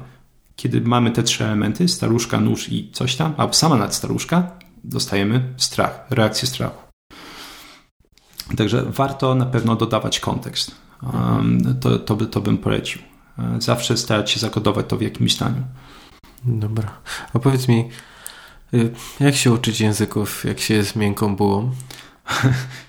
Kiedy 0.56 0.80
mamy 0.80 1.10
te 1.10 1.22
trzy 1.22 1.44
elementy, 1.44 1.88
staruszka, 1.88 2.40
nóż 2.40 2.72
i 2.72 2.90
coś 2.92 3.16
tam, 3.16 3.34
albo 3.36 3.52
sama 3.52 3.76
nad 3.76 3.94
staruszka, 3.94 4.50
dostajemy 4.84 5.54
strach, 5.56 6.06
reakcję 6.10 6.48
strachu. 6.48 6.82
Także 8.56 8.82
warto 8.82 9.34
na 9.34 9.46
pewno 9.46 9.76
dodawać 9.76 10.20
kontekst. 10.20 10.74
Um, 11.02 11.78
to, 11.80 11.98
to, 11.98 12.16
to 12.16 12.40
bym 12.40 12.58
polecił. 12.58 13.09
E, 13.40 13.60
zawsze 13.60 13.96
starać 13.96 14.30
się 14.30 14.40
zakodować 14.40 14.86
to 14.88 14.96
w 14.96 15.02
jakimś 15.02 15.32
stanie. 15.32 15.62
Dobra. 16.44 16.90
A 17.34 17.38
powiedz 17.38 17.68
mi, 17.68 17.88
y, 18.74 18.90
jak 19.20 19.34
się 19.34 19.52
uczyć 19.52 19.80
języków, 19.80 20.44
jak 20.44 20.60
się 20.60 20.74
jest 20.74 20.96
miękką 20.96 21.36
bułą? 21.36 21.70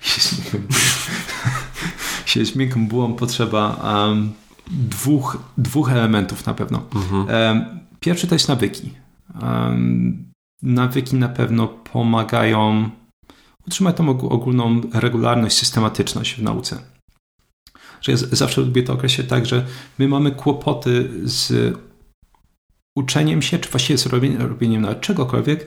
się 2.24 2.40
jest 2.40 2.56
miękką 2.56 2.86
bułą 2.86 3.14
potrzeba 3.14 3.80
um, 3.84 4.32
dwóch, 4.70 5.38
dwóch 5.58 5.92
elementów 5.92 6.46
na 6.46 6.54
pewno. 6.54 6.82
Mhm. 6.94 7.26
Um, 7.26 7.80
pierwszy 8.00 8.26
to 8.26 8.34
jest 8.34 8.48
nawyki. 8.48 8.94
Um, 9.42 10.32
nawyki 10.62 11.16
na 11.16 11.28
pewno 11.28 11.68
pomagają 11.68 12.90
utrzymać 13.66 13.96
tą 13.96 14.08
ogólną 14.08 14.80
regularność, 14.92 15.58
systematyczność 15.58 16.34
w 16.34 16.42
nauce 16.42 16.91
że 18.02 18.12
ja 18.12 18.18
zawsze 18.18 18.60
lubię 18.60 18.82
to 18.82 18.92
określać 18.92 19.28
tak, 19.28 19.46
że 19.46 19.66
my 19.98 20.08
mamy 20.08 20.30
kłopoty 20.30 21.10
z 21.24 21.74
uczeniem 22.96 23.42
się, 23.42 23.58
czy 23.58 23.70
właściwie 23.70 23.98
z 23.98 24.06
robieniem, 24.06 24.42
robieniem 24.42 24.82
nawet 24.82 25.00
czegokolwiek, 25.00 25.66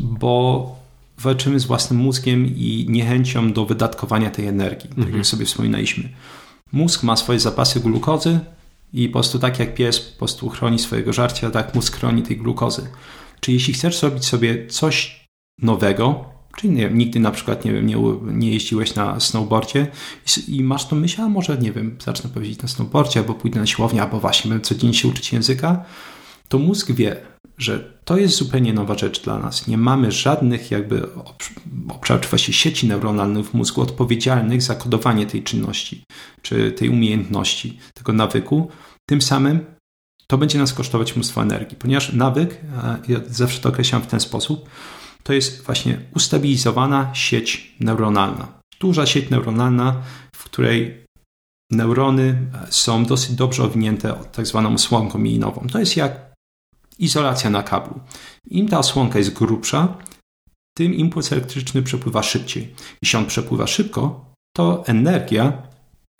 bo 0.00 0.76
walczymy 1.18 1.60
z 1.60 1.64
własnym 1.64 2.00
mózgiem 2.00 2.46
i 2.46 2.86
niechęcią 2.88 3.52
do 3.52 3.66
wydatkowania 3.66 4.30
tej 4.30 4.46
energii, 4.46 4.88
tak 4.88 4.98
jak 4.98 5.06
mhm. 5.06 5.24
sobie 5.24 5.44
wspominaliśmy. 5.46 6.08
Mózg 6.72 7.02
ma 7.02 7.16
swoje 7.16 7.40
zapasy 7.40 7.80
glukozy 7.80 8.40
i 8.92 9.08
po 9.08 9.12
prostu 9.12 9.38
tak 9.38 9.58
jak 9.58 9.74
pies 9.74 10.00
po 10.00 10.18
prostu 10.18 10.48
chroni 10.48 10.78
swojego 10.78 11.12
żarcia, 11.12 11.50
tak 11.50 11.74
mózg 11.74 11.96
chroni 11.96 12.22
tej 12.22 12.36
glukozy. 12.36 12.88
Czyli 13.40 13.54
jeśli 13.54 13.74
chcesz 13.74 13.98
zrobić 13.98 14.24
sobie 14.24 14.66
coś 14.66 15.26
nowego, 15.62 16.24
Czyli 16.58 16.72
nie, 16.72 16.90
nigdy 16.90 17.20
na 17.20 17.30
przykład, 17.30 17.64
nie 17.64 17.72
wiem, 17.72 17.86
nie, 17.86 17.96
nie 18.22 18.52
jeździłeś 18.52 18.94
na 18.94 19.20
snowboardzie 19.20 19.86
i, 20.48 20.56
i, 20.56 20.62
masz 20.62 20.88
tą 20.88 20.96
myśl, 20.96 21.22
a 21.22 21.28
może, 21.28 21.58
nie 21.58 21.72
wiem, 21.72 21.96
zacznę 22.04 22.30
powiedzieć 22.30 22.62
na 22.62 22.68
snowboardzie, 22.68 23.20
albo 23.20 23.34
pójdę 23.34 23.60
na 23.60 23.66
siłownię, 23.66 24.02
albo 24.02 24.20
właśnie 24.20 24.48
będę 24.48 24.64
codziennie 24.64 24.94
się 24.94 25.08
uczyć 25.08 25.32
języka, 25.32 25.84
to 26.48 26.58
mózg 26.58 26.92
wie, 26.92 27.16
że 27.58 27.92
to 28.04 28.16
jest 28.16 28.36
zupełnie 28.36 28.72
nowa 28.72 28.98
rzecz 28.98 29.22
dla 29.22 29.38
nas. 29.38 29.66
Nie 29.66 29.78
mamy 29.78 30.12
żadnych 30.12 30.70
jakby 30.70 31.08
obszarów, 31.88 32.22
czy 32.22 32.28
właściwie 32.28 32.58
sieci 32.58 32.86
neuronalnych 32.86 33.46
w 33.46 33.54
mózgu 33.54 33.80
odpowiedzialnych 33.80 34.62
za 34.62 34.74
kodowanie 34.74 35.26
tej 35.26 35.42
czynności, 35.42 36.02
czy 36.42 36.72
tej 36.72 36.88
umiejętności, 36.88 37.78
tego 37.94 38.12
nawyku. 38.12 38.70
Tym 39.08 39.22
samym 39.22 39.60
to 40.26 40.38
będzie 40.38 40.58
nas 40.58 40.72
kosztować 40.72 41.16
mnóstwo 41.16 41.42
energii, 41.42 41.76
ponieważ 41.76 42.12
nawyk, 42.12 42.60
ja 43.08 43.20
zawsze 43.28 43.60
to 43.60 43.68
określam 43.68 44.02
w 44.02 44.06
ten 44.06 44.20
sposób, 44.20 44.68
to 45.28 45.32
jest 45.32 45.62
właśnie 45.62 46.00
ustabilizowana 46.16 47.14
sieć 47.14 47.74
neuronalna. 47.80 48.60
Duża 48.80 49.06
sieć 49.06 49.30
neuronalna, 49.30 50.02
w 50.32 50.44
której 50.44 51.04
neurony 51.72 52.50
są 52.70 53.04
dosyć 53.04 53.32
dobrze 53.34 53.64
owinięte 53.64 54.14
tak 54.32 54.46
zwaną 54.46 54.74
osłonką 54.74 55.18
mielinową. 55.18 55.66
To 55.72 55.78
jest 55.78 55.96
jak 55.96 56.34
izolacja 56.98 57.50
na 57.50 57.62
kablu. 57.62 58.00
Im 58.50 58.68
ta 58.68 58.78
osłonka 58.78 59.18
jest 59.18 59.32
grubsza, 59.32 59.98
tym 60.76 60.94
impuls 60.94 61.32
elektryczny 61.32 61.82
przepływa 61.82 62.22
szybciej. 62.22 62.74
Jeśli 63.02 63.18
on 63.18 63.26
przepływa 63.26 63.66
szybko, 63.66 64.32
to 64.56 64.86
energia, 64.86 65.62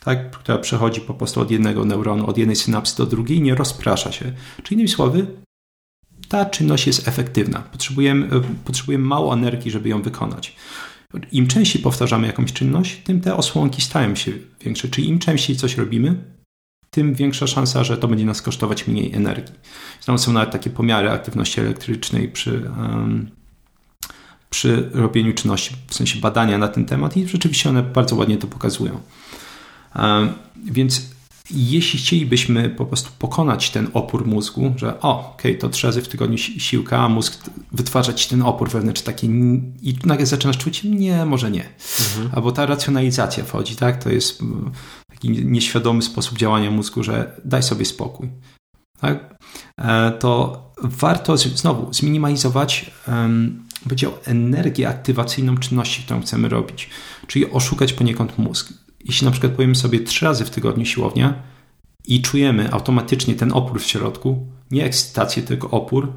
tak, 0.01 0.30
która 0.30 0.59
przechodzi 0.59 1.01
po 1.01 1.14
prostu 1.14 1.40
od 1.40 1.51
jednego 1.51 1.85
neuronu, 1.85 2.26
od 2.26 2.39
jednej 2.39 2.56
synapsy 2.56 2.97
do 2.97 3.06
drugiej, 3.06 3.40
nie 3.40 3.55
rozprasza 3.55 4.12
się. 4.12 4.32
Czyli 4.62 4.74
innymi 4.74 4.89
słowy, 4.89 5.26
ta 6.29 6.45
czynność 6.45 6.87
jest 6.87 7.09
efektywna. 7.09 7.59
Potrzebujemy, 7.59 8.29
potrzebujemy 8.65 9.05
mało 9.05 9.35
energii, 9.35 9.71
żeby 9.71 9.89
ją 9.89 10.03
wykonać. 10.03 10.57
Im 11.33 11.47
częściej 11.47 11.83
powtarzamy 11.83 12.27
jakąś 12.27 12.53
czynność, 12.53 12.97
tym 13.05 13.21
te 13.21 13.37
osłonki 13.37 13.83
stają 13.83 14.15
się 14.15 14.33
większe. 14.61 14.89
Czyli 14.89 15.09
im 15.09 15.19
częściej 15.19 15.57
coś 15.57 15.77
robimy, 15.77 16.25
tym 16.91 17.15
większa 17.15 17.47
szansa, 17.47 17.85
że 17.85 17.97
to 17.97 18.09
będzie 18.09 18.25
nas 18.25 18.43
kosztować 18.43 18.87
mniej 18.87 19.15
energii. 19.15 19.55
Zresztą 19.95 20.19
są 20.19 20.33
nawet 20.33 20.51
takie 20.51 20.71
pomiary 20.71 21.11
aktywności 21.11 21.61
elektrycznej 21.61 22.29
przy, 22.29 22.71
um, 22.79 23.31
przy 24.51 24.91
robieniu 24.93 25.33
czynności, 25.33 25.75
w 25.87 25.95
sensie 25.95 26.21
badania 26.21 26.59
na 26.59 26.69
ten 26.69 26.85
temat 26.85 27.17
i 27.17 27.29
rzeczywiście 27.29 27.69
one 27.69 27.83
bardzo 27.83 28.17
ładnie 28.17 28.37
to 28.37 28.47
pokazują. 28.47 29.01
Um, 29.97 30.33
więc 30.65 31.18
jeśli 31.51 31.99
chcielibyśmy 31.99 32.70
po 32.70 32.87
prostu 32.87 33.11
pokonać 33.19 33.70
ten 33.70 33.89
opór 33.95 34.27
mózgu, 34.27 34.75
że 34.77 35.01
o, 35.01 35.20
okej, 35.20 35.53
okay, 35.53 35.61
to 35.61 35.69
trzy 35.69 35.87
razy 35.87 36.03
w 36.03 36.09
tygodniu 36.09 36.39
siłka, 36.39 36.99
a 36.99 37.09
mózg 37.09 37.51
wytwarza 37.73 38.12
ci 38.12 38.29
ten 38.29 38.43
opór 38.43 38.70
wewnętrzny 38.70 39.07
taki 39.07 39.27
i 39.83 39.95
nagle 40.05 40.27
zaczynasz 40.27 40.59
czuć, 40.59 40.85
nie, 40.85 41.25
może 41.25 41.51
nie. 41.51 41.65
Mhm. 42.01 42.31
Albo 42.35 42.53
ta 42.53 42.66
racjonalizacja 42.66 43.45
wchodzi, 43.45 43.77
tak? 43.77 44.05
To 44.05 44.11
jest 44.11 44.41
mm, 44.43 44.70
taki 45.11 45.31
nieświadomy 45.31 46.03
sposób 46.03 46.39
działania 46.39 46.70
mózgu, 46.70 47.03
że 47.03 47.41
daj 47.45 47.62
sobie 47.62 47.85
spokój. 47.85 48.29
Tak? 49.01 49.39
E, 49.81 50.11
to 50.11 50.62
warto 50.83 51.37
znowu 51.37 51.93
zminimalizować 51.93 52.91
um, 53.09 53.69
powiedział, 53.85 54.12
energię 54.25 54.89
aktywacyjną 54.89 55.57
czynności, 55.57 56.03
którą 56.03 56.20
chcemy 56.20 56.49
robić, 56.49 56.91
czyli 57.27 57.51
oszukać 57.51 57.93
poniekąd 57.93 58.39
mózg 58.39 58.73
jeśli 59.09 59.24
na 59.24 59.30
przykład 59.30 59.52
powiemy 59.52 59.74
sobie 59.74 60.01
trzy 60.01 60.24
razy 60.24 60.44
w 60.44 60.51
tygodniu 60.51 60.85
siłownia 60.85 61.35
i 62.06 62.22
czujemy 62.22 62.72
automatycznie 62.72 63.35
ten 63.35 63.52
opór 63.52 63.80
w 63.80 63.86
środku, 63.86 64.47
nie 64.70 64.85
ekscytację, 64.85 65.43
tylko 65.43 65.70
opór, 65.70 66.12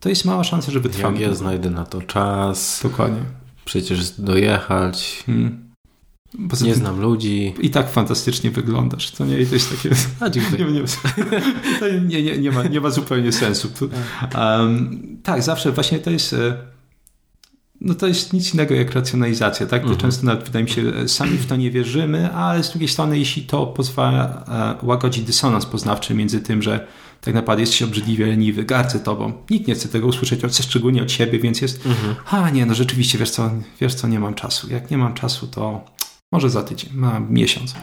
to 0.00 0.08
jest 0.08 0.24
mała 0.24 0.44
szansa, 0.44 0.72
że 0.72 0.80
wytrwamy. 0.80 1.20
Jak 1.20 1.28
ja 1.28 1.34
znajdę 1.34 1.70
na 1.70 1.84
to 1.84 2.02
czas. 2.02 2.80
Dokładnie. 2.82 3.20
Przecież 3.64 4.10
dojechać. 4.10 5.22
Hmm. 5.26 5.72
Poza 6.50 6.66
nie 6.66 6.74
znam 6.74 7.00
ludzi. 7.00 7.54
I 7.60 7.70
tak 7.70 7.90
fantastycznie 7.90 8.50
wyglądasz. 8.50 9.10
To 9.10 9.24
nie 9.24 9.46
to 9.46 9.54
jest 9.54 9.70
takie. 9.70 9.96
A, 10.20 10.30
dziękuję. 10.30 10.66
Nie, 12.06 12.22
nie, 12.22 12.38
nie, 12.38 12.50
ma, 12.50 12.62
nie 12.62 12.80
ma 12.80 12.90
zupełnie 12.90 13.32
sensu. 13.32 13.68
Um, 14.38 15.18
tak, 15.22 15.42
zawsze 15.42 15.72
właśnie 15.72 15.98
to 15.98 16.10
jest 16.10 16.32
e, 16.32 16.56
no 17.84 17.94
to 17.94 18.06
jest 18.06 18.32
nic 18.32 18.54
innego 18.54 18.74
jak 18.74 18.92
racjonalizacja, 18.92 19.66
tak? 19.66 19.82
Mhm. 19.82 20.00
Często 20.00 20.26
nawet 20.26 20.44
wydaje 20.44 20.64
mi 20.64 20.70
się, 20.70 21.08
sami 21.08 21.38
w 21.38 21.46
to 21.46 21.56
nie 21.56 21.70
wierzymy, 21.70 22.32
ale 22.32 22.64
z 22.64 22.70
drugiej 22.70 22.88
strony, 22.88 23.18
jeśli 23.18 23.42
to 23.42 23.66
pozwala 23.66 24.44
e, 24.82 24.86
łagodzić 24.86 25.24
dysonans 25.24 25.66
poznawczy 25.66 26.14
między 26.14 26.40
tym, 26.40 26.62
że 26.62 26.86
tak 27.20 27.34
naprawdę 27.34 27.62
jesteś 27.62 27.82
obrzydliwie 27.82 28.26
leniwy, 28.26 28.64
gardzę 28.64 29.00
tobą. 29.00 29.32
Nikt 29.50 29.68
nie 29.68 29.74
chce 29.74 29.88
tego 29.88 30.06
usłyszeć, 30.06 30.44
od, 30.44 30.56
szczególnie 30.56 31.02
od 31.02 31.12
siebie, 31.12 31.38
więc 31.38 31.60
jest, 31.60 31.86
mhm. 31.86 32.14
a 32.26 32.50
nie, 32.50 32.66
no 32.66 32.74
rzeczywiście, 32.74 33.18
wiesz 33.18 33.30
co, 33.30 33.50
wiesz 33.80 33.94
co, 33.94 34.08
nie 34.08 34.20
mam 34.20 34.34
czasu. 34.34 34.72
Jak 34.72 34.90
nie 34.90 34.98
mam 34.98 35.14
czasu, 35.14 35.46
to 35.46 35.84
może 36.32 36.50
za 36.50 36.62
tydzień, 36.62 36.90
na 36.94 37.20
miesiąc. 37.20 37.74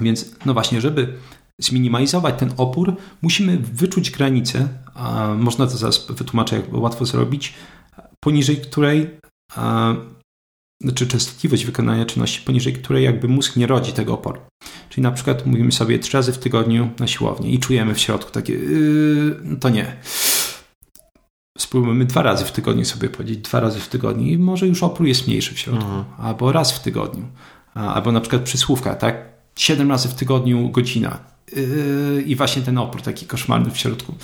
Więc 0.00 0.30
no 0.46 0.54
właśnie, 0.54 0.80
żeby 0.80 1.18
zminimalizować 1.58 2.34
ten 2.38 2.52
opór, 2.56 2.96
musimy 3.22 3.58
wyczuć 3.58 4.10
granicę, 4.10 4.68
a 4.94 5.34
można 5.38 5.66
to 5.66 5.76
zaraz 5.76 6.06
wytłumaczyć, 6.06 6.52
jak 6.52 6.72
łatwo 6.72 7.06
zrobić, 7.06 7.54
poniżej 8.24 8.56
której, 8.56 9.10
a, 9.56 9.94
znaczy 10.80 11.06
częstotliwość 11.06 11.64
wykonania 11.64 12.04
czynności, 12.04 12.42
poniżej 12.42 12.72
której 12.72 13.04
jakby 13.04 13.28
mózg 13.28 13.56
nie 13.56 13.66
rodzi 13.66 13.92
tego 13.92 14.14
oporu. 14.14 14.40
Czyli 14.88 15.02
na 15.02 15.12
przykład 15.12 15.46
mówimy 15.46 15.72
sobie 15.72 15.98
trzy 15.98 16.16
razy 16.16 16.32
w 16.32 16.38
tygodniu 16.38 16.90
na 16.98 17.06
siłowni 17.06 17.54
i 17.54 17.58
czujemy 17.58 17.94
w 17.94 18.00
środku 18.00 18.30
takie, 18.30 18.52
yy, 18.52 19.56
to 19.60 19.68
nie. 19.68 19.96
Spróbujmy 21.58 22.04
dwa 22.04 22.22
razy 22.22 22.44
w 22.44 22.52
tygodniu 22.52 22.84
sobie 22.84 23.08
powiedzieć, 23.08 23.38
dwa 23.38 23.60
razy 23.60 23.80
w 23.80 23.88
tygodniu 23.88 24.26
i 24.26 24.38
może 24.38 24.66
już 24.66 24.82
opór 24.82 25.06
jest 25.06 25.26
mniejszy 25.26 25.54
w 25.54 25.58
środku. 25.58 25.84
Mhm. 25.84 26.04
Albo 26.18 26.52
raz 26.52 26.72
w 26.72 26.80
tygodniu. 26.80 27.24
Albo 27.74 28.12
na 28.12 28.20
przykład 28.20 28.42
przysłówka, 28.42 28.94
tak? 28.94 29.32
Siedem 29.56 29.90
razy 29.90 30.08
w 30.08 30.14
tygodniu 30.14 30.70
godzina 30.70 31.31
i 32.26 32.36
właśnie 32.36 32.62
ten 32.62 32.78
opór 32.78 33.02
taki 33.02 33.26
koszmarny 33.26 33.70
w 33.70 33.78
środku, 33.78 34.14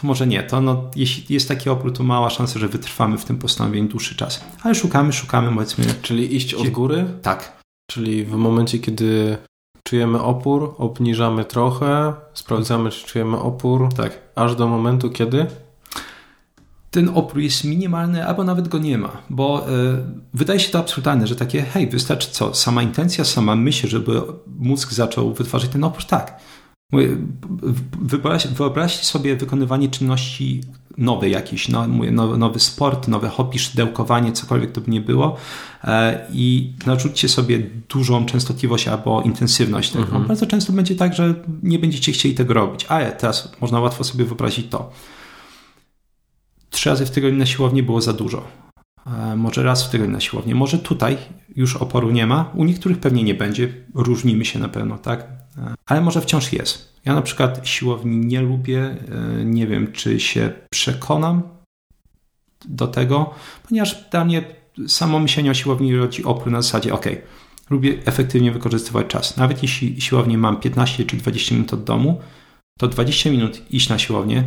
to 0.00 0.06
może 0.06 0.26
nie. 0.26 0.42
To 0.42 0.60
no, 0.60 0.90
jeśli 0.96 1.34
jest 1.34 1.48
taki 1.48 1.70
opór, 1.70 1.92
to 1.92 2.02
mała 2.02 2.30
szansa, 2.30 2.58
że 2.58 2.68
wytrwamy 2.68 3.18
w 3.18 3.24
tym 3.24 3.38
postanowieniu 3.38 3.88
dłuższy 3.88 4.16
czas. 4.16 4.44
Ale 4.62 4.74
szukamy, 4.74 5.12
szukamy, 5.12 5.54
powiedzmy. 5.54 5.84
Czyli 6.02 6.36
iść 6.36 6.54
od 6.54 6.68
góry? 6.68 7.04
Tak. 7.22 7.62
Czyli 7.90 8.24
w 8.24 8.32
momencie, 8.32 8.78
kiedy 8.78 9.36
czujemy 9.88 10.22
opór, 10.22 10.74
obniżamy 10.78 11.44
trochę, 11.44 12.12
sprawdzamy, 12.34 12.90
czy 12.90 13.06
czujemy 13.06 13.38
opór. 13.38 13.88
Tak. 13.96 14.18
Aż 14.34 14.56
do 14.56 14.68
momentu, 14.68 15.10
kiedy? 15.10 15.46
ten 16.92 17.10
opór 17.14 17.40
jest 17.40 17.64
minimalny, 17.64 18.26
albo 18.26 18.44
nawet 18.44 18.68
go 18.68 18.78
nie 18.78 18.98
ma, 18.98 19.22
bo 19.30 19.68
y, 19.68 19.72
wydaje 20.34 20.60
się 20.60 20.72
to 20.72 20.78
absurdalne, 20.78 21.26
że 21.26 21.36
takie, 21.36 21.62
hej, 21.62 21.86
wystarczy 21.86 22.30
co? 22.30 22.54
Sama 22.54 22.82
intencja, 22.82 23.24
sama 23.24 23.56
myśl, 23.56 23.88
żeby 23.88 24.22
mózg 24.58 24.92
zaczął 24.92 25.34
wytwarzać 25.34 25.70
ten 25.70 25.84
opór? 25.84 26.04
Tak. 26.04 26.40
Wyobraźcie 28.56 29.04
sobie 29.04 29.36
wykonywanie 29.36 29.88
czynności 29.88 30.60
nowej 30.98 31.32
jakiejś, 31.32 31.68
no, 31.68 31.88
mówię, 31.88 32.10
nowy 32.10 32.60
sport, 32.60 33.08
nowe 33.08 33.28
hobby, 33.28 33.58
szydełkowanie, 33.58 34.32
cokolwiek 34.32 34.72
to 34.72 34.80
by 34.80 34.90
nie 34.90 35.00
było 35.00 35.36
e, 35.84 36.26
i 36.32 36.72
narzućcie 36.86 37.28
sobie 37.28 37.58
dużą 37.88 38.26
częstotliwość 38.26 38.88
albo 38.88 39.22
intensywność 39.22 39.90
tego. 39.90 40.04
Mhm. 40.04 40.26
Bardzo 40.26 40.46
często 40.46 40.72
będzie 40.72 40.94
tak, 40.94 41.14
że 41.14 41.34
nie 41.62 41.78
będziecie 41.78 42.12
chcieli 42.12 42.34
tego 42.34 42.54
robić, 42.54 42.84
ale 42.88 43.12
teraz 43.12 43.52
można 43.60 43.80
łatwo 43.80 44.04
sobie 44.04 44.24
wyobrazić 44.24 44.66
to. 44.70 44.92
Trzy 46.70 46.90
razy 46.90 47.06
w 47.06 47.10
tygodniu 47.10 47.38
na 47.38 47.46
siłowni 47.46 47.82
było 47.82 48.00
za 48.00 48.12
dużo. 48.12 48.44
E, 49.06 49.36
może 49.36 49.62
raz 49.62 49.86
w 49.86 49.90
tygodniu 49.90 50.12
na 50.12 50.20
siłowni. 50.20 50.54
Może 50.54 50.78
tutaj 50.78 51.16
już 51.56 51.76
oporu 51.76 52.10
nie 52.10 52.26
ma. 52.26 52.50
U 52.54 52.64
niektórych 52.64 52.98
pewnie 52.98 53.24
nie 53.24 53.34
będzie. 53.34 53.74
Różnimy 53.94 54.44
się 54.44 54.58
na 54.58 54.68
pewno, 54.68 54.98
tak? 54.98 55.42
ale 55.86 56.00
może 56.00 56.20
wciąż 56.20 56.52
jest. 56.52 56.92
Ja 57.04 57.14
na 57.14 57.22
przykład 57.22 57.68
siłowni 57.68 58.26
nie 58.26 58.40
lubię, 58.40 58.80
e, 58.80 59.44
nie 59.44 59.66
wiem, 59.66 59.92
czy 59.92 60.20
się 60.20 60.52
przekonam 60.70 61.42
do 62.64 62.86
tego, 62.86 63.34
ponieważ 63.68 64.10
dla 64.10 64.24
mnie 64.24 64.44
samo 64.88 65.18
myślenie 65.18 65.50
o 65.50 65.54
siłowni 65.54 65.96
rodzi 65.96 66.24
opór 66.24 66.52
na 66.52 66.62
zasadzie, 66.62 66.94
ok, 66.94 67.06
lubię 67.70 67.98
efektywnie 68.04 68.52
wykorzystywać 68.52 69.06
czas. 69.06 69.36
Nawet 69.36 69.62
jeśli 69.62 70.00
siłownię 70.00 70.38
mam 70.38 70.60
15 70.60 71.04
czy 71.04 71.16
20 71.16 71.54
minut 71.54 71.72
od 71.72 71.84
domu, 71.84 72.20
to 72.78 72.88
20 72.88 73.30
minut 73.30 73.62
iść 73.70 73.88
na 73.88 73.98
siłownię, 73.98 74.44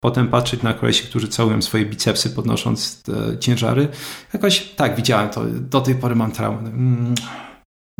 potem 0.00 0.28
patrzeć 0.28 0.62
na 0.62 0.74
kolesi, 0.74 1.04
którzy 1.04 1.28
całują 1.28 1.62
swoje 1.62 1.86
bicepsy 1.86 2.30
podnosząc 2.30 3.02
te 3.02 3.38
ciężary. 3.38 3.88
Jakoś 4.32 4.60
tak, 4.60 4.96
widziałem 4.96 5.30
to. 5.30 5.44
Do 5.44 5.80
tej 5.80 5.94
pory 5.94 6.14
mam 6.14 6.32
traumę. 6.32 6.68
Mm, 6.68 7.14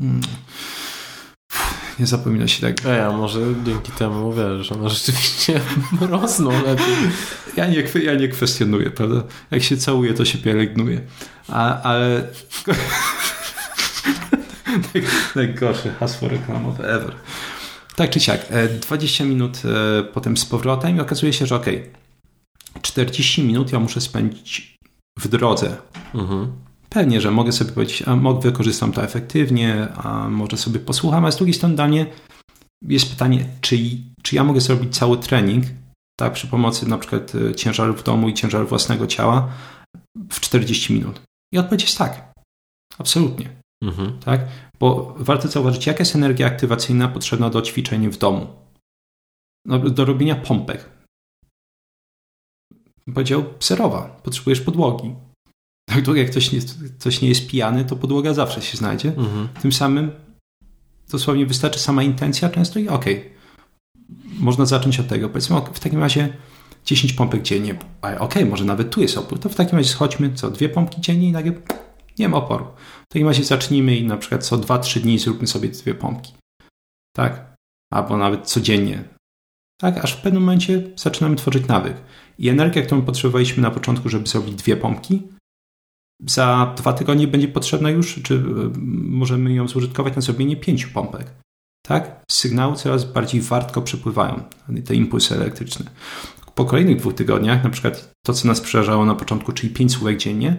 mm 0.00 0.20
nie 2.00 2.06
zapomina 2.06 2.48
się 2.48 2.60
tak. 2.60 2.86
A 2.86 3.12
może 3.12 3.40
dzięki 3.64 3.92
temu, 3.92 4.32
wiesz, 4.32 4.72
one 4.72 4.90
rzeczywiście 4.90 5.60
rosną 6.00 6.50
lepiej. 6.50 6.94
Ja 7.56 7.66
nie, 7.66 7.84
ja 8.02 8.14
nie 8.14 8.28
kwestionuję, 8.28 8.90
prawda? 8.90 9.22
Jak 9.50 9.62
się 9.62 9.76
całuje, 9.76 10.14
to 10.14 10.24
się 10.24 10.38
pielęgnuje. 10.38 11.00
A, 11.48 11.82
ale... 11.82 12.22
Najgorsze 15.34 15.90
hasło 16.00 16.28
reklamowe 16.28 16.84
ever. 16.84 17.14
Tak 18.00 18.10
czy 18.10 18.20
siak, 18.20 18.46
20 18.80 19.24
e, 19.24 19.26
minut 19.26 19.62
e, 19.64 20.02
potem 20.02 20.36
z 20.36 20.44
powrotem 20.44 20.96
i 20.96 21.00
okazuje 21.00 21.32
się, 21.32 21.46
że 21.46 21.56
ok, 21.56 21.66
40 22.82 23.42
minut 23.42 23.72
ja 23.72 23.80
muszę 23.80 24.00
spędzić 24.00 24.76
w 25.18 25.28
drodze. 25.28 25.76
Mhm 26.14 26.52
Pewnie, 26.88 27.20
że 27.20 27.30
mogę 27.30 27.52
sobie 27.52 27.72
powiedzieć, 27.72 28.02
a 28.06 28.16
mogę, 28.16 28.40
wykorzystam 28.40 28.92
to 28.92 29.04
efektywnie, 29.04 29.88
a 29.96 30.28
może 30.28 30.56
sobie 30.56 30.80
posłucham, 30.80 31.24
a 31.24 31.30
z 31.30 31.36
drugiej 31.36 31.54
strony 31.54 31.74
danie 31.74 32.06
jest 32.88 33.10
pytanie, 33.10 33.46
czy, 33.60 33.76
czy 34.22 34.36
ja 34.36 34.44
mogę 34.44 34.60
zrobić 34.60 34.96
cały 34.96 35.18
trening 35.18 35.64
tak, 36.18 36.32
przy 36.32 36.46
pomocy 36.46 36.88
na 36.88 36.98
przykład 36.98 37.32
e, 37.34 37.54
ciężaru 37.54 37.94
w 37.94 38.02
domu 38.02 38.28
i 38.28 38.34
ciężaru 38.34 38.66
własnego 38.66 39.06
ciała 39.06 39.48
w 40.30 40.40
40 40.40 40.92
minut? 40.92 41.20
I 41.54 41.58
odpowiedź 41.58 41.82
jest 41.82 41.98
tak. 41.98 42.32
Absolutnie. 42.98 43.48
Mhm. 43.82 44.18
Tak? 44.18 44.40
Bo 44.80 45.14
warto 45.18 45.48
zauważyć, 45.48 45.86
jaka 45.86 45.98
jest 45.98 46.14
energia 46.14 46.46
aktywacyjna 46.46 47.08
potrzebna 47.08 47.50
do 47.50 47.62
ćwiczeń 47.62 48.08
w 48.08 48.18
domu. 48.18 48.46
No, 49.66 49.78
do 49.78 50.04
robienia 50.04 50.36
pompek. 50.36 50.90
Powiedział 53.14 53.44
zerowa. 53.60 54.20
Potrzebujesz 54.22 54.60
podłogi. 54.60 55.14
Tak 55.86 56.16
jak 56.16 56.30
ktoś 56.30 56.52
nie, 56.52 56.60
ktoś 56.98 57.20
nie 57.20 57.28
jest 57.28 57.46
pijany, 57.46 57.84
to 57.84 57.96
podłoga 57.96 58.34
zawsze 58.34 58.62
się 58.62 58.76
znajdzie. 58.76 59.08
Mhm. 59.08 59.48
Tym 59.62 59.72
samym 59.72 60.10
dosłownie 61.10 61.46
wystarczy 61.46 61.78
sama 61.78 62.02
intencja 62.02 62.48
często 62.48 62.78
i 62.78 62.88
okej. 62.88 63.18
Okay. 63.18 63.30
Można 64.38 64.66
zacząć 64.66 65.00
od 65.00 65.08
tego. 65.08 65.28
Powiedzmy, 65.28 65.60
w 65.72 65.80
takim 65.80 66.00
razie 66.00 66.36
10 66.84 67.12
pompek 67.12 67.42
dziennie. 67.42 67.78
Okej, 68.02 68.18
okay, 68.18 68.46
może 68.46 68.64
nawet 68.64 68.90
tu 68.90 69.02
jest 69.02 69.18
opór. 69.18 69.38
To 69.38 69.48
w 69.48 69.54
takim 69.54 69.78
razie 69.78 69.90
schodźmy 69.90 70.34
co, 70.34 70.50
dwie 70.50 70.68
pompki 70.68 71.00
dziennie 71.00 71.28
i 71.28 71.32
nagle 71.32 71.52
nie 72.18 72.28
ma 72.28 72.36
oporu. 72.36 72.66
W 73.04 73.12
takim 73.12 73.28
razie 73.28 73.44
zacznijmy 73.44 73.96
i 73.96 74.06
na 74.06 74.16
przykład 74.16 74.44
co 74.44 74.58
2-3 74.58 75.00
dni 75.00 75.18
zróbmy 75.18 75.46
sobie 75.46 75.68
dwie 75.68 75.94
pompki. 75.94 76.32
Tak? 77.16 77.54
Albo 77.92 78.16
nawet 78.16 78.46
codziennie. 78.46 79.04
Tak? 79.80 80.04
Aż 80.04 80.12
w 80.12 80.20
pewnym 80.20 80.42
momencie 80.42 80.90
zaczynamy 80.96 81.36
tworzyć 81.36 81.66
nawyk. 81.66 81.96
I 82.38 82.48
energia, 82.48 82.82
którą 82.82 83.02
potrzebowaliśmy 83.02 83.62
na 83.62 83.70
początku, 83.70 84.08
żeby 84.08 84.26
zrobić 84.26 84.54
dwie 84.54 84.76
pompki, 84.76 85.22
za 86.26 86.74
dwa 86.76 86.92
tygodnie 86.92 87.28
będzie 87.28 87.48
potrzebna 87.48 87.90
już, 87.90 88.22
czy 88.22 88.34
e, 88.34 88.40
możemy 89.02 89.52
ją 89.52 89.68
zużytkować 89.68 90.16
na 90.16 90.22
zrobienie 90.22 90.56
pięciu 90.56 90.88
pompek. 90.90 91.26
Tak? 91.86 92.22
Sygnały 92.30 92.76
coraz 92.76 93.04
bardziej 93.04 93.40
wartko 93.40 93.82
przepływają, 93.82 94.42
te 94.84 94.94
impulsy 94.94 95.34
elektryczne. 95.34 95.90
Po 96.54 96.64
kolejnych 96.64 96.96
dwóch 96.96 97.14
tygodniach, 97.14 97.64
na 97.64 97.70
przykład 97.70 98.12
to, 98.26 98.32
co 98.32 98.48
nas 98.48 98.60
przerażało 98.60 99.04
na 99.04 99.14
początku, 99.14 99.52
czyli 99.52 99.74
pięć 99.74 99.92
słówek 99.92 100.16
dziennie, 100.16 100.56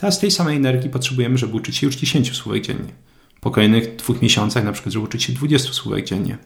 teraz 0.00 0.18
tej 0.18 0.30
samej 0.30 0.56
energii 0.56 0.90
potrzebujemy, 0.90 1.38
żeby 1.38 1.56
uczyć 1.56 1.76
się 1.76 1.86
już 1.86 1.96
10 1.96 2.36
słówek 2.36 2.62
dziennie. 2.62 2.92
Po 3.40 3.50
kolejnych 3.50 3.96
dwóch 3.96 4.22
miesiącach, 4.22 4.64
na 4.64 4.72
przykład, 4.72 4.92
żeby 4.92 5.04
uczyć 5.04 5.22
się 5.22 5.32
20 5.32 5.72
słówek 5.72 6.04
dziennie. 6.04 6.38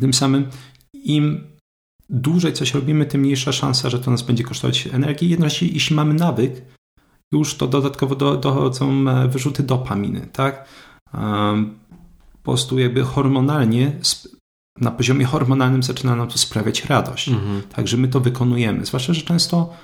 Tym 0.00 0.14
samym 0.14 0.46
im 0.94 1.40
dłużej 2.08 2.52
coś 2.52 2.74
robimy, 2.74 3.06
tym 3.06 3.20
mniejsza 3.20 3.52
szansa, 3.52 3.90
że 3.90 3.98
to 3.98 4.10
nas 4.10 4.22
będzie 4.22 4.44
kosztować 4.44 4.86
energii. 4.86 5.28
Jednocześnie, 5.28 5.68
jeśli 5.68 5.96
mamy 5.96 6.14
nawyk, 6.14 6.62
już 7.32 7.54
to 7.54 7.66
dodatkowo 7.66 8.14
do, 8.14 8.36
dochodzą 8.36 9.08
e, 9.08 9.28
wyrzuty 9.28 9.62
dopaminy, 9.62 10.28
tak? 10.32 10.68
Po 12.32 12.42
prostu 12.42 12.78
jakby 12.78 13.02
hormonalnie, 13.02 13.92
na 14.80 14.90
poziomie 14.90 15.24
hormonalnym 15.24 15.82
zaczyna 15.82 16.16
nam 16.16 16.28
to 16.28 16.38
sprawiać 16.38 16.84
radość. 16.84 17.28
Mhm. 17.28 17.62
Także 17.62 17.96
my 17.96 18.08
to 18.08 18.20
wykonujemy. 18.20 18.86
Zwłaszcza, 18.86 19.12
że 19.12 19.22
często, 19.22 19.74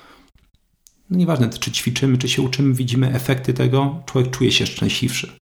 no 1.11 1.19
nieważne 1.19 1.51
czy 1.51 1.73
ćwiczymy, 1.73 2.19
czy 2.19 2.29
się 2.29 2.43
uczymy, 2.43 2.75
widzimy 2.75 3.15
efekty 3.15 3.55
tego, 3.55 4.03
człowiek 4.07 4.31
czuje 4.31 4.53
się 4.53 4.67
szczęśliwszy. 4.67 5.39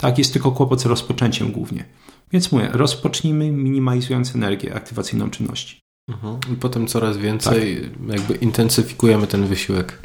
Tak, 0.00 0.18
jest 0.18 0.32
tylko 0.32 0.52
kłopot 0.52 0.80
z 0.80 0.86
rozpoczęciem 0.86 1.52
głównie. 1.52 1.84
Więc 2.32 2.52
mówię, 2.52 2.68
rozpocznijmy 2.72 3.50
minimalizując 3.50 4.34
energię 4.34 4.74
aktywacyjną 4.74 5.30
czynności. 5.30 5.80
Mhm. 6.10 6.38
I 6.52 6.56
potem 6.56 6.86
coraz 6.86 7.16
więcej 7.16 7.80
tak. 7.80 8.18
jakby 8.18 8.34
intensyfikujemy 8.34 9.26
ten 9.26 9.46
wysiłek. 9.46 9.98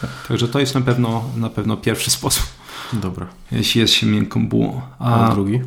Tak, 0.00 0.10
także 0.28 0.48
to 0.48 0.60
jest 0.60 0.74
na 0.74 0.80
pewno, 0.80 1.24
na 1.36 1.50
pewno 1.50 1.76
pierwszy 1.76 2.10
sposób. 2.10 2.44
Dobra. 2.92 3.28
Jeśli 3.52 3.80
jest 3.80 3.94
się 3.94 4.06
miękką 4.06 4.48
bułą. 4.48 4.80
A, 4.98 5.30
A 5.30 5.34
drugi? 5.34 5.60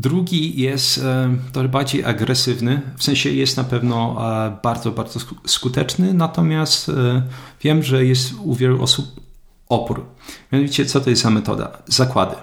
Drugi 0.00 0.60
jest 0.60 0.98
e, 0.98 1.36
trochę 1.52 1.68
bardziej 1.68 2.04
agresywny, 2.04 2.80
w 2.96 3.04
sensie 3.04 3.30
jest 3.30 3.56
na 3.56 3.64
pewno 3.64 4.16
e, 4.46 4.58
bardzo, 4.62 4.90
bardzo 4.90 5.20
skuteczny, 5.46 6.14
natomiast 6.14 6.88
e, 6.88 7.22
wiem, 7.62 7.82
że 7.82 8.04
jest 8.04 8.34
u 8.44 8.54
wielu 8.54 8.82
osób 8.82 9.20
opór. 9.68 10.06
Mianowicie, 10.52 10.86
co 10.86 11.00
to 11.00 11.10
jest 11.10 11.22
za 11.22 11.30
metoda? 11.30 11.82
Zakłady. 11.86 12.36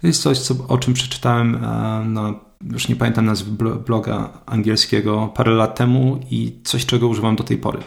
To 0.00 0.06
jest 0.06 0.22
coś, 0.22 0.38
co, 0.38 0.54
o 0.68 0.78
czym 0.78 0.94
przeczytałem 0.94 1.58
już 2.72 2.88
nie 2.88 2.96
pamiętam 2.96 3.26
nazwy 3.26 3.50
bloga 3.86 4.30
angielskiego 4.46 5.32
parę 5.34 5.52
lat 5.52 5.76
temu 5.76 6.20
i 6.30 6.60
coś, 6.64 6.86
czego 6.86 7.08
używam 7.08 7.36
do 7.36 7.44
tej 7.44 7.58
pory. 7.58 7.78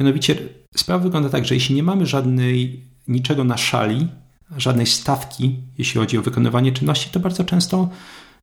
Mianowicie 0.00 0.36
Sprawa 0.76 1.04
wygląda 1.04 1.28
tak, 1.28 1.44
że 1.44 1.54
jeśli 1.54 1.74
nie 1.74 1.82
mamy 1.82 2.06
żadnej, 2.06 2.84
niczego 3.08 3.44
na 3.44 3.56
szali, 3.56 4.08
żadnej 4.56 4.86
stawki, 4.86 5.56
jeśli 5.78 6.00
chodzi 6.00 6.18
o 6.18 6.22
wykonywanie 6.22 6.72
czynności, 6.72 7.10
to 7.10 7.20
bardzo 7.20 7.44
często 7.44 7.88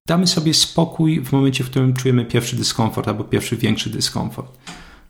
damy 0.10 0.28
sobie 0.28 0.54
spokój 0.54 1.22
w 1.22 1.32
momencie, 1.32 1.64
w 1.64 1.70
którym 1.70 1.94
czujemy 1.94 2.26
pierwszy 2.26 2.56
dyskomfort 2.56 3.08
albo 3.08 3.24
pierwszy 3.24 3.58
większy 3.58 3.90
dyskomfort. 3.90 4.58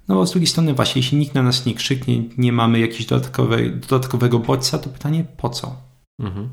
No 0.07 0.15
bo 0.15 0.27
z 0.27 0.31
drugiej 0.31 0.47
strony 0.47 0.73
właśnie, 0.73 1.01
jeśli 1.01 1.17
nikt 1.17 1.35
na 1.35 1.43
nas 1.43 1.65
nie 1.65 1.75
krzyknie, 1.75 2.23
nie 2.37 2.51
mamy 2.51 2.79
jakiegoś 2.79 3.05
dodatkowej, 3.05 3.71
dodatkowego 3.75 4.39
bodźca, 4.39 4.77
to 4.77 4.89
pytanie 4.89 5.25
po 5.37 5.49
co? 5.49 5.75
Mhm. 6.21 6.49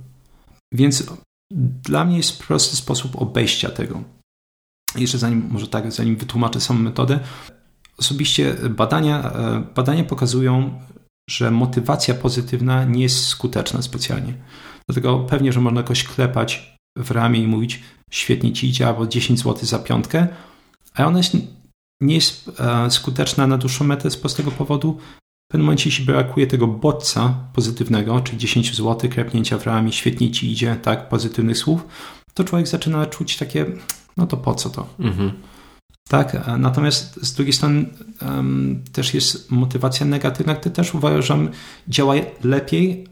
Więc 0.73 1.07
dla 1.83 2.05
mnie 2.05 2.17
jest 2.17 2.43
prosty 2.43 2.77
sposób 2.77 3.23
obejścia 3.23 3.71
tego. 3.71 4.03
Jeszcze 4.97 5.19
zanim, 5.19 5.49
może 5.51 5.69
tak, 5.69 5.93
zanim 5.93 6.17
wytłumaczę 6.17 6.61
samą 6.61 6.81
metodę, 6.81 7.21
Osobiście 7.99 8.55
badania, 8.71 9.33
e, 9.33 9.65
badania 9.75 10.05
pokazują, 10.05 10.81
że 11.31 11.51
motywacja 11.51 12.15
pozytywna 12.15 12.85
nie 12.85 13.03
jest 13.03 13.27
skuteczna 13.27 13.83
specjalnie. 13.83 14.35
Dlatego 14.89 15.19
pewnie, 15.19 15.53
że 15.53 15.61
można 15.61 15.81
jakoś 15.81 16.05
klepać 16.05 16.76
w 16.97 17.11
ramię 17.11 17.41
i 17.41 17.47
mówić 17.47 17.83
świetnie 18.11 18.53
ci 18.53 18.69
idzie, 18.69 18.89
albo 18.89 19.07
10 19.07 19.39
zł 19.39 19.59
za 19.63 19.79
piątkę, 19.79 20.29
a 20.95 21.05
ona 21.05 21.19
jest, 21.19 21.37
nie 22.01 22.15
jest 22.15 22.51
e, 22.61 22.91
skuteczna 22.91 23.47
na 23.47 23.59
dłuższą 23.59 23.85
metę 23.85 24.11
z 24.11 24.17
prostego 24.17 24.51
powodu. 24.51 24.99
W 25.49 25.53
pewnym 25.53 25.67
momencie, 25.67 25.89
jeśli 25.89 26.05
brakuje 26.05 26.47
tego 26.47 26.67
bodźca 26.67 27.35
pozytywnego, 27.53 28.21
czyli 28.21 28.39
10 28.39 28.77
zł, 28.77 29.11
klepnięcia 29.11 29.59
w 29.59 29.67
ramię, 29.67 29.93
świetnie 29.93 30.31
ci 30.31 30.53
idzie, 30.53 30.77
tak, 30.83 31.09
pozytywnych 31.09 31.59
słów, 31.59 31.87
to 32.35 32.45
człowiek 32.45 32.69
zaczyna 32.69 33.07
czuć 33.07 33.37
takie, 33.37 33.67
no 34.17 34.27
to 34.27 34.37
po 34.37 34.55
co 34.55 34.71
to? 34.71 34.89
Mhm. 34.99 35.33
Tak, 36.09 36.49
natomiast 36.59 37.27
z 37.27 37.35
drugiej 37.35 37.53
strony 37.53 37.87
um, 38.23 38.85
też 38.93 39.15
jest 39.15 39.51
motywacja 39.51 40.07
negatywna, 40.07 40.55
która 40.55 40.75
też 40.75 40.95
uważam 40.95 41.49
działa 41.89 42.15
lepiej, 42.45 43.07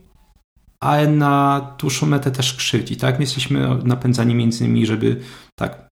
ale 0.85 1.09
na 1.09 1.61
dłuższą 1.79 2.07
metę 2.07 2.31
też 2.31 2.55
krzywdzi. 2.55 2.97
Tak? 2.97 3.19
My 3.19 3.23
jesteśmy 3.23 3.69
napędzani 3.85 4.35
między 4.35 4.65
innymi, 4.65 4.87
żeby 4.87 5.21
tak 5.55 5.89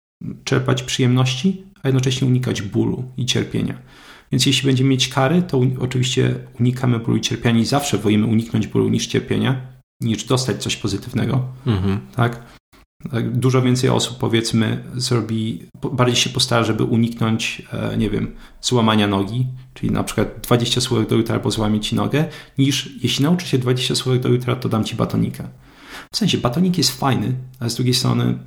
czerpać 0.44 0.82
przyjemności, 0.82 1.64
a 1.82 1.88
jednocześnie 1.88 2.28
unikać 2.28 2.62
bólu 2.62 3.04
i 3.16 3.26
cierpienia. 3.26 3.74
Więc 4.32 4.46
jeśli 4.46 4.66
będziemy 4.66 4.90
mieć 4.90 5.08
kary, 5.08 5.42
to 5.42 5.60
oczywiście 5.80 6.34
unikamy 6.60 6.98
bólu 6.98 7.16
i 7.16 7.20
cierpienia 7.20 7.60
i 7.60 7.64
zawsze 7.64 7.98
wolimy 7.98 8.26
uniknąć 8.26 8.66
bólu 8.66 8.88
niż 8.88 9.06
cierpienia, 9.06 9.60
niż 10.00 10.24
dostać 10.24 10.62
coś 10.62 10.76
pozytywnego. 10.76 11.44
Mhm. 11.66 12.00
Tak? 12.16 12.42
Tak, 13.10 13.36
dużo 13.36 13.62
więcej 13.62 13.90
osób, 13.90 14.18
powiedzmy, 14.18 14.84
zrobi, 14.94 15.62
bardziej 15.92 16.16
się 16.16 16.30
postara, 16.30 16.64
żeby 16.64 16.84
uniknąć, 16.84 17.62
e, 17.72 17.96
nie 17.96 18.10
wiem, 18.10 18.34
złamania 18.60 19.06
nogi, 19.06 19.46
czyli 19.74 19.92
na 19.92 20.04
przykład 20.04 20.28
20 20.42 20.80
słówek 20.80 21.08
do 21.08 21.16
jutra 21.16 21.34
albo 21.34 21.50
złamie 21.50 21.80
ci 21.80 21.94
nogę, 21.94 22.24
niż 22.58 22.90
jeśli 23.02 23.24
nauczy 23.24 23.46
się 23.46 23.58
20 23.58 23.94
słówek 23.94 24.22
do 24.22 24.28
jutra, 24.28 24.56
to 24.56 24.68
dam 24.68 24.84
ci 24.84 24.96
batonika. 24.96 25.48
W 26.12 26.16
sensie, 26.16 26.38
batonik 26.38 26.78
jest 26.78 27.00
fajny, 27.00 27.34
ale 27.60 27.70
z 27.70 27.74
drugiej 27.74 27.94
strony, 27.94 28.38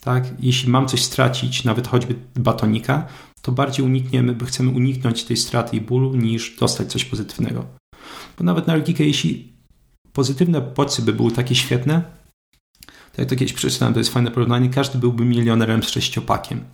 tak, 0.00 0.24
jeśli 0.40 0.70
mam 0.70 0.86
coś 0.86 1.02
stracić, 1.02 1.64
nawet 1.64 1.88
choćby 1.88 2.14
batonika, 2.34 3.06
to 3.42 3.52
bardziej 3.52 3.84
unikniemy, 3.84 4.36
chcemy 4.44 4.70
uniknąć 4.70 5.24
tej 5.24 5.36
straty 5.36 5.76
i 5.76 5.80
bólu, 5.80 6.16
niż 6.16 6.56
dostać 6.56 6.92
coś 6.92 7.04
pozytywnego. 7.04 7.64
Bo 8.38 8.44
nawet 8.44 8.66
na 8.66 8.74
logikę, 8.74 9.04
jeśli 9.04 9.52
pozytywne 10.12 10.60
bodźce 10.60 11.02
by 11.02 11.12
były 11.12 11.30
takie 11.30 11.54
świetne, 11.54 12.02
jak 13.18 13.28
to 13.28 13.36
kiedyś 13.36 13.52
przeczytałem, 13.52 13.94
to 13.94 14.00
jest 14.00 14.12
fajne 14.12 14.30
porównanie, 14.30 14.68
każdy 14.68 14.98
byłby 14.98 15.24
milionerem 15.24 15.82
z 15.82 15.88
sześciopakiem. 15.88 16.64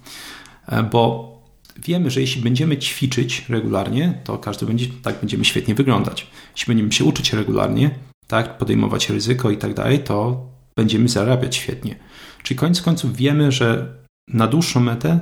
E, 0.66 0.82
bo 0.82 1.32
wiemy, 1.76 2.10
że 2.10 2.20
jeśli 2.20 2.42
będziemy 2.42 2.78
ćwiczyć 2.78 3.44
regularnie, 3.48 4.20
to 4.24 4.38
każdy 4.38 4.66
będzie, 4.66 4.86
tak 5.02 5.20
będziemy 5.20 5.44
świetnie 5.44 5.74
wyglądać. 5.74 6.26
Jeśli 6.56 6.70
będziemy 6.70 6.92
się 6.92 7.04
uczyć 7.04 7.32
regularnie, 7.32 7.90
tak, 8.26 8.58
podejmować 8.58 9.10
ryzyko 9.10 9.50
i 9.50 9.56
tak 9.56 9.74
dalej, 9.74 10.04
to 10.04 10.46
będziemy 10.76 11.08
zarabiać 11.08 11.56
świetnie. 11.56 11.96
Czyli 12.42 12.58
koniec 12.58 12.82
końców 12.82 13.16
wiemy, 13.16 13.52
że 13.52 13.94
na 14.28 14.46
dłuższą 14.46 14.80
metę 14.80 15.20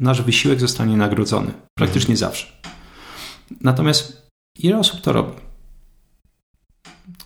nasz 0.00 0.22
wysiłek 0.22 0.60
zostanie 0.60 0.96
nagrodzony. 0.96 1.52
Praktycznie 1.78 2.14
mhm. 2.14 2.18
zawsze. 2.18 2.52
Natomiast 3.60 4.30
ile 4.58 4.78
osób 4.78 5.00
to 5.00 5.12
robi? 5.12 5.51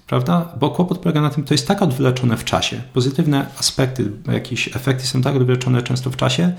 Prawda? 0.06 0.54
Bo 0.60 0.70
kłopot 0.70 0.98
polega 0.98 1.20
na 1.20 1.30
tym, 1.30 1.44
to 1.44 1.54
jest 1.54 1.68
tak 1.68 1.82
odwleczone 1.82 2.36
w 2.36 2.44
czasie. 2.44 2.82
Pozytywne 2.92 3.46
aspekty, 3.58 4.12
jakieś 4.32 4.76
efekty 4.76 5.06
są 5.06 5.22
tak 5.22 5.36
odwleczone 5.36 5.82
często 5.82 6.10
w 6.10 6.16
czasie, 6.16 6.52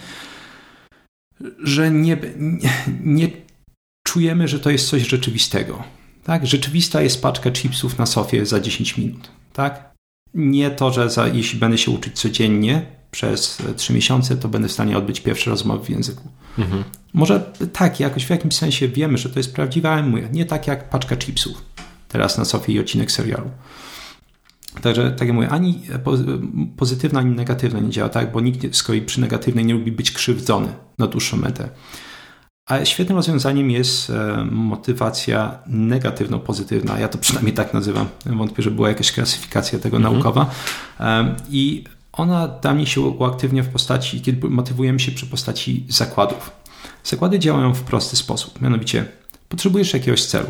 że 1.63 1.91
nie, 1.91 2.17
nie, 2.37 2.69
nie 3.03 3.27
czujemy, 4.07 4.47
że 4.47 4.59
to 4.59 4.69
jest 4.69 4.89
coś 4.89 5.07
rzeczywistego. 5.07 5.83
Tak? 6.23 6.47
Rzeczywista 6.47 7.01
jest 7.01 7.21
paczka 7.21 7.51
chipsów 7.51 7.97
na 7.97 8.05
sofie 8.05 8.45
za 8.45 8.59
10 8.59 8.97
minut. 8.97 9.31
Tak? 9.53 9.93
Nie 10.33 10.71
to, 10.71 10.91
że 10.91 11.09
za, 11.09 11.27
jeśli 11.27 11.59
będę 11.59 11.77
się 11.77 11.91
uczyć 11.91 12.19
codziennie, 12.19 12.97
przez 13.11 13.57
trzy 13.75 13.93
miesiące, 13.93 14.37
to 14.37 14.47
będę 14.47 14.67
w 14.67 14.71
stanie 14.71 14.97
odbyć 14.97 15.19
pierwsze 15.21 15.49
rozmowy 15.49 15.85
w 15.85 15.89
języku. 15.89 16.23
Mhm. 16.57 16.83
Może 17.13 17.51
tak, 17.73 17.99
jakoś 17.99 18.25
w 18.25 18.29
jakimś 18.29 18.55
sensie 18.55 18.87
wiemy, 18.87 19.17
że 19.17 19.29
to 19.29 19.39
jest 19.39 19.55
prawdziwe, 19.55 19.89
ale 19.89 20.03
mówię, 20.03 20.29
nie 20.31 20.45
tak 20.45 20.67
jak 20.67 20.89
paczka 20.89 21.15
chipsów. 21.15 21.61
Teraz 22.18 22.38
na 22.38 22.45
Sofii 22.45 22.73
i 22.73 22.80
odcinek 22.80 23.11
serialu. 23.11 23.49
Także, 24.81 25.11
tak 25.11 25.27
jak 25.27 25.35
mówię, 25.35 25.49
ani 25.49 25.81
pozytywna, 26.77 27.19
ani 27.19 27.35
negatywna 27.35 27.80
nie 27.80 27.89
działa, 27.89 28.10
tak? 28.10 28.31
Bo 28.31 28.41
nikt 28.41 28.76
z 28.76 28.84
kolei 28.84 29.02
przy 29.02 29.22
negatywnej 29.22 29.65
nie 29.65 29.73
lubi 29.73 29.91
być 29.91 30.11
krzywdzony 30.11 30.68
na 30.98 31.07
dłuższą 31.07 31.38
metę. 31.38 31.69
Ale 32.65 32.85
świetnym 32.85 33.18
rozwiązaniem 33.18 33.72
jest 33.72 34.10
e, 34.10 34.45
motywacja 34.52 35.60
negatywno-pozytywna. 35.68 36.99
Ja 36.99 37.07
to 37.07 37.18
przynajmniej 37.18 37.53
tak 37.53 37.73
nazywam. 37.73 38.07
Wątpię, 38.26 38.64
że 38.64 38.72
była 38.72 38.89
jakaś 38.89 39.11
klasyfikacja 39.11 39.80
tego 39.80 39.98
mhm. 39.98 40.14
naukowa. 40.14 40.52
I 41.49 41.84
ona 42.14 42.48
dla 42.48 42.73
mnie 42.73 42.85
się 42.85 43.02
uaktywnia 43.02 43.64
w 43.64 43.69
postaci, 43.69 44.22
kiedy 44.22 44.49
motywujemy 44.49 44.99
się 44.99 45.11
przy 45.11 45.26
postaci 45.26 45.85
zakładów. 45.89 46.52
Zakłady 47.03 47.39
działają 47.39 47.73
w 47.73 47.81
prosty 47.81 48.15
sposób. 48.15 48.61
Mianowicie, 48.61 49.06
potrzebujesz 49.49 49.94
jakiegoś 49.94 50.26
celu. 50.26 50.49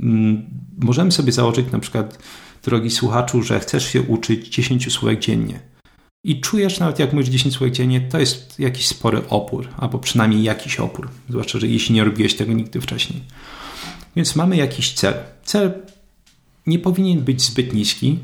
Mm, 0.00 0.44
możemy 0.82 1.12
sobie 1.12 1.32
założyć 1.32 1.72
na 1.72 1.78
przykład, 1.78 2.18
drogi 2.62 2.90
słuchaczu, 2.90 3.42
że 3.42 3.60
chcesz 3.60 3.86
się 3.86 4.02
uczyć 4.02 4.48
10 4.48 4.92
słówek 4.92 5.18
dziennie 5.18 5.60
i 6.26 6.40
czujesz 6.40 6.78
nawet 6.78 6.98
jak 6.98 7.12
mówisz 7.12 7.28
10 7.28 7.54
słów 7.54 7.70
dziennie, 7.70 8.00
to 8.00 8.18
jest 8.18 8.60
jakiś 8.60 8.86
spory 8.86 9.28
opór, 9.28 9.68
albo 9.76 9.98
przynajmniej 9.98 10.42
jakiś 10.42 10.80
opór, 10.80 11.08
zwłaszcza, 11.28 11.58
że 11.58 11.66
jeśli 11.66 11.94
nie 11.94 12.04
robiłeś 12.04 12.34
tego 12.34 12.52
nigdy 12.52 12.80
wcześniej. 12.80 13.22
Więc 14.16 14.36
mamy 14.36 14.56
jakiś 14.56 14.92
cel. 14.92 15.14
Cel 15.44 15.82
nie 16.66 16.78
powinien 16.78 17.20
być 17.20 17.42
zbyt 17.42 17.72
niski 17.72 18.18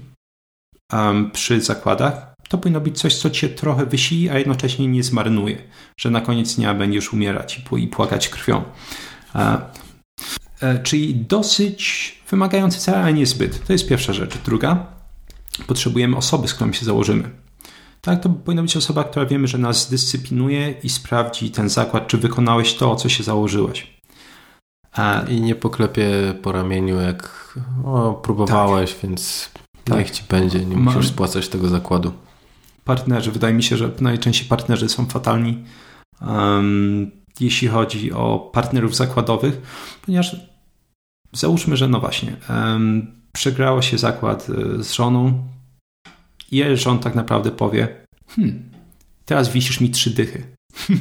um, 0.92 1.30
przy 1.30 1.60
zakładach. 1.60 2.34
To 2.48 2.58
powinno 2.58 2.80
być 2.80 2.98
coś, 2.98 3.16
co 3.16 3.30
cię 3.30 3.48
trochę 3.48 3.86
wysili, 3.86 4.30
a 4.30 4.38
jednocześnie 4.38 4.86
nie 4.86 5.02
zmarnuje, 5.02 5.58
że 5.96 6.10
na 6.10 6.20
koniec 6.20 6.54
dnia 6.56 6.74
będziesz 6.74 7.12
umierać 7.12 7.62
i, 7.78 7.88
płakać 7.88 8.28
krwią. 8.28 8.62
E, 9.34 9.58
czyli 10.82 11.14
dosyć 11.14 12.12
wymagający 12.30 12.78
cel, 12.78 12.94
ale 12.94 13.12
nie 13.12 13.26
zbyt. 13.26 13.66
To 13.66 13.72
jest 13.72 13.88
pierwsza 13.88 14.12
rzecz. 14.12 14.38
Druga, 14.44 14.86
potrzebujemy 15.66 16.16
osoby, 16.16 16.48
z 16.48 16.54
którą 16.54 16.72
się 16.72 16.84
założymy. 16.84 17.30
Tak, 18.00 18.22
to 18.22 18.28
powinna 18.28 18.62
być 18.62 18.76
osoba, 18.76 19.04
która 19.04 19.26
wiemy, 19.26 19.46
że 19.46 19.58
nas 19.58 19.90
dyscyplinuje 19.90 20.74
i 20.82 20.88
sprawdzi 20.88 21.50
ten 21.50 21.68
zakład, 21.68 22.06
czy 22.06 22.18
wykonałeś 22.18 22.74
to, 22.74 22.92
o 22.92 22.96
co 22.96 23.08
się 23.08 23.24
założyłeś. 23.24 24.00
A... 24.92 25.22
I 25.28 25.40
nie 25.40 25.54
poklepie 25.54 26.34
po 26.42 26.52
ramieniu, 26.52 27.00
jak 27.00 27.54
o, 27.84 28.14
próbowałeś, 28.14 28.92
tak. 28.92 29.02
więc 29.02 29.50
tak. 29.84 29.98
niech 29.98 30.10
ci 30.10 30.22
będzie, 30.28 30.64
nie 30.64 30.76
musisz 30.76 31.08
spłacać 31.08 31.48
tego 31.48 31.68
zakładu. 31.68 32.12
Partnerzy, 32.84 33.32
wydaje 33.32 33.54
mi 33.54 33.62
się, 33.62 33.76
że 33.76 33.90
najczęściej 34.00 34.48
partnerzy 34.48 34.88
są 34.88 35.06
fatalni, 35.06 35.64
um, 36.26 37.10
jeśli 37.40 37.68
chodzi 37.68 38.12
o 38.12 38.50
partnerów 38.52 38.96
zakładowych, 38.96 39.62
ponieważ 40.06 40.51
załóżmy, 41.32 41.76
że 41.76 41.88
no 41.88 42.00
właśnie, 42.00 42.36
przegrało 43.32 43.82
się 43.82 43.98
zakład 43.98 44.46
e, 44.50 44.82
z 44.82 44.92
żoną, 44.92 45.48
i 46.52 46.64
on 46.86 46.98
tak 46.98 47.14
naprawdę 47.14 47.50
powie, 47.50 47.88
hmm, 48.28 48.70
teraz 49.24 49.52
wisisz 49.52 49.80
mi 49.80 49.90
trzy 49.90 50.10
dychy. 50.10 50.42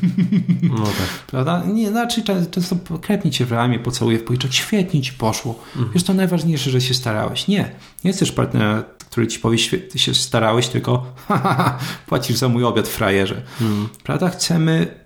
No 0.61 0.83
tak. 0.83 1.25
Prawda? 1.27 1.63
Nie, 1.65 1.89
znaczy 1.89 2.23
często 2.51 2.75
krepnie 3.01 3.31
cię 3.31 3.45
w 3.45 3.51
ramię, 3.51 3.79
pocałuje 3.79 4.19
w 4.19 4.23
policzek, 4.23 4.53
świetnie 4.53 5.01
ci 5.01 5.13
poszło. 5.13 5.59
Mhm. 5.75 5.93
Wiesz, 5.93 6.03
to 6.03 6.13
najważniejsze, 6.13 6.69
że 6.69 6.81
się 6.81 6.93
starałeś. 6.93 7.47
Nie, 7.47 7.71
nie 8.03 8.13
chcesz 8.13 8.31
partnera, 8.31 8.83
który 9.09 9.27
ci 9.27 9.39
powie, 9.39 9.57
świetnie 9.57 10.01
się 10.01 10.13
starałeś, 10.13 10.67
tylko 10.67 11.15
płacisz 12.07 12.37
za 12.37 12.49
mój 12.49 12.63
obiad 12.63 12.87
frajerze. 12.87 13.41
Mhm. 13.61 13.89
Prawda? 14.03 14.29
Chcemy 14.29 15.00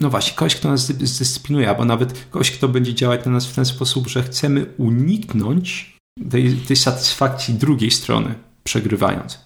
no 0.00 0.10
właśnie, 0.10 0.32
kogoś, 0.36 0.56
kto 0.56 0.68
nas 0.68 0.86
zdyscyplinuje, 0.86 1.68
albo 1.68 1.84
nawet 1.84 2.26
kogoś, 2.30 2.50
kto 2.50 2.68
będzie 2.68 2.94
działać 2.94 3.24
na 3.24 3.32
nas 3.32 3.46
w 3.46 3.54
ten 3.54 3.64
sposób, 3.64 4.08
że 4.08 4.22
chcemy 4.22 4.66
uniknąć 4.78 5.96
tej, 6.30 6.56
tej 6.56 6.76
satysfakcji 6.76 7.54
drugiej 7.54 7.90
strony, 7.90 8.34
przegrywając. 8.64 9.38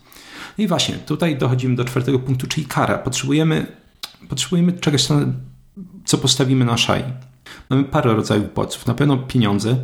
I 0.59 0.67
właśnie, 0.67 0.95
tutaj 0.95 1.39
dochodzimy 1.39 1.77
do 1.77 1.85
czwartego 1.85 2.19
punktu, 2.19 2.47
czyli 2.47 2.67
kara. 2.67 2.99
Potrzebujemy, 2.99 3.67
potrzebujemy 4.29 4.73
czegoś, 4.73 5.07
co 6.05 6.19
postawimy 6.19 6.65
na 6.65 6.77
szali. 6.77 7.05
Mamy 7.71 7.85
parę 7.85 8.15
rodzajów 8.15 8.55
bodźców. 8.55 8.87
Na 8.87 8.95
pewno 8.95 9.17
pieniądze. 9.17 9.77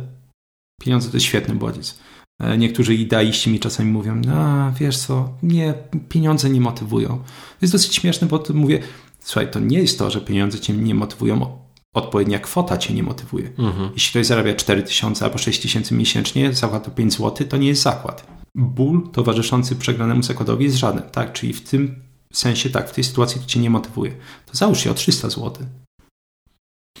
Pieniądze 0.81 1.09
to 1.09 1.17
jest 1.17 1.25
świetny 1.25 1.55
bodziec. 1.55 1.99
E, 2.39 2.57
niektórzy 2.57 2.95
ideiści 2.95 3.49
mi 3.49 3.59
czasami 3.59 3.91
mówią, 3.91 4.21
a 4.33 4.71
wiesz 4.79 4.97
co, 4.97 5.37
nie, 5.43 5.73
pieniądze 6.09 6.49
nie 6.49 6.61
motywują. 6.61 7.07
To 7.07 7.61
jest 7.61 7.73
dosyć 7.73 7.95
śmieszne, 7.95 8.27
bo 8.27 8.43
mówię, 8.53 8.79
słuchaj, 9.25 9.51
to 9.51 9.59
nie 9.59 9.79
jest 9.79 9.99
to, 9.99 10.09
że 10.09 10.21
pieniądze 10.21 10.59
cię 10.59 10.73
nie 10.73 10.95
motywują, 10.95 11.57
odpowiednia 11.93 12.39
kwota 12.39 12.77
cię 12.77 12.93
nie 12.93 13.03
motywuje. 13.03 13.51
Mhm. 13.57 13.89
Jeśli 13.93 14.09
ktoś 14.09 14.25
zarabia 14.25 14.53
4 14.53 14.83
tysiące 14.83 15.25
albo 15.25 15.37
6 15.37 15.61
tysięcy 15.61 15.93
miesięcznie, 15.93 16.53
zakład 16.53 16.85
to 16.85 16.91
5 16.91 17.13
zł, 17.13 17.47
to 17.47 17.57
nie 17.57 17.67
jest 17.67 17.81
zakład 17.81 18.35
ból 18.55 19.09
towarzyszący 19.11 19.75
przegranemu 19.75 20.23
zakładowi 20.23 20.65
jest 20.65 20.77
żaden, 20.77 21.03
tak? 21.11 21.33
Czyli 21.33 21.53
w 21.53 21.69
tym 21.69 21.95
sensie, 22.33 22.69
tak, 22.69 22.89
w 22.89 22.93
tej 22.93 23.03
sytuacji 23.03 23.41
to 23.41 23.47
cię 23.47 23.59
nie 23.59 23.69
motywuje. 23.69 24.11
To 24.45 24.57
załóż 24.57 24.79
się 24.79 24.91
o 24.91 24.93
300 24.93 25.29
zł. 25.29 25.67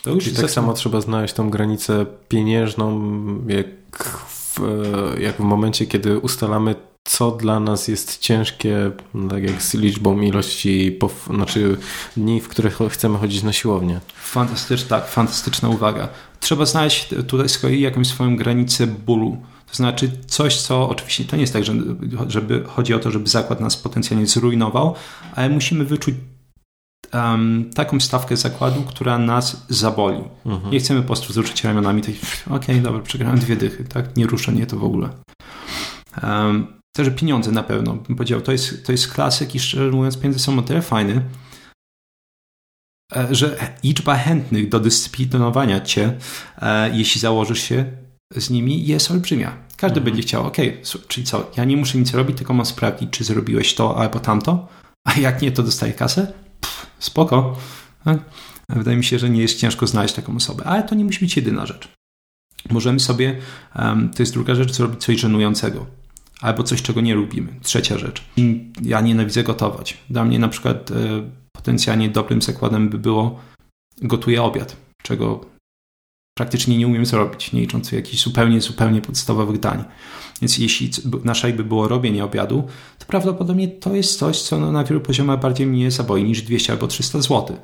To 0.03 0.09
już 0.09 0.23
Czyli 0.23 0.35
tak 0.35 0.51
samo 0.51 0.73
trzeba 0.73 1.01
znaleźć 1.01 1.33
tą 1.33 1.49
granicę 1.49 2.05
pieniężną, 2.29 3.01
jak 3.47 3.67
w, 4.27 4.59
jak 5.19 5.35
w 5.35 5.39
momencie, 5.39 5.85
kiedy 5.85 6.19
ustalamy, 6.19 6.75
co 7.07 7.31
dla 7.31 7.59
nas 7.59 7.87
jest 7.87 8.17
ciężkie, 8.17 8.91
tak 9.29 9.43
jak 9.43 9.61
z 9.61 9.73
liczbą 9.73 10.21
ilości, 10.21 10.99
znaczy 11.33 11.77
dni, 12.17 12.41
w 12.41 12.47
których 12.47 12.79
chcemy 12.89 13.17
chodzić 13.17 13.43
na 13.43 13.53
siłownię. 13.53 13.99
Fantastyczna, 14.15 14.99
tak, 14.99 15.09
fantastyczna 15.09 15.69
uwaga. 15.69 16.09
Trzeba 16.39 16.65
znaleźć 16.65 17.09
tutaj 17.27 17.49
z 17.49 17.57
kolei 17.57 17.81
jakąś 17.81 18.07
swoją 18.07 18.35
granicę 18.35 18.87
bólu 18.87 19.37
to 19.67 19.75
znaczy 19.75 20.11
coś, 20.27 20.61
co 20.61 20.89
oczywiście 20.89 21.25
to 21.25 21.35
nie 21.35 21.41
jest 21.41 21.53
tak, 21.53 21.63
że, 21.63 21.73
żeby, 22.27 22.63
chodzi 22.67 22.93
o 22.93 22.99
to, 22.99 23.11
żeby 23.11 23.29
zakład 23.29 23.59
nas 23.59 23.77
potencjalnie 23.77 24.27
zrujnował, 24.27 24.95
ale 25.35 25.49
musimy 25.49 25.85
wyczuć 25.85 26.15
um, 27.13 27.69
taką 27.75 27.99
stawkę 27.99 28.37
zakładu, 28.37 28.81
która 28.81 29.17
nas 29.17 29.65
zaboli. 29.69 30.23
Mhm. 30.45 30.71
Nie 30.71 30.79
chcemy 30.79 31.01
po 31.01 31.07
prostu 31.07 31.29
wzruszyć 31.29 31.63
ramionami, 31.63 32.01
tak, 32.01 32.15
okej, 32.45 32.55
okay, 32.55 32.81
dobra, 32.81 33.01
przegrałem 33.01 33.39
dwie 33.39 33.55
dychy, 33.55 33.83
tak, 33.83 34.17
nie 34.17 34.27
ruszę, 34.27 34.53
nie 34.53 34.65
to 34.65 34.77
w 34.77 34.83
ogóle. 34.83 35.09
Um, 36.23 36.67
Także 36.95 37.11
pieniądze 37.11 37.51
na 37.51 37.63
pewno, 37.63 37.93
bym 37.93 38.15
powiedział, 38.15 38.41
to 38.41 38.51
jest, 38.51 38.85
to 38.85 38.91
jest 38.91 39.13
klasyk 39.13 39.55
i 39.55 39.59
szczerze 39.59 39.91
mówiąc 39.91 40.17
pieniądze 40.17 40.39
są 40.39 40.59
o 40.59 40.61
tyle 40.61 40.81
fajne, 40.81 41.21
e, 43.15 43.35
że 43.35 43.75
liczba 43.83 44.15
chętnych 44.15 44.69
do 44.69 44.79
dyscyplinowania 44.79 45.81
cię, 45.81 46.17
e, 46.61 46.97
jeśli 46.97 47.21
założysz 47.21 47.59
się 47.59 47.85
z 48.35 48.49
nimi, 48.49 48.87
jest 48.87 49.11
olbrzymia. 49.11 49.57
Każdy 49.77 49.99
mhm. 49.99 50.03
będzie 50.03 50.21
chciał, 50.21 50.47
ok, 50.47 50.57
czyli 51.07 51.27
co, 51.27 51.51
ja 51.57 51.65
nie 51.65 51.77
muszę 51.77 51.97
nic 51.97 52.13
robić, 52.13 52.37
tylko 52.37 52.53
mam 52.53 52.65
sprawdzić, 52.65 53.09
czy 53.09 53.23
zrobiłeś 53.23 53.75
to 53.75 53.97
albo 53.97 54.19
tamto, 54.19 54.67
a 55.03 55.19
jak 55.19 55.41
nie, 55.41 55.51
to 55.51 55.63
dostaję 55.63 55.93
kasę? 55.93 56.33
Pff, 56.61 56.87
spoko. 56.99 57.57
Tak? 58.03 58.19
Wydaje 58.69 58.97
mi 58.97 59.03
się, 59.03 59.19
że 59.19 59.29
nie 59.29 59.41
jest 59.41 59.59
ciężko 59.59 59.87
znaleźć 59.87 60.13
taką 60.13 60.35
osobę, 60.35 60.63
ale 60.63 60.83
to 60.83 60.95
nie 60.95 61.05
musi 61.05 61.19
być 61.19 61.35
jedyna 61.35 61.65
rzecz. 61.65 61.87
Możemy 62.69 62.99
sobie, 62.99 63.41
to 64.15 64.23
jest 64.23 64.33
druga 64.33 64.55
rzecz, 64.55 64.73
zrobić 64.73 65.01
coś 65.01 65.19
żenującego. 65.19 66.04
Albo 66.41 66.63
coś, 66.63 66.81
czego 66.81 67.01
nie 67.01 67.15
lubimy. 67.15 67.53
Trzecia 67.61 67.97
rzecz. 67.97 68.23
Ja 68.81 69.01
nienawidzę 69.01 69.43
gotować. 69.43 69.97
Dla 70.09 70.25
mnie 70.25 70.39
na 70.39 70.47
przykład 70.47 70.91
e, 70.91 70.95
potencjalnie 71.51 72.09
dobrym 72.09 72.41
zakładem 72.41 72.89
by 72.89 72.97
było 72.97 73.39
gotuję 74.01 74.43
obiad, 74.43 74.75
czego 75.03 75.45
praktycznie 76.37 76.77
nie 76.77 76.87
umiem 76.87 77.05
zrobić, 77.05 77.53
nie 77.53 77.61
licząc 77.61 77.91
jakichś 77.91 78.23
zupełnie, 78.23 78.61
zupełnie 78.61 79.01
podstawowych 79.01 79.59
dań. 79.59 79.83
Więc 80.41 80.57
jeśli 80.57 80.91
nasza 81.23 81.47
by 81.47 81.63
było 81.63 81.87
robienie 81.87 82.23
obiadu, 82.23 82.67
to 82.99 83.05
prawdopodobnie 83.05 83.67
to 83.67 83.95
jest 83.95 84.19
coś, 84.19 84.41
co 84.41 84.59
no, 84.59 84.71
na 84.71 84.83
wielu 84.83 85.01
poziomach 85.01 85.39
bardziej 85.39 85.67
mnie 85.67 85.91
zaboi 85.91 86.23
niż 86.23 86.41
200 86.41 86.73
albo 86.73 86.87
300 86.87 87.21
zł. 87.21 87.57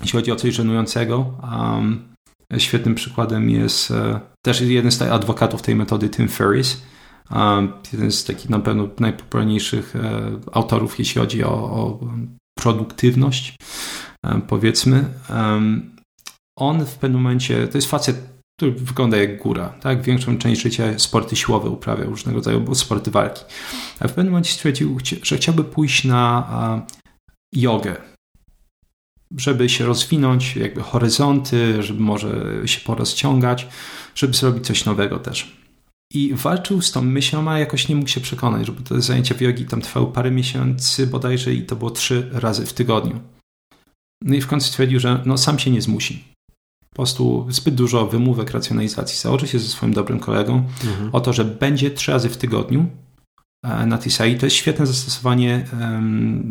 Jeśli 0.00 0.18
chodzi 0.18 0.32
o 0.32 0.36
coś 0.36 0.54
żenującego, 0.54 1.34
um, 1.42 2.08
świetnym 2.58 2.94
przykładem 2.94 3.50
jest 3.50 3.90
uh, 3.90 3.96
też 4.42 4.60
jeden 4.60 4.92
z 4.92 5.02
adwokatów 5.02 5.62
tej 5.62 5.74
metody, 5.74 6.08
Tim 6.08 6.28
Ferriss, 6.28 6.72
um, 6.72 6.86
jeden 7.92 8.12
z 8.12 8.24
takich 8.24 8.50
na 8.50 8.58
pewno 8.58 8.88
najpopularniejszych 9.00 9.94
uh, 9.94 10.56
autorów, 10.56 10.98
jeśli 10.98 11.20
chodzi 11.20 11.44
o, 11.44 11.50
o 11.50 12.00
produktywność, 12.58 13.56
um, 14.22 14.42
powiedzmy 14.42 15.04
on 16.58 16.86
w 16.86 16.94
pewnym 16.94 17.20
momencie, 17.20 17.68
to 17.68 17.78
jest 17.78 17.90
facet, 17.90 18.16
który 18.58 18.72
wygląda 18.72 19.16
jak 19.16 19.42
góra, 19.42 19.68
tak? 19.68 20.02
Większą 20.02 20.38
część 20.38 20.62
życia 20.62 20.98
sporty 20.98 21.36
siłowe 21.36 21.70
uprawia, 21.70 22.04
różnego 22.04 22.38
rodzaju 22.38 22.74
sporty 22.74 23.10
walki. 23.10 23.44
A 24.00 24.08
w 24.08 24.12
pewnym 24.12 24.32
momencie 24.32 24.52
stwierdził, 24.52 24.98
że 25.22 25.36
chciałby 25.36 25.64
pójść 25.64 26.04
na 26.04 26.86
jogę, 27.54 27.96
żeby 29.36 29.68
się 29.68 29.86
rozwinąć, 29.86 30.56
jakby 30.56 30.82
horyzonty, 30.82 31.82
żeby 31.82 32.00
może 32.00 32.62
się 32.66 32.80
porozciągać, 32.80 33.66
żeby 34.14 34.34
zrobić 34.34 34.66
coś 34.66 34.84
nowego 34.84 35.18
też. 35.18 35.65
I 36.12 36.34
walczył 36.34 36.82
z 36.82 36.92
tą 36.92 37.02
myślą, 37.02 37.50
a 37.50 37.58
jakoś 37.58 37.88
nie 37.88 37.96
mógł 37.96 38.08
się 38.08 38.20
przekonać, 38.20 38.66
żeby 38.66 38.82
te 38.82 39.02
zajęcia 39.02 39.34
w 39.34 39.40
jogi 39.40 39.64
tam 39.64 39.80
trwały 39.80 40.12
parę 40.12 40.30
miesięcy 40.30 41.06
bodajże 41.06 41.54
i 41.54 41.62
to 41.62 41.76
było 41.76 41.90
trzy 41.90 42.28
razy 42.32 42.66
w 42.66 42.72
tygodniu. 42.72 43.20
No 44.22 44.34
i 44.34 44.40
w 44.40 44.46
końcu 44.46 44.66
stwierdził, 44.66 45.00
że 45.00 45.22
no, 45.26 45.38
sam 45.38 45.58
się 45.58 45.70
nie 45.70 45.82
zmusi. 45.82 46.24
Po 46.90 46.96
prostu 46.96 47.46
zbyt 47.50 47.74
dużo 47.74 48.06
wymówek 48.06 48.50
racjonalizacji. 48.50 49.18
Założy 49.18 49.48
się 49.48 49.58
ze 49.58 49.68
swoim 49.68 49.92
dobrym 49.92 50.20
kolegą 50.20 50.64
mhm. 50.84 51.10
o 51.12 51.20
to, 51.20 51.32
że 51.32 51.44
będzie 51.44 51.90
trzy 51.90 52.12
razy 52.12 52.28
w 52.28 52.36
tygodniu 52.36 52.86
e, 53.64 53.86
na 53.86 53.98
tej 53.98 54.12
sali. 54.12 54.38
To 54.38 54.46
jest 54.46 54.56
świetne 54.56 54.86
zastosowanie 54.86 55.64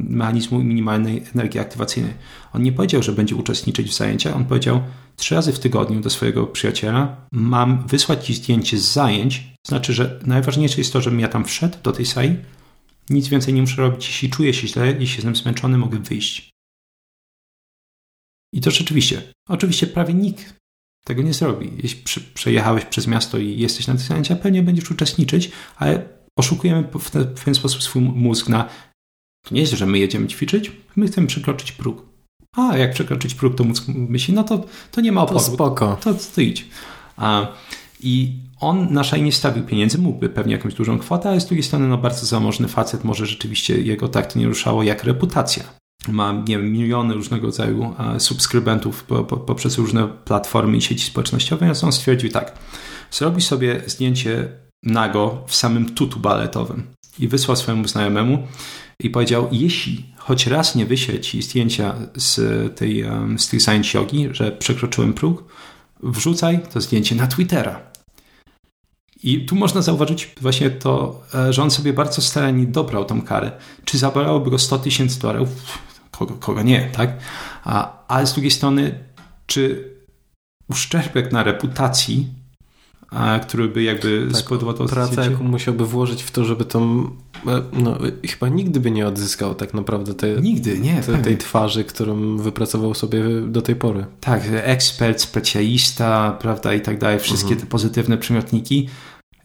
mechanizmu 0.10 0.60
minimalnej 0.64 1.24
energii 1.36 1.60
aktywacyjnej. 1.60 2.14
On 2.54 2.64
nie 2.64 2.72
powiedział, 2.72 3.04
że 3.04 3.12
będzie 3.12 3.36
uczestniczyć 3.36 3.90
w 3.90 3.96
zajęciach, 3.96 4.36
on 4.36 4.46
powiedział 4.46 4.82
trzy 5.16 5.36
razy 5.36 5.54
w 5.54 5.60
tygodniu 5.60 6.02
do 6.02 6.10
swojego 6.10 6.48
przyjaciela 6.48 7.28
mam 7.32 7.88
wysłać 7.88 8.26
ci 8.26 8.34
zdjęcie 8.34 8.78
z 8.78 8.94
zajęć. 8.94 9.44
Znaczy, 9.68 9.94
że 9.94 10.20
najważniejsze 10.26 10.78
jest 10.78 10.94
to, 10.94 11.02
żebym 11.02 11.20
ja 11.20 11.28
tam 11.28 11.46
wszedł 11.46 11.78
do 11.84 11.92
tej 11.92 12.06
sali, 12.06 12.36
nic 13.10 13.28
więcej 13.28 13.54
nie 13.54 13.62
muszę 13.62 13.82
robić. 13.82 14.08
Jeśli 14.08 14.30
czuję 14.30 14.54
się 14.54 14.68
źle, 14.68 14.88
jeśli 14.88 15.16
jestem 15.16 15.36
zmęczony, 15.36 15.78
mogę 15.78 16.00
wyjść. 16.00 16.50
I 18.54 18.62
to 18.62 18.72
rzeczywiście, 18.72 19.34
oczywiście 19.50 19.88
prawie 19.88 20.14
nikt 20.14 20.56
tego 21.06 21.22
nie 21.22 21.34
zrobi. 21.34 21.72
Jeśli 21.84 22.24
przejechałeś 22.34 22.86
przez 22.86 23.08
miasto 23.08 23.38
i 23.38 23.60
jesteś 23.60 23.88
na 23.88 23.94
tych 23.94 24.04
zajęciach, 24.04 24.40
pewnie 24.40 24.64
będziesz 24.64 24.92
uczestniczyć, 24.92 25.52
ale 25.76 26.10
oszukujemy 26.38 26.88
w 27.00 27.44
ten, 27.44 27.56
sposób 27.56 27.84
swój 27.84 28.02
mózg 28.02 28.50
na 28.50 28.70
to 29.46 29.56
nie 29.56 29.62
jest, 29.62 29.74
że 29.74 29.86
my 29.86 30.00
jedziemy 30.00 30.28
ćwiczyć, 30.28 30.72
my 30.96 31.08
chcemy 31.08 31.28
przekroczyć 31.28 31.72
próg. 31.72 32.15
A, 32.56 32.78
jak 32.78 32.94
przekroczyć 32.94 33.36
próg, 33.36 33.56
to 33.56 33.64
mózg 33.64 33.84
myśli, 33.88 34.34
no 34.34 34.44
to, 34.44 34.66
to 34.92 35.02
nie 35.02 35.12
ma 35.12 35.22
oporu. 35.22 35.40
To 35.40 35.46
spoko. 35.46 35.98
To, 36.02 36.14
to 36.36 36.42
idź. 36.42 36.68
A, 37.18 37.48
I 38.04 38.34
on 38.60 38.94
na 38.94 39.04
szaj 39.04 39.22
nie 39.22 39.32
stawił 39.32 39.64
pieniędzy, 39.64 39.98
mógłby 39.98 40.30
pewnie 40.30 40.54
jakąś 40.54 40.74
dużą 40.74 41.00
kwotę, 41.00 41.30
ale 41.30 41.42
z 41.42 41.46
drugiej 41.46 41.64
strony 41.64 41.88
no, 41.88 41.98
bardzo 41.98 42.26
zamożny 42.26 42.68
facet, 42.68 43.04
może 43.04 43.26
rzeczywiście 43.26 43.82
jego 43.82 44.08
tak 44.08 44.34
to 44.34 44.40
nie 44.40 44.48
ruszało 44.48 44.84
jak 44.84 45.04
reputacja 45.04 45.64
ma 46.08 46.32
nie 46.48 46.58
wiem, 46.58 46.72
miliony 46.72 47.14
różnego 47.14 47.48
rodzaju 47.48 47.94
subskrybentów 48.18 49.04
po, 49.04 49.24
po, 49.24 49.38
poprzez 49.38 49.78
różne 49.78 50.08
platformy 50.08 50.78
i 50.78 50.82
sieci 50.82 51.06
społecznościowe, 51.06 51.66
więc 51.66 51.84
on 51.84 51.92
stwierdził 51.92 52.30
tak, 52.30 52.54
zrobi 53.12 53.42
sobie 53.42 53.82
zdjęcie 53.86 54.48
nago 54.84 55.44
w 55.48 55.56
samym 55.56 55.96
tutu 55.96 56.20
baletowym 56.20 56.88
i 57.20 57.28
wysłał 57.28 57.58
swojemu 57.58 57.88
znajomemu 57.88 58.48
i 59.00 59.10
powiedział, 59.10 59.48
jeśli 59.52 60.06
choć 60.18 60.48
raz 60.48 60.76
nie 60.76 60.86
wyślę 60.86 61.20
ci 61.20 61.42
zdjęcia 61.42 61.96
z 62.16 62.36
tej, 62.78 63.06
z 63.38 63.48
tej 63.48 63.60
science 63.60 63.98
yogi, 63.98 64.28
że 64.32 64.52
przekroczyłem 64.52 65.14
próg, 65.14 65.44
wrzucaj 66.04 66.60
to 66.74 66.82
zdjęcie 66.82 67.16
na 67.16 67.28
Twittera. 67.28 67.82
I 69.24 69.46
tu 69.46 69.56
można 69.56 69.82
zauważyć 69.82 70.36
właśnie 70.42 70.70
to, 70.70 71.22
e, 71.34 71.54
że 71.54 71.64
on 71.64 71.72
sobie 71.72 71.94
bardzo 71.94 72.22
starannie 72.22 72.66
dobrał 72.66 73.06
tą 73.06 73.22
karę. 73.22 73.52
Czy 73.86 73.98
zabrałoby 73.98 74.52
go 74.52 74.60
100 74.60 74.80
tysięcy 74.80 75.20
dolarów? 75.20 75.50
kogo, 76.18 76.34
kogo 76.36 76.62
nie, 76.62 76.90
tak? 76.90 77.18
A, 77.64 78.06
ale 78.08 78.28
z 78.28 78.34
drugiej 78.34 78.52
strony, 78.52 79.04
czy 79.46 79.92
uszczerbek 80.70 81.32
na 81.32 81.44
reputacji, 81.44 82.28
a, 83.16 83.40
który 83.40 83.68
by 83.68 83.84
jakby 83.84 84.28
tak, 84.32 84.42
spowodował... 84.42 84.88
Praca, 84.88 85.24
jaką 85.24 85.44
musiałby 85.44 85.86
włożyć 85.86 86.24
w 86.24 86.32
to, 86.32 86.46
żeby 86.46 86.66
tą... 86.66 87.10
E, 87.48 87.62
no, 87.74 87.98
chyba 88.28 88.50
nigdy 88.50 88.80
by 88.80 88.92
nie 88.92 89.08
odzyskał 89.08 89.56
tak 89.56 89.74
naprawdę 89.74 90.14
tej, 90.14 90.42
nigdy, 90.42 90.80
nie, 90.80 91.02
te, 91.02 91.18
tej 91.18 91.38
twarzy, 91.38 91.84
którą 91.84 92.38
wypracował 92.38 92.94
sobie 92.94 93.24
do 93.48 93.62
tej 93.62 93.76
pory. 93.76 94.06
Tak, 94.20 94.42
ekspert, 94.52 95.22
specjalista, 95.22 96.38
prawda, 96.42 96.74
i 96.74 96.82
tak 96.82 97.00
dalej, 97.00 97.20
wszystkie 97.20 97.52
mhm. 97.52 97.62
te 97.62 97.68
pozytywne 97.68 98.18
przymiotniki 98.18 98.88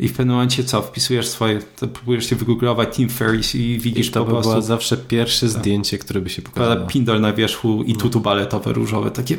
i 0.01 0.09
w 0.09 0.13
pewnym 0.13 0.35
momencie 0.35 0.65
co, 0.65 0.83
wpisujesz 0.83 1.29
swoje, 1.29 1.59
to 1.79 1.89
próbujesz 1.89 2.27
się 2.27 2.37
wygooglować 2.37 2.97
Tim 2.97 3.09
Ferris 3.09 3.55
i 3.55 3.79
widzisz 3.79 4.09
I 4.09 4.11
to 4.11 4.21
po 4.21 4.27
by 4.27 4.33
prostu... 4.33 4.51
było 4.51 4.63
zawsze 4.63 4.97
pierwsze 4.97 5.47
tak. 5.47 5.59
zdjęcie, 5.59 5.99
które 5.99 6.21
by 6.21 6.31
się 6.31 6.43
pokazało. 6.43 6.87
Pindol 6.87 7.21
na 7.21 7.33
wierzchu 7.33 7.83
i 7.83 7.93
no. 7.93 7.99
tutu 7.99 8.21
baletowe, 8.21 8.73
różowe, 8.73 9.11
takie... 9.11 9.37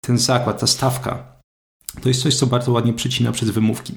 Ten 0.00 0.18
zakład, 0.18 0.60
ta 0.60 0.66
stawka, 0.66 1.31
to 2.00 2.08
jest 2.08 2.22
coś, 2.22 2.36
co 2.36 2.46
bardzo 2.46 2.72
ładnie 2.72 2.92
przycina 2.92 3.32
przez 3.32 3.50
wymówki. 3.50 3.94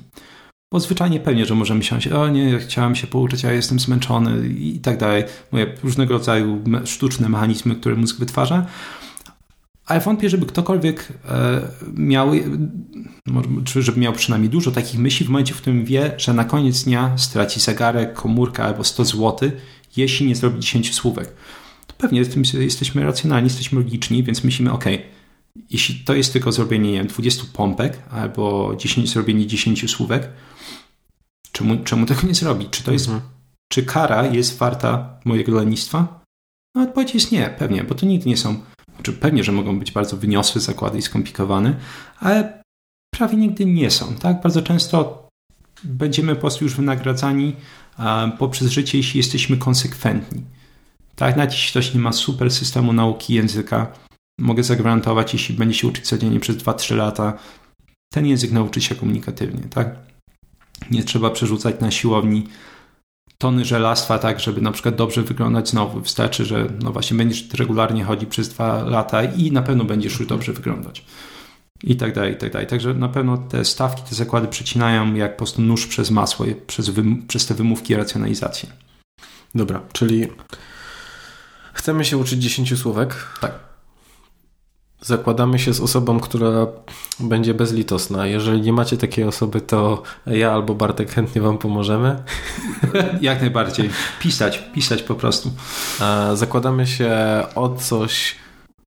Bo 0.72 0.80
zwyczajnie 0.80 1.20
pewnie, 1.20 1.46
że 1.46 1.56
możemy 1.56 1.84
się, 1.84 2.20
o 2.20 2.30
nie, 2.30 2.60
chciałem 2.60 2.96
się 2.96 3.08
pouczyć, 3.08 3.46
a 3.46 3.52
jestem 3.52 3.80
zmęczony 3.80 4.48
i 4.48 4.80
tak 4.80 4.98
dalej. 4.98 5.24
Mówię, 5.52 5.74
różnego 5.84 6.14
rodzaju 6.14 6.64
sztuczne 6.86 7.30
mechanizmy, 7.30 7.76
które 7.76 7.96
mózg 7.96 8.20
wytwarza, 8.20 8.66
ale 9.86 10.00
wątpię, 10.00 10.30
żeby 10.30 10.46
ktokolwiek 10.46 11.08
e, 11.30 11.62
miał, 11.94 12.32
czy 13.64 13.82
żeby 13.82 14.00
miał 14.00 14.14
przynajmniej 14.14 14.50
dużo 14.50 14.72
takich 14.72 15.00
myśli 15.00 15.26
w 15.26 15.30
momencie, 15.30 15.54
w 15.54 15.58
którym 15.58 15.86
wie, 15.86 16.12
że 16.18 16.34
na 16.34 16.44
koniec 16.44 16.84
dnia 16.84 17.18
straci 17.18 17.60
zegarek, 17.60 18.14
komórkę 18.14 18.64
albo 18.64 18.84
100 18.84 19.06
zł, 19.06 19.52
jeśli 19.98 20.28
nie 20.28 20.36
zrobi 20.36 20.60
10 20.60 20.96
słówek. 20.96 21.34
To 21.88 21.94
pewnie 21.98 22.24
jesteśmy 22.60 23.04
racjonalni, 23.04 23.48
jesteśmy 23.48 23.80
logiczni, 23.80 24.24
więc 24.24 24.44
myślimy, 24.44 24.72
ok, 24.72 24.86
jeśli 25.70 25.96
to 25.96 26.14
jest 26.14 26.34
tylko 26.34 26.52
zrobienie 26.52 26.92
nie 26.92 26.98
wiem, 26.98 27.08
20 27.08 27.44
pompek 27.54 28.02
albo 28.12 28.76
10, 28.78 29.10
zrobienie 29.10 29.48
10 29.48 29.92
słówek, 29.92 30.30
czemu, 31.52 31.84
czemu 31.84 32.06
tego 32.06 32.28
nie 32.28 32.36
zrobić? 32.36 32.70
Czy 32.70 32.84
to 32.84 32.92
jest, 32.92 33.08
mhm. 33.08 33.24
czy 33.72 33.84
kara 33.84 34.26
jest 34.26 34.58
warta 34.58 35.20
mojego 35.26 35.52
lenistwa? 35.52 36.24
No 36.76 36.82
odpowiedź 36.82 37.14
jest 37.14 37.32
nie, 37.32 37.56
pewnie, 37.60 37.84
bo 37.84 37.96
to 37.96 38.06
nigdy 38.06 38.30
nie 38.30 38.38
są 38.38 38.62
czy 39.04 39.14
pewnie, 39.14 39.44
że 39.44 39.52
mogą 39.52 39.80
być 39.80 39.92
bardzo 39.92 40.18
wyniosłe 40.18 40.62
zakłady 40.62 40.98
i 40.98 41.02
skomplikowane, 41.02 41.76
ale 42.20 42.64
prawie 43.14 43.38
nigdy 43.38 43.66
nie 43.66 43.92
są. 43.92 44.16
Tak? 44.16 44.42
Bardzo 44.42 44.62
często 44.62 45.28
będziemy 45.84 46.36
po 46.36 46.42
prostu 46.42 46.64
już 46.64 46.76
wynagradzani 46.76 47.56
poprzez 48.40 48.72
życie, 48.72 48.98
jeśli 48.98 49.18
jesteśmy 49.18 49.58
konsekwentni. 49.58 50.42
Tak, 51.16 51.38
nawet 51.38 51.52
jeśli 51.52 51.70
ktoś 51.70 51.94
nie 51.94 52.00
ma 52.00 52.14
super 52.14 52.52
systemu 52.52 52.94
nauki 52.94 53.34
języka, 53.34 53.94
mogę 54.40 54.64
zagwarantować, 54.64 55.34
jeśli 55.34 55.56
będzie 55.56 55.76
się 55.76 55.88
uczyć 55.88 56.08
codziennie 56.08 56.40
przez 56.40 56.58
2-3 56.58 56.96
lata, 56.96 57.38
ten 58.14 58.26
język 58.26 58.52
nauczy 58.52 58.82
się 58.82 58.96
komunikatywnie, 58.96 59.64
tak? 59.70 59.96
Nie 60.92 61.04
trzeba 61.04 61.30
przerzucać 61.30 61.80
na 61.80 61.92
siłowni 61.92 62.48
tony 63.38 63.66
żelastwa, 63.66 64.20
tak, 64.20 64.40
żeby 64.40 64.62
na 64.62 64.72
przykład 64.72 64.96
dobrze 64.96 65.22
wyglądać 65.22 65.70
znowu. 65.70 66.00
Wystarczy, 66.00 66.46
że 66.46 66.68
no 66.84 66.92
właśnie 66.92 67.18
będziesz 67.18 67.50
regularnie 67.54 68.04
chodzić 68.04 68.30
przez 68.30 68.50
dwa 68.50 68.84
lata 68.84 69.24
i 69.24 69.52
na 69.52 69.62
pewno 69.62 69.84
będziesz 69.84 70.20
już 70.20 70.28
dobrze 70.28 70.54
wyglądać. 70.54 71.06
I 71.84 71.96
tak 71.96 72.14
dalej, 72.14 72.34
i 72.34 72.38
tak 72.38 72.52
dalej. 72.52 72.68
Także 72.68 72.94
na 72.94 73.10
pewno 73.10 73.38
te 73.38 73.66
stawki, 73.66 74.02
te 74.10 74.16
zakłady 74.16 74.48
przecinają 74.48 75.14
jak 75.14 75.32
po 75.32 75.38
prostu 75.38 75.62
nóż 75.62 75.88
przez 75.88 76.12
masło, 76.12 76.46
przez, 76.68 76.92
przez 77.28 77.46
te 77.46 77.54
wymówki 77.54 77.94
i 77.94 77.96
racjonalizację. 77.96 78.70
Dobra, 79.56 79.82
czyli 79.94 80.28
chcemy 81.74 82.06
się 82.06 82.18
uczyć 82.18 82.44
10 82.44 82.80
słówek. 82.80 83.16
Tak 83.42 83.75
zakładamy 85.02 85.60
się 85.60 85.74
z 85.74 85.82
osobą, 85.82 86.20
która 86.20 86.68
będzie 87.20 87.54
bezlitosna. 87.54 88.28
Jeżeli 88.28 88.62
nie 88.62 88.74
macie 88.74 88.98
takiej 88.98 89.24
osoby, 89.24 89.62
to 89.62 90.04
ja 90.26 90.52
albo 90.52 90.76
Bartek 90.76 91.12
chętnie 91.12 91.42
wam 91.42 91.58
pomożemy. 91.58 92.24
Jak 93.22 93.42
najbardziej. 93.42 93.90
Pisać, 94.20 94.64
pisać 94.74 95.04
po 95.04 95.16
prostu. 95.16 95.52
Zakładamy 96.34 96.88
się 96.88 97.14
o 97.56 97.70
coś, 97.70 98.36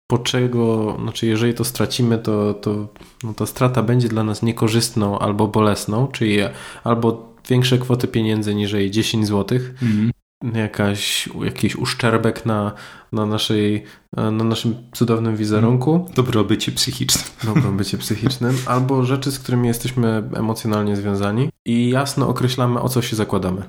po 0.07 0.19
czego, 0.19 0.97
znaczy 1.03 1.27
jeżeli 1.27 1.55
to 1.55 1.65
stracimy, 1.65 2.19
to, 2.19 2.55
to 2.55 2.89
no 3.25 3.35
ta 3.35 3.47
strata 3.47 3.83
będzie 3.83 4.09
dla 4.09 4.25
nas 4.25 4.43
niekorzystną 4.43 5.19
albo 5.19 5.49
bolesną, 5.49 6.07
czyli 6.07 6.39
albo 6.85 7.33
większe 7.49 7.79
kwoty 7.79 8.09
pieniędzy 8.09 8.55
niż 8.55 8.73
10 8.91 9.27
zł, 9.27 9.59
mhm 9.83 10.11
jakaś, 10.55 11.29
jakiś 11.45 11.77
uszczerbek 11.77 12.47
na, 12.47 12.73
na, 13.13 13.27
naszej, 13.27 13.85
na 14.17 14.31
naszym 14.31 14.75
cudownym 14.93 15.37
wizerunku. 15.37 16.11
Dobrobycie 16.15 16.73
psychicznym. 16.73 17.25
Dobrobycie 17.45 17.99
psychicznym. 18.05 18.57
Albo 18.67 19.05
rzeczy, 19.05 19.33
z 19.33 19.39
którymi 19.39 19.69
jesteśmy 19.69 20.31
emocjonalnie 20.35 20.97
związani 20.97 21.49
i 21.67 21.91
jasno 21.91 22.29
określamy, 22.29 22.81
o 22.81 22.89
co 22.89 23.03
się 23.03 23.17
zakładamy. 23.17 23.63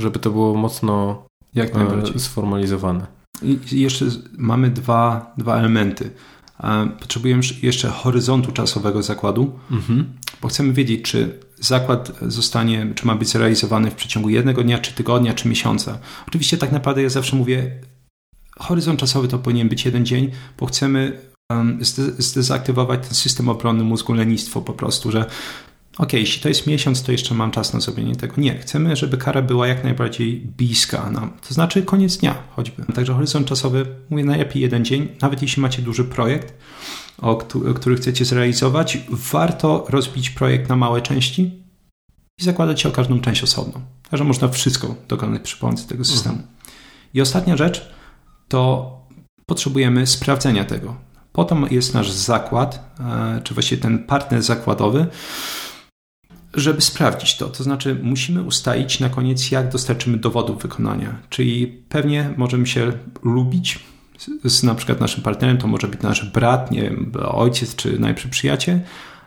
Żeby 0.00 0.18
to 0.18 0.30
było 0.30 0.54
mocno 0.54 1.26
Jak 1.54 1.74
najbardziej. 1.74 2.20
sformalizowane. 2.20 3.06
I 3.42 3.80
jeszcze 3.80 4.04
mamy 4.38 4.70
dwa, 4.70 5.34
dwa 5.38 5.56
elementy. 5.56 6.10
Potrzebujemy 7.00 7.42
jeszcze 7.62 7.88
horyzontu 7.88 8.52
czasowego 8.52 9.02
zakładu, 9.02 9.58
mhm. 9.70 10.12
bo 10.42 10.48
chcemy 10.48 10.72
wiedzieć, 10.72 11.02
czy 11.02 11.38
zakład 11.66 12.12
zostanie, 12.22 12.86
czy 12.94 13.06
ma 13.06 13.14
być 13.14 13.28
zrealizowany 13.28 13.90
w 13.90 13.94
przeciągu 13.94 14.28
jednego 14.28 14.62
dnia, 14.62 14.78
czy 14.78 14.92
tygodnia, 14.92 15.34
czy 15.34 15.48
miesiąca. 15.48 15.98
Oczywiście 16.28 16.58
tak 16.58 16.72
naprawdę 16.72 17.02
ja 17.02 17.08
zawsze 17.08 17.36
mówię, 17.36 17.80
horyzont 18.58 19.00
czasowy 19.00 19.28
to 19.28 19.38
powinien 19.38 19.68
być 19.68 19.84
jeden 19.84 20.06
dzień, 20.06 20.30
bo 20.58 20.66
chcemy 20.66 21.20
zdezaktywować 22.18 23.00
ten 23.02 23.14
system 23.14 23.48
obronny 23.48 23.84
mózgu 23.84 24.12
lenistwo 24.12 24.62
po 24.62 24.72
prostu, 24.72 25.10
że 25.10 25.24
ok, 25.98 26.12
jeśli 26.12 26.42
to 26.42 26.48
jest 26.48 26.66
miesiąc, 26.66 27.02
to 27.02 27.12
jeszcze 27.12 27.34
mam 27.34 27.50
czas 27.50 27.74
na 27.74 27.80
zrobienie 27.80 28.16
tego. 28.16 28.34
Nie, 28.38 28.58
chcemy, 28.58 28.96
żeby 28.96 29.18
kara 29.18 29.42
była 29.42 29.66
jak 29.66 29.84
najbardziej 29.84 30.36
bliska 30.36 31.10
nam, 31.10 31.32
to 31.48 31.54
znaczy 31.54 31.82
koniec 31.82 32.16
dnia 32.16 32.34
choćby. 32.50 32.84
Także 32.94 33.14
horyzont 33.14 33.46
czasowy, 33.46 33.86
mówię 34.10 34.24
najlepiej 34.24 34.62
jeden 34.62 34.84
dzień, 34.84 35.08
nawet 35.22 35.42
jeśli 35.42 35.62
macie 35.62 35.82
duży 35.82 36.04
projekt, 36.04 36.54
o 37.18 37.36
który 37.74 37.96
chcecie 37.96 38.24
zrealizować, 38.24 38.98
warto 39.10 39.86
rozbić 39.88 40.30
projekt 40.30 40.68
na 40.68 40.76
małe 40.76 41.02
części, 41.02 41.64
i 42.38 42.44
zakładać 42.44 42.80
się 42.80 42.88
o 42.88 42.92
każdą 42.92 43.20
część 43.20 43.42
osobno. 43.42 43.80
Także 44.10 44.24
można 44.24 44.48
wszystko 44.48 44.94
dokonać 45.08 45.42
przy 45.42 45.56
pomocy 45.56 45.88
tego 45.88 46.04
systemu. 46.04 46.34
Mhm. 46.34 46.54
I 47.14 47.20
ostatnia 47.20 47.56
rzecz 47.56 47.90
to 48.48 48.90
potrzebujemy 49.46 50.06
sprawdzenia 50.06 50.64
tego. 50.64 50.96
Potem 51.32 51.66
jest 51.70 51.94
nasz 51.94 52.10
zakład, 52.10 52.96
e, 53.00 53.40
czy 53.44 53.54
właściwie 53.54 53.82
ten 53.82 53.98
partner 53.98 54.42
zakładowy, 54.42 55.06
żeby 56.54 56.80
sprawdzić 56.80 57.36
to. 57.36 57.48
To 57.48 57.64
znaczy, 57.64 58.00
musimy 58.02 58.42
ustalić 58.42 59.00
na 59.00 59.08
koniec, 59.08 59.50
jak 59.50 59.68
dostarczymy 59.68 60.16
dowodów 60.16 60.62
wykonania. 60.62 61.18
Czyli 61.28 61.66
pewnie 61.66 62.34
możemy 62.36 62.66
się 62.66 62.92
lubić 63.22 63.78
z, 64.44 64.62
na 64.62 64.74
przykład 64.74 65.00
naszym 65.00 65.22
partnerem, 65.22 65.58
to 65.58 65.66
może 65.66 65.88
być 65.88 66.00
nasz 66.00 66.24
brat, 66.24 66.70
nie 66.70 66.82
wiem, 66.82 67.12
ojciec 67.28 67.74
czy 67.74 67.98
najlepszy 67.98 68.28
przyjaciel, 68.28 68.80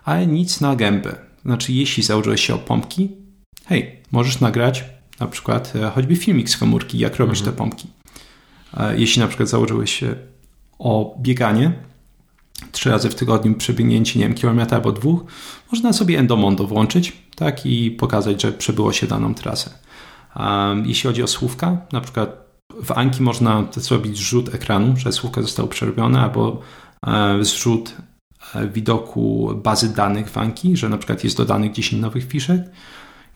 ale 0.04 0.28
nic 0.28 0.62
na 0.62 0.76
gębę. 0.76 1.16
Znaczy, 1.46 1.74
jeśli 1.74 2.04
założyłeś 2.04 2.46
się 2.46 2.54
o 2.54 2.58
pompki, 2.58 3.10
hej, 3.66 4.00
możesz 4.12 4.40
nagrać 4.40 4.84
na 5.20 5.28
przykład 5.28 5.74
e, 5.76 5.90
choćby 5.90 6.16
filmik 6.16 6.50
z 6.50 6.58
komórki, 6.58 6.98
jak 6.98 7.16
robisz 7.16 7.40
mhm. 7.40 7.56
te 7.56 7.58
pompki. 7.58 7.88
Jeśli 8.96 9.22
na 9.22 9.28
przykład 9.28 9.50
założyłeś 9.50 10.00
się 10.00 10.16
o 10.80 11.18
bieganie, 11.22 11.72
trzy 12.72 12.90
razy 12.90 13.10
w 13.10 13.16
tygodniu 13.16 13.56
przebiegnięcie, 13.56 14.20
nie 14.20 14.26
wiem, 14.26 14.36
kilometra 14.36 14.78
albo 14.78 14.92
dwóch, 14.92 15.24
można 15.72 15.94
sobie 15.94 16.20
Endomondo 16.20 16.68
włączyć 16.68 17.14
tak 17.36 17.66
i 17.66 17.92
pokazać, 17.92 18.42
że 18.42 18.52
przebyło 18.52 18.94
się 18.94 19.08
daną 19.08 19.34
trasę. 19.34 19.70
Um, 20.36 20.86
jeśli 20.86 21.08
chodzi 21.08 21.24
o 21.24 21.28
słówka, 21.28 21.78
na 21.92 22.02
przykład 22.02 22.47
w 22.74 22.92
Anki 22.92 23.24
można 23.24 23.68
zrobić 23.72 24.18
zrzut 24.18 24.56
ekranu, 24.56 24.98
że 24.98 25.12
słówka 25.12 25.42
zostało 25.42 25.68
przerobione, 25.68 26.22
albo 26.22 26.62
e, 27.08 27.44
zrzut 27.44 27.96
e, 28.56 28.68
widoku 28.68 29.52
bazy 29.64 29.94
danych 29.94 30.30
w 30.30 30.38
Anki, 30.38 30.78
że 30.78 30.90
na 30.90 30.98
przykład 30.98 31.24
jest 31.24 31.38
dodanych 31.38 31.72
10 31.72 32.02
nowych 32.02 32.28
fiszek 32.28 32.62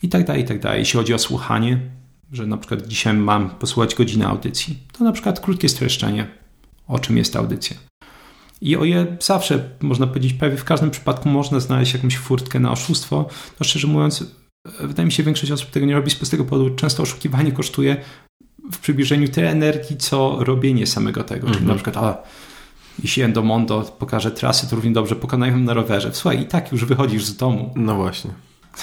i 0.04 0.10
tak 0.10 0.26
dalej, 0.26 0.42
i 0.42 0.46
tak 0.46 0.60
dalej. 0.60 0.80
Jeśli 0.80 0.98
chodzi 0.98 1.14
o 1.14 1.20
słuchanie, 1.20 1.80
że 2.32 2.48
na 2.48 2.58
przykład 2.58 2.88
dzisiaj 2.88 3.14
mam 3.14 3.50
posłuchać 3.50 3.96
godzinę 3.96 4.28
audycji, 4.28 4.78
to 4.98 5.04
na 5.04 5.12
przykład 5.12 5.40
krótkie 5.40 5.70
streszczenie, 5.70 6.28
o 6.88 7.00
czym 7.00 7.18
jest 7.18 7.36
audycja. 7.36 7.78
I 8.62 8.78
o 8.78 8.84
ile 8.84 9.18
zawsze, 9.20 9.70
można 9.82 10.08
powiedzieć, 10.08 10.34
prawie 10.34 10.58
w 10.58 10.64
każdym 10.64 10.92
przypadku 10.92 11.30
można 11.30 11.60
znaleźć 11.60 11.94
jakąś 11.94 12.18
furtkę 12.18 12.60
na 12.60 12.72
oszustwo, 12.72 13.30
to 13.58 13.64
szczerze 13.64 13.88
mówiąc, 13.88 14.26
wydaje 14.80 15.06
mi 15.06 15.12
się, 15.12 15.24
większość 15.24 15.52
osób 15.52 15.70
tego 15.70 15.86
nie 15.86 15.96
robi 15.96 16.12
z 16.12 16.16
prostego 16.16 16.46
powodu. 16.46 16.76
Często 16.76 17.04
oszukiwanie 17.04 17.52
kosztuje 17.52 17.98
w 18.72 18.80
przybliżeniu 18.80 19.28
tyle 19.28 19.50
energii, 19.50 19.98
co 19.98 20.38
robienie 20.40 20.88
samego 20.88 21.24
tego. 21.24 21.48
Czyli 21.48 21.60
mhm. 21.60 21.68
na 21.68 21.76
przykład, 21.76 21.98
a, 21.98 22.18
jeśli 23.04 23.24
Endomondo 23.24 23.82
pokaże 24.00 24.32
trasy, 24.32 24.70
to 24.70 24.76
równie 24.76 24.92
dobrze 24.92 25.16
pokonają 25.16 25.58
na 25.58 25.74
rowerze. 25.74 26.10
Słuchaj, 26.14 26.42
i 26.42 26.46
tak 26.46 26.72
już 26.72 26.86
wychodzisz 26.86 27.26
z 27.26 27.36
domu. 27.36 27.74
No 27.76 27.96
właśnie. 27.96 28.32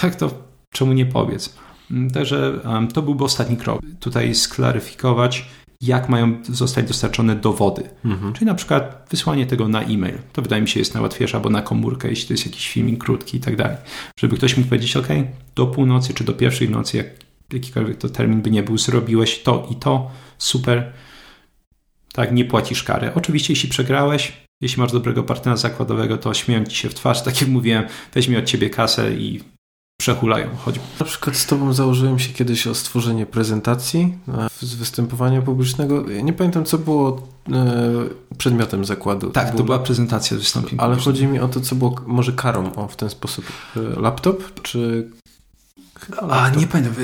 Tak 0.01 0.17
to 0.17 0.31
czemu 0.71 0.93
nie 0.93 1.07
powiedz? 1.07 1.55
Mm, 1.91 2.11
także 2.11 2.61
um, 2.65 2.89
to 2.89 3.03
byłby 3.03 3.25
ostatni 3.25 3.57
krok. 3.57 3.81
Tutaj 4.01 4.35
sklaryfikować, 4.35 5.45
jak 5.81 6.09
mają 6.09 6.37
zostać 6.45 6.89
dostarczone 6.89 7.37
dowody. 7.37 7.83
Mhm. 8.05 8.33
Czyli 8.33 8.47
na 8.47 8.55
przykład 8.55 9.07
wysłanie 9.11 9.47
tego 9.47 9.69
na 9.69 9.83
e-mail. 9.83 10.19
To 10.33 10.43
wydaje 10.43 10.63
mi 10.63 10.69
się 10.69 10.81
jest 10.81 10.95
najłatwiejsze, 10.95 11.37
albo 11.37 11.51
na 11.51 11.63
komórkę, 11.63 12.09
jeśli 12.09 12.27
to 12.27 12.33
jest 12.33 12.47
jakiś 12.47 12.69
filmik 12.69 13.05
krótki 13.05 13.37
i 13.37 13.41
tak 13.41 13.57
dalej. 13.57 13.77
Żeby 14.21 14.37
ktoś 14.37 14.57
mógł 14.57 14.69
powiedzieć, 14.69 14.97
ok, 14.97 15.09
do 15.55 15.67
północy 15.67 16.15
czy 16.15 16.25
do 16.25 16.33
pierwszej 16.33 16.71
nocy, 16.71 16.97
jak 16.97 17.07
jakikolwiek 17.53 17.99
to 17.99 18.09
termin 18.09 18.43
by 18.43 18.51
nie 18.51 18.63
był, 18.63 18.79
zrobiłeś 18.79 19.43
to 19.43 19.69
i 19.71 19.77
to, 19.77 20.11
super. 20.39 20.93
Tak, 22.13 22.33
nie 22.33 22.45
płacisz 22.45 22.83
kary. 22.83 23.13
Oczywiście, 23.15 23.53
jeśli 23.53 23.69
przegrałeś, 23.69 24.33
jeśli 24.61 24.83
masz 24.83 24.93
dobrego 24.93 25.23
partnera 25.23 25.57
zakładowego, 25.57 26.19
to 26.19 26.35
śmieją 26.35 26.65
ci 26.65 26.77
się 26.77 26.89
w 26.89 26.95
twarz. 26.95 27.23
Tak 27.23 27.41
jak 27.41 27.51
mówiłem, 27.51 27.85
weźmie 28.15 28.39
od 28.39 28.45
ciebie 28.45 28.71
kasę 28.71 29.15
i 29.15 29.41
przehulają. 30.01 30.49
Choćby. 30.57 30.85
Na 31.01 31.07
przykład 31.07 31.37
z 31.37 31.47
tobą 31.47 31.73
założyłem 31.73 32.19
się 32.19 32.33
kiedyś 32.33 32.67
o 32.67 32.75
stworzenie 32.75 33.27
prezentacji 33.27 34.19
z 34.61 34.75
występowania 34.75 35.43
publicznego. 35.43 36.11
Ja 36.11 36.21
nie 36.21 36.33
pamiętam, 36.33 36.65
co 36.65 36.79
było 36.79 37.29
e, 37.53 37.83
przedmiotem 38.39 38.85
zakładu. 38.85 39.31
Tak, 39.31 39.51
to, 39.51 39.57
to 39.57 39.65
była 39.65 39.79
prezentacja 39.79 40.37
z 40.37 40.41
wystąpień 40.41 40.79
Ale 40.83 40.97
chodzi 40.97 41.27
mi 41.27 41.41
o 41.41 41.49
to, 41.49 41.61
co 41.61 41.75
było 41.75 41.97
może 42.07 42.33
karą 42.33 42.75
o, 42.75 42.89
w 42.89 42.97
ten 42.97 43.11
sposób. 43.11 43.45
E, 43.77 44.01
laptop 44.01 44.63
czy... 44.63 45.11
A, 46.31 46.51
nie 46.51 46.67
pamiętam. 46.67 46.95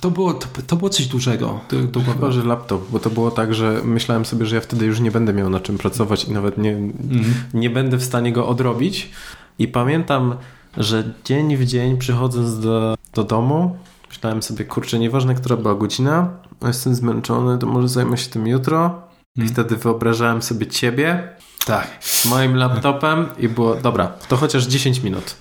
To 0.00 0.10
było, 0.10 0.34
to, 0.34 0.46
to 0.66 0.76
było 0.76 0.90
coś 0.90 1.06
dużego. 1.06 1.60
To, 1.68 1.76
to 1.92 2.12
Chyba, 2.12 2.30
że 2.30 2.44
laptop, 2.44 2.90
bo 2.90 2.98
to 2.98 3.10
było 3.10 3.30
tak, 3.30 3.54
że 3.54 3.80
myślałem 3.84 4.24
sobie, 4.24 4.46
że 4.46 4.56
ja 4.56 4.60
wtedy 4.60 4.86
już 4.86 5.00
nie 5.00 5.10
będę 5.10 5.32
miał 5.32 5.50
na 5.50 5.60
czym 5.60 5.78
pracować 5.78 6.24
i 6.24 6.32
nawet 6.32 6.58
nie, 6.58 6.70
mhm. 6.70 7.34
nie 7.54 7.70
będę 7.70 7.96
w 7.96 8.04
stanie 8.04 8.32
go 8.32 8.48
odrobić. 8.48 9.10
I 9.58 9.68
pamiętam 9.68 10.34
że 10.76 11.04
dzień 11.24 11.56
w 11.56 11.66
dzień 11.66 11.98
przychodząc 11.98 12.60
do, 12.60 12.96
do 13.14 13.24
domu, 13.24 13.76
myślałem 14.08 14.42
sobie, 14.42 14.64
kurczę, 14.64 14.98
nieważne, 14.98 15.34
która 15.34 15.56
była 15.56 15.74
godzina, 15.74 16.30
jestem 16.62 16.94
zmęczony, 16.94 17.58
to 17.58 17.66
może 17.66 17.88
zajmę 17.88 18.18
się 18.18 18.30
tym 18.30 18.46
jutro. 18.46 19.02
I 19.36 19.40
hmm. 19.40 19.54
wtedy 19.54 19.76
wyobrażałem 19.76 20.42
sobie 20.42 20.66
ciebie 20.66 21.28
tak. 21.66 21.88
z 22.00 22.26
moim 22.26 22.56
laptopem 22.56 23.26
i 23.38 23.48
było, 23.48 23.74
dobra, 23.74 24.06
to 24.28 24.36
chociaż 24.36 24.64
10 24.64 25.02
minut. 25.02 25.36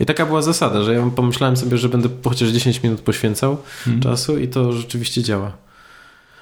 I 0.00 0.06
taka 0.06 0.26
była 0.26 0.42
zasada, 0.42 0.82
że 0.82 0.94
ja 0.94 1.10
pomyślałem 1.16 1.56
sobie, 1.56 1.78
że 1.78 1.88
będę 1.88 2.08
chociaż 2.24 2.48
10 2.48 2.82
minut 2.82 3.00
poświęcał 3.00 3.58
hmm. 3.84 4.02
czasu 4.02 4.38
i 4.38 4.48
to 4.48 4.72
rzeczywiście 4.72 5.22
działa. 5.22 5.52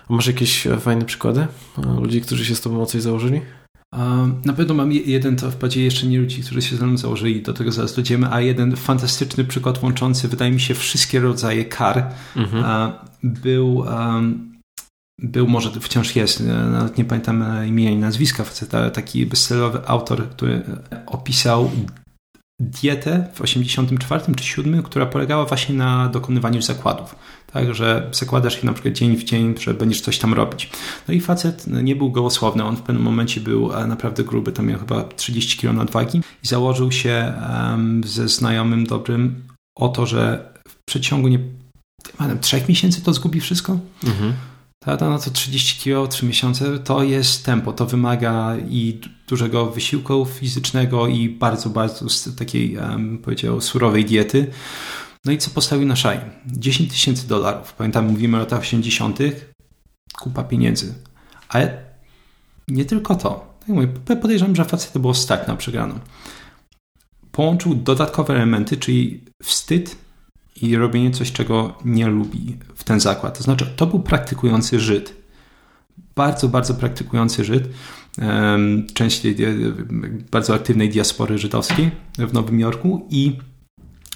A 0.09 0.12
masz 0.12 0.27
jakieś 0.27 0.66
fajne 0.81 1.05
przykłady 1.05 1.47
ludzi, 2.01 2.20
którzy 2.20 2.44
się 2.44 2.55
z 2.55 2.60
tobą 2.60 2.82
o 2.82 2.86
coś 2.86 3.02
założyli? 3.02 3.40
Na 4.44 4.52
pewno 4.52 4.74
mam 4.74 4.93
jeden, 4.93 5.36
to 5.36 5.51
wprawdzie 5.51 5.85
jeszcze 5.85 6.06
nie 6.06 6.18
ludzi, 6.18 6.43
którzy 6.43 6.62
się 6.62 6.77
ze 6.77 6.86
mną 6.86 6.97
założyli, 6.97 7.43
do 7.43 7.52
tego 7.52 7.72
zaraz 7.72 7.94
dojdziemy, 7.94 8.32
a 8.32 8.40
jeden 8.40 8.77
fantastyczny 8.77 9.44
przykład 9.44 9.82
łączący, 9.82 10.28
wydaje 10.28 10.51
mi 10.51 10.60
się, 10.60 10.74
wszystkie 10.74 11.20
rodzaje 11.20 11.64
kar. 11.64 12.06
Mhm. 12.36 12.93
Był, 13.22 13.85
był, 15.18 15.48
może 15.48 15.70
wciąż 15.81 16.16
jest, 16.16 16.43
nawet 16.72 16.98
nie 16.98 17.05
pamiętam 17.05 17.44
imienia 17.66 17.90
i 17.90 17.97
nazwiska 17.97 18.44
faceta, 18.44 18.90
taki 18.90 19.27
bestsellerowy 19.27 19.89
autor, 19.89 20.28
który 20.28 20.62
opisał 21.06 21.70
dietę 22.61 23.28
w 23.35 23.41
84 23.41 24.35
czy 24.37 24.45
7, 24.45 24.82
która 24.82 25.07
polegała 25.07 25.45
właśnie 25.45 25.74
na 25.74 26.09
dokonywaniu 26.09 26.62
zakładów. 26.62 27.15
Tak, 27.53 27.74
że 27.74 28.11
zakładasz 28.12 28.61
się 28.61 28.66
na 28.66 28.73
przykład 28.73 28.95
dzień 28.95 29.16
w 29.16 29.24
dzień, 29.24 29.55
że 29.61 29.74
będziesz 29.74 30.01
coś 30.01 30.19
tam 30.19 30.35
robić. 30.35 30.70
No 31.09 31.15
i 31.15 31.20
facet 31.20 31.66
nie 31.66 31.97
był 31.97 32.11
gołosłowny, 32.11 32.65
on 32.65 32.77
w 32.77 32.82
pewnym 32.82 33.05
momencie 33.05 33.41
był 33.41 33.73
e, 33.73 33.87
naprawdę 33.87 34.24
gruby, 34.24 34.53
to 34.53 34.62
miał 34.62 34.78
chyba 34.78 35.03
30 35.05 35.59
kg 35.59 35.78
nadwagi 35.78 36.20
i 36.45 36.47
założył 36.47 36.93
się 36.93 37.32
ze 38.05 38.28
znajomym 38.28 38.87
dobrym 38.87 39.43
o 39.77 39.89
to, 39.89 40.07
że 40.07 40.53
w 40.69 40.77
przeciągu 40.85 41.28
nie, 41.28 41.39
wiem, 42.20 42.39
trzech 42.41 42.69
miesięcy 42.69 43.03
to 43.03 43.12
zgubi 43.12 43.41
wszystko. 43.41 43.78
Mhm. 44.05 44.32
Tak, 44.85 45.01
no 45.01 45.19
to 45.19 45.31
30 45.31 45.85
kg, 45.85 46.09
3 46.09 46.27
miesiące 46.27 46.78
to 46.78 47.02
jest 47.02 47.44
tempo, 47.44 47.73
to 47.73 47.86
wymaga 47.86 48.57
i 48.57 49.01
dużego 49.28 49.66
wysiłku 49.66 50.27
fizycznego 50.27 51.07
i 51.07 51.28
bardzo, 51.28 51.70
bardzo 51.70 52.07
takiej, 52.39 52.77
um, 52.77 53.19
powiedział, 53.19 53.61
surowej 53.61 54.05
diety. 54.05 54.51
No 55.24 55.32
i 55.32 55.39
co 55.39 55.51
postawił 55.51 55.86
na 55.86 55.97
szaj? 55.97 56.20
10 56.47 56.90
tysięcy 56.90 57.28
dolarów. 57.28 57.73
Pamiętam, 57.73 58.07
mówimy 58.07 58.36
o 58.36 58.40
latach 58.40 58.61
80., 58.61 59.19
kupa 60.19 60.44
pieniędzy. 60.44 60.94
Ale 61.48 61.85
nie 62.69 62.85
tylko 62.85 63.15
to. 63.15 63.55
Tak 63.61 63.69
mówię, 63.69 63.89
podejrzewam, 63.89 64.57
że 64.57 64.65
facet 64.65 64.98
było 64.98 65.15
stać 65.15 65.48
na 65.48 65.57
przegraną. 65.57 65.98
Połączył 67.32 67.74
dodatkowe 67.74 68.35
elementy, 68.35 68.77
czyli 68.77 69.24
wstyd 69.43 69.97
i 70.62 70.77
robienie 70.77 71.10
coś, 71.10 71.32
czego 71.32 71.78
nie 71.85 72.06
lubi 72.06 72.56
w 72.74 72.85
ten 72.85 73.01
zakład. 73.01 73.39
To 73.39 73.44
znaczy, 73.44 73.66
to 73.77 73.86
był 73.86 74.01
praktykujący 74.01 74.81
Żyd. 74.81 75.16
Bardzo, 76.14 76.48
bardzo 76.48 76.74
praktykujący 76.74 77.44
Żyd. 77.44 77.68
Część 78.94 79.20
tej 79.20 79.36
bardzo 80.31 80.55
aktywnej 80.55 80.89
diaspory 80.89 81.39
żydowskiej 81.39 81.90
w 82.18 82.32
Nowym 82.32 82.60
Jorku 82.60 83.06
i 83.10 83.39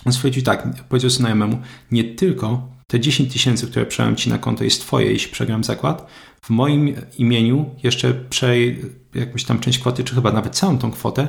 on 0.04 0.12
stwierdził 0.12 0.42
tak, 0.42 0.84
powiedział 0.88 1.10
znajomemu, 1.10 1.58
nie 1.90 2.04
tylko 2.04 2.68
te 2.86 3.00
10 3.00 3.32
tysięcy, 3.32 3.66
które 3.66 3.86
przejąłem 3.86 4.16
ci 4.16 4.30
na 4.30 4.38
konto 4.38 4.64
jest 4.64 4.80
twoje, 4.80 5.12
jeśli 5.12 5.32
przegram 5.32 5.64
zakład, 5.64 6.06
w 6.44 6.50
moim 6.50 6.94
imieniu 7.18 7.70
jeszcze 7.82 8.14
przej 8.14 8.82
jakąś 9.14 9.44
tam 9.44 9.60
część 9.60 9.78
kwoty, 9.78 10.04
czy 10.04 10.14
chyba 10.14 10.32
nawet 10.32 10.56
całą 10.56 10.78
tą 10.78 10.90
kwotę 10.90 11.28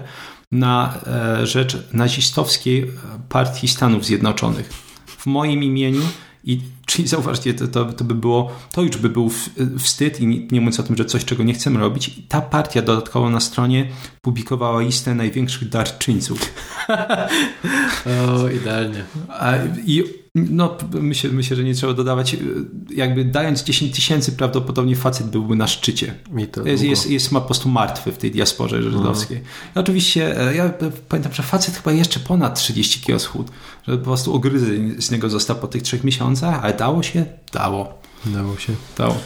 na 0.52 0.99
e, 1.07 1.48
rzecz 1.48 1.77
nazistowskiej 1.94 2.91
partii 3.30 3.68
Stanów 3.68 4.06
Zjednoczonych. 4.06 4.85
W 5.26 5.27
moim 5.27 5.64
imieniu 5.64 6.02
i 6.43 6.61
czyli 6.85 7.07
zauważcie, 7.07 7.53
to, 7.53 7.68
to, 7.68 7.85
to, 7.85 8.03
by 8.03 8.15
było, 8.15 8.52
to 8.72 8.81
już 8.81 8.97
by 8.97 9.10
był 9.10 9.31
wstyd 9.80 10.19
i 10.19 10.27
nie, 10.27 10.38
nie 10.38 10.61
mówiąc 10.61 10.80
o 10.80 10.84
tym, 10.84 10.97
że 10.97 11.06
coś, 11.06 11.26
czego 11.26 11.43
nie 11.43 11.53
chcemy 11.53 11.80
robić. 11.80 12.07
I 12.07 12.23
ta 12.23 12.41
partia 12.41 12.81
dodatkowo 12.81 13.30
na 13.30 13.39
stronie 13.39 13.88
publikowała 14.22 14.81
listę 14.81 15.15
największych 15.15 15.69
darczyńców. 15.69 16.53
o, 18.43 18.49
idealnie. 18.49 19.03
I 19.85 20.03
no, 20.36 20.78
myślę, 20.94 21.30
myślę, 21.30 21.56
że 21.56 21.64
nie 21.64 21.74
trzeba 21.74 21.94
dodawać, 21.94 22.38
jakby 22.95 23.26
dając 23.26 23.64
10 23.64 23.95
tysięcy, 23.95 24.32
prawdopodobnie 24.32 24.95
facet 24.95 25.28
byłby 25.28 25.56
na 25.56 25.68
szczycie. 25.68 26.16
Jest, 26.66 26.84
jest, 26.84 27.10
jest 27.10 27.32
ma 27.32 27.41
po 27.41 27.45
prostu 27.45 27.70
martwy 27.70 28.12
w 28.12 28.18
tej 28.18 28.32
diasporze 28.32 28.84
żydowskiej. 28.84 29.38
Mhm. 29.38 29.56
I 29.76 29.80
oczywiście, 29.80 30.41
e, 30.41 30.56
ja 30.56 30.74
pamiętam, 31.10 31.34
że 31.34 31.44
facet 31.44 31.76
chyba 31.76 31.91
jeszcze 31.91 32.20
ponad 32.20 32.60
30 32.60 33.02
kg 33.02 33.20
schód, 33.20 33.48
że 33.88 33.98
po 33.98 34.03
prostu 34.03 34.34
ogryzy 34.36 34.95
z 35.02 35.12
niego 35.12 35.30
został 35.30 35.56
po 35.56 35.68
tych 35.68 35.82
trzech 35.82 36.03
miesiącach, 36.03 36.64
ale 36.64 36.74
dało 36.74 37.03
się? 37.03 37.26
Dało. 37.53 37.99
Dało 38.26 38.57
się. 38.57 38.74
Dało. 38.98 39.18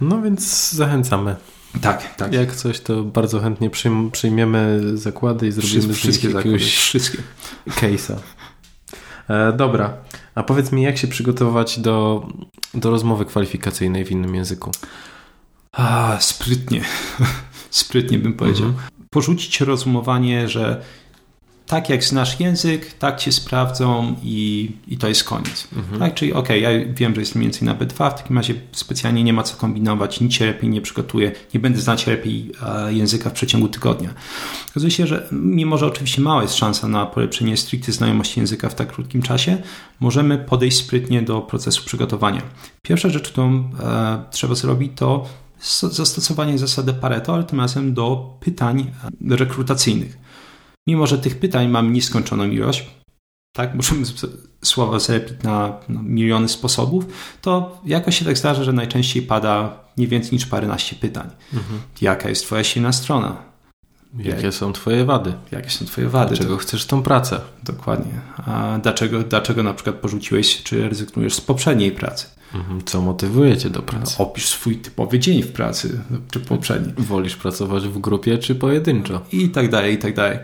No 0.00 0.22
więc 0.22 0.72
zachęcamy. 0.72 1.36
Tak, 1.80 2.14
tak. 2.16 2.32
Jak 2.32 2.56
coś, 2.56 2.80
to 2.80 3.02
bardzo 3.02 3.40
chętnie 3.40 3.70
przyjmiemy 4.12 4.80
zakłady 4.94 5.46
i 5.48 5.52
zrobimy 5.52 5.94
wszystkie 5.94 6.30
z 6.30 6.32
jakiegoś 6.32 6.76
wszystkie. 6.76 7.18
case'a. 7.66 8.14
E, 9.28 9.52
dobra, 9.52 9.94
a 10.34 10.42
powiedz 10.42 10.72
mi, 10.72 10.82
jak 10.82 10.98
się 10.98 11.08
przygotować 11.08 11.78
do, 11.80 12.26
do 12.74 12.90
rozmowy 12.90 13.24
kwalifikacyjnej 13.24 14.04
w 14.04 14.10
innym 14.10 14.34
języku? 14.34 14.70
A, 15.72 16.16
sprytnie. 16.20 16.84
sprytnie 17.70 18.18
bym 18.18 18.32
powiedział. 18.32 18.66
Mhm. 18.66 18.88
Porzucić 19.10 19.60
rozumowanie, 19.60 20.48
że 20.48 20.82
tak 21.72 21.88
jak 21.88 22.04
znasz 22.04 22.40
język, 22.40 22.92
tak 22.92 23.20
cię 23.20 23.32
sprawdzą 23.32 24.16
i, 24.22 24.70
i 24.88 24.96
to 24.98 25.08
jest 25.08 25.24
koniec. 25.24 25.68
Mhm. 25.76 25.98
Tak? 25.98 26.14
Czyli 26.14 26.32
okej, 26.32 26.66
okay, 26.66 26.78
ja 26.78 26.94
wiem, 26.94 27.14
że 27.14 27.20
jestem 27.20 27.42
więcej 27.42 27.62
na 27.62 27.74
B2, 27.74 28.10
w 28.10 28.14
takim 28.14 28.36
razie 28.36 28.54
specjalnie 28.72 29.24
nie 29.24 29.32
ma 29.32 29.42
co 29.42 29.56
kombinować, 29.56 30.20
nic 30.20 30.34
się 30.34 30.46
lepiej 30.46 30.70
nie 30.70 30.80
przygotuję, 30.80 31.32
nie 31.54 31.60
będę 31.60 31.80
znać 31.80 32.06
lepiej 32.06 32.52
e, 32.62 32.92
języka 32.92 33.30
w 33.30 33.32
przeciągu 33.32 33.68
tygodnia. 33.68 34.14
Okazuje 34.70 34.90
się, 34.90 35.06
że 35.06 35.28
mimo, 35.32 35.78
że 35.78 35.86
oczywiście 35.86 36.22
mała 36.22 36.42
jest 36.42 36.54
szansa 36.54 36.88
na 36.88 37.06
polepszenie 37.06 37.56
stricte 37.56 37.92
znajomości 37.92 38.40
języka 38.40 38.68
w 38.68 38.74
tak 38.74 38.92
krótkim 38.92 39.22
czasie, 39.22 39.58
możemy 40.00 40.38
podejść 40.38 40.76
sprytnie 40.76 41.22
do 41.22 41.40
procesu 41.40 41.84
przygotowania. 41.84 42.42
Pierwsza 42.82 43.08
rzecz, 43.08 43.28
którą 43.28 43.70
e, 43.80 44.24
trzeba 44.30 44.54
zrobić, 44.54 44.92
to 44.96 45.26
zastosowanie 45.90 46.58
zasady 46.58 46.92
Pareto, 46.92 47.34
ale 47.34 47.44
tym 47.44 47.60
razem 47.60 47.94
do 47.94 48.36
pytań 48.40 48.90
rekrutacyjnych. 49.30 50.22
Mimo, 50.86 51.06
że 51.06 51.18
tych 51.18 51.38
pytań 51.38 51.68
mam 51.68 51.92
nieskończoną 51.92 52.44
ilość, 52.44 52.86
tak, 53.52 53.74
możemy 53.74 54.06
słowa 54.64 54.98
zlepić 54.98 55.42
na, 55.42 55.80
na, 55.88 56.02
miliony 56.02 56.48
sposobów, 56.48 57.04
to 57.40 57.80
jakoś 57.86 58.18
się 58.18 58.24
tak 58.24 58.38
zdarza, 58.38 58.64
że 58.64 58.72
najczęściej 58.72 59.22
pada 59.22 59.80
nie 59.96 60.08
więcej 60.08 60.32
niż 60.32 60.46
paręnaście 60.46 60.96
pytań. 60.96 61.30
Mhm. 61.54 61.80
Jaka 62.00 62.28
jest 62.28 62.44
twoja 62.44 62.64
silna 62.64 62.92
strona? 62.92 63.52
Jakie 64.18 64.42
Jak, 64.42 64.54
są 64.54 64.72
twoje 64.72 65.04
wady? 65.04 65.32
Jakie 65.52 65.70
są 65.70 65.84
twoje 65.84 66.08
wady? 66.08 66.34
Dlaczego 66.34 66.56
chcesz 66.56 66.86
tą 66.86 67.02
pracę? 67.02 67.40
Dokładnie. 67.64 68.12
A 68.36 68.78
dlaczego, 68.82 69.22
dlaczego 69.22 69.62
na 69.62 69.74
przykład 69.74 69.96
porzuciłeś, 69.96 70.62
czy 70.62 70.88
rezygnujesz 70.88 71.34
z 71.34 71.40
poprzedniej 71.40 71.92
pracy? 71.92 72.26
Mhm. 72.54 72.82
Co 72.84 73.00
motywuje 73.00 73.56
cię 73.56 73.70
do 73.70 73.82
pracy? 73.82 74.14
Opisz 74.18 74.48
swój 74.48 74.76
typowy 74.76 75.18
dzień 75.18 75.42
w 75.42 75.52
pracy, 75.52 76.00
czy 76.30 76.40
poprzedni. 76.40 76.92
Wolisz 76.98 77.36
pracować 77.36 77.88
w 77.88 77.98
grupie, 77.98 78.38
czy 78.38 78.54
pojedynczo? 78.54 79.20
I 79.32 79.48
tak 79.48 79.70
dalej, 79.70 79.94
i 79.94 79.98
tak 79.98 80.14
dalej. 80.14 80.38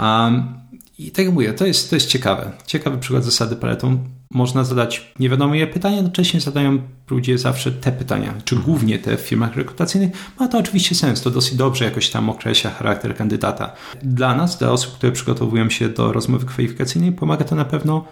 Um, 0.00 0.60
I 0.98 1.10
tak 1.10 1.24
jak 1.24 1.34
mówię, 1.34 1.52
to 1.52 1.66
jest, 1.66 1.90
to 1.90 1.96
jest 1.96 2.08
ciekawe. 2.08 2.52
Ciekawy 2.66 2.98
przykład 2.98 3.24
zasady 3.24 3.56
Pareto. 3.56 3.90
Można 4.30 4.64
zadać 4.64 5.12
nie 5.18 5.28
wiadomo 5.28 5.54
ile 5.54 5.66
pytania, 5.66 5.96
jednocześnie 5.96 6.40
zadają 6.40 6.78
ludzie 7.10 7.38
zawsze 7.38 7.72
te 7.72 7.92
pytania, 7.92 8.34
czy 8.44 8.54
mhm. 8.54 8.72
głównie 8.72 8.98
te 8.98 9.16
w 9.16 9.20
firmach 9.20 9.56
rekrutacyjnych. 9.56 10.34
Ma 10.40 10.48
to 10.48 10.58
oczywiście 10.58 10.94
sens, 10.94 11.22
to 11.22 11.30
dosyć 11.30 11.54
dobrze 11.54 11.84
jakoś 11.84 12.10
tam 12.10 12.30
określa 12.30 12.70
charakter 12.70 13.16
kandydata. 13.16 13.72
Dla 14.02 14.34
nas, 14.34 14.58
dla 14.58 14.70
osób, 14.70 14.94
które 14.94 15.12
przygotowują 15.12 15.70
się 15.70 15.88
do 15.88 16.12
rozmowy 16.12 16.46
kwalifikacyjnej, 16.46 17.12
pomaga 17.12 17.44
to 17.44 17.54
na 17.54 17.64
pewno 17.64 18.04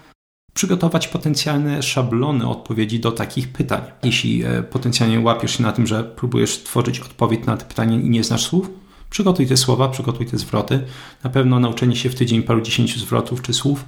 przygotować 0.54 1.08
potencjalne 1.08 1.82
szablony 1.82 2.48
odpowiedzi 2.48 3.00
do 3.00 3.12
takich 3.12 3.48
pytań. 3.48 3.82
Jeśli 4.02 4.44
e, 4.44 4.62
potencjalnie 4.62 5.20
łapiesz 5.20 5.56
się 5.56 5.62
na 5.62 5.72
tym, 5.72 5.86
że 5.86 6.04
próbujesz 6.04 6.62
tworzyć 6.62 7.00
odpowiedź 7.00 7.46
na 7.46 7.56
te 7.56 7.64
pytanie 7.64 8.00
i 8.00 8.10
nie 8.10 8.24
znasz 8.24 8.44
słów, 8.44 8.70
Przygotuj 9.10 9.46
te 9.46 9.56
słowa, 9.56 9.88
przygotuj 9.88 10.26
te 10.26 10.38
zwroty. 10.38 10.84
Na 11.24 11.30
pewno 11.30 11.60
nauczenie 11.60 11.96
się 11.96 12.10
w 12.10 12.14
tydzień 12.14 12.42
paru 12.42 12.60
dziesięciu 12.60 13.00
zwrotów 13.00 13.42
czy 13.42 13.54
słów 13.54 13.84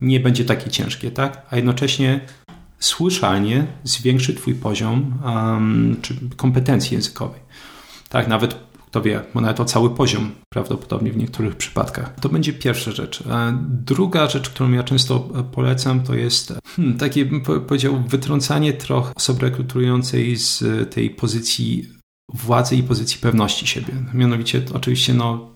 nie 0.00 0.20
będzie 0.20 0.44
takie 0.44 0.70
ciężkie, 0.70 1.10
tak? 1.10 1.46
A 1.50 1.56
jednocześnie 1.56 2.20
słyszalnie 2.78 3.66
zwiększy 3.84 4.34
Twój 4.34 4.54
poziom 4.54 5.18
um, 5.24 5.96
czy 6.02 6.14
kompetencji 6.36 6.94
językowej. 6.94 7.40
Tak, 8.08 8.28
nawet 8.28 8.68
kto 8.88 9.02
wie, 9.02 9.20
nawet 9.34 9.60
o 9.60 9.64
cały 9.64 9.90
poziom 9.90 10.30
prawdopodobnie 10.48 11.12
w 11.12 11.16
niektórych 11.16 11.56
przypadkach. 11.56 12.14
To 12.20 12.28
będzie 12.28 12.52
pierwsza 12.52 12.92
rzecz. 12.92 13.22
Druga 13.68 14.28
rzecz, 14.28 14.50
którą 14.50 14.72
ja 14.72 14.82
często 14.82 15.20
polecam, 15.52 16.00
to 16.00 16.14
jest 16.14 16.52
hmm, 16.76 16.98
takie, 16.98 17.26
powiedział, 17.68 18.02
wytrącanie 18.06 18.72
trochę 18.72 19.14
osoby 19.14 19.40
rekrutującej 19.40 20.36
z 20.36 20.64
tej 20.94 21.10
pozycji 21.10 21.97
władzy 22.34 22.76
i 22.76 22.82
pozycji 22.82 23.18
pewności 23.18 23.66
siebie. 23.66 23.94
Mianowicie, 24.14 24.62
oczywiście, 24.74 25.14
no, 25.14 25.50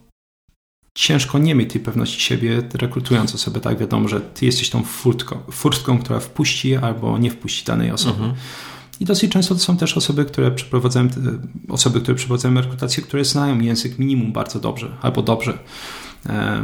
ciężko 0.94 1.38
nie 1.38 1.54
mieć 1.54 1.72
tej 1.72 1.80
pewności 1.80 2.20
siebie, 2.20 2.62
rekrutując 2.74 3.34
osobę, 3.34 3.60
tak? 3.60 3.78
Wiadomo, 3.78 4.08
że 4.08 4.20
ty 4.20 4.46
jesteś 4.46 4.70
tą 4.70 4.82
furtką, 4.82 5.38
furtką 5.50 5.98
która 5.98 6.20
wpuści 6.20 6.76
albo 6.76 7.18
nie 7.18 7.30
wpuści 7.30 7.64
danej 7.64 7.90
osoby. 7.90 8.18
Mhm. 8.18 8.34
I 9.00 9.04
dosyć 9.04 9.32
często 9.32 9.54
to 9.54 9.60
są 9.60 9.76
też 9.76 9.96
osoby, 9.96 10.24
które 10.24 10.50
przeprowadzają, 10.50 11.08
osoby, 11.68 12.00
które 12.00 12.14
przeprowadzają 12.14 12.54
rekrutację, 12.54 13.02
które 13.02 13.24
znają 13.24 13.60
język 13.60 13.98
minimum 13.98 14.32
bardzo 14.32 14.60
dobrze, 14.60 14.96
albo 15.02 15.22
dobrze. 15.22 15.58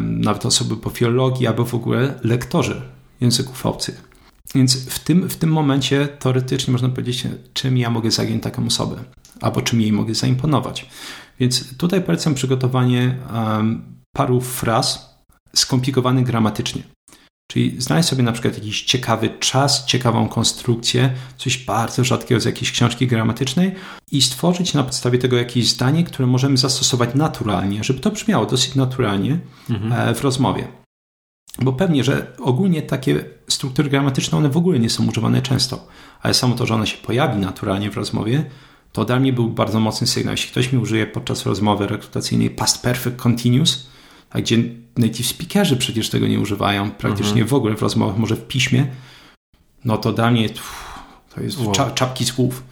Nawet 0.01 0.47
osoby 0.47 0.77
po 0.77 0.91
filologii, 0.91 1.47
albo 1.47 1.65
w 1.65 1.75
ogóle 1.75 2.15
lektorzy 2.25 2.83
języków 3.21 3.67
obcych. 3.67 4.09
Więc 4.55 4.77
w 4.77 4.99
tym, 4.99 5.29
w 5.29 5.37
tym 5.37 5.51
momencie 5.51 6.09
teoretycznie 6.09 6.73
można 6.73 6.89
powiedzieć, 6.89 7.27
czym 7.53 7.79
ja 7.79 7.91
mogę 7.91 8.11
zagiąć 8.11 8.43
taką 8.43 8.67
osobę 8.67 9.05
albo 9.41 9.63
czym 9.63 9.81
jej 9.81 9.93
mogę 9.93 10.15
zaimponować. 10.15 10.87
Więc 11.41 11.77
tutaj 11.77 12.03
polecam 12.03 12.35
przygotowanie 12.35 13.17
paru 14.13 14.41
fraz 14.41 15.19
skomplikowanych 15.57 16.25
gramatycznie. 16.25 16.83
Czyli 17.51 17.81
znajdź 17.81 18.07
sobie 18.07 18.23
na 18.23 18.33
przykład 18.33 18.55
jakiś 18.55 18.83
ciekawy 18.83 19.31
czas, 19.41 19.85
ciekawą 19.87 20.29
konstrukcję, 20.29 21.11
coś 21.37 21.65
bardzo 21.65 22.05
rzadkiego 22.05 22.41
z 22.41 22.45
jakiejś 22.45 22.73
książki 22.73 23.07
gramatycznej 23.07 23.75
i 24.13 24.23
stworzyć 24.23 24.75
na 24.75 24.85
podstawie 24.85 25.19
tego 25.19 25.37
jakieś 25.37 25.69
zdanie, 25.69 26.05
które 26.05 26.27
możemy 26.27 26.57
zastosować 26.57 27.15
naturalnie, 27.15 27.85
żeby 27.85 28.01
to 28.01 28.11
brzmiało 28.11 28.47
dosyć 28.47 28.75
naturalnie 28.75 29.39
mhm. 29.71 29.93
E, 29.93 30.15
w 30.15 30.23
rozmowie. 30.23 30.69
Bo 31.59 31.73
pewnie, 31.73 32.05
że 32.05 32.33
ogólnie 32.39 32.83
takie 32.83 33.25
struktury 33.49 33.91
gramatyczne, 33.91 34.39
one 34.39 34.49
w 34.49 34.57
ogóle 34.57 34.79
nie 34.79 34.91
są 34.91 35.07
używane 35.09 35.43
często, 35.43 35.87
ale 36.23 36.35
samo 36.35 36.55
to, 36.55 36.67
że 36.67 36.75
one 36.75 36.87
się 36.87 36.97
pojawi 36.97 37.41
naturalnie 37.41 37.91
w 37.91 37.97
rozmowie, 37.97 38.45
to 38.93 39.05
dla 39.05 39.21
mnie 39.21 39.33
był 39.33 39.49
bardzo 39.49 39.81
mocny 39.81 40.07
sygnał. 40.07 40.33
Jeśli 40.33 40.51
ktoś 40.51 40.73
mi 40.73 40.79
użyje 40.79 41.07
podczas 41.07 41.47
rozmowy 41.47 41.87
rekrutacyjnej 41.87 42.51
past 42.51 42.83
perfect 42.83 43.17
continuous, 43.17 43.89
a 44.31 44.41
gdzie 44.41 44.59
native 44.97 45.27
speakerzy 45.27 45.77
przecież 45.77 46.11
tego 46.11 46.27
nie 46.27 46.41
używają 46.41 46.91
praktycznie 46.91 47.43
mhm. 47.43 47.49
w 47.49 47.55
ogóle 47.55 47.77
w 47.77 47.83
rozmowach, 47.83 48.19
może 48.19 48.37
w 48.37 48.47
piśmie, 48.47 48.87
no 49.85 49.99
to 49.99 50.13
dla 50.13 50.31
mnie 50.31 50.49
to 51.35 51.41
jest 51.41 51.59
wow. 51.59 51.75
czapki 51.95 52.25
z 52.25 52.33
głów, 52.33 52.63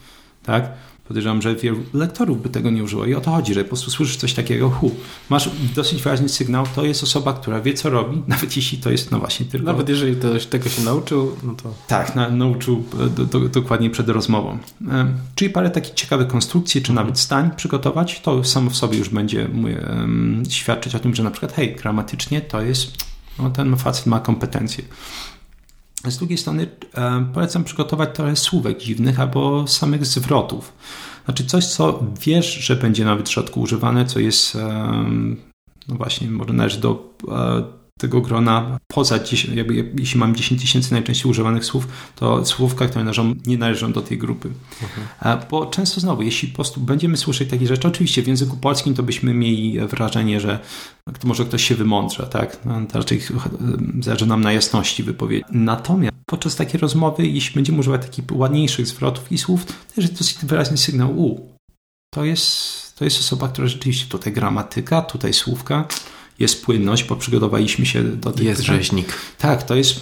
tak? 0.42 0.72
Podejrzewam, 1.08 1.42
że 1.42 1.56
wielu 1.56 1.78
lektorów 1.94 2.42
by 2.42 2.48
tego 2.48 2.70
nie 2.70 2.84
użyło. 2.84 3.06
I 3.06 3.14
o 3.14 3.20
to 3.20 3.30
chodzi, 3.30 3.54
że 3.54 3.62
po 3.62 3.68
prostu 3.68 3.90
słyszysz 3.90 4.16
coś 4.16 4.34
takiego, 4.34 4.70
hu, 4.70 4.94
masz 5.30 5.50
dosyć 5.74 6.02
wyraźny 6.02 6.28
sygnał, 6.28 6.66
to 6.74 6.84
jest 6.84 7.02
osoba, 7.02 7.32
która 7.32 7.60
wie, 7.60 7.74
co 7.74 7.90
robi, 7.90 8.22
nawet 8.28 8.56
jeśli 8.56 8.78
to 8.78 8.90
jest, 8.90 9.10
no 9.10 9.18
właśnie, 9.18 9.46
tylko... 9.46 9.66
Nawet 9.66 9.88
jeżeli 9.88 10.16
ktoś 10.16 10.46
tego 10.46 10.68
się 10.68 10.82
nauczył, 10.82 11.36
no 11.42 11.54
to... 11.54 11.74
Tak, 11.86 12.14
na, 12.14 12.28
nauczył 12.28 12.84
do, 13.16 13.24
do, 13.24 13.40
dokładnie 13.48 13.90
przed 13.90 14.08
rozmową. 14.08 14.58
Um, 14.88 15.18
czyli 15.34 15.50
parę 15.50 15.70
takich 15.70 15.94
ciekawych 15.94 16.28
konstrukcji, 16.28 16.82
czy 16.82 16.92
nawet 16.92 17.18
stań 17.18 17.50
przygotować, 17.56 18.20
to 18.20 18.44
samo 18.44 18.70
w 18.70 18.76
sobie 18.76 18.98
już 18.98 19.08
będzie 19.08 19.48
um, 19.48 20.42
świadczyć 20.48 20.94
o 20.94 20.98
tym, 20.98 21.14
że 21.14 21.22
na 21.22 21.30
przykład, 21.30 21.52
hej, 21.52 21.76
gramatycznie 21.76 22.40
to 22.40 22.62
jest, 22.62 22.92
no 23.38 23.50
ten 23.50 23.76
facet 23.76 24.06
ma 24.06 24.20
kompetencje. 24.20 24.84
Z 26.08 26.18
drugiej 26.18 26.38
strony 26.38 26.66
e, 26.94 27.26
polecam 27.34 27.64
przygotować 27.64 28.10
trochę 28.14 28.36
słówek 28.36 28.78
dziwnych 28.78 29.20
albo 29.20 29.66
samych 29.66 30.06
zwrotów. 30.06 30.72
Znaczy 31.24 31.44
coś, 31.46 31.66
co 31.66 32.02
wiesz, 32.20 32.54
że 32.54 32.76
będzie 32.76 33.04
nawet 33.04 33.30
rzadko 33.30 33.60
używane, 33.60 34.06
co 34.06 34.18
jest, 34.20 34.58
no 35.88 35.96
właśnie, 35.96 36.30
może 36.30 36.52
należy 36.52 36.80
do 36.80 37.14
e, 37.28 37.85
tego 37.98 38.20
grona 38.20 38.78
poza 38.86 39.18
10, 39.18 39.56
jakby, 39.56 39.92
jeśli 39.98 40.20
mam 40.20 40.36
10 40.36 40.60
tysięcy 40.60 40.92
najczęściej 40.92 41.30
używanych 41.30 41.64
słów, 41.64 41.88
to 42.16 42.44
słówka, 42.44 42.86
które 42.86 43.04
należą, 43.04 43.34
nie 43.46 43.58
należą 43.58 43.92
do 43.92 44.02
tej 44.02 44.18
grupy. 44.18 44.50
Mhm. 44.82 45.38
Bo 45.50 45.66
często 45.66 46.00
znowu, 46.00 46.22
jeśli 46.22 46.48
po 46.48 46.54
prostu 46.54 46.80
będziemy 46.80 47.16
słyszeć 47.16 47.50
takie 47.50 47.66
rzeczy, 47.66 47.88
oczywiście 47.88 48.22
w 48.22 48.26
języku 48.26 48.56
polskim 48.56 48.94
to 48.94 49.02
byśmy 49.02 49.34
mieli 49.34 49.80
wrażenie, 49.80 50.40
że 50.40 50.58
może 51.24 51.44
ktoś 51.44 51.64
się 51.64 51.74
wymądrza, 51.74 52.26
tak? 52.26 52.58
No, 52.64 52.80
raczej 52.94 53.22
zależy 54.00 54.26
nam 54.26 54.40
na 54.40 54.52
jasności 54.52 55.02
wypowiedzi. 55.02 55.44
Natomiast 55.50 56.16
podczas 56.26 56.56
takiej 56.56 56.80
rozmowy, 56.80 57.26
jeśli 57.26 57.54
będziemy 57.54 57.78
używać 57.78 58.02
takich 58.02 58.24
ładniejszych 58.32 58.86
zwrotów 58.86 59.32
i 59.32 59.38
słów, 59.38 59.66
to 59.66 60.00
jest 60.00 60.12
dosyć 60.12 60.38
wyraźny 60.42 60.76
sygnał, 60.76 61.18
u, 61.18 61.56
to 62.14 62.24
jest, 62.24 62.98
to 62.98 63.04
jest 63.04 63.18
osoba, 63.18 63.48
która 63.48 63.68
rzeczywiście 63.68 64.06
tutaj 64.08 64.32
gramatyka, 64.32 65.02
tutaj 65.02 65.32
słówka, 65.32 65.88
jest 66.38 66.64
płynność, 66.64 67.04
bo 67.04 67.16
przygotowaliśmy 67.16 67.86
się 67.86 68.02
do 68.02 68.32
tego. 68.32 68.48
Jest 68.48 68.60
pytań. 68.60 68.76
rzeźnik. 68.76 69.12
Tak, 69.38 69.62
to 69.62 69.74
jest 69.74 70.00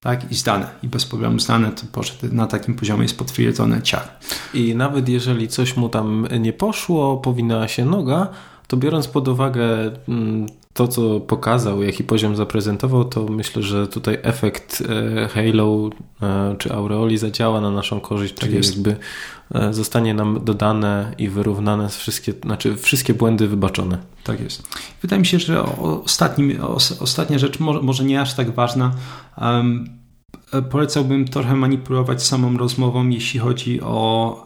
tak, 0.00 0.32
i 0.32 0.34
zdane. 0.34 0.66
I 0.82 0.88
bez 0.88 1.06
problemu 1.06 1.38
zdane, 1.38 1.72
to 1.72 1.82
poszedł 1.92 2.34
na 2.34 2.46
takim 2.46 2.74
poziomie 2.74 3.02
jest 3.02 3.18
potwierdzone 3.18 3.82
ciach. 3.82 4.20
I 4.54 4.74
nawet 4.74 5.08
jeżeli 5.08 5.48
coś 5.48 5.76
mu 5.76 5.88
tam 5.88 6.28
nie 6.40 6.52
poszło, 6.52 7.16
powinna 7.16 7.68
się 7.68 7.84
noga, 7.84 8.28
to 8.66 8.76
biorąc 8.76 9.08
pod 9.08 9.28
uwagę 9.28 9.90
mm, 10.08 10.46
to, 10.76 10.88
co 10.88 11.20
pokazał, 11.20 11.82
jaki 11.82 12.04
poziom 12.04 12.36
zaprezentował, 12.36 13.04
to 13.04 13.24
myślę, 13.24 13.62
że 13.62 13.86
tutaj 13.86 14.18
efekt 14.22 14.82
e, 14.88 15.28
Halo 15.28 15.90
e, 16.22 16.56
czy 16.58 16.72
Aureoli 16.72 17.18
zadziała 17.18 17.60
na 17.60 17.70
naszą 17.70 18.00
korzyść, 18.00 18.34
tak 18.34 18.40
czyli 18.40 18.54
jest. 18.54 18.76
jakby 18.76 18.96
e, 19.54 19.74
zostanie 19.74 20.14
nam 20.14 20.44
dodane 20.44 21.14
i 21.18 21.28
wyrównane 21.28 21.88
wszystkie, 21.88 22.32
znaczy 22.32 22.76
wszystkie 22.76 23.14
błędy 23.14 23.48
wybaczone. 23.48 23.98
Tak 24.24 24.40
jest. 24.40 24.62
Wydaje 25.02 25.20
mi 25.20 25.26
się, 25.26 25.38
że 25.38 25.62
ostatnim, 26.04 26.58
ostatnia 27.00 27.38
rzecz, 27.38 27.60
może, 27.60 27.82
może 27.82 28.04
nie 28.04 28.20
aż 28.20 28.34
tak 28.34 28.50
ważna, 28.50 28.92
um, 29.40 29.88
polecałbym 30.70 31.28
trochę 31.28 31.56
manipulować 31.56 32.22
samą 32.22 32.56
rozmową, 32.56 33.08
jeśli 33.08 33.40
chodzi 33.40 33.80
o 33.80 34.45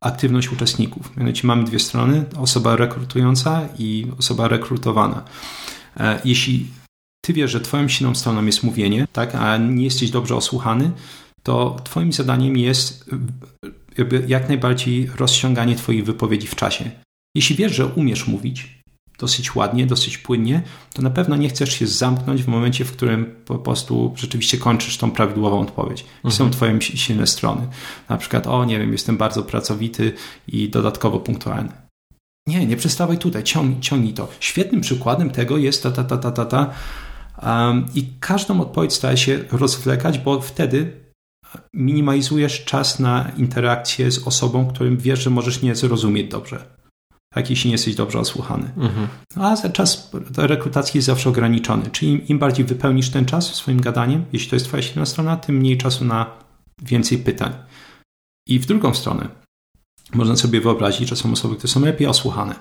aktywność 0.00 0.52
uczestników. 0.52 1.16
Mianowicie 1.16 1.46
mamy 1.46 1.64
dwie 1.64 1.78
strony, 1.78 2.24
osoba 2.36 2.76
rekrutująca 2.76 3.68
i 3.78 4.06
osoba 4.18 4.48
rekrutowana. 4.48 5.24
E, 5.96 6.20
jeśli 6.24 6.66
ty 7.24 7.32
wiesz, 7.32 7.50
że 7.50 7.60
twoją 7.60 7.88
silną 7.88 8.14
stroną 8.14 8.46
jest 8.46 8.62
mówienie, 8.62 9.06
tak, 9.12 9.34
a 9.34 9.56
nie 9.56 9.84
jesteś 9.84 10.10
dobrze 10.10 10.36
osłuchany, 10.36 10.90
to 11.42 11.76
twoim 11.84 12.12
zadaniem 12.12 12.56
jest 12.56 13.10
jak 14.28 14.48
najbardziej 14.48 15.10
rozciąganie 15.16 15.76
twoich 15.76 16.04
wypowiedzi 16.04 16.46
w 16.46 16.54
czasie. 16.54 16.90
Jeśli 17.34 17.56
wiesz, 17.56 17.72
że 17.74 17.86
umiesz 17.86 18.26
mówić 18.26 18.77
dosyć 19.18 19.54
ładnie, 19.54 19.86
dosyć 19.86 20.18
płynnie, 20.18 20.62
to 20.92 21.02
na 21.02 21.10
pewno 21.10 21.36
nie 21.36 21.48
chcesz 21.48 21.72
się 21.72 21.86
zamknąć 21.86 22.42
w 22.42 22.48
momencie, 22.48 22.84
w 22.84 22.92
którym 22.92 23.34
po 23.44 23.58
prostu 23.58 24.14
rzeczywiście 24.16 24.58
kończysz 24.58 24.98
tą 24.98 25.10
prawidłową 25.10 25.60
odpowiedź. 25.60 26.04
Mhm. 26.16 26.34
Są 26.34 26.50
twoje 26.50 26.80
silne 26.80 27.26
strony. 27.26 27.68
Na 28.08 28.16
przykład, 28.16 28.46
o 28.46 28.64
nie 28.64 28.78
wiem, 28.78 28.92
jestem 28.92 29.16
bardzo 29.16 29.42
pracowity 29.42 30.12
i 30.48 30.68
dodatkowo 30.68 31.20
punktualny 31.20 31.88
nie, 32.48 32.66
nie 32.66 32.76
przestawaj 32.76 33.18
tutaj, 33.18 33.44
ciągnij, 33.44 33.80
ciągnij 33.80 34.14
to. 34.14 34.28
Świetnym 34.40 34.80
przykładem 34.80 35.30
tego 35.30 35.56
jest 35.56 35.82
ta, 35.82 35.90
ta, 35.90 36.04
ta, 36.04 36.16
ta, 36.16 36.30
ta, 36.30 36.44
ta. 36.44 36.70
Um, 37.42 37.86
I 37.94 38.04
każdą 38.20 38.60
odpowiedź 38.60 38.92
staje 38.92 39.16
się 39.16 39.44
rozwlekać, 39.52 40.18
bo 40.18 40.40
wtedy 40.40 40.92
minimalizujesz 41.74 42.64
czas 42.64 42.98
na 42.98 43.30
interakcję 43.36 44.10
z 44.10 44.26
osobą, 44.26 44.66
którym 44.66 44.96
wiesz, 44.96 45.22
że 45.22 45.30
możesz 45.30 45.62
nie 45.62 45.74
zrozumieć 45.74 46.30
dobrze. 46.30 46.77
Tak, 47.34 47.50
jeśli 47.50 47.68
nie 47.68 47.74
jesteś 47.74 47.94
dobrze 47.94 48.18
osłuchany. 48.18 48.70
Mhm. 48.76 49.08
A 49.36 49.68
czas 49.68 50.10
rekrutacji 50.36 50.98
jest 50.98 51.06
zawsze 51.06 51.28
ograniczony. 51.28 51.90
Czyli 51.90 52.30
im 52.30 52.38
bardziej 52.38 52.64
wypełnisz 52.64 53.10
ten 53.10 53.24
czas 53.24 53.54
swoim 53.54 53.80
gadaniem, 53.80 54.24
jeśli 54.32 54.50
to 54.50 54.56
jest 54.56 54.66
Twoja 54.66 54.82
silna 54.82 55.06
strona, 55.06 55.36
tym 55.36 55.56
mniej 55.56 55.78
czasu 55.78 56.04
na 56.04 56.30
więcej 56.82 57.18
pytań. 57.18 57.52
I 58.48 58.58
w 58.58 58.66
drugą 58.66 58.94
stronę, 58.94 59.28
można 60.14 60.36
sobie 60.36 60.60
wyobrazić, 60.60 61.08
że 61.08 61.16
są 61.16 61.32
osoby, 61.32 61.56
które 61.56 61.72
są 61.72 61.80
lepiej 61.80 62.06
osłuchane. 62.06 62.54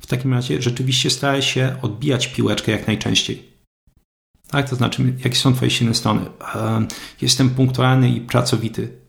W 0.00 0.06
takim 0.06 0.34
razie 0.34 0.62
rzeczywiście 0.62 1.10
stara 1.10 1.42
się 1.42 1.76
odbijać 1.82 2.26
piłeczkę 2.26 2.72
jak 2.72 2.86
najczęściej. 2.86 3.52
Tak, 4.48 4.70
to 4.70 4.76
znaczy, 4.76 5.14
jakie 5.24 5.36
są 5.36 5.54
Twoje 5.54 5.70
silne 5.70 5.94
strony? 5.94 6.20
Jestem 7.20 7.50
punktualny 7.50 8.10
i 8.10 8.20
pracowity. 8.20 9.01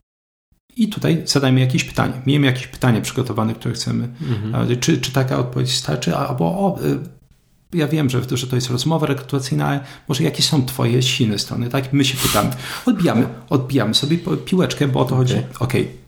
I 0.77 0.87
tutaj 0.87 1.21
zadajmy 1.25 1.59
jakieś 1.59 1.83
pytanie. 1.83 2.13
Miejmy 2.25 2.47
jakieś 2.47 2.67
pytanie 2.67 3.01
przygotowane, 3.01 3.55
które 3.55 3.73
chcemy. 3.73 4.09
Mhm. 4.21 4.79
Czy, 4.79 4.97
czy 4.97 5.11
taka 5.11 5.37
odpowiedź 5.37 5.71
starczy? 5.71 6.15
Albo 6.15 6.45
o, 6.45 6.79
y, 6.83 6.99
ja 7.73 7.87
wiem, 7.87 8.09
że, 8.09 8.21
że 8.31 8.47
to 8.47 8.55
jest 8.55 8.69
rozmowa 8.69 9.07
rekrutacyjna, 9.07 9.67
ale 9.67 9.79
może 10.07 10.23
jakie 10.23 10.43
są 10.43 10.65
Twoje 10.65 11.01
silne 11.01 11.39
strony? 11.39 11.69
Tak, 11.69 11.93
my 11.93 12.05
się 12.05 12.17
pytamy. 12.17 12.49
Odbijamy, 12.85 13.27
odbijamy 13.49 13.95
sobie 13.95 14.17
piłeczkę, 14.45 14.87
bo 14.87 14.99
o 14.99 15.05
to 15.05 15.15
okay. 15.15 15.17
chodzi. 15.17 15.37
Okej, 15.59 15.81
okay 15.81 16.03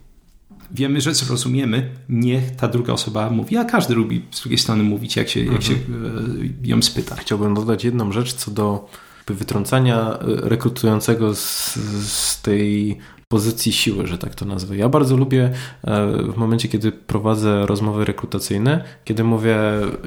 wiemy, 0.72 1.02
że 1.02 1.14
zrozumiemy, 1.14 1.90
niech 2.10 2.56
ta 2.56 2.68
druga 2.68 2.94
osoba 2.94 3.30
mówi, 3.30 3.58
a 3.58 3.66
każdy 3.66 3.96
lubi 3.96 4.26
z 4.32 4.42
drugiej 4.42 4.58
strony 4.58 4.84
mówić, 4.84 5.16
jak 5.16 5.30
się, 5.30 5.40
mhm. 5.40 5.56
jak 5.56 5.64
się 5.64 5.74
mhm. 5.74 6.54
ją 6.64 6.82
spyta. 6.82 7.16
Chciałbym 7.16 7.54
dodać 7.54 7.84
jedną 7.84 8.12
rzecz 8.12 8.34
co 8.34 8.52
do 8.52 8.90
wytrącania 9.28 10.20
e, 10.20 10.20
rekrutującego 10.50 11.36
z, 11.36 11.76
z 12.08 12.42
tej 12.42 12.98
pozycji 13.28 13.74
siły, 13.74 14.08
że 14.08 14.18
tak 14.18 14.36
to 14.36 14.46
nazwę. 14.46 14.78
Ja 14.78 14.90
bardzo 14.90 15.18
lubię 15.18 15.52
e, 15.84 16.08
w 16.34 16.38
momencie, 16.38 16.68
kiedy 16.68 16.92
prowadzę 16.92 17.66
rozmowy 17.66 18.06
rekrutacyjne, 18.06 18.84
kiedy 19.06 19.24
mówię, 19.24 19.58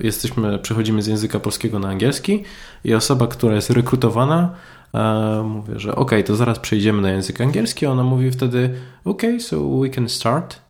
jesteśmy, 0.03 0.59
przechodzimy 0.59 1.03
z 1.03 1.07
języka 1.07 1.41
polskiego 1.41 1.79
na 1.79 1.89
angielski 1.89 2.45
i 2.85 2.95
osoba, 2.95 3.27
która 3.27 3.55
jest 3.55 3.71
rekrutowana, 3.71 4.55
mówię, 5.45 5.79
że 5.79 5.95
ok, 5.97 6.13
to 6.27 6.37
zaraz 6.37 6.59
przejdziemy 6.59 7.03
na 7.03 7.11
język 7.11 7.41
angielski. 7.41 7.87
Ona 7.87 8.03
mówi 8.03 8.31
wtedy, 8.31 8.75
ok, 9.05 9.23
so 9.39 9.79
we 9.81 9.89
can 9.89 10.09
start. 10.09 10.68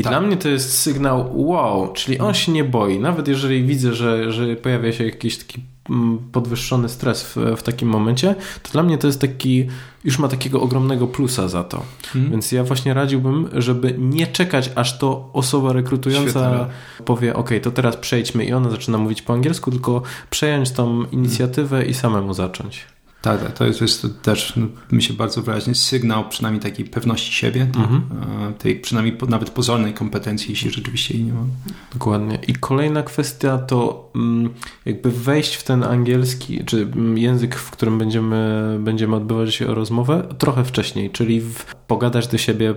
I 0.00 0.02
tak. 0.02 0.12
dla 0.12 0.20
mnie 0.20 0.36
to 0.36 0.48
jest 0.48 0.78
sygnał 0.78 1.46
wow, 1.48 1.92
czyli 1.92 2.18
on 2.18 2.34
się 2.34 2.52
nie 2.52 2.64
boi. 2.64 2.98
Nawet 2.98 3.28
jeżeli 3.28 3.64
widzę, 3.64 3.94
że, 3.94 4.32
że 4.32 4.56
pojawia 4.56 4.92
się 4.92 5.04
jakiś 5.04 5.38
taki 5.38 5.60
mm, 5.90 6.18
podwyższony 6.32 6.88
stres 6.88 7.22
w, 7.22 7.36
w 7.56 7.62
takim 7.62 7.88
momencie, 7.88 8.34
to 8.62 8.72
dla 8.72 8.82
mnie 8.82 8.98
to 8.98 9.06
jest 9.06 9.20
taki, 9.20 9.66
już 10.04 10.18
ma 10.18 10.28
takiego 10.28 10.60
ogromnego 10.60 11.06
plusa 11.06 11.48
za 11.48 11.64
to. 11.64 11.82
Hmm. 12.12 12.30
Więc 12.30 12.52
ja 12.52 12.64
właśnie 12.64 12.94
radziłbym, 12.94 13.48
żeby 13.52 13.94
nie 13.98 14.26
czekać, 14.26 14.70
aż 14.74 14.98
to 14.98 15.30
osoba 15.32 15.72
rekrutująca 15.72 16.68
powie, 17.04 17.34
ok, 17.34 17.50
to 17.62 17.70
teraz 17.70 17.96
przejdźmy 17.96 18.44
i 18.44 18.52
ona 18.52 18.70
zaczyna 18.70 18.98
mówić 18.98 19.22
po 19.22 19.32
angielsku, 19.32 19.70
tylko 19.70 20.02
przejąć 20.30 20.70
tą 20.70 21.04
inicjatywę 21.04 21.76
hmm. 21.76 21.90
i 21.90 21.94
samemu 21.94 22.34
zacząć. 22.34 22.86
Tak, 23.22 23.42
tak, 23.42 23.52
to 23.52 23.66
jest, 23.66 23.80
jest 23.80 24.06
też, 24.22 24.52
no, 24.56 24.66
mi 24.92 25.02
się 25.02 25.14
bardzo 25.14 25.42
wyraźnie, 25.42 25.74
sygnał 25.74 26.28
przynajmniej 26.28 26.62
takiej 26.62 26.84
pewności 26.84 27.32
siebie, 27.32 27.66
tak? 27.72 27.82
mhm. 27.82 28.54
tej 28.54 28.80
przynajmniej 28.80 29.16
nawet 29.28 29.50
pozornej 29.50 29.94
kompetencji, 29.94 30.50
jeśli 30.50 30.70
rzeczywiście 30.70 31.14
jej 31.14 31.24
nie 31.24 31.32
mam. 31.32 31.48
Dokładnie. 31.92 32.38
I 32.48 32.54
kolejna 32.54 33.02
kwestia 33.02 33.58
to 33.58 34.10
mm, 34.14 34.50
jakby 34.84 35.10
wejść 35.10 35.54
w 35.54 35.62
ten 35.62 35.84
angielski, 35.84 36.64
czy 36.64 36.82
mm, 36.82 37.18
język, 37.18 37.54
w 37.56 37.70
którym 37.70 37.98
będziemy, 37.98 38.76
będziemy 38.80 39.16
odbywać 39.16 39.60
rozmowę 39.60 40.28
trochę 40.38 40.64
wcześniej, 40.64 41.10
czyli 41.10 41.40
w, 41.40 41.66
pogadać 41.90 42.26
do 42.28 42.38
siebie 42.38 42.70
e, 42.70 42.74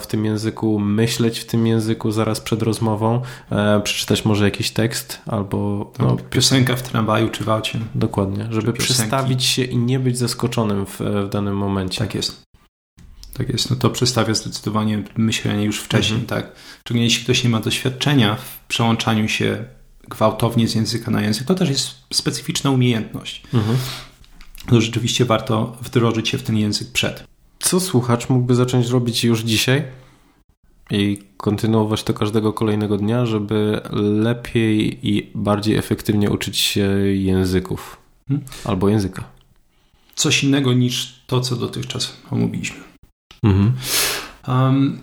w 0.00 0.06
tym 0.06 0.24
języku, 0.24 0.78
myśleć 0.78 1.38
w 1.38 1.44
tym 1.44 1.66
języku 1.66 2.12
zaraz 2.12 2.40
przed 2.40 2.62
rozmową, 2.62 3.22
e, 3.50 3.80
przeczytać 3.80 4.24
może 4.24 4.44
jakiś 4.44 4.70
tekst 4.70 5.20
albo... 5.26 5.92
No, 5.98 6.16
piosenka 6.30 6.76
w 6.76 6.82
tramwaju 6.82 7.28
czy 7.28 7.44
w 7.44 7.48
aucie. 7.48 7.78
Dokładnie, 7.94 8.46
żeby 8.50 8.72
przestawić 8.72 9.44
się 9.44 9.62
i 9.64 9.76
nie 9.76 9.98
być 9.98 10.18
zaskoczonym 10.18 10.86
w, 10.86 11.00
w 11.00 11.28
danym 11.28 11.56
momencie. 11.56 11.98
Tak 11.98 12.14
jest. 12.14 12.42
Tak 13.32 13.48
jest, 13.48 13.70
no 13.70 13.76
to 13.76 13.90
przedstawia 13.90 14.34
zdecydowanie 14.34 15.04
myślenie 15.16 15.64
już 15.64 15.80
wcześniej, 15.80 16.20
mhm. 16.20 16.42
tak. 16.42 16.52
Szczególnie 16.80 17.04
jeśli 17.04 17.24
ktoś 17.24 17.44
nie 17.44 17.50
ma 17.50 17.60
doświadczenia 17.60 18.34
w 18.34 18.66
przełączaniu 18.68 19.28
się 19.28 19.64
gwałtownie 20.08 20.68
z 20.68 20.74
języka 20.74 21.10
na 21.10 21.22
język, 21.22 21.46
to 21.46 21.54
też 21.54 21.68
jest 21.68 21.90
specyficzna 22.12 22.70
umiejętność. 22.70 23.42
Mhm. 23.54 23.76
To 24.68 24.80
rzeczywiście 24.80 25.24
warto 25.24 25.76
wdrożyć 25.82 26.28
się 26.28 26.38
w 26.38 26.42
ten 26.42 26.56
język 26.56 26.92
przed. 26.92 27.35
Co 27.66 27.80
słuchacz 27.80 28.28
mógłby 28.28 28.54
zacząć 28.54 28.88
robić 28.88 29.24
już 29.24 29.40
dzisiaj 29.40 29.82
i 30.90 31.18
kontynuować 31.36 32.02
to 32.02 32.14
każdego 32.14 32.52
kolejnego 32.52 32.96
dnia, 32.96 33.26
żeby 33.26 33.80
lepiej 34.22 35.08
i 35.08 35.30
bardziej 35.34 35.76
efektywnie 35.76 36.30
uczyć 36.30 36.58
się 36.58 36.88
języków 37.14 37.96
hmm? 38.28 38.46
albo 38.64 38.88
języka? 38.88 39.24
coś 40.16 40.44
innego 40.44 40.72
niż 40.72 41.22
to, 41.26 41.40
co 41.40 41.56
dotychczas 41.56 42.16
omówiliśmy. 42.30 42.80
Mhm. 43.42 43.72
Um, 44.48 44.98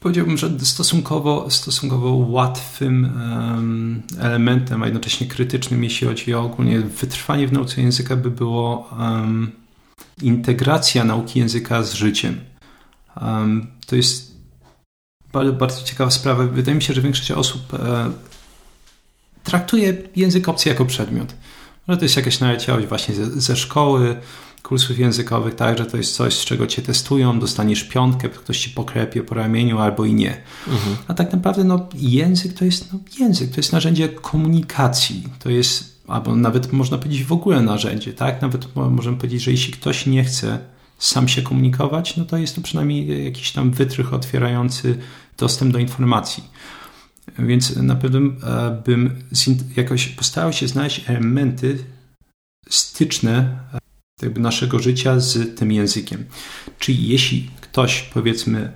powiedziałbym, 0.00 0.36
że 0.36 0.60
stosunkowo, 0.60 1.50
stosunkowo 1.50 2.14
łatwym 2.14 3.04
um, 3.04 4.02
elementem, 4.20 4.82
a 4.82 4.86
jednocześnie 4.86 5.26
krytycznym, 5.26 5.84
jeśli 5.84 6.06
chodzi 6.06 6.34
o 6.34 6.42
ogólnie 6.42 6.80
wytrwanie 6.80 7.48
w 7.48 7.52
nauce 7.52 7.82
języka, 7.82 8.16
by 8.16 8.30
było 8.30 8.90
um, 8.98 9.63
integracja 10.22 11.04
nauki 11.04 11.38
języka 11.38 11.82
z 11.82 11.94
życiem. 11.94 12.40
to 13.86 13.96
jest 13.96 14.34
bardzo, 15.32 15.82
ciekawa 15.84 16.10
sprawa. 16.10 16.46
Wydaje 16.46 16.74
mi 16.74 16.82
się, 16.82 16.94
że 16.94 17.00
większość 17.00 17.30
osób 17.30 17.74
e, 17.74 18.10
traktuje 19.44 19.96
język 20.16 20.48
obcy 20.48 20.68
jako 20.68 20.84
przedmiot. 20.84 21.34
Może 21.86 21.98
to 21.98 22.04
jest 22.04 22.16
jakaś 22.16 22.40
naleciałość 22.40 22.86
właśnie 22.86 23.14
ze, 23.14 23.40
ze 23.40 23.56
szkoły, 23.56 24.16
kursów 24.64 24.98
językowych, 24.98 25.54
tak, 25.54 25.78
że 25.78 25.86
to 25.86 25.96
jest 25.96 26.14
coś, 26.14 26.34
z 26.34 26.44
czego 26.44 26.66
cię 26.66 26.82
testują, 26.82 27.40
dostaniesz 27.40 27.84
piątkę, 27.84 28.28
ktoś 28.28 28.58
ci 28.60 28.70
poklepie 28.70 29.22
po 29.22 29.34
ramieniu 29.34 29.78
albo 29.78 30.04
i 30.04 30.14
nie. 30.14 30.42
Mhm. 30.68 30.96
A 31.08 31.14
tak 31.14 31.32
naprawdę 31.32 31.64
no, 31.64 31.88
język 31.94 32.52
to 32.52 32.64
jest 32.64 32.92
no, 32.92 32.98
język, 33.18 33.50
to 33.50 33.56
jest 33.56 33.72
narzędzie 33.72 34.08
komunikacji, 34.08 35.24
to 35.38 35.50
jest, 35.50 35.93
albo 36.08 36.36
nawet 36.36 36.72
można 36.72 36.98
powiedzieć 36.98 37.24
w 37.24 37.32
ogóle 37.32 37.62
narzędzie, 37.62 38.12
tak? 38.12 38.42
Nawet 38.42 38.76
możemy 38.76 39.16
powiedzieć, 39.16 39.42
że 39.42 39.50
jeśli 39.50 39.72
ktoś 39.72 40.06
nie 40.06 40.24
chce 40.24 40.58
sam 40.98 41.28
się 41.28 41.42
komunikować, 41.42 42.16
no 42.16 42.24
to 42.24 42.36
jest 42.36 42.56
to 42.56 42.60
przynajmniej 42.60 43.24
jakiś 43.24 43.52
tam 43.52 43.70
wytrych 43.70 44.14
otwierający 44.14 44.98
dostęp 45.38 45.72
do 45.72 45.78
informacji. 45.78 46.44
Więc 47.38 47.76
na 47.76 47.96
pewno 47.96 48.18
e, 48.18 48.82
bym 48.86 49.22
jakoś 49.76 50.06
postarał 50.06 50.52
się 50.52 50.68
znaleźć 50.68 51.00
elementy 51.06 51.84
styczne 52.68 53.58
e, 53.74 53.78
jakby 54.22 54.40
naszego 54.40 54.78
życia 54.78 55.20
z 55.20 55.58
tym 55.58 55.72
językiem. 55.72 56.24
Czyli 56.78 57.08
jeśli 57.08 57.50
ktoś, 57.60 58.02
powiedzmy, 58.02 58.72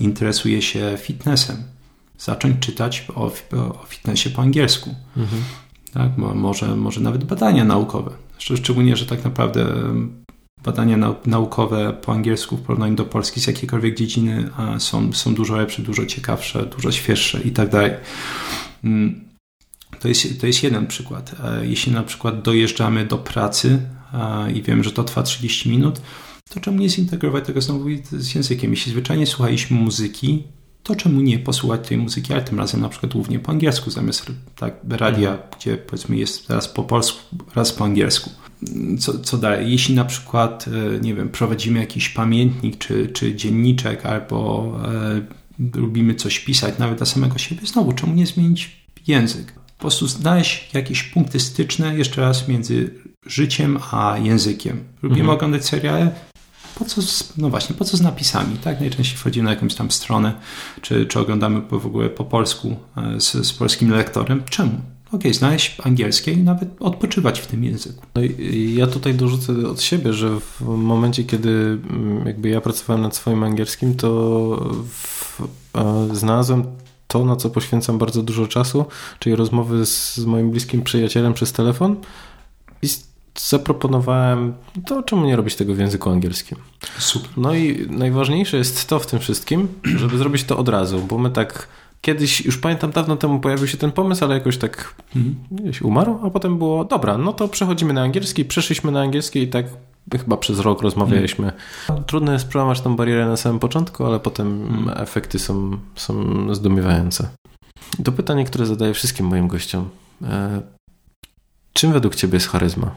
interesuje 0.00 0.62
się 0.62 0.98
fitnessem, 1.00 1.56
zacząć 2.18 2.66
czytać 2.66 3.06
o, 3.14 3.32
o 3.52 3.86
fitnessie 3.88 4.30
po 4.30 4.42
angielsku. 4.42 4.94
Mhm. 5.16 5.42
Tak? 5.92 6.16
Może, 6.16 6.76
może 6.76 7.00
nawet 7.00 7.24
badania 7.24 7.64
naukowe. 7.64 8.10
Szczególnie, 8.38 8.96
że 8.96 9.06
tak 9.06 9.24
naprawdę 9.24 9.66
badania 10.64 11.14
naukowe 11.26 11.92
po 12.02 12.12
angielsku 12.12 12.56
w 12.56 12.62
porównaniu 12.62 12.94
do 12.94 13.04
Polski 13.04 13.40
z 13.40 13.46
jakiejkolwiek 13.46 13.96
dziedziny 13.96 14.50
są, 14.78 15.12
są 15.12 15.34
dużo 15.34 15.56
lepsze, 15.56 15.82
dużo 15.82 16.06
ciekawsze, 16.06 16.66
dużo 16.66 16.92
świeższe 16.92 17.40
i 17.42 17.50
tak 17.50 17.68
dalej. 17.68 17.90
Mm, 18.84 19.28
to 20.00 20.08
jest, 20.08 20.40
to 20.40 20.46
jest 20.46 20.62
jeden 20.62 20.86
przykład. 20.86 21.34
E, 21.44 21.66
jeśli 21.66 21.92
na 21.92 22.02
przykład 22.02 22.42
dojeżdżamy 22.42 23.04
do 23.04 23.18
pracy 23.18 23.82
i 24.54 24.62
wiem, 24.62 24.84
że 24.84 24.92
to 24.92 25.04
trwa 25.04 25.22
30 25.22 25.70
minut, 25.70 26.00
to 26.50 26.60
czemu 26.60 26.78
nie 26.78 26.88
zintegrować 26.88 27.46
tego 27.46 27.60
znowu 27.60 27.84
z 28.12 28.34
językiem? 28.34 28.70
Jeśli 28.70 28.92
zwyczajnie 28.92 29.26
słuchaliśmy 29.26 29.76
muzyki, 29.80 30.44
to 30.82 30.96
czemu 30.96 31.20
nie 31.20 31.38
posłuchać 31.38 31.88
tej 31.88 31.96
muzyki, 31.98 32.32
ale 32.32 32.42
tym 32.42 32.58
razem 32.58 32.80
na 32.80 32.88
przykład 32.88 33.12
głównie 33.12 33.38
po 33.38 33.52
angielsku 33.52 33.90
zamiast 33.90 34.26
tak, 34.56 34.74
radia, 34.88 35.30
mhm. 35.30 35.48
gdzie 35.58 35.76
powiedzmy 35.76 36.16
jest 36.16 36.50
raz 36.50 36.68
po 36.68 36.82
polsku, 36.82 37.36
raz 37.54 37.72
po 37.72 37.84
angielsku. 37.84 38.30
Co, 38.98 39.18
co 39.18 39.38
dalej? 39.38 39.70
Jeśli 39.70 39.94
na 39.94 40.04
przykład, 40.04 40.64
e, 40.68 41.00
nie 41.00 41.14
wiem, 41.14 41.28
prowadzimy 41.28 41.80
jakiś 41.80 42.08
pamiętnik 42.08 42.78
czy, 42.78 43.08
czy 43.08 43.34
dzienniczek 43.34 44.06
albo 44.06 44.72
e, 44.84 45.20
lubimy 45.74 46.14
coś 46.14 46.40
pisać 46.40 46.78
nawet 46.78 46.98
dla 46.98 47.06
samego 47.06 47.38
siebie, 47.38 47.66
znowu 47.66 47.92
czemu 47.92 48.14
nie 48.14 48.26
zmienić 48.26 48.76
język? 49.06 49.52
Po 49.52 49.80
prostu 49.80 50.06
znaleźć 50.06 50.74
jakieś 50.74 51.02
punkty 51.02 51.40
styczne 51.40 51.96
jeszcze 51.96 52.20
raz 52.20 52.48
między 52.48 52.94
życiem 53.26 53.78
a 53.90 54.18
językiem. 54.18 54.84
Lubimy 55.02 55.20
mhm. 55.20 55.36
oglądać 55.36 55.64
seriale, 55.64 56.10
po 56.78 56.84
co 56.84 57.02
z, 57.02 57.32
no 57.36 57.50
właśnie, 57.50 57.76
po 57.76 57.84
co 57.84 57.96
z 57.96 58.00
napisami, 58.00 58.56
tak? 58.56 58.80
Najczęściej 58.80 59.16
wchodzimy 59.16 59.44
na 59.44 59.50
jakąś 59.50 59.74
tam 59.74 59.90
stronę, 59.90 60.32
czy, 60.82 61.06
czy 61.06 61.20
oglądamy 61.20 61.60
w 61.70 61.86
ogóle 61.86 62.08
po 62.08 62.24
polsku 62.24 62.76
e, 62.96 63.20
z, 63.20 63.32
z 63.46 63.52
polskim 63.52 63.90
lektorem. 63.90 64.42
Czemu? 64.50 64.80
ok, 65.12 65.22
znaleźć 65.32 65.76
angielskie 65.84 66.32
i 66.32 66.36
nawet 66.36 66.68
odpoczywać 66.80 67.40
w 67.40 67.46
tym 67.46 67.64
języku. 67.64 68.06
No 68.14 68.22
ja 68.74 68.86
tutaj 68.86 69.14
dorzucę 69.14 69.52
od 69.68 69.82
siebie, 69.82 70.12
że 70.12 70.40
w 70.40 70.60
momencie, 70.60 71.24
kiedy 71.24 71.50
mm, 71.90 72.26
jakby 72.26 72.48
ja 72.48 72.60
pracowałem 72.60 73.02
nad 73.02 73.16
swoim 73.16 73.42
angielskim, 73.42 73.94
to 73.94 74.10
w, 74.88 75.42
znalazłem 76.12 76.64
to, 77.06 77.24
na 77.24 77.36
co 77.36 77.50
poświęcam 77.50 77.98
bardzo 77.98 78.22
dużo 78.22 78.46
czasu, 78.46 78.84
czyli 79.18 79.36
rozmowy 79.36 79.86
z, 79.86 80.16
z 80.16 80.24
moim 80.24 80.50
bliskim 80.50 80.82
przyjacielem 80.82 81.34
przez 81.34 81.52
telefon 81.52 81.96
zaproponowałem, 83.40 84.54
to 84.86 85.02
czemu 85.02 85.26
nie 85.26 85.36
robić 85.36 85.54
tego 85.56 85.74
w 85.74 85.78
języku 85.78 86.10
angielskim. 86.10 86.58
Super. 86.98 87.30
No 87.36 87.54
i 87.54 87.86
najważniejsze 87.90 88.56
jest 88.56 88.88
to 88.88 88.98
w 88.98 89.06
tym 89.06 89.18
wszystkim, 89.18 89.68
żeby 90.00 90.18
zrobić 90.18 90.44
to 90.44 90.58
od 90.58 90.68
razu, 90.68 91.00
bo 91.00 91.18
my 91.18 91.30
tak 91.30 91.68
kiedyś, 92.00 92.40
już 92.40 92.58
pamiętam 92.58 92.90
dawno 92.90 93.16
temu 93.16 93.40
pojawił 93.40 93.66
się 93.66 93.76
ten 93.76 93.92
pomysł, 93.92 94.24
ale 94.24 94.34
jakoś 94.34 94.58
tak 94.58 94.94
mhm. 95.16 95.36
gdzieś 95.50 95.82
umarł, 95.82 96.18
a 96.22 96.30
potem 96.30 96.58
było, 96.58 96.84
dobra, 96.84 97.18
no 97.18 97.32
to 97.32 97.48
przechodzimy 97.48 97.92
na 97.92 98.02
angielski, 98.02 98.44
przeszliśmy 98.44 98.92
na 98.92 99.00
angielski 99.00 99.42
i 99.42 99.48
tak 99.48 99.66
chyba 100.12 100.36
przez 100.36 100.58
rok 100.58 100.82
rozmawialiśmy. 100.82 101.46
Mhm. 101.46 102.04
Trudno 102.04 102.32
jest 102.32 102.48
przełamać 102.48 102.80
tą 102.80 102.96
barierę 102.96 103.26
na 103.26 103.36
samym 103.36 103.58
początku, 103.58 104.04
ale 104.04 104.20
potem 104.20 104.62
mhm. 104.62 105.02
efekty 105.02 105.38
są, 105.38 105.78
są 105.96 106.24
zdumiewające. 106.54 107.28
To 108.04 108.12
pytanie, 108.12 108.44
które 108.44 108.66
zadaję 108.66 108.94
wszystkim 108.94 109.26
moim 109.26 109.48
gościom. 109.48 109.88
E, 110.22 110.62
czym 111.72 111.92
według 111.92 112.14
Ciebie 112.14 112.36
jest 112.36 112.48
charyzma? 112.48 112.90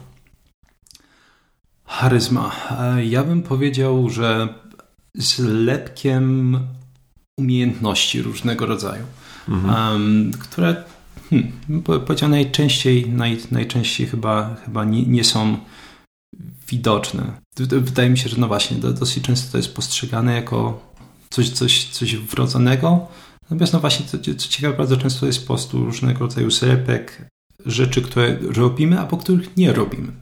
Charyzma. 1.92 2.52
E, 2.80 3.06
ja 3.06 3.24
bym 3.24 3.42
powiedział, 3.42 4.10
że 4.10 4.48
zlepkiem 5.14 6.58
umiejętności 7.38 8.22
różnego 8.22 8.66
rodzaju, 8.66 9.04
mhm. 9.48 9.92
um, 9.92 10.32
które 10.32 10.84
hmm, 11.30 11.52
powiedział 11.82 12.28
najczęściej, 12.28 13.10
naj, 13.10 13.38
najczęściej 13.50 14.06
chyba, 14.06 14.56
chyba 14.64 14.84
nie, 14.84 15.02
nie, 15.02 15.24
są 15.24 15.58
widoczne. 16.68 17.32
Wydaje 17.58 18.10
mi 18.10 18.18
się, 18.18 18.28
że 18.28 18.36
no 18.36 18.48
właśnie, 18.48 18.76
dosyć 18.76 19.24
często 19.24 19.52
to 19.52 19.58
jest 19.58 19.74
postrzegane 19.74 20.34
jako 20.34 20.80
coś, 21.30 21.50
coś, 21.50 21.84
coś 21.84 22.16
wrodzonego, 22.16 23.06
natomiast 23.42 23.72
no 23.72 23.80
właśnie, 23.80 24.06
co, 24.06 24.18
co 24.18 24.48
ciekawe, 24.48 24.76
bardzo 24.76 24.96
często 24.96 25.26
jest 25.26 25.40
po 25.40 25.46
prostu 25.46 25.84
różnego 25.84 26.18
rodzaju 26.18 26.50
zlepek 26.50 27.28
rzeczy, 27.66 28.02
które 28.02 28.38
robimy, 28.40 29.00
a 29.00 29.06
po 29.06 29.16
których 29.16 29.56
nie 29.56 29.72
robimy. 29.72 30.12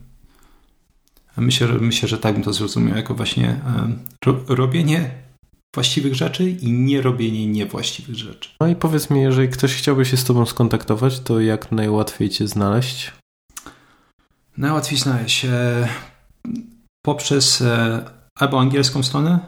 Myślę, 1.37 1.67
myślę, 1.67 2.09
że 2.09 2.17
tak 2.17 2.33
bym 2.33 2.43
to 2.43 2.53
zrozumiał, 2.53 2.97
jako 2.97 3.15
właśnie 3.15 3.59
robienie 4.47 5.11
właściwych 5.75 6.15
rzeczy 6.15 6.49
i 6.49 6.71
nie 6.71 7.01
robienie 7.01 7.47
niewłaściwych 7.47 8.15
rzeczy. 8.15 8.49
No 8.61 8.67
i 8.67 8.75
powiedz 8.75 9.09
mi, 9.09 9.21
jeżeli 9.21 9.49
ktoś 9.49 9.75
chciałby 9.75 10.05
się 10.05 10.17
z 10.17 10.23
Tobą 10.23 10.45
skontaktować, 10.45 11.19
to 11.19 11.39
jak 11.39 11.71
najłatwiej 11.71 12.29
Cię 12.29 12.47
znaleźć? 12.47 13.11
Najłatwiej 14.57 14.99
znaleźć 14.99 15.45
e, 15.45 15.87
poprzez 17.05 17.61
e, 17.61 18.05
albo 18.35 18.59
angielską 18.59 19.03
stronę, 19.03 19.39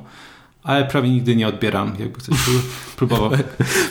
ale 0.64 0.86
prawie 0.86 1.10
nigdy 1.10 1.36
nie 1.36 1.48
odbieram, 1.48 1.94
jakby 2.00 2.20
ktoś 2.20 2.38
próbował. 2.98 3.32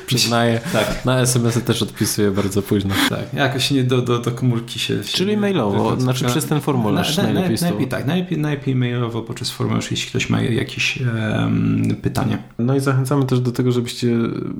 Przyznaję. 0.06 0.60
Tak. 0.72 1.04
Na 1.04 1.20
SMS-y 1.20 1.62
też 1.62 1.82
odpisuję 1.82 2.30
bardzo 2.30 2.62
późno. 2.62 2.94
Tak, 3.08 3.34
jakoś 3.34 3.70
nie 3.70 3.84
do, 3.84 4.02
do, 4.02 4.18
do 4.18 4.30
komórki 4.30 4.78
się... 4.78 5.00
Czyli 5.00 5.36
mailowo, 5.36 6.00
znaczy 6.00 6.24
przez 6.24 6.46
ten 6.46 6.60
formularz 6.60 7.16
na, 7.16 7.22
na, 7.22 7.32
najlepiej. 7.32 7.58
najlepiej 7.60 7.88
tak, 7.88 8.06
najlepiej, 8.06 8.38
najlepiej 8.38 8.74
mailowo 8.74 9.22
poprzez 9.22 9.50
formularz, 9.50 9.90
jeśli 9.90 10.10
ktoś 10.10 10.30
ma 10.30 10.42
jakieś 10.42 10.98
um, 11.00 11.96
pytania. 12.02 12.38
No 12.58 12.76
i 12.76 12.80
zachęcamy 12.80 13.26
też 13.26 13.40
do 13.40 13.52
tego, 13.52 13.72
żebyście 13.72 14.16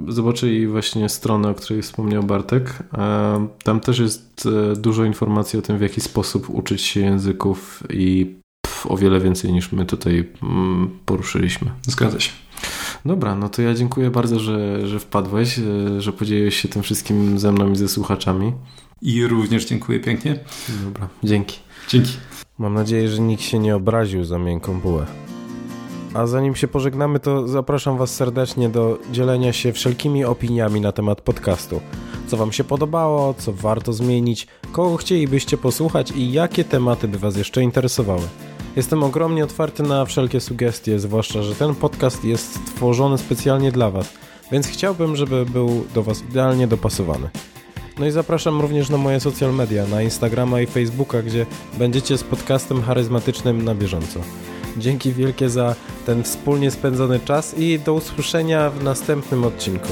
zobaczyli 0.09 0.66
właśnie 0.66 1.09
stronę, 1.09 1.48
o 1.48 1.55
której 1.55 1.82
wspomniał 1.82 2.22
Bartek. 2.22 2.82
Tam 3.64 3.80
też 3.80 3.98
jest 3.98 4.48
e, 4.72 4.76
dużo 4.76 5.05
informacji 5.05 5.59
o 5.59 5.62
tym, 5.62 5.78
w 5.78 5.80
jaki 5.80 6.01
sposób 6.01 6.51
uczyć 6.51 6.82
się 6.82 7.01
języków 7.01 7.82
i 7.90 8.39
o 8.86 8.96
wiele 8.96 9.20
więcej 9.20 9.52
niż 9.52 9.72
my 9.72 9.86
tutaj 9.86 10.28
mm, 10.42 10.90
poruszyliśmy. 11.06 11.70
Zgadza 11.82 12.20
się. 12.20 12.30
Dobra, 13.05 13.34
no 13.34 13.48
to 13.48 13.62
ja 13.62 13.74
dziękuję 13.74 14.10
bardzo, 14.10 14.40
że, 14.40 14.86
że 14.86 14.98
wpadłeś, 14.98 15.59
e, 15.59 16.00
że 16.00 16.12
podzieliłeś 16.12 16.56
się 16.56 16.68
tym 16.68 16.82
wszystkim 16.82 17.38
ze 17.38 17.52
mną 17.52 17.72
i 17.72 17.76
ze 17.76 17.88
słuchaczami. 17.88 18.52
I 19.02 19.26
również 19.26 19.64
dziękuję 19.64 20.00
pięknie. 20.00 20.38
Dobra, 20.84 21.09
dzięki. 21.24 21.59
Dzięki. 21.88 22.12
Mam 22.59 22.74
nadzieję, 22.74 23.09
że 23.09 23.22
nikt 23.22 23.42
się 23.42 23.59
nie 23.59 23.76
obraził 23.76 24.24
za 24.24 24.38
miękką 24.38 24.80
bułę. 24.80 25.06
A 26.14 26.26
zanim 26.26 26.55
się 26.55 26.68
pożegnamy, 26.68 27.20
to 27.20 27.48
zapraszam 27.48 27.98
Was 27.98 28.14
serdecznie 28.14 28.68
do 28.68 28.98
dzielenia 29.12 29.52
się 29.52 29.72
wszelkimi 29.72 30.24
opiniami 30.24 30.80
na 30.80 30.92
temat 30.92 31.20
podcastu. 31.20 31.80
Co 32.26 32.36
Wam 32.36 32.52
się 32.52 32.64
podobało, 32.64 33.34
co 33.34 33.52
warto 33.52 33.92
zmienić, 33.92 34.46
kogo 34.72 34.96
chcielibyście 34.96 35.56
posłuchać 35.56 36.10
i 36.10 36.32
jakie 36.32 36.64
tematy 36.64 37.09
by 37.09 37.18
Was 37.18 37.36
jeszcze 37.36 37.62
interesowały. 37.62 38.22
Jestem 38.77 39.03
ogromnie 39.03 39.45
otwarty 39.45 39.82
na 39.82 40.05
wszelkie 40.05 40.40
sugestie, 40.40 40.99
zwłaszcza, 40.99 41.43
że 41.43 41.55
ten 41.55 41.74
podcast 41.74 42.24
jest 42.24 42.53
stworzony 42.55 43.19
specjalnie 43.19 43.73
dla 43.73 43.90
Was, 43.90 44.12
więc 44.53 44.66
chciałbym, 44.66 45.16
żeby 45.16 45.45
był 45.47 45.85
do 45.95 46.03
Was 46.03 46.23
idealnie 46.31 46.66
dopasowany. 46.66 47.28
No 47.99 48.07
i 48.07 48.11
zapraszam 48.11 48.61
również 48.61 48.90
na 48.90 48.97
moje 48.97 49.20
social 49.20 49.55
media, 49.55 49.86
na 49.86 50.03
Instagrama 50.03 50.61
i 50.61 50.66
Facebooka, 50.66 51.23
gdzie 51.23 51.47
będziecie 51.78 52.19
z 52.19 52.24
podcastem 52.24 52.82
charyzmatycznym 52.82 53.65
na 53.65 53.74
bieżąco. 53.74 54.20
Dzięki 54.77 55.12
wielkie 55.12 55.49
za 55.49 55.74
ten 56.07 56.23
wspólnie 56.24 56.70
spędzony 56.70 57.20
czas 57.20 57.59
i 57.59 57.78
do 57.78 57.95
usłyszenia 57.95 58.70
w 58.70 58.85
następnym 58.85 59.45
odcinku. 59.45 59.89